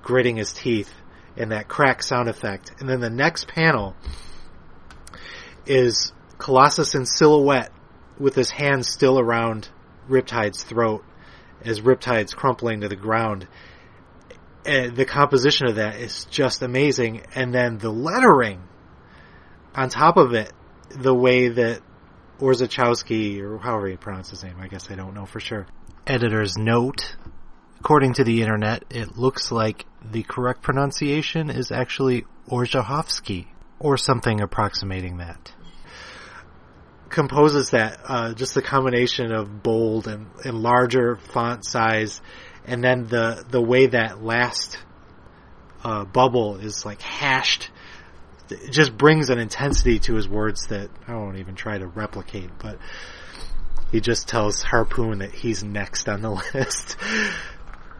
gritting 0.01 0.37
his 0.37 0.51
teeth, 0.51 0.91
and 1.37 1.51
that 1.51 1.67
crack 1.67 2.03
sound 2.03 2.29
effect, 2.29 2.71
and 2.79 2.89
then 2.89 2.99
the 2.99 3.09
next 3.09 3.47
panel 3.47 3.95
is 5.65 6.11
Colossus 6.37 6.95
in 6.95 7.05
silhouette 7.05 7.71
with 8.19 8.35
his 8.35 8.49
hands 8.49 8.89
still 8.89 9.19
around 9.19 9.69
Riptide's 10.09 10.63
throat 10.63 11.03
as 11.63 11.81
Riptide's 11.81 12.33
crumpling 12.33 12.81
to 12.81 12.89
the 12.89 12.95
ground. 12.95 13.47
And 14.65 14.95
the 14.95 15.05
composition 15.05 15.67
of 15.67 15.75
that 15.75 15.95
is 15.95 16.25
just 16.25 16.61
amazing. 16.61 17.23
And 17.35 17.53
then 17.53 17.77
the 17.77 17.91
lettering 17.91 18.61
on 19.75 19.89
top 19.89 20.17
of 20.17 20.33
it, 20.33 20.51
the 20.89 21.13
way 21.13 21.49
that 21.49 21.81
Orzechowski, 22.41 23.39
or 23.41 23.57
however 23.59 23.87
you 23.87 23.97
pronounce 23.97 24.31
his 24.31 24.43
name, 24.43 24.55
I 24.59 24.67
guess 24.67 24.91
I 24.91 24.95
don't 24.95 25.13
know 25.13 25.25
for 25.25 25.39
sure. 25.39 25.67
Editor's 26.05 26.57
note. 26.57 27.15
According 27.79 28.13
to 28.15 28.23
the 28.23 28.41
internet, 28.41 28.83
it 28.89 29.17
looks 29.17 29.51
like 29.51 29.85
the 30.03 30.23
correct 30.23 30.61
pronunciation 30.61 31.49
is 31.49 31.71
actually 31.71 32.25
Orzechowski, 32.49 33.47
or 33.79 33.97
something 33.97 34.41
approximating 34.41 35.17
that 35.17 35.53
composes 37.11 37.71
that 37.71 37.99
uh, 38.05 38.33
just 38.33 38.55
the 38.55 38.61
combination 38.61 39.31
of 39.31 39.61
bold 39.61 40.07
and, 40.07 40.27
and 40.43 40.57
larger 40.57 41.17
font 41.17 41.65
size, 41.65 42.21
and 42.65 42.83
then 42.83 43.05
the 43.07 43.45
the 43.49 43.61
way 43.61 43.87
that 43.87 44.23
last 44.23 44.79
uh, 45.83 46.05
bubble 46.05 46.55
is 46.57 46.85
like 46.85 47.01
hashed. 47.01 47.69
It 48.51 48.71
just 48.71 48.97
brings 48.97 49.29
an 49.29 49.39
intensity 49.39 49.99
to 49.99 50.15
his 50.15 50.27
words 50.27 50.67
that 50.67 50.89
I 51.07 51.15
won't 51.15 51.37
even 51.37 51.55
try 51.55 51.77
to 51.77 51.87
replicate. 51.87 52.49
But 52.59 52.77
he 53.91 53.99
just 54.01 54.27
tells 54.27 54.61
Harpoon 54.63 55.19
that 55.19 55.31
he's 55.31 55.63
next 55.63 56.07
on 56.09 56.21
the 56.21 56.31
list. 56.53 56.97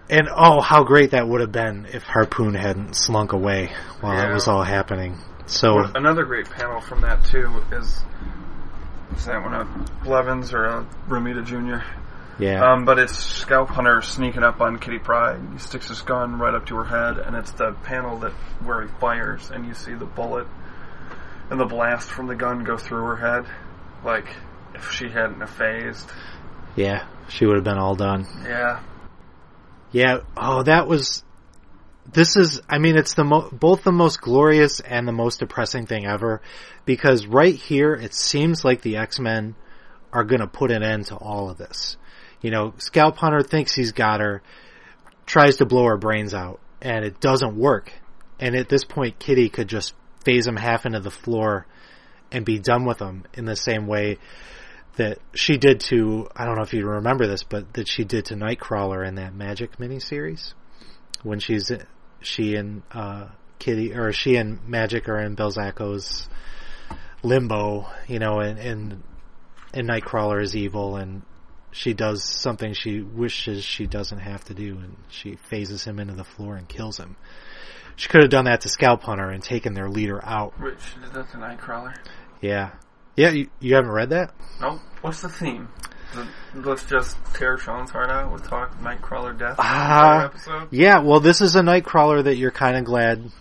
And 0.09 0.27
oh, 0.35 0.59
how 0.61 0.83
great 0.83 1.11
that 1.11 1.27
would 1.27 1.41
have 1.41 1.51
been 1.51 1.85
if 1.91 2.03
Harpoon 2.03 2.53
hadn't 2.53 2.95
slunk 2.95 3.31
away 3.33 3.71
while 4.01 4.13
Yeah. 4.15 4.29
it 4.29 4.33
was 4.33 4.47
all 4.47 4.63
happening. 4.63 5.17
So 5.45 5.75
Well, 5.75 5.91
another 5.95 6.23
great 6.23 6.49
panel 6.49 6.81
from 6.81 7.01
that 7.01 7.23
too 7.25 7.61
is 7.71 8.03
is 9.15 9.25
that 9.25 9.43
one 9.43 9.53
of 9.53 9.67
Blevins 10.03 10.53
or 10.53 10.63
a 10.65 10.87
Romita 11.09 11.45
Jr. 11.45 11.83
yeah, 12.41 12.73
Um, 12.73 12.85
but 12.85 12.99
it's 12.99 13.13
Scalphunter 13.13 14.03
sneaking 14.03 14.43
up 14.43 14.59
on 14.59 14.79
Kitty 14.79 14.99
Pryde. 14.99 15.39
He 15.53 15.59
sticks 15.59 15.87
his 15.87 16.01
gun 16.01 16.39
right 16.39 16.53
up 16.53 16.65
to 16.67 16.75
her 16.75 16.83
head, 16.83 17.17
and 17.17 17.35
it's 17.35 17.51
the 17.51 17.73
panel 17.83 18.19
that 18.19 18.31
where 18.63 18.81
he 18.81 18.87
fires, 18.99 19.51
and 19.51 19.65
you 19.65 19.73
see 19.73 19.93
the 19.93 20.05
bullet 20.05 20.47
and 21.49 21.59
the 21.59 21.65
blast 21.65 22.09
from 22.09 22.27
the 22.27 22.35
gun 22.35 22.63
go 22.63 22.77
through 22.77 23.03
her 23.03 23.15
head. 23.17 23.45
Like 24.03 24.27
if 24.73 24.91
she 24.91 25.09
hadn't 25.09 25.41
have 25.41 25.49
phased. 25.49 26.09
yeah, 26.75 27.05
she 27.29 27.45
would 27.45 27.55
have 27.55 27.63
been 27.63 27.77
all 27.77 27.95
done. 27.95 28.25
Yeah, 28.43 28.79
Yeah. 29.91 30.19
Oh, 30.35 30.63
that 30.63 30.87
was. 30.87 31.23
This 32.11 32.35
is. 32.35 32.61
I 32.67 32.79
mean, 32.79 32.97
it's 32.97 33.13
the 33.13 33.23
mo- 33.23 33.49
both 33.51 33.83
the 33.83 33.91
most 33.91 34.21
glorious 34.21 34.79
and 34.79 35.07
the 35.07 35.11
most 35.11 35.39
depressing 35.39 35.85
thing 35.85 36.05
ever, 36.05 36.41
because 36.85 37.27
right 37.27 37.53
here 37.55 37.93
it 37.93 38.15
seems 38.15 38.65
like 38.65 38.81
the 38.81 38.97
X 38.97 39.19
Men 39.19 39.55
are 40.11 40.23
going 40.23 40.41
to 40.41 40.47
put 40.47 40.71
an 40.71 40.83
end 40.83 41.05
to 41.07 41.15
all 41.15 41.49
of 41.49 41.57
this. 41.57 41.97
You 42.41 42.51
know, 42.51 42.73
Scalphunter 42.77 43.45
thinks 43.45 43.73
he's 43.73 43.91
got 43.91 44.19
her, 44.19 44.41
tries 45.25 45.57
to 45.57 45.65
blow 45.65 45.85
her 45.85 45.97
brains 45.97 46.33
out, 46.33 46.59
and 46.81 47.05
it 47.05 47.19
doesn't 47.19 47.55
work. 47.55 47.91
And 48.39 48.55
at 48.55 48.69
this 48.69 48.83
point, 48.83 49.19
Kitty 49.19 49.49
could 49.49 49.67
just 49.67 49.93
phase 50.25 50.47
him 50.47 50.55
half 50.55 50.85
into 50.85 50.99
the 50.99 51.11
floor 51.11 51.67
and 52.31 52.45
be 52.45 52.59
done 52.59 52.85
with 52.85 52.99
him 52.99 53.25
in 53.33 53.45
the 53.45 53.55
same 53.55 53.87
way 53.87 54.17
that 54.95 55.19
she 55.33 55.57
did 55.57 55.79
to 55.79 56.27
I 56.35 56.45
don't 56.45 56.55
know 56.55 56.63
if 56.63 56.73
you 56.73 56.85
remember 56.85 57.27
this, 57.27 57.43
but 57.43 57.73
that 57.73 57.87
she 57.87 58.03
did 58.03 58.25
to 58.25 58.35
Nightcrawler 58.35 59.07
in 59.07 59.15
that 59.15 59.33
Magik 59.33 59.77
miniseries 59.77 60.53
when 61.23 61.39
she's 61.39 61.71
she 62.21 62.55
and 62.55 62.83
uh, 62.91 63.27
Kitty 63.59 63.93
or 63.93 64.11
she 64.11 64.35
and 64.35 64.59
Magik 64.61 65.07
are 65.07 65.19
in 65.19 65.35
Belasco's 65.35 66.27
limbo, 67.23 67.87
you 68.07 68.19
know, 68.19 68.39
and 68.39 68.59
and 68.59 69.03
and 69.73 69.87
Nightcrawler 69.87 70.41
is 70.41 70.55
evil 70.55 70.97
and 70.97 71.21
she 71.71 71.93
does 71.93 72.23
something 72.23 72.73
she 72.73 73.01
wishes 73.01 73.63
she 73.63 73.87
doesn't 73.87 74.19
have 74.19 74.43
to 74.45 74.53
do 74.53 74.77
and 74.77 74.95
she 75.09 75.35
phases 75.35 75.83
him 75.83 75.99
into 75.99 76.13
the 76.13 76.23
floor 76.23 76.55
and 76.55 76.67
kills 76.67 76.97
him. 76.97 77.15
She 77.95 78.07
could 78.09 78.21
have 78.21 78.29
done 78.29 78.45
that 78.45 78.61
to 78.61 78.69
Scalphunter 78.69 79.33
and 79.33 79.43
taken 79.43 79.73
their 79.73 79.89
leader 79.89 80.23
out. 80.23 80.53
Rich 80.59 80.79
did 81.01 81.13
that 81.13 81.29
to 81.31 81.37
Nightcrawler. 81.37 81.93
Yeah. 82.41 82.71
Yeah, 83.15 83.29
you, 83.31 83.49
you 83.59 83.75
haven't 83.75 83.91
read 83.91 84.09
that? 84.11 84.33
Nope. 84.61 84.79
What's 85.01 85.21
the 85.21 85.29
theme? 85.29 85.67
The- 86.15 86.27
Let's 86.55 86.85
just 86.85 87.17
tear 87.33 87.57
Sean's 87.57 87.91
heart 87.91 88.09
out 88.09 88.31
with 88.33 88.47
talk 88.47 88.77
Nightcrawler 88.79 89.37
death. 89.37 89.55
Ah. 89.59 90.25
episode. 90.25 90.67
Yeah, 90.71 90.99
well, 90.99 91.19
this 91.19 91.41
is 91.41 91.55
a 91.55 91.61
Nightcrawler 91.61 92.23
that 92.25 92.35
you're 92.35 92.51
kind 92.51 92.75
of 92.77 92.83
glad 92.85 93.31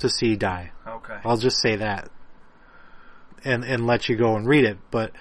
to 0.00 0.08
see 0.10 0.36
die. 0.36 0.72
Okay. 0.86 1.16
I'll 1.24 1.36
just 1.38 1.60
say 1.60 1.76
that, 1.76 2.10
and 3.44 3.64
and 3.64 3.86
let 3.86 4.08
you 4.08 4.16
go 4.16 4.36
and 4.36 4.46
read 4.46 4.64
it. 4.64 4.78
But 4.90 5.12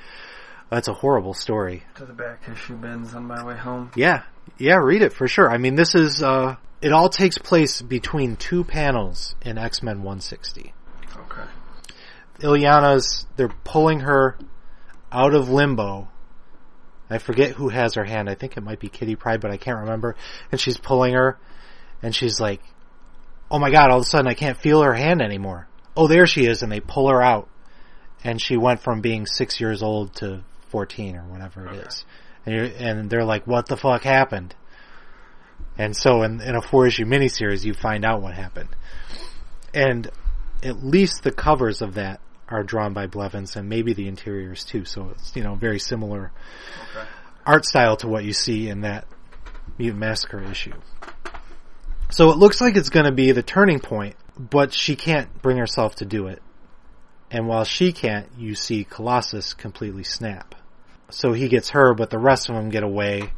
that's 0.73 0.87
a 0.87 0.93
horrible 0.93 1.33
story. 1.33 1.83
To 1.95 2.05
the 2.05 2.13
back 2.13 2.41
issue 2.51 2.75
bins 2.75 3.13
on 3.13 3.25
my 3.25 3.43
way 3.45 3.55
home. 3.55 3.91
Yeah, 3.95 4.23
yeah, 4.57 4.77
read 4.77 5.01
it 5.01 5.13
for 5.13 5.27
sure. 5.27 5.49
I 5.49 5.57
mean, 5.57 5.75
this 5.75 5.93
is 5.93 6.23
uh, 6.23 6.55
it 6.81 6.91
all 6.91 7.09
takes 7.09 7.37
place 7.37 7.81
between 7.81 8.35
two 8.37 8.63
panels 8.63 9.35
in 9.41 9.57
X 9.57 9.83
Men 9.83 9.97
160. 9.97 10.73
Okay. 11.15 11.49
Illyana's 12.41 13.27
they're 13.35 13.53
pulling 13.63 13.99
her 14.01 14.37
out 15.11 15.35
of 15.35 15.49
limbo. 15.49 16.07
I 17.09 17.19
forget 17.19 17.51
who 17.51 17.69
has 17.69 17.93
her 17.93 18.03
hand. 18.03 18.27
I 18.27 18.33
think 18.33 18.57
it 18.57 18.61
might 18.61 18.79
be 18.79 18.89
Kitty 18.89 19.15
Pryde, 19.15 19.41
but 19.41 19.51
I 19.51 19.57
can't 19.57 19.81
remember. 19.81 20.15
And 20.51 20.59
she's 20.59 20.77
pulling 20.77 21.13
her, 21.13 21.37
and 22.01 22.15
she's 22.15 22.39
like, 22.39 22.61
"Oh 23.51 23.59
my 23.59 23.69
god!" 23.69 23.91
All 23.91 23.97
of 23.97 24.03
a 24.03 24.05
sudden, 24.05 24.27
I 24.27 24.33
can't 24.33 24.57
feel 24.57 24.81
her 24.81 24.93
hand 24.93 25.21
anymore. 25.21 25.67
Oh, 25.95 26.07
there 26.07 26.25
she 26.25 26.47
is, 26.47 26.63
and 26.63 26.71
they 26.71 26.79
pull 26.79 27.09
her 27.09 27.21
out, 27.21 27.47
and 28.23 28.41
she 28.41 28.57
went 28.57 28.81
from 28.81 29.01
being 29.01 29.27
six 29.27 29.61
years 29.61 29.83
old 29.83 30.15
to 30.15 30.43
fourteen 30.73 31.15
or 31.15 31.23
whatever 31.33 31.67
it 31.67 31.87
is. 31.87 32.05
And, 32.45 32.55
you're, 32.55 32.65
and 32.65 33.09
they're 33.09 33.23
like, 33.23 33.45
"What 33.45 33.67
the 33.67 33.77
fuck 33.77 34.01
happened?" 34.03 34.55
And 35.77 35.95
so, 35.95 36.23
in, 36.23 36.41
in 36.41 36.55
a 36.55 36.61
four 36.61 36.87
issue 36.87 37.05
miniseries, 37.05 37.63
you 37.63 37.73
find 37.73 38.03
out 38.03 38.21
what 38.21 38.33
happened. 38.33 38.69
And 39.73 40.09
at 40.61 40.83
least 40.83 41.23
the 41.23 41.31
covers 41.31 41.81
of 41.81 41.93
that 41.95 42.19
are 42.47 42.63
drawn 42.63 42.93
by 42.93 43.07
Blevins 43.07 43.55
and 43.55 43.69
maybe 43.69 43.93
the 43.93 44.07
interiors 44.07 44.63
too. 44.63 44.85
So 44.85 45.09
it's, 45.11 45.35
you 45.35 45.43
know, 45.43 45.55
very 45.55 45.79
similar 45.79 46.31
Okay. 46.95 47.07
art 47.45 47.65
style 47.65 47.97
to 47.97 48.07
what 48.07 48.23
you 48.23 48.33
see 48.33 48.69
in 48.69 48.81
that 48.81 49.07
Mutant 49.77 49.99
Massacre 49.99 50.43
issue. 50.43 50.73
So 52.09 52.29
it 52.29 52.37
looks 52.37 52.61
like 52.61 52.75
it's 52.75 52.89
going 52.89 53.05
to 53.07 53.11
be 53.11 53.31
the 53.31 53.41
turning 53.41 53.79
point, 53.79 54.15
but 54.37 54.73
she 54.73 54.95
can't 54.95 55.41
bring 55.41 55.57
herself 55.57 55.95
to 55.95 56.05
do 56.05 56.27
it. 56.27 56.41
And 57.31 57.47
while 57.47 57.63
she 57.63 57.91
can't, 57.91 58.27
you 58.37 58.53
see 58.53 58.83
Colossus 58.83 59.55
completely 59.55 60.03
snap. 60.03 60.53
So 61.13 61.33
he 61.33 61.47
gets 61.47 61.69
her, 61.69 61.93
but 61.93 62.09
the 62.09 62.17
rest 62.17 62.49
of 62.49 62.55
them 62.55 62.69
get 62.69 62.83
away 62.83 63.31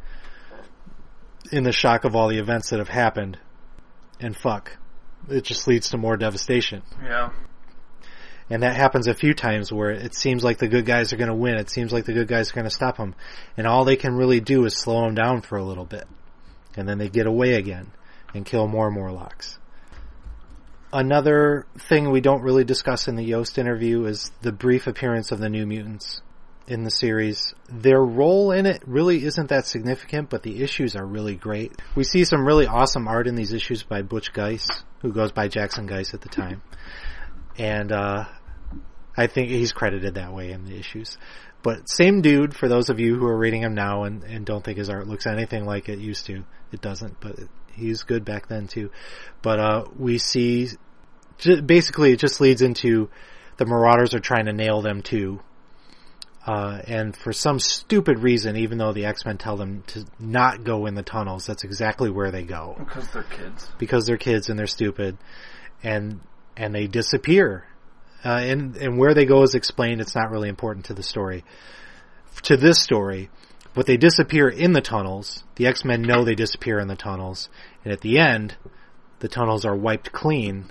in 1.52 1.62
the 1.62 1.72
shock 1.72 2.04
of 2.04 2.16
all 2.16 2.28
the 2.28 2.38
events 2.38 2.70
that 2.70 2.78
have 2.78 2.88
happened. 2.88 3.38
And 4.18 4.36
fuck. 4.36 4.78
It 5.28 5.44
just 5.44 5.68
leads 5.68 5.90
to 5.90 5.98
more 5.98 6.16
devastation. 6.16 6.82
Yeah. 7.02 7.30
And 8.48 8.62
that 8.62 8.76
happens 8.76 9.08
a 9.08 9.14
few 9.14 9.34
times 9.34 9.72
where 9.72 9.90
it 9.90 10.14
seems 10.14 10.44
like 10.44 10.58
the 10.58 10.68
good 10.68 10.86
guys 10.86 11.12
are 11.12 11.16
going 11.16 11.28
to 11.28 11.34
win. 11.34 11.56
It 11.56 11.68
seems 11.68 11.92
like 11.92 12.04
the 12.04 12.12
good 12.12 12.28
guys 12.28 12.50
are 12.50 12.54
going 12.54 12.64
to 12.64 12.70
stop 12.70 12.96
them. 12.96 13.14
And 13.56 13.66
all 13.66 13.84
they 13.84 13.96
can 13.96 14.14
really 14.14 14.40
do 14.40 14.64
is 14.64 14.76
slow 14.76 15.02
them 15.02 15.14
down 15.14 15.42
for 15.42 15.58
a 15.58 15.64
little 15.64 15.84
bit. 15.84 16.06
And 16.76 16.88
then 16.88 16.98
they 16.98 17.08
get 17.08 17.26
away 17.26 17.54
again 17.54 17.92
and 18.34 18.46
kill 18.46 18.68
more 18.68 18.90
Morlocks. 18.90 19.58
Another 20.92 21.66
thing 21.78 22.10
we 22.10 22.20
don't 22.20 22.42
really 22.42 22.64
discuss 22.64 23.08
in 23.08 23.16
the 23.16 23.24
Yost 23.24 23.58
interview 23.58 24.04
is 24.04 24.30
the 24.42 24.52
brief 24.52 24.86
appearance 24.86 25.32
of 25.32 25.40
the 25.40 25.48
New 25.48 25.66
Mutants 25.66 26.22
in 26.68 26.84
the 26.84 26.90
series. 26.90 27.54
Their 27.68 28.00
role 28.02 28.52
in 28.52 28.66
it 28.66 28.82
really 28.86 29.24
isn't 29.24 29.48
that 29.48 29.66
significant, 29.66 30.30
but 30.30 30.42
the 30.42 30.62
issues 30.62 30.96
are 30.96 31.06
really 31.06 31.36
great. 31.36 31.72
We 31.94 32.04
see 32.04 32.24
some 32.24 32.46
really 32.46 32.66
awesome 32.66 33.08
art 33.08 33.26
in 33.26 33.34
these 33.34 33.52
issues 33.52 33.82
by 33.82 34.02
Butch 34.02 34.32
Guice, 34.32 34.68
who 35.02 35.12
goes 35.12 35.32
by 35.32 35.48
Jackson 35.48 35.86
Guice 35.86 36.14
at 36.14 36.20
the 36.20 36.28
time. 36.28 36.62
And, 37.58 37.92
uh, 37.92 38.24
I 39.16 39.28
think 39.28 39.48
he's 39.48 39.72
credited 39.72 40.14
that 40.14 40.34
way 40.34 40.50
in 40.50 40.64
the 40.64 40.76
issues. 40.76 41.16
But 41.62 41.88
same 41.88 42.20
dude 42.20 42.54
for 42.54 42.68
those 42.68 42.90
of 42.90 43.00
you 43.00 43.16
who 43.16 43.26
are 43.26 43.36
reading 43.36 43.62
him 43.62 43.74
now 43.74 44.04
and, 44.04 44.22
and 44.24 44.44
don't 44.44 44.62
think 44.62 44.78
his 44.78 44.90
art 44.90 45.08
looks 45.08 45.26
anything 45.26 45.64
like 45.64 45.88
it 45.88 45.98
used 45.98 46.26
to. 46.26 46.44
It 46.70 46.80
doesn't, 46.80 47.20
but 47.20 47.36
he's 47.72 48.02
good 48.02 48.24
back 48.24 48.48
then 48.48 48.66
too. 48.66 48.90
But, 49.42 49.58
uh, 49.58 49.84
we 49.98 50.18
see, 50.18 50.68
basically 51.64 52.12
it 52.12 52.18
just 52.18 52.40
leads 52.40 52.60
into 52.62 53.08
the 53.56 53.64
Marauders 53.64 54.14
are 54.14 54.20
trying 54.20 54.46
to 54.46 54.52
nail 54.52 54.82
them 54.82 55.02
too. 55.02 55.40
Uh, 56.46 56.80
and 56.86 57.16
for 57.16 57.32
some 57.32 57.58
stupid 57.58 58.20
reason, 58.20 58.56
even 58.56 58.78
though 58.78 58.92
the 58.92 59.04
X-Men 59.04 59.36
tell 59.36 59.56
them 59.56 59.82
to 59.88 60.04
not 60.20 60.62
go 60.62 60.86
in 60.86 60.94
the 60.94 61.02
tunnels, 61.02 61.44
that's 61.44 61.64
exactly 61.64 62.08
where 62.08 62.30
they 62.30 62.44
go. 62.44 62.76
Because 62.78 63.08
they're 63.08 63.24
kids. 63.24 63.68
Because 63.78 64.06
they're 64.06 64.16
kids 64.16 64.48
and 64.48 64.56
they're 64.56 64.68
stupid. 64.68 65.18
And, 65.82 66.20
and 66.56 66.72
they 66.72 66.86
disappear. 66.86 67.66
Uh, 68.24 68.38
and, 68.38 68.76
and 68.76 68.96
where 68.96 69.12
they 69.12 69.24
go 69.24 69.42
is 69.42 69.56
explained. 69.56 70.00
It's 70.00 70.14
not 70.14 70.30
really 70.30 70.48
important 70.48 70.86
to 70.86 70.94
the 70.94 71.02
story. 71.02 71.44
To 72.44 72.56
this 72.56 72.80
story, 72.80 73.28
but 73.74 73.86
they 73.86 73.96
disappear 73.96 74.48
in 74.48 74.72
the 74.72 74.80
tunnels. 74.80 75.42
The 75.56 75.66
X-Men 75.66 76.02
know 76.02 76.24
they 76.24 76.36
disappear 76.36 76.78
in 76.78 76.86
the 76.86 76.96
tunnels. 76.96 77.48
And 77.82 77.92
at 77.92 78.02
the 78.02 78.18
end, 78.18 78.56
the 79.18 79.28
tunnels 79.28 79.64
are 79.64 79.74
wiped 79.74 80.12
clean. 80.12 80.70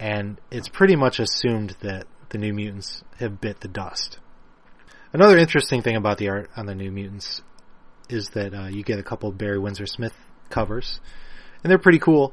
And 0.00 0.40
it's 0.50 0.68
pretty 0.68 0.96
much 0.96 1.20
assumed 1.20 1.76
that 1.82 2.06
the 2.30 2.38
New 2.38 2.52
Mutants 2.52 3.04
have 3.18 3.40
bit 3.40 3.60
the 3.60 3.68
dust. 3.68 4.18
Another 5.18 5.36
interesting 5.36 5.82
thing 5.82 5.96
about 5.96 6.18
the 6.18 6.28
art 6.28 6.48
on 6.56 6.66
the 6.66 6.76
New 6.76 6.92
Mutants 6.92 7.42
is 8.08 8.30
that 8.34 8.54
uh, 8.54 8.66
you 8.68 8.84
get 8.84 9.00
a 9.00 9.02
couple 9.02 9.28
of 9.28 9.36
Barry 9.36 9.58
Windsor 9.58 9.84
Smith 9.84 10.14
covers, 10.48 11.00
and 11.60 11.68
they're 11.68 11.76
pretty 11.76 11.98
cool. 11.98 12.32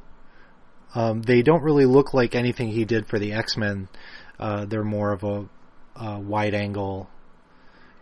Um, 0.94 1.24
they 1.24 1.42
don't 1.42 1.64
really 1.64 1.88
look 1.88 2.14
like 2.14 2.36
anything 2.36 2.68
he 2.68 2.86
did 2.86 3.08
for 3.08 3.18
the 3.18 3.34
X 3.34 3.58
Men. 3.58 3.90
Uh, 4.40 4.66
they're 4.66 4.84
more 4.84 5.12
of 5.12 5.24
a, 5.24 5.50
a 5.96 6.20
wide 6.20 6.54
angle, 6.54 7.10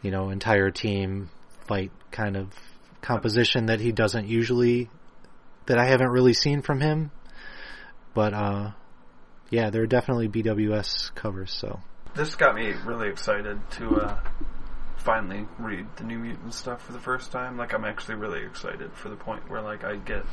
you 0.02 0.12
know, 0.12 0.32
entire 0.32 0.70
team 0.70 1.30
fight 1.66 1.92
kind 2.12 2.36
of 2.36 2.50
composition 3.00 3.68
that 3.68 3.80
he 3.80 3.94
doesn't 3.94 4.28
usually, 4.28 4.90
that 5.68 5.78
I 5.78 5.86
haven't 5.86 6.10
really 6.10 6.34
seen 6.34 6.62
from 6.62 6.82
him. 6.82 7.10
But 8.14 8.34
uh, 8.34 8.72
yeah, 9.50 9.70
they're 9.70 9.88
definitely 9.88 10.28
BWS 10.28 11.16
covers. 11.16 11.54
So 11.54 11.80
this 12.16 12.36
got 12.36 12.54
me 12.54 12.74
really 12.86 13.08
excited 13.08 13.62
to 13.78 13.96
uh, 13.96 14.20
finally 15.04 15.46
read 15.60 15.86
the 15.98 16.04
New 16.04 16.18
Mutant 16.20 16.54
stuff 16.54 16.82
for 16.86 16.94
the 16.94 17.00
first 17.00 17.32
time. 17.32 17.58
Like 17.58 17.74
I'm 17.74 17.86
actually 17.86 18.16
really 18.16 18.44
excited 18.44 18.92
for 18.94 19.10
the 19.10 19.16
point 19.16 19.50
where 19.50 19.62
like 19.62 19.84
I 19.84 19.98
get, 19.98 20.26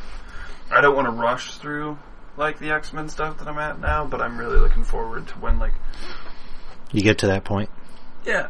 I 0.70 0.80
don't 0.80 0.94
want 0.94 1.06
to 1.06 1.12
rush 1.12 1.56
through 1.56 1.98
like 2.36 2.58
the 2.58 2.70
X 2.70 2.92
Men 2.92 3.08
stuff 3.08 3.38
that 3.38 3.48
I'm 3.48 3.58
at 3.58 3.80
now, 3.80 4.04
but 4.06 4.20
I'm 4.20 4.38
really 4.38 4.58
looking 4.58 4.84
forward 4.84 5.26
to 5.28 5.34
when 5.34 5.58
like 5.58 5.74
you 6.92 7.02
get 7.02 7.18
to 7.18 7.26
that 7.28 7.44
point. 7.44 7.70
Yeah, 8.24 8.48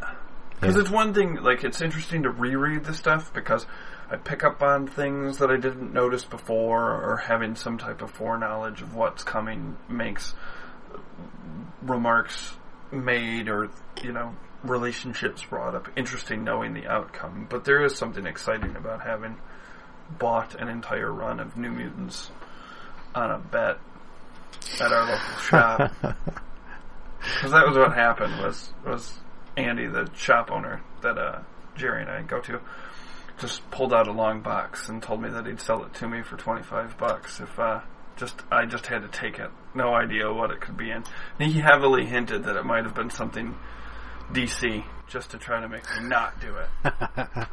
because 0.59 0.75
Yeah. 0.75 0.81
it's 0.81 0.89
one 0.91 1.13
thing 1.13 1.35
like 1.35 1.63
it's 1.63 1.81
interesting 1.81 2.23
to 2.23 2.29
reread 2.29 2.83
the 2.85 2.93
stuff 2.93 3.33
because 3.33 3.65
I 4.09 4.17
pick 4.17 4.43
up 4.43 4.61
on 4.61 4.87
things 4.87 5.37
that 5.37 5.49
I 5.49 5.55
didn't 5.57 5.93
notice 5.93 6.25
before, 6.25 6.91
or 6.91 7.17
having 7.17 7.55
some 7.55 7.77
type 7.77 8.01
of 8.01 8.11
foreknowledge 8.11 8.81
of 8.81 8.93
what's 8.93 9.23
coming 9.23 9.77
makes 9.87 10.35
remarks 11.81 12.53
made 12.91 13.47
or 13.47 13.69
you 14.03 14.11
know 14.11 14.35
relationships 14.63 15.43
brought 15.43 15.75
up 15.75 15.89
interesting 15.95 16.43
knowing 16.43 16.73
the 16.73 16.87
outcome. 16.87 17.47
But 17.49 17.65
there 17.65 17.83
is 17.83 17.97
something 17.97 18.25
exciting 18.25 18.75
about 18.75 19.01
having 19.01 19.37
bought 20.19 20.55
an 20.55 20.67
entire 20.67 21.11
run 21.11 21.39
of 21.39 21.57
New 21.57 21.71
Mutants 21.71 22.31
on 23.15 23.31
a 23.31 23.39
bet 23.39 23.77
at 24.79 24.91
our 24.91 25.05
local 25.05 25.35
shop. 25.41 25.91
Because 26.01 27.51
that 27.51 27.67
was 27.67 27.77
what 27.77 27.93
happened 27.93 28.39
was 28.39 28.73
was 28.85 29.13
Andy, 29.57 29.87
the 29.87 30.09
shop 30.15 30.51
owner 30.51 30.81
that 31.01 31.17
uh, 31.17 31.39
Jerry 31.75 32.01
and 32.01 32.09
I 32.09 32.21
go 32.23 32.39
to, 32.41 32.59
just 33.39 33.69
pulled 33.69 33.93
out 33.93 34.07
a 34.07 34.11
long 34.11 34.41
box 34.41 34.89
and 34.89 35.03
told 35.03 35.21
me 35.21 35.29
that 35.29 35.45
he'd 35.45 35.59
sell 35.59 35.83
it 35.83 35.93
to 35.95 36.07
me 36.07 36.21
for 36.21 36.37
twenty 36.37 36.63
five 36.63 36.97
bucks 36.97 37.39
if 37.39 37.59
uh, 37.59 37.81
just 38.15 38.41
I 38.51 38.65
just 38.65 38.87
had 38.87 39.01
to 39.01 39.07
take 39.07 39.39
it. 39.39 39.49
No 39.73 39.93
idea 39.93 40.31
what 40.31 40.51
it 40.51 40.61
could 40.61 40.77
be 40.77 40.89
in. 40.89 41.03
And 41.39 41.51
he 41.51 41.59
heavily 41.59 42.05
hinted 42.05 42.43
that 42.45 42.55
it 42.55 42.65
might 42.65 42.85
have 42.85 42.95
been 42.95 43.09
something 43.09 43.55
DC 44.33 44.83
just 45.07 45.31
to 45.31 45.37
try 45.37 45.59
to 45.61 45.67
make 45.67 45.83
me 45.83 46.07
not 46.07 46.39
do 46.39 46.55
it. 46.55 46.67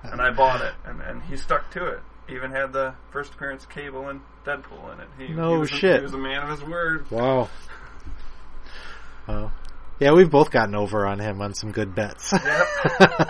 and 0.04 0.20
I 0.20 0.30
bought 0.30 0.60
it, 0.62 0.74
and, 0.84 1.00
and 1.00 1.22
he 1.22 1.36
stuck 1.36 1.70
to 1.72 1.86
it. 1.86 2.00
Even 2.28 2.50
had 2.50 2.72
the 2.72 2.94
first 3.10 3.32
appearance 3.34 3.64
Cable 3.66 4.08
and 4.08 4.20
Deadpool 4.44 4.92
in 4.94 5.00
it. 5.00 5.08
He, 5.18 5.34
No 5.34 5.54
he 5.54 5.58
was 5.60 5.70
shit. 5.70 5.94
A, 5.94 5.96
he 5.96 6.02
was 6.02 6.14
a 6.14 6.18
man 6.18 6.42
of 6.42 6.50
his 6.50 6.62
word. 6.68 7.10
Wow. 7.10 7.48
Oh. 9.26 9.50
Yeah, 9.98 10.12
we've 10.12 10.30
both 10.30 10.50
gotten 10.50 10.74
over 10.76 11.06
on 11.06 11.18
him 11.18 11.40
on 11.42 11.54
some 11.54 11.72
good 11.72 11.94
bets. 11.94 12.32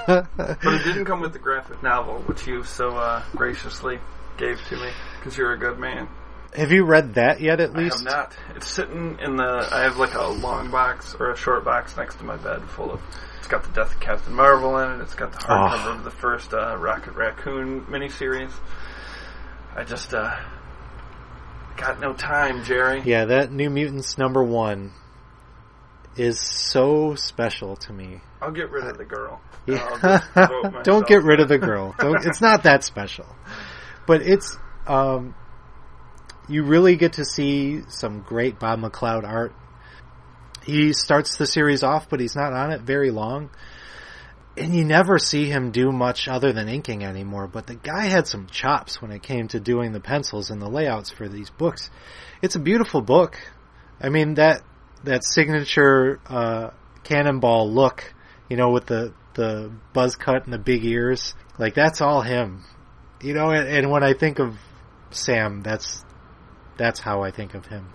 But 0.06 0.28
it 0.36 0.84
didn't 0.84 1.04
come 1.06 1.20
with 1.20 1.32
the 1.32 1.38
graphic 1.38 1.82
novel, 1.82 2.18
which 2.26 2.46
you 2.46 2.62
so 2.64 2.90
uh, 2.96 3.22
graciously 3.32 3.98
gave 4.36 4.60
to 4.68 4.76
me 4.76 4.90
because 5.18 5.36
you're 5.36 5.52
a 5.52 5.58
good 5.58 5.78
man. 5.78 6.08
have 6.54 6.70
you 6.72 6.84
read 6.84 7.14
that 7.14 7.40
yet 7.40 7.60
at 7.60 7.70
I 7.74 7.78
least? 7.78 7.98
have 7.98 8.04
not. 8.04 8.36
It's 8.56 8.66
sitting 8.68 9.18
in 9.20 9.36
the. 9.36 9.68
I 9.70 9.82
have 9.82 9.96
like 9.96 10.14
a 10.14 10.26
long 10.26 10.70
box 10.70 11.14
or 11.18 11.30
a 11.30 11.36
short 11.36 11.64
box 11.64 11.96
next 11.96 12.16
to 12.16 12.24
my 12.24 12.36
bed, 12.36 12.62
full 12.70 12.92
of. 12.92 13.00
It's 13.48 13.54
got 13.54 13.64
the 13.64 13.72
Death 13.80 13.94
of 13.94 14.00
Captain 14.00 14.34
Marvel 14.34 14.76
in 14.76 15.00
it. 15.00 15.02
It's 15.04 15.14
got 15.14 15.32
the 15.32 15.38
hardcover 15.38 15.86
Oh. 15.86 15.92
of 15.92 16.04
the 16.04 16.10
first 16.10 16.52
uh, 16.52 16.76
Rocket 16.76 17.14
Raccoon 17.14 17.80
miniseries. 17.86 18.52
I 19.74 19.84
just 19.84 20.12
uh, 20.12 20.36
got 21.78 21.98
no 21.98 22.12
time, 22.12 22.62
Jerry. 22.64 23.00
Yeah, 23.06 23.24
that 23.24 23.50
New 23.50 23.70
Mutants 23.70 24.18
number 24.18 24.44
one 24.44 24.92
is 26.14 26.38
so 26.38 27.14
special 27.14 27.76
to 27.76 27.92
me. 27.94 28.20
I'll 28.42 28.50
get 28.50 28.70
rid 28.70 28.84
of 28.84 28.98
the 28.98 29.06
girl. 29.06 29.40
Yeah. 29.64 29.76
I'll 29.82 29.98
just 30.18 30.34
devote 30.34 30.62
myself. 30.64 30.84
Don't 30.84 31.06
get 31.08 31.22
rid 31.22 31.40
of 31.40 31.48
the 31.48 31.56
girl. 31.56 31.94
Don't, 31.98 32.26
it's 32.26 32.42
not 32.42 32.64
that 32.64 32.84
special. 32.84 33.24
But 34.06 34.20
it's, 34.20 34.58
um, 34.86 35.34
you 36.50 36.64
really 36.64 36.96
get 36.96 37.14
to 37.14 37.24
see 37.24 37.80
some 37.88 38.20
great 38.20 38.58
Bob 38.58 38.80
McLeod 38.80 39.24
art. 39.26 39.54
He 40.68 40.92
starts 40.92 41.38
the 41.38 41.46
series 41.46 41.82
off, 41.82 42.10
but 42.10 42.20
he's 42.20 42.36
not 42.36 42.52
on 42.52 42.72
it 42.72 42.82
very 42.82 43.10
long. 43.10 43.48
And 44.54 44.74
you 44.74 44.84
never 44.84 45.18
see 45.18 45.46
him 45.46 45.70
do 45.70 45.90
much 45.90 46.28
other 46.28 46.52
than 46.52 46.68
inking 46.68 47.04
anymore, 47.04 47.46
but 47.46 47.66
the 47.66 47.74
guy 47.74 48.04
had 48.04 48.26
some 48.26 48.48
chops 48.48 49.00
when 49.00 49.10
it 49.10 49.22
came 49.22 49.48
to 49.48 49.60
doing 49.60 49.92
the 49.92 50.00
pencils 50.00 50.50
and 50.50 50.60
the 50.60 50.68
layouts 50.68 51.08
for 51.08 51.26
these 51.26 51.48
books. 51.48 51.88
It's 52.42 52.54
a 52.54 52.58
beautiful 52.58 53.00
book. 53.00 53.38
I 53.98 54.10
mean, 54.10 54.34
that, 54.34 54.60
that 55.04 55.24
signature, 55.24 56.20
uh, 56.26 56.72
cannonball 57.02 57.72
look, 57.72 58.12
you 58.50 58.58
know, 58.58 58.68
with 58.68 58.84
the, 58.84 59.14
the 59.34 59.72
buzz 59.94 60.16
cut 60.16 60.44
and 60.44 60.52
the 60.52 60.58
big 60.58 60.84
ears, 60.84 61.34
like 61.56 61.74
that's 61.74 62.02
all 62.02 62.20
him. 62.20 62.62
You 63.22 63.32
know, 63.32 63.52
and, 63.52 63.66
and 63.66 63.90
when 63.90 64.04
I 64.04 64.12
think 64.12 64.38
of 64.38 64.58
Sam, 65.12 65.62
that's, 65.62 66.04
that's 66.76 67.00
how 67.00 67.22
I 67.22 67.30
think 67.30 67.54
of 67.54 67.64
him. 67.64 67.88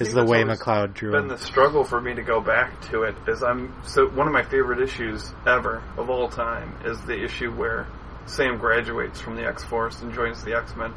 Is 0.00 0.12
the 0.12 0.24
way 0.24 0.42
McLeod 0.42 0.94
drew 0.94 1.12
been 1.12 1.22
him. 1.22 1.28
the 1.28 1.38
struggle 1.38 1.82
for 1.84 2.00
me 2.00 2.14
to 2.14 2.22
go 2.22 2.40
back 2.40 2.80
to 2.90 3.04
it 3.04 3.16
is 3.26 3.42
I'm 3.42 3.72
so 3.84 4.06
one 4.06 4.26
of 4.26 4.32
my 4.32 4.42
favorite 4.42 4.80
issues 4.80 5.32
ever 5.46 5.82
of 5.96 6.10
all 6.10 6.28
time 6.28 6.74
is 6.84 7.00
the 7.02 7.22
issue 7.24 7.50
where 7.50 7.86
Sam 8.26 8.58
graduates 8.58 9.20
from 9.20 9.36
the 9.36 9.46
X 9.46 9.64
Force 9.64 10.02
and 10.02 10.12
joins 10.12 10.44
the 10.44 10.54
X 10.56 10.76
Men, 10.76 10.92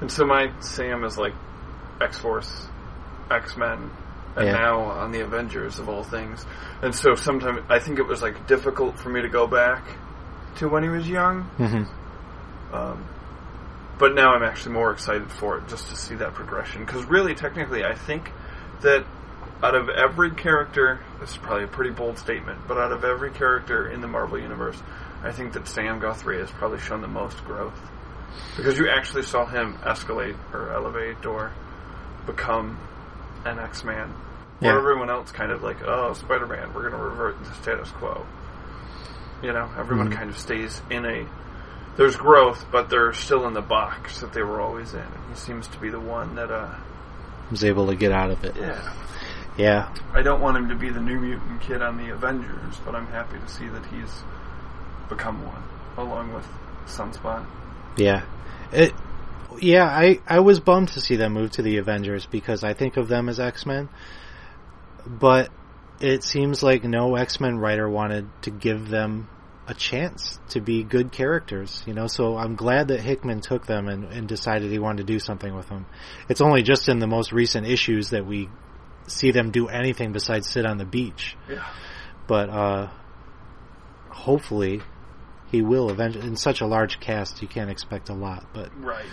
and 0.00 0.10
so 0.10 0.24
my 0.24 0.50
Sam 0.60 1.04
is 1.04 1.18
like 1.18 1.34
X 2.00 2.16
Force, 2.18 2.66
X 3.30 3.56
Men, 3.58 3.90
and 4.36 4.46
Yeah. 4.46 4.52
now 4.52 4.80
on 4.80 5.12
the 5.12 5.20
Avengers 5.20 5.78
of 5.78 5.90
all 5.90 6.02
things, 6.02 6.46
and 6.80 6.94
so 6.94 7.14
sometimes 7.14 7.60
I 7.68 7.78
think 7.80 7.98
it 7.98 8.06
was 8.06 8.22
like 8.22 8.46
difficult 8.46 8.98
for 8.98 9.10
me 9.10 9.20
to 9.20 9.28
go 9.28 9.46
back 9.46 9.84
to 10.56 10.68
when 10.68 10.82
he 10.82 10.88
was 10.88 11.06
young. 11.08 11.42
hmm 11.58 11.84
Um, 12.74 13.04
but 14.02 14.16
now 14.16 14.34
I'm 14.34 14.42
actually 14.42 14.72
more 14.72 14.90
excited 14.90 15.30
for 15.30 15.58
it 15.58 15.68
just 15.68 15.88
to 15.90 15.96
see 15.96 16.16
that 16.16 16.34
progression. 16.34 16.84
Because 16.84 17.04
really, 17.04 17.36
technically, 17.36 17.84
I 17.84 17.94
think 17.94 18.32
that 18.80 19.04
out 19.62 19.76
of 19.76 19.88
every 19.88 20.32
character, 20.32 20.98
this 21.20 21.30
is 21.30 21.36
probably 21.36 21.62
a 21.62 21.68
pretty 21.68 21.92
bold 21.92 22.18
statement, 22.18 22.58
but 22.66 22.78
out 22.78 22.90
of 22.90 23.04
every 23.04 23.30
character 23.30 23.88
in 23.88 24.00
the 24.00 24.08
Marvel 24.08 24.40
Universe, 24.40 24.76
I 25.22 25.30
think 25.30 25.52
that 25.52 25.68
Sam 25.68 26.00
Guthrie 26.00 26.40
has 26.40 26.50
probably 26.50 26.80
shown 26.80 27.00
the 27.00 27.06
most 27.06 27.44
growth. 27.44 27.78
Because 28.56 28.76
you 28.76 28.88
actually 28.88 29.22
saw 29.22 29.46
him 29.46 29.74
escalate 29.84 30.34
or 30.52 30.72
elevate 30.72 31.24
or 31.24 31.52
become 32.26 32.80
an 33.44 33.60
X-Man. 33.60 34.12
Where 34.58 34.78
everyone 34.78 35.10
else 35.10 35.30
kind 35.30 35.52
of 35.52 35.62
like, 35.62 35.80
oh, 35.86 36.12
Spider-Man, 36.14 36.74
we're 36.74 36.90
going 36.90 37.00
to 37.00 37.08
revert 37.08 37.44
to 37.44 37.54
status 37.62 37.88
quo. 37.90 38.26
You 39.44 39.52
know, 39.52 39.70
everyone 39.78 40.10
Mhm. 40.10 40.16
kind 40.16 40.28
of 40.28 40.36
stays 40.38 40.82
in 40.90 41.06
a 41.06 41.24
there's 41.96 42.16
growth, 42.16 42.64
but 42.70 42.88
they're 42.90 43.12
still 43.12 43.46
in 43.46 43.54
the 43.54 43.60
box 43.62 44.20
that 44.20 44.32
they 44.32 44.42
were 44.42 44.60
always 44.60 44.92
in. 44.94 45.00
And 45.00 45.30
he 45.30 45.36
seems 45.36 45.68
to 45.68 45.78
be 45.78 45.90
the 45.90 46.00
one 46.00 46.34
that, 46.36 46.50
uh, 46.50 46.74
Was 47.50 47.64
able 47.64 47.86
to 47.88 47.94
get 47.94 48.12
out 48.12 48.30
of 48.30 48.44
it. 48.44 48.56
yeah. 48.56 48.92
Yeah. 49.58 49.94
I 50.14 50.22
don't 50.22 50.40
want 50.40 50.56
him 50.56 50.68
to 50.70 50.74
be 50.74 50.88
the 50.88 51.00
New 51.00 51.20
Mutant 51.20 51.60
kid 51.60 51.82
on 51.82 51.98
the 51.98 52.08
Avengers, 52.10 52.76
but 52.86 52.94
I'm 52.94 53.06
happy 53.08 53.38
to 53.38 53.48
see 53.48 53.68
that 53.68 53.84
he's 53.86 54.22
become 55.10 55.44
one, 55.46 55.62
along 55.98 56.32
with 56.32 56.46
Sunspot. 56.86 57.44
Yeah. 57.98 58.22
It, 58.72 58.94
yeah, 59.60 59.84
I, 59.84 60.20
I 60.26 60.40
was 60.40 60.58
bummed 60.58 60.88
to 60.90 61.02
see 61.02 61.16
them 61.16 61.34
move 61.34 61.50
to 61.52 61.62
the 61.62 61.76
Avengers 61.76 62.24
because 62.24 62.64
I 62.64 62.72
think 62.72 62.96
of 62.96 63.08
them 63.08 63.28
as 63.28 63.38
X-Men. 63.38 63.90
But 65.06 65.50
it 66.00 66.24
seems 66.24 66.62
like 66.62 66.84
no 66.84 67.16
X-Men 67.16 67.58
writer 67.58 67.86
wanted 67.88 68.28
to 68.42 68.50
give 68.50 68.88
them 68.88 69.28
a 69.68 69.74
chance 69.74 70.40
to 70.50 70.60
be 70.60 70.82
good 70.82 71.12
characters, 71.12 71.82
you 71.86 71.94
know, 71.94 72.06
so 72.08 72.36
I'm 72.36 72.56
glad 72.56 72.88
that 72.88 73.00
Hickman 73.00 73.40
took 73.40 73.66
them 73.66 73.88
and, 73.88 74.04
and 74.04 74.26
decided 74.26 74.70
he 74.72 74.78
wanted 74.78 75.06
to 75.06 75.12
do 75.12 75.18
something 75.20 75.54
with 75.54 75.68
them. 75.68 75.86
It's 76.28 76.40
only 76.40 76.62
just 76.62 76.88
in 76.88 76.98
the 76.98 77.06
most 77.06 77.32
recent 77.32 77.66
issues 77.66 78.10
that 78.10 78.26
we 78.26 78.48
see 79.06 79.30
them 79.30 79.50
do 79.50 79.68
anything 79.68 80.12
besides 80.12 80.48
sit 80.48 80.66
on 80.66 80.78
the 80.78 80.84
beach. 80.84 81.36
Yeah. 81.48 81.64
But, 82.26 82.50
uh, 82.50 82.90
hopefully 84.10 84.80
he 85.50 85.62
will 85.62 85.90
eventually. 85.90 86.26
In 86.26 86.36
such 86.36 86.60
a 86.60 86.66
large 86.66 87.00
cast, 87.00 87.42
you 87.42 87.48
can't 87.48 87.70
expect 87.70 88.08
a 88.08 88.14
lot, 88.14 88.46
but 88.52 88.70
Right. 88.78 89.06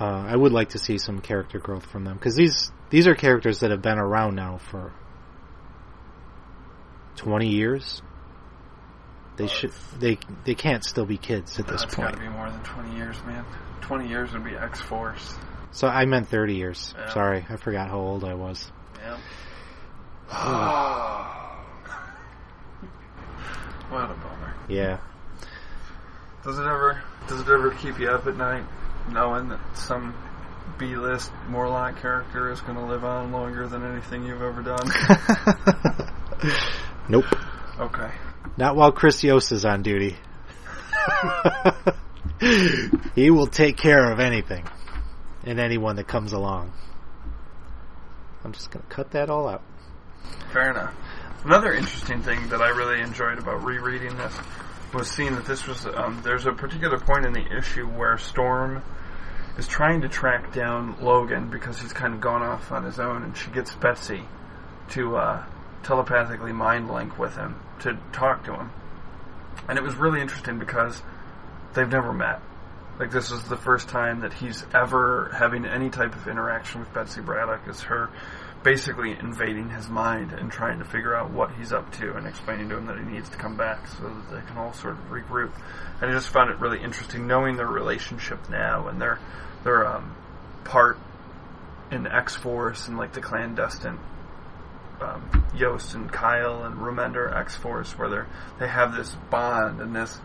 uh, 0.00 0.04
I 0.28 0.36
would 0.36 0.52
like 0.52 0.70
to 0.70 0.78
see 0.78 0.98
some 0.98 1.20
character 1.20 1.58
growth 1.58 1.86
from 1.86 2.04
them 2.04 2.14
because 2.14 2.34
these 2.34 2.72
these 2.90 3.06
are 3.06 3.14
characters 3.14 3.60
that 3.60 3.70
have 3.70 3.82
been 3.82 3.98
around 3.98 4.34
now 4.34 4.58
for 4.58 4.92
twenty 7.16 7.48
years. 7.48 8.02
They 9.40 9.46
should 9.46 9.72
they 9.98 10.18
they 10.44 10.54
can't 10.54 10.84
still 10.84 11.06
be 11.06 11.16
kids 11.16 11.58
at 11.58 11.66
this 11.66 11.80
That's 11.80 11.94
point. 11.94 12.10
gotta 12.10 12.20
be 12.20 12.28
more 12.28 12.50
than 12.50 12.62
20 12.62 12.96
years, 12.96 13.16
man. 13.24 13.42
20 13.80 14.06
years 14.06 14.34
would 14.34 14.44
be 14.44 14.54
X-Force. 14.54 15.34
So 15.72 15.88
I 15.88 16.04
meant 16.04 16.28
thirty 16.28 16.56
years. 16.56 16.94
Yeah. 16.98 17.08
Sorry, 17.08 17.46
I 17.48 17.56
forgot 17.56 17.88
how 17.88 18.00
old 18.00 18.22
I 18.22 18.34
was. 18.34 18.70
Yeah. 18.98 19.16
what 23.88 24.04
a 24.04 24.08
bummer. 24.08 24.54
Yeah, 24.68 24.98
Does 26.44 26.58
it 26.58 26.66
ever 26.66 27.00
does 27.26 27.40
it 27.40 27.48
ever 27.48 27.70
keep 27.70 27.98
you 27.98 28.10
up 28.10 28.26
at 28.26 28.36
night 28.36 28.64
knowing 29.10 29.48
that 29.48 29.60
some 29.74 30.14
B 30.78 30.96
list 30.96 31.32
Morlock 31.48 31.98
character 32.02 32.52
is 32.52 32.60
gonna 32.60 32.86
live 32.86 33.04
on 33.04 33.32
longer 33.32 33.66
than 33.66 33.84
anything 33.84 34.22
you've 34.24 34.42
ever 34.42 34.62
done? 34.62 34.86
nope. 37.08 37.24
okay. 37.80 38.10
Not 38.60 38.76
while 38.76 38.92
Chris 38.92 39.24
Yost 39.24 39.52
is 39.52 39.64
on 39.64 39.80
duty. 39.80 40.18
he 43.14 43.30
will 43.30 43.46
take 43.46 43.78
care 43.78 44.12
of 44.12 44.20
anything 44.20 44.68
and 45.44 45.58
anyone 45.58 45.96
that 45.96 46.06
comes 46.06 46.34
along. 46.34 46.70
I'm 48.44 48.52
just 48.52 48.70
gonna 48.70 48.84
cut 48.90 49.12
that 49.12 49.30
all 49.30 49.48
out. 49.48 49.62
Fair 50.52 50.72
enough. 50.72 50.94
Another 51.42 51.72
interesting 51.72 52.20
thing 52.20 52.50
that 52.50 52.60
I 52.60 52.68
really 52.68 53.00
enjoyed 53.00 53.38
about 53.38 53.64
rereading 53.64 54.14
this 54.18 54.34
was 54.92 55.08
seeing 55.08 55.36
that 55.36 55.46
this 55.46 55.66
was 55.66 55.86
um, 55.86 56.20
there's 56.22 56.44
a 56.44 56.52
particular 56.52 56.98
point 56.98 57.24
in 57.24 57.32
the 57.32 57.56
issue 57.56 57.86
where 57.86 58.18
Storm 58.18 58.82
is 59.56 59.66
trying 59.66 60.02
to 60.02 60.08
track 60.10 60.52
down 60.52 60.96
Logan 61.00 61.48
because 61.48 61.80
he's 61.80 61.94
kind 61.94 62.12
of 62.12 62.20
gone 62.20 62.42
off 62.42 62.70
on 62.72 62.84
his 62.84 63.00
own, 63.00 63.22
and 63.22 63.34
she 63.34 63.50
gets 63.52 63.74
Betsy 63.76 64.22
to 64.90 65.16
uh, 65.16 65.46
telepathically 65.82 66.52
mind 66.52 66.90
link 66.90 67.18
with 67.18 67.36
him 67.36 67.60
to 67.80 67.98
talk 68.12 68.44
to 68.44 68.54
him. 68.54 68.70
And 69.68 69.78
it 69.78 69.82
was 69.82 69.94
really 69.94 70.20
interesting 70.20 70.58
because 70.58 71.02
they've 71.74 71.88
never 71.88 72.12
met. 72.12 72.40
Like 72.98 73.10
this 73.10 73.30
is 73.30 73.42
the 73.44 73.56
first 73.56 73.88
time 73.88 74.20
that 74.20 74.32
he's 74.32 74.64
ever 74.74 75.30
having 75.34 75.64
any 75.64 75.88
type 75.88 76.14
of 76.14 76.28
interaction 76.28 76.80
with 76.80 76.92
Betsy 76.92 77.22
Braddock. 77.22 77.66
Is 77.66 77.80
her 77.82 78.10
basically 78.62 79.12
invading 79.12 79.70
his 79.70 79.88
mind 79.88 80.32
and 80.32 80.52
trying 80.52 80.78
to 80.78 80.84
figure 80.84 81.14
out 81.14 81.30
what 81.30 81.50
he's 81.52 81.72
up 81.72 81.90
to 81.92 82.14
and 82.16 82.26
explaining 82.26 82.68
to 82.68 82.76
him 82.76 82.86
that 82.86 82.98
he 82.98 83.04
needs 83.04 83.28
to 83.30 83.38
come 83.38 83.56
back 83.56 83.86
so 83.88 84.04
that 84.04 84.30
they 84.30 84.46
can 84.46 84.58
all 84.58 84.72
sort 84.74 84.92
of 84.92 85.10
regroup. 85.10 85.50
And 86.00 86.10
I 86.10 86.12
just 86.12 86.28
found 86.28 86.50
it 86.50 86.58
really 86.58 86.82
interesting 86.82 87.26
knowing 87.26 87.56
their 87.56 87.66
relationship 87.66 88.50
now 88.50 88.88
and 88.88 89.00
their 89.00 89.18
their 89.64 89.86
um, 89.86 90.14
part 90.64 90.98
in 91.90 92.06
X 92.06 92.36
Force 92.36 92.88
and 92.88 92.98
like 92.98 93.12
the 93.12 93.20
clandestine 93.20 93.98
um, 95.02 95.46
Yost 95.54 95.94
and 95.94 96.10
Kyle 96.10 96.64
and 96.64 96.76
Remender 96.76 97.34
X 97.34 97.56
Force 97.56 97.98
where 97.98 98.08
they 98.08 98.22
they 98.58 98.68
have 98.68 98.94
this 98.94 99.14
bond 99.30 99.80
and 99.80 99.94
this 99.94 100.18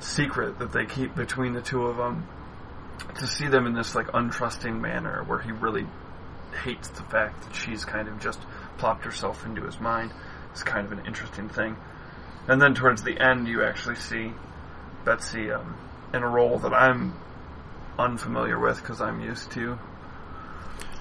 secret 0.00 0.58
that 0.58 0.72
they 0.72 0.86
keep 0.86 1.14
between 1.14 1.52
the 1.52 1.62
two 1.62 1.86
of 1.86 1.96
them. 1.96 2.26
To 3.18 3.26
see 3.26 3.48
them 3.48 3.66
in 3.66 3.74
this 3.74 3.94
like 3.94 4.06
untrusting 4.08 4.80
manner 4.80 5.22
where 5.24 5.40
he 5.40 5.52
really 5.52 5.86
hates 6.64 6.88
the 6.88 7.02
fact 7.02 7.42
that 7.42 7.54
she's 7.54 7.84
kind 7.84 8.08
of 8.08 8.20
just 8.20 8.40
plopped 8.78 9.04
herself 9.04 9.44
into 9.44 9.62
his 9.62 9.80
mind 9.80 10.12
is 10.54 10.62
kind 10.62 10.86
of 10.86 10.92
an 10.92 11.04
interesting 11.06 11.48
thing. 11.48 11.76
And 12.46 12.60
then 12.60 12.74
towards 12.74 13.02
the 13.02 13.18
end, 13.20 13.48
you 13.48 13.64
actually 13.64 13.96
see 13.96 14.32
Betsy 15.04 15.50
um, 15.50 15.76
in 16.12 16.22
a 16.22 16.28
role 16.28 16.58
that 16.58 16.72
I'm 16.72 17.14
unfamiliar 17.98 18.58
with 18.58 18.80
because 18.80 19.00
I'm 19.00 19.20
used 19.20 19.50
to 19.52 19.78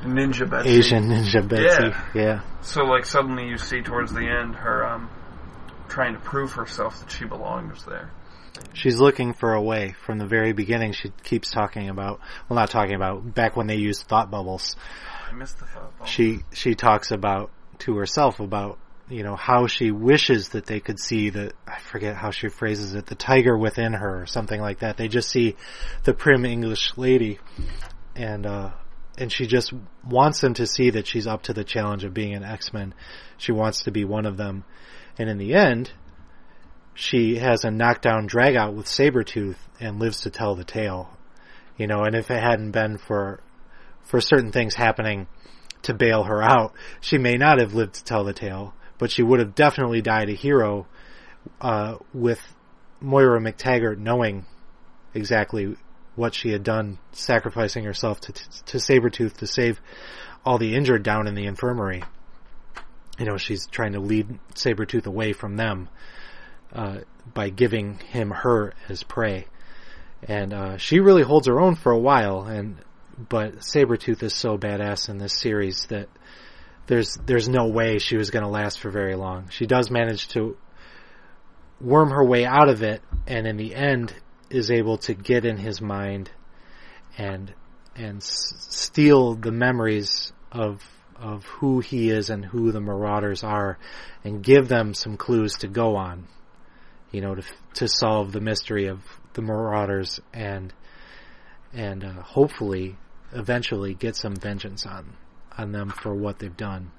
Ninja 0.04 0.50
Betsy. 0.50 0.70
Asian 0.70 1.10
Ninja 1.10 1.48
Betsy. 1.48 1.84
Yeah. 1.84 2.06
yeah. 2.14 2.42
So 2.62 2.84
like 2.84 3.06
suddenly 3.06 3.48
you 3.48 3.58
see 3.58 3.82
towards 3.82 4.14
the 4.14 4.26
end 4.28 4.56
her 4.56 4.86
um, 4.86 5.10
trying 5.90 6.14
to 6.14 6.20
prove 6.20 6.54
herself 6.54 7.00
that 7.00 7.12
she 7.12 7.26
belongs 7.26 7.86
there. 7.86 8.12
She's 8.74 9.00
looking 9.00 9.34
for 9.34 9.54
a 9.54 9.62
way. 9.62 9.96
From 10.06 10.18
the 10.18 10.26
very 10.26 10.54
beginning, 10.54 10.94
she 10.94 11.12
keeps 11.24 11.52
talking 11.52 11.90
about, 11.90 12.20
well, 12.48 12.60
not 12.60 12.70
talking 12.70 12.96
about, 12.96 13.34
back 13.34 13.56
when 13.56 13.68
they 13.68 13.76
used 13.78 14.08
thought 14.08 14.30
bubbles. 14.30 14.76
I 15.30 15.34
missed 15.34 15.60
the 15.60 15.66
thought. 15.66 15.98
bubble. 15.98 16.06
She, 16.06 16.40
she 16.54 16.76
talks 16.76 17.12
about, 17.12 17.52
to 17.80 17.96
herself 17.98 18.40
about, 18.40 18.78
you 19.10 19.24
know, 19.24 19.36
how 19.36 19.68
she 19.68 19.92
wishes 19.92 20.50
that 20.50 20.66
they 20.66 20.80
could 20.80 21.00
see 21.00 21.30
the, 21.30 21.54
I 21.68 21.80
forget 21.80 22.16
how 22.16 22.32
she 22.32 22.48
phrases 22.48 22.94
it, 22.94 23.06
the 23.06 23.16
tiger 23.16 23.58
within 23.58 23.94
her 23.94 24.22
or 24.22 24.26
something 24.28 24.62
like 24.62 24.80
that. 24.80 24.98
They 24.98 25.08
just 25.08 25.30
see 25.30 25.56
the 26.04 26.14
prim 26.14 26.46
English 26.46 26.94
lady 26.96 27.40
and, 28.16 28.46
uh, 28.46 28.72
and 29.18 29.31
she 29.31 29.45
just 29.45 29.73
wants 30.07 30.41
them 30.41 30.53
to 30.56 30.65
see 30.65 30.90
that 30.91 31.07
she's 31.07 31.27
up 31.27 31.44
to 31.44 31.53
the 31.53 31.64
challenge 31.64 32.03
of 32.03 32.14
being 32.14 32.34
an 32.34 32.44
X-Men. 32.44 32.94
She 33.38 33.52
wants 33.52 33.84
to 33.84 33.91
be 33.91 34.06
one 34.06 34.26
of 34.26 34.38
them. 34.38 34.64
And 35.18 35.30
in 35.30 35.38
the 35.38 35.53
end, 35.53 35.91
she 36.95 37.38
has 37.38 37.64
a 37.64 37.72
knockdown 37.72 38.26
drag 38.26 38.56
out 38.56 38.73
with 38.73 38.88
Sabretooth 38.88 39.57
and 39.80 39.99
lives 39.99 40.22
to 40.22 40.31
tell 40.31 40.56
the 40.56 40.64
tale. 40.64 41.15
You 41.77 41.88
know, 41.88 42.03
and 42.03 42.15
if 42.15 42.31
it 42.31 42.41
hadn't 42.41 42.72
been 42.72 42.98
for, 42.98 43.41
for 44.02 44.19
certain 44.19 44.52
things 44.52 44.76
happening 44.76 45.27
to 45.84 45.94
bail 45.94 46.23
her 46.23 46.41
out, 46.41 46.73
she 47.02 47.18
may 47.18 47.35
not 47.35 47.60
have 47.60 47.73
lived 47.73 47.95
to 47.95 48.03
tell 48.03 48.23
the 48.23 48.34
tale, 48.34 48.73
but 48.98 49.11
she 49.11 49.22
would 49.22 49.40
have 49.40 49.53
definitely 49.53 50.02
died 50.02 50.30
a 50.30 50.34
hero, 50.34 50.88
uh, 51.61 51.98
with 52.14 52.40
Moira 53.02 53.40
McTaggart 53.40 53.98
knowing 53.98 54.45
exactly 55.14 55.76
what 56.15 56.34
she 56.34 56.52
had 56.52 56.64
done, 56.64 56.99
sacrificing 57.11 57.85
herself 57.85 58.19
to, 58.22 58.34
to 58.34 58.77
Sabretooth 58.77 59.38
to 59.38 59.48
save 59.48 59.81
all 60.45 60.57
the 60.57 60.76
injured 60.76 61.03
down 61.03 61.27
in 61.27 61.35
the 61.35 61.45
infirmary. 61.45 62.03
You 63.18 63.26
know, 63.26 63.38
she's 63.38 63.68
trying 63.68 63.94
to 63.94 63.99
lead 63.99 64.40
Sabretooth 64.56 65.06
away 65.06 65.34
from 65.34 65.56
them 65.56 65.90
uh, 66.72 66.99
by 67.34 67.49
giving 67.49 67.99
him 67.99 68.31
her 68.31 68.73
as 68.90 69.03
prey. 69.03 69.48
And 70.23 70.53
uh, 70.53 70.77
she 70.77 70.99
really 70.99 71.23
holds 71.23 71.48
her 71.48 71.60
own 71.60 71.76
for 71.76 71.91
a 71.91 71.99
while, 71.99 72.44
and 72.44 72.77
but 73.30 73.57
Sabretooth 73.57 74.23
is 74.23 74.34
so 74.34 74.57
badass 74.57 75.10
in 75.10 75.18
this 75.18 75.34
series 75.34 75.85
that 75.88 76.10
there's 76.88 77.15
there's 77.26 77.49
no 77.49 77.68
way 77.68 77.99
she 77.99 78.18
was 78.18 78.31
going 78.31 78.44
to 78.44 78.49
last 78.49 78.80
for 78.80 78.90
very 78.90 79.15
long. 79.15 79.49
She 79.49 79.65
does 79.65 79.91
manage 79.91 80.30
to 80.30 80.57
worm 81.80 82.10
her 82.11 82.23
way 82.23 82.45
out 82.45 82.69
of 82.69 82.84
it, 82.84 83.02
and 83.27 83.45
in 83.45 83.57
the 83.57 83.76
end 83.76 84.14
is 84.54 84.72
able 84.72 84.98
to 84.98 85.14
get 85.14 85.46
in 85.46 85.58
his 85.58 85.82
mind 85.82 86.30
and 87.18 87.54
and 87.96 88.18
s- 88.18 88.56
steal 88.70 89.36
the 89.36 89.52
memories 89.52 90.32
of 90.52 90.82
of 91.16 91.46
who 91.46 91.80
he 91.80 92.10
is 92.10 92.30
and 92.30 92.44
who 92.44 92.72
the 92.72 92.82
Marauders 92.82 93.44
are, 93.44 93.78
and 94.24 94.44
give 94.44 94.68
them 94.68 94.94
some 94.94 95.16
clues 95.16 95.54
to 95.60 95.68
go 95.68 95.96
on 95.96 96.28
you 97.14 97.22
know, 97.22 97.36
to 97.36 97.44
to 97.76 97.88
solve 97.88 98.34
the 98.34 98.42
mystery 98.42 98.88
of 98.88 99.00
the 99.34 99.42
Marauders 99.42 100.20
and 100.34 100.74
and 101.72 102.04
uh, 102.04 102.22
hopefully 102.22 102.98
eventually 103.32 103.94
get 103.94 104.18
some 104.18 104.36
vengeance 104.36 104.86
on 104.86 105.14
on 105.58 105.72
them 105.72 105.90
for 105.90 106.14
what 106.14 106.40
they've 106.40 106.58
done. 106.58 106.92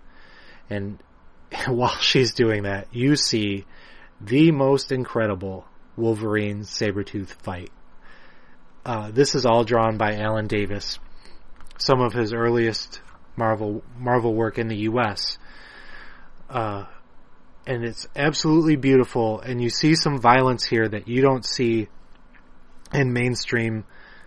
And 0.70 1.02
while 1.66 1.96
she's 1.96 2.32
doing 2.32 2.62
that, 2.62 2.86
you 2.94 3.16
see 3.16 3.66
the 4.20 4.52
most 4.52 4.92
incredible 4.92 5.66
Wolverine 5.96 6.60
Sabretooth 6.62 7.28
fight. 7.28 7.70
Uh, 8.84 9.10
this 9.10 9.34
is 9.34 9.46
all 9.46 9.64
drawn 9.64 9.96
by 9.96 10.16
Alan 10.16 10.46
Davis. 10.46 10.98
Some 11.78 12.00
of 12.00 12.12
his 12.12 12.32
earliest 12.32 13.00
Marvel 13.36 13.82
Marvel 13.98 14.34
work 14.34 14.58
in 14.58 14.68
the 14.68 14.76
U.S. 14.76 15.38
Uh, 16.48 16.84
and 17.66 17.84
it's 17.84 18.06
absolutely 18.14 18.76
beautiful 18.76 19.40
and 19.40 19.60
you 19.60 19.70
see 19.70 19.94
some 19.94 20.20
violence 20.20 20.64
here 20.64 20.86
that 20.86 21.08
you 21.08 21.22
don't 21.22 21.44
see 21.44 21.88
in 22.92 23.12
mainstream 23.12 23.84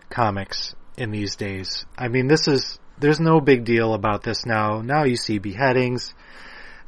comics 0.10 0.76
in 0.98 1.12
these 1.12 1.36
days. 1.36 1.86
I 1.98 2.08
mean, 2.08 2.28
this 2.28 2.48
is, 2.48 2.80
there's 2.98 3.20
no 3.20 3.40
big 3.40 3.64
deal 3.64 3.94
about 3.94 4.24
this 4.24 4.46
now. 4.46 4.82
Now 4.82 5.04
you 5.04 5.16
see 5.16 5.38
beheadings 5.38 6.14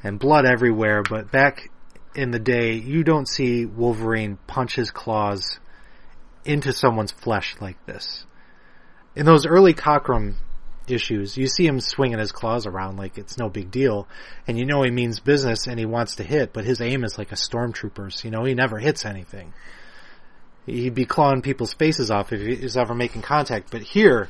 and 0.03 0.19
blood 0.19 0.45
everywhere, 0.45 1.03
but 1.07 1.31
back 1.31 1.69
in 2.15 2.31
the 2.31 2.39
day, 2.39 2.73
you 2.73 3.03
don't 3.03 3.27
see 3.27 3.65
Wolverine 3.65 4.37
punch 4.47 4.75
his 4.75 4.91
claws 4.91 5.59
into 6.45 6.73
someone's 6.73 7.11
flesh 7.11 7.55
like 7.59 7.83
this. 7.85 8.25
In 9.15 9.25
those 9.25 9.45
early 9.45 9.73
Cockrum 9.73 10.35
issues, 10.87 11.37
you 11.37 11.47
see 11.47 11.65
him 11.65 11.79
swinging 11.79 12.19
his 12.19 12.31
claws 12.31 12.65
around 12.65 12.97
like 12.97 13.17
it's 13.17 13.37
no 13.37 13.49
big 13.49 13.71
deal, 13.71 14.07
and 14.47 14.57
you 14.57 14.65
know 14.65 14.81
he 14.83 14.91
means 14.91 15.19
business 15.19 15.67
and 15.67 15.79
he 15.79 15.85
wants 15.85 16.15
to 16.15 16.23
hit, 16.23 16.53
but 16.53 16.65
his 16.65 16.81
aim 16.81 17.03
is 17.03 17.17
like 17.17 17.31
a 17.31 17.35
stormtrooper's. 17.35 18.23
You 18.23 18.31
know, 18.31 18.43
he 18.43 18.53
never 18.53 18.79
hits 18.79 19.05
anything. 19.05 19.53
He'd 20.65 20.95
be 20.95 21.05
clawing 21.05 21.41
people's 21.41 21.73
faces 21.73 22.11
off 22.11 22.31
if 22.31 22.41
he 22.41 22.63
was 22.63 22.77
ever 22.77 22.93
making 22.93 23.21
contact. 23.21 23.71
But 23.71 23.81
here, 23.81 24.29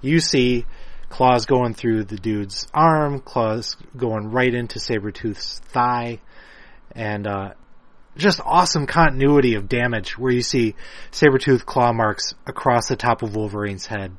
you 0.00 0.20
see 0.20 0.66
claws 1.08 1.46
going 1.46 1.74
through 1.74 2.04
the 2.04 2.16
dude's 2.16 2.66
arm, 2.72 3.20
claws 3.20 3.76
going 3.96 4.30
right 4.30 4.54
into 4.54 4.78
Sabretooth's 4.78 5.58
thigh, 5.58 6.20
and 6.92 7.26
uh, 7.26 7.50
just 8.16 8.40
awesome 8.44 8.86
continuity 8.86 9.54
of 9.54 9.68
damage 9.68 10.18
where 10.18 10.32
you 10.32 10.42
see 10.42 10.74
saber-tooth 11.10 11.66
claw 11.66 11.92
marks 11.92 12.34
across 12.46 12.88
the 12.88 12.96
top 12.96 13.22
of 13.22 13.34
Wolverine's 13.36 13.86
head. 13.86 14.16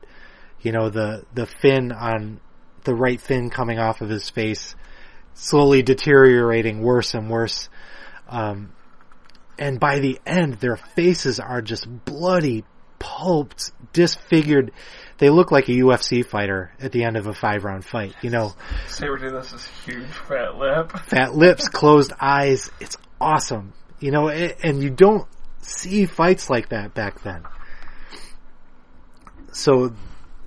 You 0.62 0.72
know, 0.72 0.90
the, 0.90 1.26
the 1.34 1.46
fin 1.46 1.92
on 1.92 2.40
the 2.84 2.96
right 2.96 3.20
fin 3.20 3.50
coming 3.50 3.80
off 3.80 4.02
of 4.02 4.10
his 4.10 4.30
face 4.30 4.76
slowly 5.34 5.82
deteriorating 5.82 6.82
worse 6.82 7.14
and 7.14 7.30
worse. 7.30 7.70
Um, 8.28 8.74
and 9.58 9.80
by 9.80 10.00
the 10.00 10.20
end, 10.26 10.56
their 10.56 10.78
faces 10.78 11.40
are 11.40 11.62
just 11.62 11.88
bloody, 12.06 12.64
pulped, 13.00 13.72
disfigured. 13.94 14.72
They 15.22 15.30
look 15.30 15.52
like 15.52 15.70
a 15.70 15.74
UFC 15.74 16.26
fighter 16.26 16.72
at 16.82 16.92
the 16.92 17.04
end 17.04 17.16
of 17.16 17.28
a 17.28 17.34
five 17.34 17.64
round 17.64 17.86
fight, 17.86 18.16
you 18.24 18.32
know. 18.32 18.56
Sabretooth 18.88 19.36
has 19.36 19.52
this 19.52 19.68
huge 19.86 20.08
fat 20.28 20.56
lip. 20.58 20.92
Fat 21.06 21.36
lips, 21.36 21.68
closed 21.70 22.12
eyes. 22.20 22.72
It's 22.80 22.98
awesome. 23.22 23.74
You 24.00 24.10
know, 24.10 24.30
and 24.30 24.82
you 24.82 24.90
don't 24.90 25.28
see 25.60 26.08
fights 26.08 26.50
like 26.50 26.70
that 26.70 26.96
back 26.96 27.22
then. 27.22 27.44
So 29.52 29.94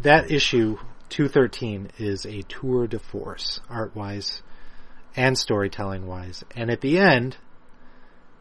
that 0.01 0.33
issue 0.33 0.79
213 1.11 1.93
is 1.99 2.27
a 2.27 2.43
tour 2.43 2.89
de 2.89 2.99
force, 2.99 3.61
art 3.71 3.95
wise 3.95 4.43
and 5.15 5.39
storytelling 5.39 6.05
wise. 6.05 6.43
And 6.57 6.69
at 6.69 6.81
the 6.81 6.99
end, 6.99 7.37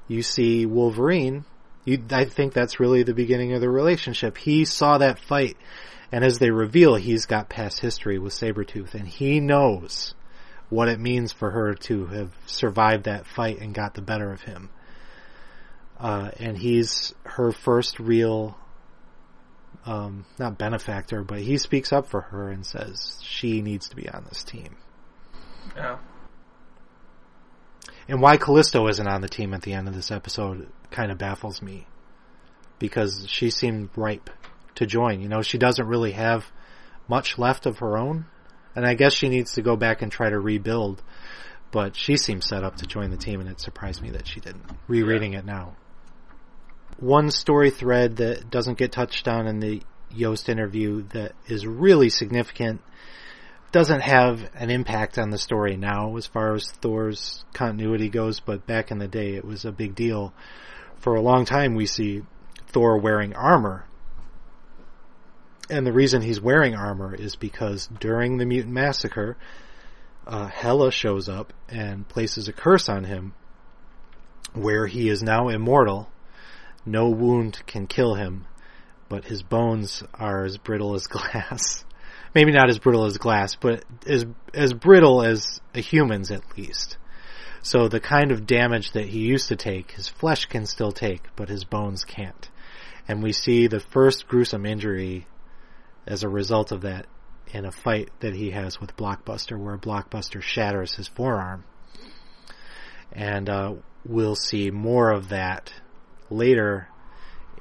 you 0.08 0.24
see 0.24 0.66
Wolverine. 0.66 1.46
You, 1.86 2.04
I 2.10 2.26
think 2.26 2.54
that's 2.54 2.80
really 2.80 3.04
the 3.04 3.14
beginning 3.14 3.54
of 3.54 3.62
the 3.62 3.70
relationship. 3.70 4.36
He 4.36 4.66
saw 4.66 4.98
that 4.98 5.20
fight, 5.20 5.58
and 6.14 6.24
as 6.24 6.38
they 6.38 6.52
reveal, 6.52 6.94
he's 6.94 7.26
got 7.26 7.50
past 7.50 7.80
history 7.80 8.20
with 8.20 8.34
Sabretooth, 8.34 8.94
and 8.94 9.08
he 9.08 9.40
knows 9.40 10.14
what 10.70 10.88
it 10.88 11.00
means 11.00 11.32
for 11.32 11.50
her 11.50 11.74
to 11.74 12.06
have 12.06 12.32
survived 12.46 13.06
that 13.06 13.26
fight 13.26 13.60
and 13.60 13.74
got 13.74 13.96
the 13.96 14.02
better 14.04 14.32
of 14.32 14.44
him. 14.44 14.70
Uh, 16.00 16.30
and 16.40 16.56
he's 16.56 17.16
her 17.24 17.52
first 17.52 18.00
real, 18.00 18.56
um, 19.88 20.24
not 20.38 20.56
benefactor, 20.56 21.24
but 21.24 21.40
he 21.40 21.58
speaks 21.58 21.92
up 21.92 22.06
for 22.06 22.22
her 22.22 22.50
and 22.50 22.64
says 22.64 23.18
she 23.24 23.64
needs 23.64 23.90
to 23.90 23.96
be 23.96 24.08
on 24.08 24.24
this 24.30 24.44
team. 24.44 24.76
Yeah. 25.76 25.98
And 28.08 28.22
why 28.22 28.38
Callisto 28.38 28.88
isn't 28.88 29.08
on 29.08 29.22
the 29.22 29.30
team 29.30 29.52
at 29.56 29.64
the 29.64 29.74
end 29.74 29.88
of 29.88 29.96
this 29.96 30.12
episode 30.12 30.70
kind 30.92 31.12
of 31.12 31.18
baffles 31.18 31.60
me. 31.64 31.88
Because 32.78 33.26
she 33.28 33.50
seemed 33.50 33.90
ripe 33.96 34.30
to 34.76 34.86
join. 34.86 35.22
You 35.22 35.30
know, 35.30 35.42
she 35.42 35.58
doesn't 35.58 35.88
really 35.88 36.12
have 36.12 36.46
much 37.08 37.38
left 37.38 37.66
of 37.66 37.80
her 37.80 37.98
own. 37.98 38.26
And 38.76 38.86
I 38.86 38.96
guess 38.96 39.14
she 39.14 39.30
needs 39.30 39.54
to 39.54 39.62
go 39.62 39.76
back 39.76 40.02
and 40.02 40.12
try 40.12 40.30
to 40.30 40.40
rebuild. 40.40 41.02
But 41.72 41.96
she 41.96 42.18
seems 42.18 42.46
set 42.48 42.64
up 42.64 42.78
to 42.78 42.86
join 42.86 43.12
the 43.12 43.18
team 43.18 43.40
and 43.40 43.50
it 43.50 43.60
surprised 43.60 44.02
me 44.02 44.12
that 44.12 44.28
she 44.28 44.40
didn't. 44.40 44.64
Rereading 44.88 45.34
yeah. 45.34 45.40
it 45.40 45.46
now. 45.46 45.76
One 47.00 47.32
story 47.32 47.72
thread 47.72 48.18
that 48.18 48.50
doesn't 48.50 48.78
get 48.78 48.92
touched 48.92 49.28
on 49.28 49.48
in 49.48 49.60
the 49.60 49.82
Yost 50.12 50.48
interview 50.48 51.04
that 51.10 51.34
is 51.48 51.66
really 51.66 52.10
significant 52.10 52.82
doesn't 53.72 54.02
have 54.02 54.48
an 54.54 54.70
impact 54.70 55.18
on 55.18 55.32
the 55.32 55.38
story 55.40 55.76
now 55.76 56.16
as 56.16 56.28
far 56.28 56.54
as 56.54 56.72
Thor's 56.72 57.44
continuity 57.54 58.10
goes, 58.10 58.40
but 58.40 58.68
back 58.68 58.92
in 58.92 59.00
the 59.00 59.08
day 59.08 59.34
it 59.34 59.44
was 59.44 59.66
a 59.66 59.72
big 59.72 59.96
deal. 59.96 60.32
For 60.98 61.16
a 61.16 61.22
long 61.22 61.46
time 61.46 61.74
we 61.74 61.88
see 61.88 62.22
Thor 62.68 63.00
wearing 63.00 63.36
armor. 63.36 63.86
And 65.70 65.86
the 65.86 65.94
reason 65.94 66.22
he's 66.22 66.42
wearing 66.42 66.76
armor 66.76 67.16
is 67.16 67.36
because 67.36 67.88
during 68.00 68.38
the 68.38 68.46
mutant 68.46 68.74
massacre, 68.74 69.38
uh, 70.28 70.48
Hela 70.48 70.92
shows 70.92 71.30
up 71.30 71.54
and 71.70 72.08
places 72.08 72.48
a 72.48 72.54
curse 72.54 72.90
on 72.90 73.06
him 73.06 73.34
where 74.54 74.88
he 74.88 75.10
is 75.10 75.24
now 75.24 75.50
immortal. 75.50 76.10
No 76.86 77.10
wound 77.10 77.66
can 77.66 77.88
kill 77.88 78.16
him, 78.16 78.46
but 79.10 79.26
his 79.26 79.42
bones 79.42 80.04
are 80.14 80.44
as 80.44 80.58
brittle 80.58 80.96
as 80.96 81.08
glass 81.08 81.86
maybe 82.34 82.52
not 82.52 82.70
as 82.70 82.80
brittle 82.80 83.06
as 83.06 83.18
glass, 83.18 83.56
but 83.56 83.84
as 84.08 84.26
as 84.54 84.74
brittle 84.74 85.22
as 85.22 85.62
a 85.74 85.80
human's 85.80 86.32
at 86.32 86.58
least. 86.58 86.98
So 87.62 87.88
the 87.88 88.00
kind 88.00 88.32
of 88.32 88.46
damage 88.46 88.92
that 88.92 89.08
he 89.08 89.20
used 89.20 89.48
to 89.48 89.56
take, 89.56 89.92
his 89.92 90.10
flesh 90.10 90.46
can 90.46 90.66
still 90.66 90.92
take, 90.92 91.24
but 91.36 91.48
his 91.50 91.64
bones 91.64 92.04
can't. 92.04 92.50
And 93.08 93.24
we 93.24 93.32
see 93.32 93.68
the 93.68 93.80
first 93.80 94.28
gruesome 94.28 94.66
injury 94.66 95.28
as 96.06 96.24
a 96.24 96.30
result 96.30 96.72
of 96.72 96.82
that 96.82 97.08
in 97.48 97.66
a 97.66 97.72
fight 97.72 98.10
that 98.20 98.34
he 98.34 98.52
has 98.52 98.80
with 98.80 98.96
Blockbuster, 98.96 99.58
where 99.58 99.78
Blockbuster 99.78 100.42
shatters 100.42 100.94
his 100.96 101.08
forearm. 101.08 101.64
And 103.12 103.50
uh, 103.50 103.76
we'll 104.06 104.36
see 104.36 104.72
more 104.72 105.12
of 105.12 105.30
that 105.30 105.72
later 106.30 106.88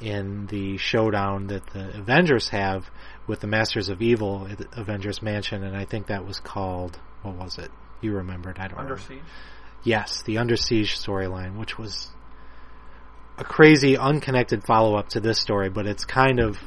in 0.00 0.46
the 0.46 0.78
showdown 0.78 1.48
that 1.48 1.66
the 1.68 1.98
Avengers 1.98 2.48
have 2.48 2.90
with 3.26 3.40
the 3.40 3.46
Masters 3.46 3.88
of 3.88 4.02
Evil 4.02 4.48
at 4.50 4.60
Avengers 4.76 5.22
Mansion, 5.22 5.62
and 5.62 5.76
I 5.76 5.84
think 5.84 6.08
that 6.08 6.26
was 6.26 6.40
called 6.40 6.98
what 7.22 7.36
was 7.36 7.58
it? 7.58 7.70
You 8.00 8.14
remembered? 8.14 8.58
I 8.58 8.66
don't 8.66 8.78
Under 8.78 8.94
remember. 8.94 9.14
Siege. 9.14 9.32
Yes, 9.84 10.22
the 10.24 10.38
Under 10.38 10.56
Siege 10.56 10.98
storyline, 10.98 11.56
which 11.56 11.78
was 11.78 12.10
a 13.38 13.44
crazy, 13.44 13.96
unconnected 13.96 14.64
follow 14.64 14.96
up 14.96 15.10
to 15.10 15.20
this 15.20 15.38
story, 15.38 15.68
but 15.68 15.86
it's 15.86 16.04
kind 16.04 16.40
of 16.40 16.58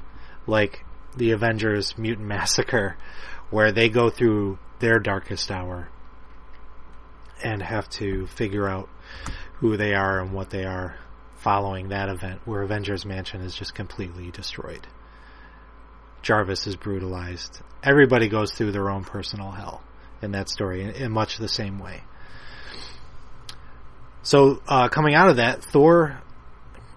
like 0.47 0.85
the 1.18 1.32
Avengers 1.32 1.98
Mutant 1.98 2.28
Massacre, 2.28 2.98
where 3.50 3.72
they 3.72 3.90
go 3.90 4.10
through 4.10 4.60
their 4.80 5.00
darkest 5.00 5.52
hour 5.52 5.90
and 7.44 7.62
have 7.62 7.90
to 7.90 8.28
figure 8.28 8.68
out 8.68 8.90
who 9.56 9.78
they 9.78 9.94
are 9.94 10.20
and 10.20 10.34
what 10.34 10.50
they 10.50 10.66
are 10.66 10.98
following 11.38 11.90
that 11.90 12.10
event, 12.10 12.42
where 12.46 12.62
Avengers 12.62 13.06
Mansion 13.06 13.42
is 13.42 13.56
just 13.56 13.76
completely 13.76 14.32
destroyed. 14.32 14.88
Jarvis 16.22 16.66
is 16.66 16.76
brutalized. 16.76 17.62
Everybody 17.84 18.30
goes 18.30 18.52
through 18.52 18.72
their 18.72 18.90
own 18.90 19.04
personal 19.04 19.52
hell 19.52 19.84
in 20.22 20.32
that 20.32 20.50
story 20.50 20.96
in, 20.96 21.12
much 21.12 21.38
the 21.38 21.48
same 21.48 21.78
way. 21.78 22.02
So, 24.24 24.60
uh, 24.68 24.88
coming 24.88 25.14
out 25.14 25.30
of 25.30 25.36
that, 25.36 25.64
Thor 25.64 26.20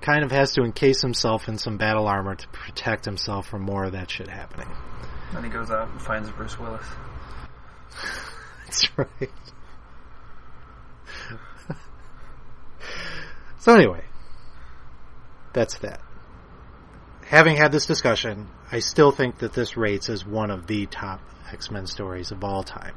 kind 0.01 0.25
of 0.25 0.31
has 0.31 0.53
to 0.55 0.63
encase 0.63 1.03
himself 1.03 1.49
in 1.49 1.59
some 1.59 1.77
battle 1.77 2.07
armor 2.07 2.35
to 2.35 2.49
protect 2.49 3.05
himself 3.05 3.49
from 3.49 3.63
more 3.63 3.85
of 3.85 3.93
that 3.93 4.11
shit 4.11 4.29
happening. 4.29 4.69
Then 5.33 5.45
he 5.45 5.51
goes 5.51 5.71
out 5.71 5.89
and 5.89 6.01
finds 6.01 6.31
Bruce 6.31 6.59
Willis. 6.59 6.85
That's 8.65 8.99
right. 8.99 9.31
so 13.59 13.75
anyway, 13.75 14.05
that's 15.53 15.79
that 15.79 16.01
having 17.29 17.57
had 17.57 17.71
this 17.71 17.87
discussion, 17.87 18.49
I 18.73 18.79
still 18.81 19.13
think 19.13 19.39
that 19.39 19.53
this 19.53 19.77
rates 19.77 20.09
as 20.09 20.25
one 20.25 20.51
of 20.51 20.67
the 20.67 20.87
top 20.87 21.21
X-Men 21.53 21.87
stories 21.87 22.31
of 22.31 22.43
all 22.43 22.63
time. 22.63 22.95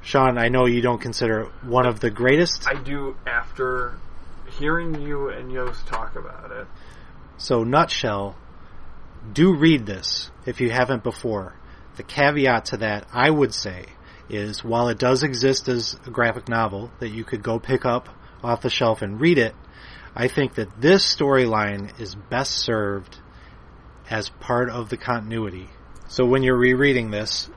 Sean, 0.00 0.38
I 0.38 0.48
know 0.48 0.66
you 0.66 0.80
don't 0.80 1.00
consider 1.00 1.42
it 1.42 1.48
one 1.64 1.86
of 1.86 1.98
the 1.98 2.10
greatest. 2.10 2.68
I 2.68 2.80
do 2.80 3.16
after 3.26 3.98
hearing 4.58 5.00
you 5.02 5.28
and 5.28 5.52
Yost 5.52 5.86
talk 5.86 6.16
about 6.16 6.50
it. 6.50 6.66
So, 7.36 7.64
nutshell, 7.64 8.36
do 9.32 9.54
read 9.54 9.86
this 9.86 10.30
if 10.46 10.60
you 10.60 10.70
haven't 10.70 11.02
before. 11.02 11.54
The 11.96 12.02
caveat 12.02 12.66
to 12.66 12.78
that, 12.78 13.06
I 13.12 13.30
would 13.30 13.54
say, 13.54 13.86
is 14.28 14.64
while 14.64 14.88
it 14.88 14.98
does 14.98 15.22
exist 15.22 15.68
as 15.68 15.96
a 16.06 16.10
graphic 16.10 16.48
novel 16.48 16.90
that 17.00 17.10
you 17.10 17.24
could 17.24 17.42
go 17.42 17.58
pick 17.58 17.84
up 17.84 18.08
off 18.42 18.62
the 18.62 18.70
shelf 18.70 19.02
and 19.02 19.20
read 19.20 19.38
it, 19.38 19.54
I 20.14 20.28
think 20.28 20.54
that 20.54 20.80
this 20.80 21.04
storyline 21.04 21.98
is 22.00 22.14
best 22.14 22.52
served 22.52 23.18
as 24.08 24.28
part 24.28 24.70
of 24.70 24.88
the 24.90 24.96
continuity. 24.96 25.68
So 26.08 26.24
when 26.24 26.42
you're 26.42 26.58
rereading 26.58 27.10
this, 27.10 27.50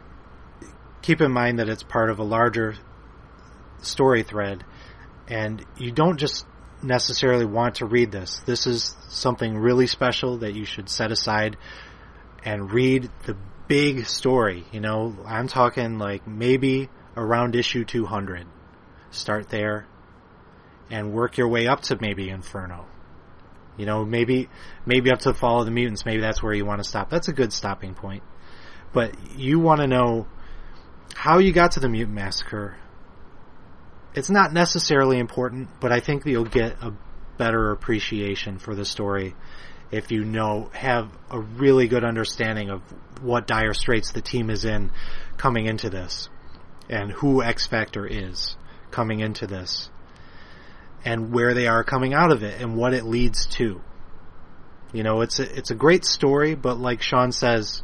keep 1.01 1.21
in 1.21 1.31
mind 1.31 1.59
that 1.59 1.69
it's 1.69 1.83
part 1.83 2.09
of 2.09 2.19
a 2.19 2.23
larger 2.23 2.75
story 3.81 4.23
thread 4.23 4.63
and 5.27 5.63
you 5.77 5.91
don't 5.91 6.17
just 6.17 6.45
necessarily 6.83 7.45
want 7.45 7.75
to 7.75 7.85
read 7.85 8.11
this. 8.11 8.39
This 8.45 8.67
is 8.67 8.95
something 9.09 9.57
really 9.57 9.87
special 9.87 10.37
that 10.39 10.53
you 10.53 10.65
should 10.65 10.89
set 10.89 11.11
aside 11.11 11.57
and 12.43 12.71
read 12.71 13.09
the 13.25 13.35
big 13.67 14.05
story. 14.05 14.65
You 14.71 14.79
know, 14.79 15.15
I'm 15.25 15.47
talking 15.47 15.97
like 15.97 16.27
maybe 16.27 16.89
around 17.15 17.55
issue 17.55 17.83
200. 17.83 18.45
Start 19.11 19.49
there 19.49 19.87
and 20.89 21.13
work 21.13 21.37
your 21.37 21.47
way 21.47 21.67
up 21.67 21.81
to 21.81 21.97
maybe 21.99 22.29
Inferno. 22.29 22.85
You 23.77 23.85
know, 23.85 24.05
maybe 24.05 24.49
maybe 24.85 25.11
up 25.11 25.19
to 25.19 25.29
the 25.29 25.37
Fall 25.37 25.59
of 25.59 25.65
the 25.65 25.71
Mutants. 25.71 26.05
Maybe 26.05 26.21
that's 26.21 26.41
where 26.41 26.53
you 26.53 26.65
want 26.65 26.81
to 26.81 26.87
stop. 26.87 27.09
That's 27.09 27.27
a 27.27 27.33
good 27.33 27.53
stopping 27.53 27.93
point. 27.93 28.23
But 28.91 29.37
you 29.37 29.59
want 29.59 29.81
to 29.81 29.87
know 29.87 30.27
how 31.15 31.39
you 31.39 31.51
got 31.51 31.73
to 31.73 31.79
the 31.79 31.89
Mutant 31.89 32.15
Massacre. 32.15 32.77
It's 34.17 34.31
not 34.31 34.51
necessarily 34.51 35.19
important, 35.19 35.69
but 35.79 35.91
I 35.91 35.99
think 35.99 36.25
you'll 36.25 36.43
get 36.43 36.81
a 36.81 36.91
better 37.37 37.69
appreciation 37.69 38.57
for 38.57 38.73
the 38.73 38.83
story 38.83 39.35
if 39.91 40.11
you 40.11 40.25
know 40.25 40.71
have 40.73 41.15
a 41.29 41.39
really 41.39 41.87
good 41.87 42.03
understanding 42.03 42.71
of 42.71 42.81
what 43.21 43.45
dire 43.45 43.75
straits 43.75 44.13
the 44.13 44.21
team 44.23 44.49
is 44.49 44.65
in 44.65 44.89
coming 45.37 45.67
into 45.67 45.91
this 45.91 46.29
and 46.89 47.11
who 47.11 47.43
X 47.43 47.67
Factor 47.67 48.07
is 48.07 48.57
coming 48.89 49.19
into 49.19 49.45
this 49.45 49.91
and 51.05 51.31
where 51.31 51.53
they 51.53 51.67
are 51.67 51.83
coming 51.83 52.15
out 52.15 52.31
of 52.31 52.41
it 52.41 52.59
and 52.59 52.75
what 52.75 52.95
it 52.95 53.05
leads 53.05 53.45
to. 53.57 53.79
You 54.93 55.03
know, 55.03 55.21
it's 55.21 55.37
a, 55.39 55.43
it's 55.55 55.69
a 55.69 55.75
great 55.75 56.05
story, 56.05 56.55
but 56.55 56.79
like 56.79 57.03
Sean 57.03 57.31
says, 57.31 57.83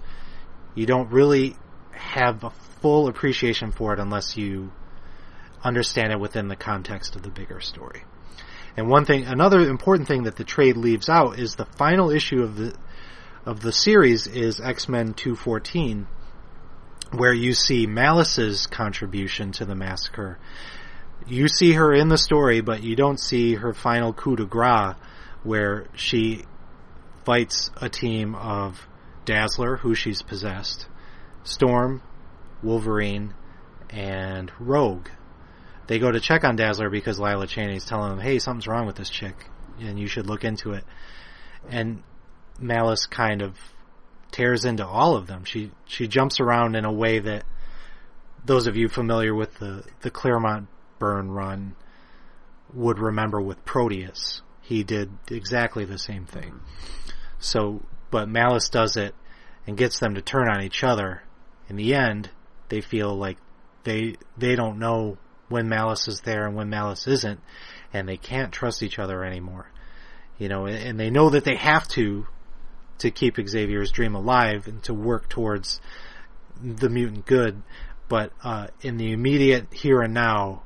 you 0.74 0.88
don't 0.88 1.12
really 1.12 1.56
have 1.92 2.44
a 2.44 2.50
full 2.82 3.08
appreciation 3.08 3.72
for 3.72 3.94
it 3.94 4.00
unless 4.00 4.36
you 4.36 4.72
understand 5.64 6.12
it 6.12 6.20
within 6.20 6.48
the 6.48 6.56
context 6.56 7.16
of 7.16 7.24
the 7.24 7.30
bigger 7.30 7.60
story. 7.60 8.04
And 8.76 8.90
one 8.90 9.06
thing, 9.06 9.26
another 9.26 9.60
important 9.62 10.08
thing 10.08 10.24
that 10.24 10.36
the 10.36 10.44
trade 10.44 10.78
leaves 10.78 11.10
out 11.10 11.40
is 11.40 11.56
the 11.56 11.66
final 11.66 12.10
issue 12.10 12.42
of 12.42 12.56
the 12.56 12.76
of 13.46 13.60
the 13.60 13.74
series 13.74 14.26
is 14.26 14.62
X-Men 14.62 15.14
214, 15.16 16.08
where 17.12 17.34
you 17.34 17.54
see 17.54 17.86
Malice's 17.86 18.68
contribution 18.68 19.52
to 19.52 19.66
the 19.66 19.76
massacre. 19.76 20.40
You 21.28 21.50
see 21.50 21.74
her 21.74 21.94
in 21.94 22.08
the 22.08 22.18
story, 22.18 22.62
but 22.62 22.84
you 22.84 22.96
don't 22.96 23.20
see 23.20 23.56
her 23.56 23.74
final 23.74 24.14
coup 24.14 24.38
de 24.38 24.46
grace, 24.46 24.96
where 25.44 25.88
she 25.94 26.46
fights 27.26 27.70
a 27.82 27.90
team 27.90 28.34
of 28.34 28.88
Dazzler, 29.26 29.78
who 29.78 29.94
she's 29.94 30.22
possessed, 30.22 30.88
Storm, 31.44 32.02
Wolverine, 32.62 33.34
and 33.90 34.52
Rogue. 34.60 35.08
They 35.88 36.00
go 36.00 36.12
to 36.12 36.20
check 36.20 36.44
on 36.44 36.56
Dazzler 36.56 36.90
because 36.90 37.20
Lila 37.20 37.48
Cheney's 37.48 37.86
telling 37.86 38.10
them, 38.10 38.20
hey, 38.20 38.40
something's 38.40 38.68
wrong 38.68 38.86
with 38.86 38.96
this 38.96 39.10
chick, 39.10 39.36
and 39.80 40.00
you 40.00 40.08
should 40.08 40.28
look 40.28 40.44
into 40.44 40.74
it. 40.74 40.84
And 41.70 42.04
Malice 42.60 43.06
kind 43.06 43.42
of 43.42 43.58
tears 44.32 44.66
into 44.66 44.86
all 44.86 45.16
of 45.16 45.28
them. 45.28 45.46
She 45.46 45.72
she 45.86 46.08
jumps 46.08 46.40
around 46.40 46.76
in 46.76 46.86
a 46.86 46.92
way 46.92 47.20
that 47.20 47.46
those 48.46 48.68
of 48.68 48.76
you 48.76 48.90
familiar 48.90 49.34
with 49.34 49.56
the 49.60 49.84
the 50.02 50.12
Claremont 50.12 50.68
burn 51.00 51.32
run 51.32 51.76
would 52.74 53.00
remember 53.00 53.42
with 53.42 53.64
Proteus. 53.66 54.42
He 54.62 54.84
did 54.84 55.12
exactly 55.30 55.86
the 55.86 55.98
same 55.98 56.26
thing. 56.26 56.62
So, 57.40 57.84
but 58.10 58.30
Malice 58.30 58.70
does 58.70 58.96
it 58.98 59.14
and 59.68 59.78
gets 59.78 60.00
them 60.00 60.16
to 60.16 60.22
turn 60.22 60.50
on 60.50 60.62
each 60.62 60.84
other. 60.84 61.24
In 61.70 61.76
the 61.76 61.94
end, 61.94 62.30
they 62.70 62.82
feel 62.82 63.16
like 63.16 63.38
they 63.84 64.16
they 64.38 64.56
don't 64.56 64.80
know 64.80 65.18
when 65.50 65.70
Malice 65.70 66.08
is 66.08 66.22
there 66.22 66.48
and 66.48 66.56
when 66.56 66.70
Malice 66.70 67.08
isn't, 67.08 67.40
and 67.92 68.08
they 68.08 68.18
can't 68.18 68.52
trust 68.52 68.84
each 68.84 69.00
other 69.00 69.24
anymore. 69.24 69.70
You 70.38 70.50
know, 70.50 70.66
and 70.66 71.00
they 71.00 71.10
know 71.10 71.30
that 71.30 71.44
they 71.44 71.56
have 71.56 71.88
to 71.90 72.28
to 73.00 73.12
keep 73.12 73.36
Xavier's 73.38 73.92
dream 73.92 74.16
alive 74.16 74.68
and 74.68 74.82
to 74.84 74.94
work 74.94 75.28
towards 75.28 75.82
the 76.62 76.90
mutant 76.90 77.26
good, 77.26 77.62
but 78.08 78.32
uh, 78.44 78.68
in 78.82 78.98
the 78.98 79.12
immediate 79.12 79.74
here 79.74 80.02
and 80.02 80.14
now, 80.14 80.64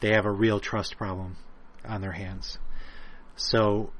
they 0.00 0.12
have 0.12 0.26
a 0.26 0.30
real 0.30 0.60
trust 0.60 0.96
problem 0.96 1.36
on 1.84 2.00
their 2.00 2.12
hands. 2.12 2.58
So, 3.36 3.92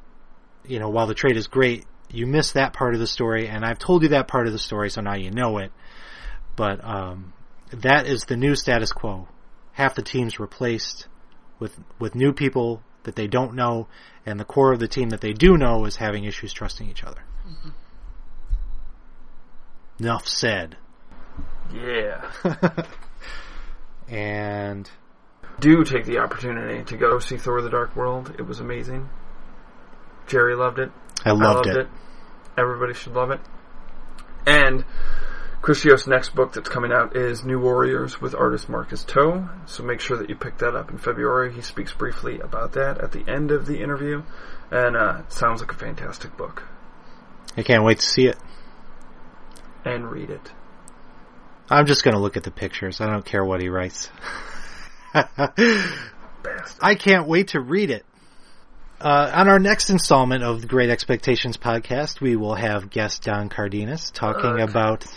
you 0.66 0.78
know, 0.78 0.88
while 0.88 1.06
the 1.06 1.14
trade 1.14 1.36
is 1.36 1.46
great, 1.46 1.86
you 2.10 2.26
miss 2.26 2.52
that 2.52 2.72
part 2.72 2.94
of 2.94 3.00
the 3.00 3.06
story, 3.06 3.48
and 3.48 3.64
I've 3.64 3.78
told 3.78 4.02
you 4.02 4.10
that 4.10 4.28
part 4.28 4.46
of 4.46 4.52
the 4.52 4.58
story, 4.58 4.90
so 4.90 5.00
now 5.00 5.14
you 5.14 5.30
know 5.30 5.58
it. 5.58 5.72
But 6.56 6.84
um, 6.84 7.32
that 7.72 8.06
is 8.06 8.24
the 8.24 8.36
new 8.36 8.54
status 8.54 8.92
quo. 8.92 9.28
Half 9.74 9.94
the 9.94 10.02
team's 10.02 10.40
replaced 10.40 11.08
with 11.58 11.78
with 11.98 12.14
new 12.14 12.32
people 12.32 12.82
that 13.04 13.16
they 13.16 13.26
don't 13.26 13.54
know, 13.54 13.86
and 14.26 14.40
the 14.40 14.44
core 14.44 14.72
of 14.72 14.80
the 14.80 14.88
team 14.88 15.10
that 15.10 15.20
they 15.20 15.32
do 15.32 15.56
know 15.56 15.84
is 15.84 15.96
having 15.96 16.24
issues 16.24 16.52
trusting 16.52 16.88
each 16.88 17.04
other. 17.04 17.22
Mm-hmm. 17.46 17.70
Enough 20.00 20.26
said. 20.26 20.76
Yeah. 21.72 22.30
and 24.08 24.90
do 25.60 25.84
take 25.84 26.04
the 26.04 26.18
opportunity 26.18 26.84
to 26.84 26.96
go 26.96 27.18
see 27.18 27.36
Thor: 27.36 27.62
The 27.62 27.70
Dark 27.70 27.94
World. 27.94 28.34
It 28.38 28.42
was 28.42 28.60
amazing. 28.60 29.08
Jerry 30.26 30.54
loved 30.54 30.78
it. 30.78 30.90
I 31.24 31.30
loved, 31.30 31.42
I 31.42 31.52
loved 31.52 31.66
it. 31.66 31.76
it. 31.76 31.88
Everybody 32.56 32.94
should 32.94 33.14
love 33.14 33.30
it. 33.30 33.40
And 34.46 34.84
Yost's 35.66 36.06
next 36.06 36.34
book 36.34 36.52
that's 36.52 36.68
coming 36.68 36.92
out 36.92 37.16
is 37.16 37.42
New 37.42 37.58
Warriors 37.58 38.20
with 38.20 38.34
artist 38.34 38.68
Marcus 38.68 39.02
To. 39.04 39.48
So 39.64 39.82
make 39.82 40.00
sure 40.00 40.18
that 40.18 40.28
you 40.28 40.36
pick 40.36 40.58
that 40.58 40.76
up 40.76 40.90
in 40.90 40.98
February. 40.98 41.54
He 41.54 41.62
speaks 41.62 41.92
briefly 41.92 42.38
about 42.40 42.72
that 42.72 42.98
at 42.98 43.12
the 43.12 43.24
end 43.26 43.50
of 43.50 43.64
the 43.64 43.80
interview, 43.80 44.22
and 44.70 44.94
uh, 44.94 45.20
it 45.20 45.32
sounds 45.32 45.62
like 45.62 45.72
a 45.72 45.76
fantastic 45.76 46.36
book. 46.36 46.64
I 47.56 47.62
can't 47.62 47.82
wait 47.82 48.00
to 48.00 48.04
see 48.04 48.26
it 48.26 48.36
and 49.86 50.10
read 50.10 50.28
it. 50.28 50.52
I'm 51.70 51.86
just 51.86 52.04
going 52.04 52.14
to 52.14 52.20
look 52.20 52.36
at 52.36 52.42
the 52.42 52.50
pictures. 52.50 53.00
I 53.00 53.06
don't 53.06 53.24
care 53.24 53.44
what 53.44 53.62
he 53.62 53.70
writes. 53.70 54.10
I 55.14 56.94
can't 56.98 57.26
wait 57.26 57.48
to 57.48 57.60
read 57.60 57.90
it. 57.90 58.04
Uh, 59.00 59.30
on 59.34 59.48
our 59.48 59.58
next 59.58 59.88
installment 59.88 60.44
of 60.44 60.60
the 60.60 60.66
Great 60.66 60.90
Expectations 60.90 61.56
podcast, 61.56 62.20
we 62.20 62.36
will 62.36 62.54
have 62.54 62.90
guest 62.90 63.22
Don 63.22 63.48
Cardenas 63.48 64.10
talking 64.10 64.60
about. 64.60 65.06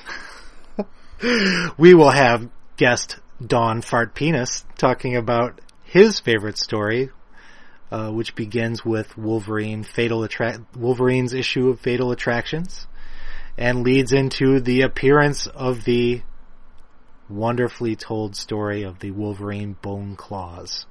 we 1.77 1.93
will 1.93 2.11
have 2.11 2.49
guest 2.77 3.17
Don 3.45 3.81
Fart 3.81 4.13
Penis 4.13 4.65
talking 4.77 5.15
about 5.15 5.59
his 5.83 6.19
favorite 6.19 6.57
story, 6.57 7.09
uh, 7.91 8.11
which 8.11 8.35
begins 8.35 8.85
with 8.85 9.17
Wolverine 9.17 9.83
Fatal 9.83 10.23
Attract 10.23 10.59
Wolverine's 10.75 11.33
issue 11.33 11.69
of 11.69 11.79
Fatal 11.79 12.11
Attractions, 12.11 12.85
and 13.57 13.83
leads 13.83 14.13
into 14.13 14.59
the 14.59 14.81
appearance 14.81 15.47
of 15.47 15.85
the 15.85 16.21
wonderfully 17.29 17.95
told 17.95 18.35
story 18.35 18.83
of 18.83 18.99
the 18.99 19.11
Wolverine 19.11 19.75
Bone 19.81 20.15
Claws. 20.15 20.85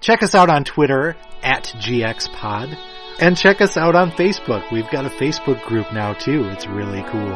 Check 0.00 0.22
us 0.22 0.34
out 0.34 0.50
on 0.50 0.64
Twitter 0.64 1.16
at 1.42 1.64
GXPod. 1.76 2.76
And 3.20 3.36
check 3.36 3.60
us 3.60 3.76
out 3.76 3.94
on 3.94 4.10
Facebook. 4.12 4.70
We've 4.72 4.90
got 4.90 5.04
a 5.04 5.10
Facebook 5.10 5.62
group 5.64 5.92
now 5.92 6.14
too. 6.14 6.48
It's 6.50 6.66
really 6.66 7.02
cool. 7.02 7.32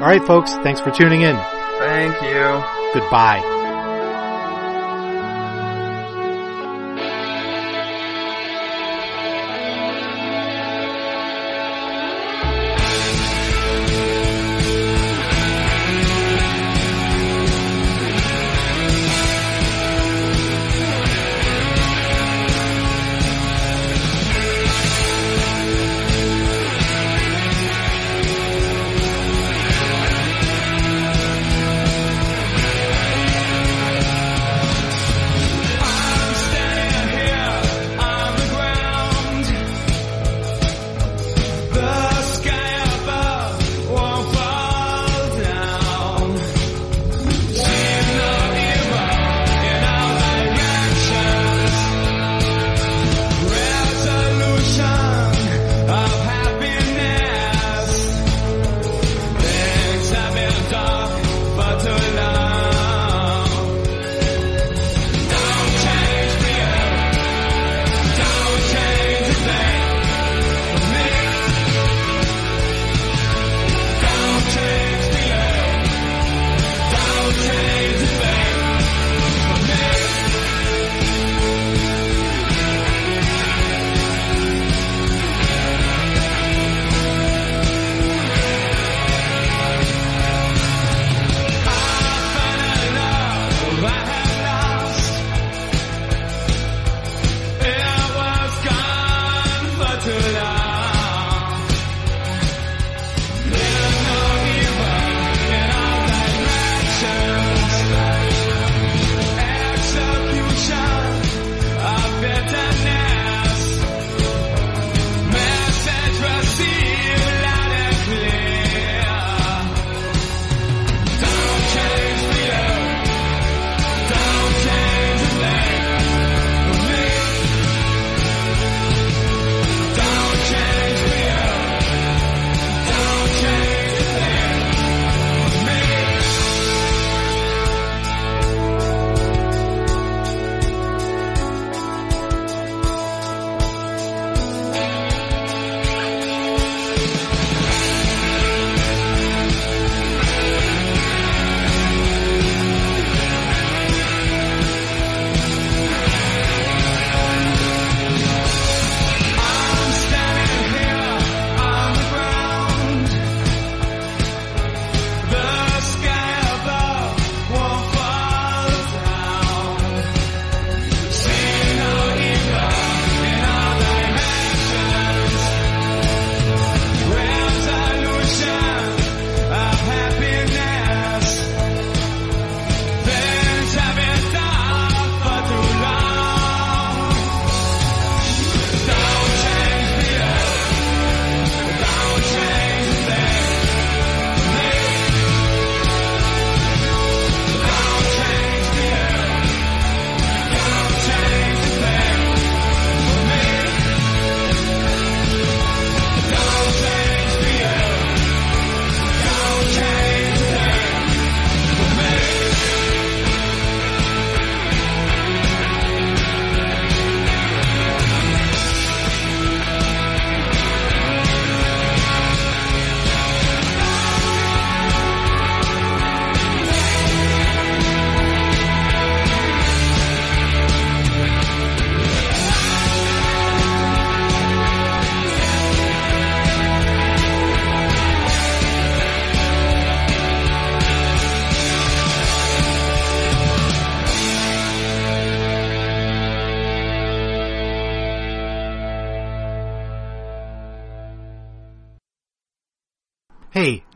Alright 0.00 0.24
folks, 0.24 0.54
thanks 0.62 0.80
for 0.80 0.90
tuning 0.90 1.22
in. 1.22 1.36
Thank 1.78 2.14
you. 2.22 3.00
Goodbye. 3.00 3.59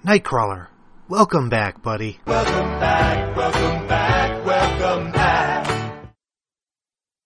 Nightcrawler, 0.04 0.66
welcome 1.08 1.48
back, 1.48 1.80
buddy. 1.80 2.20
Welcome. 2.26 2.63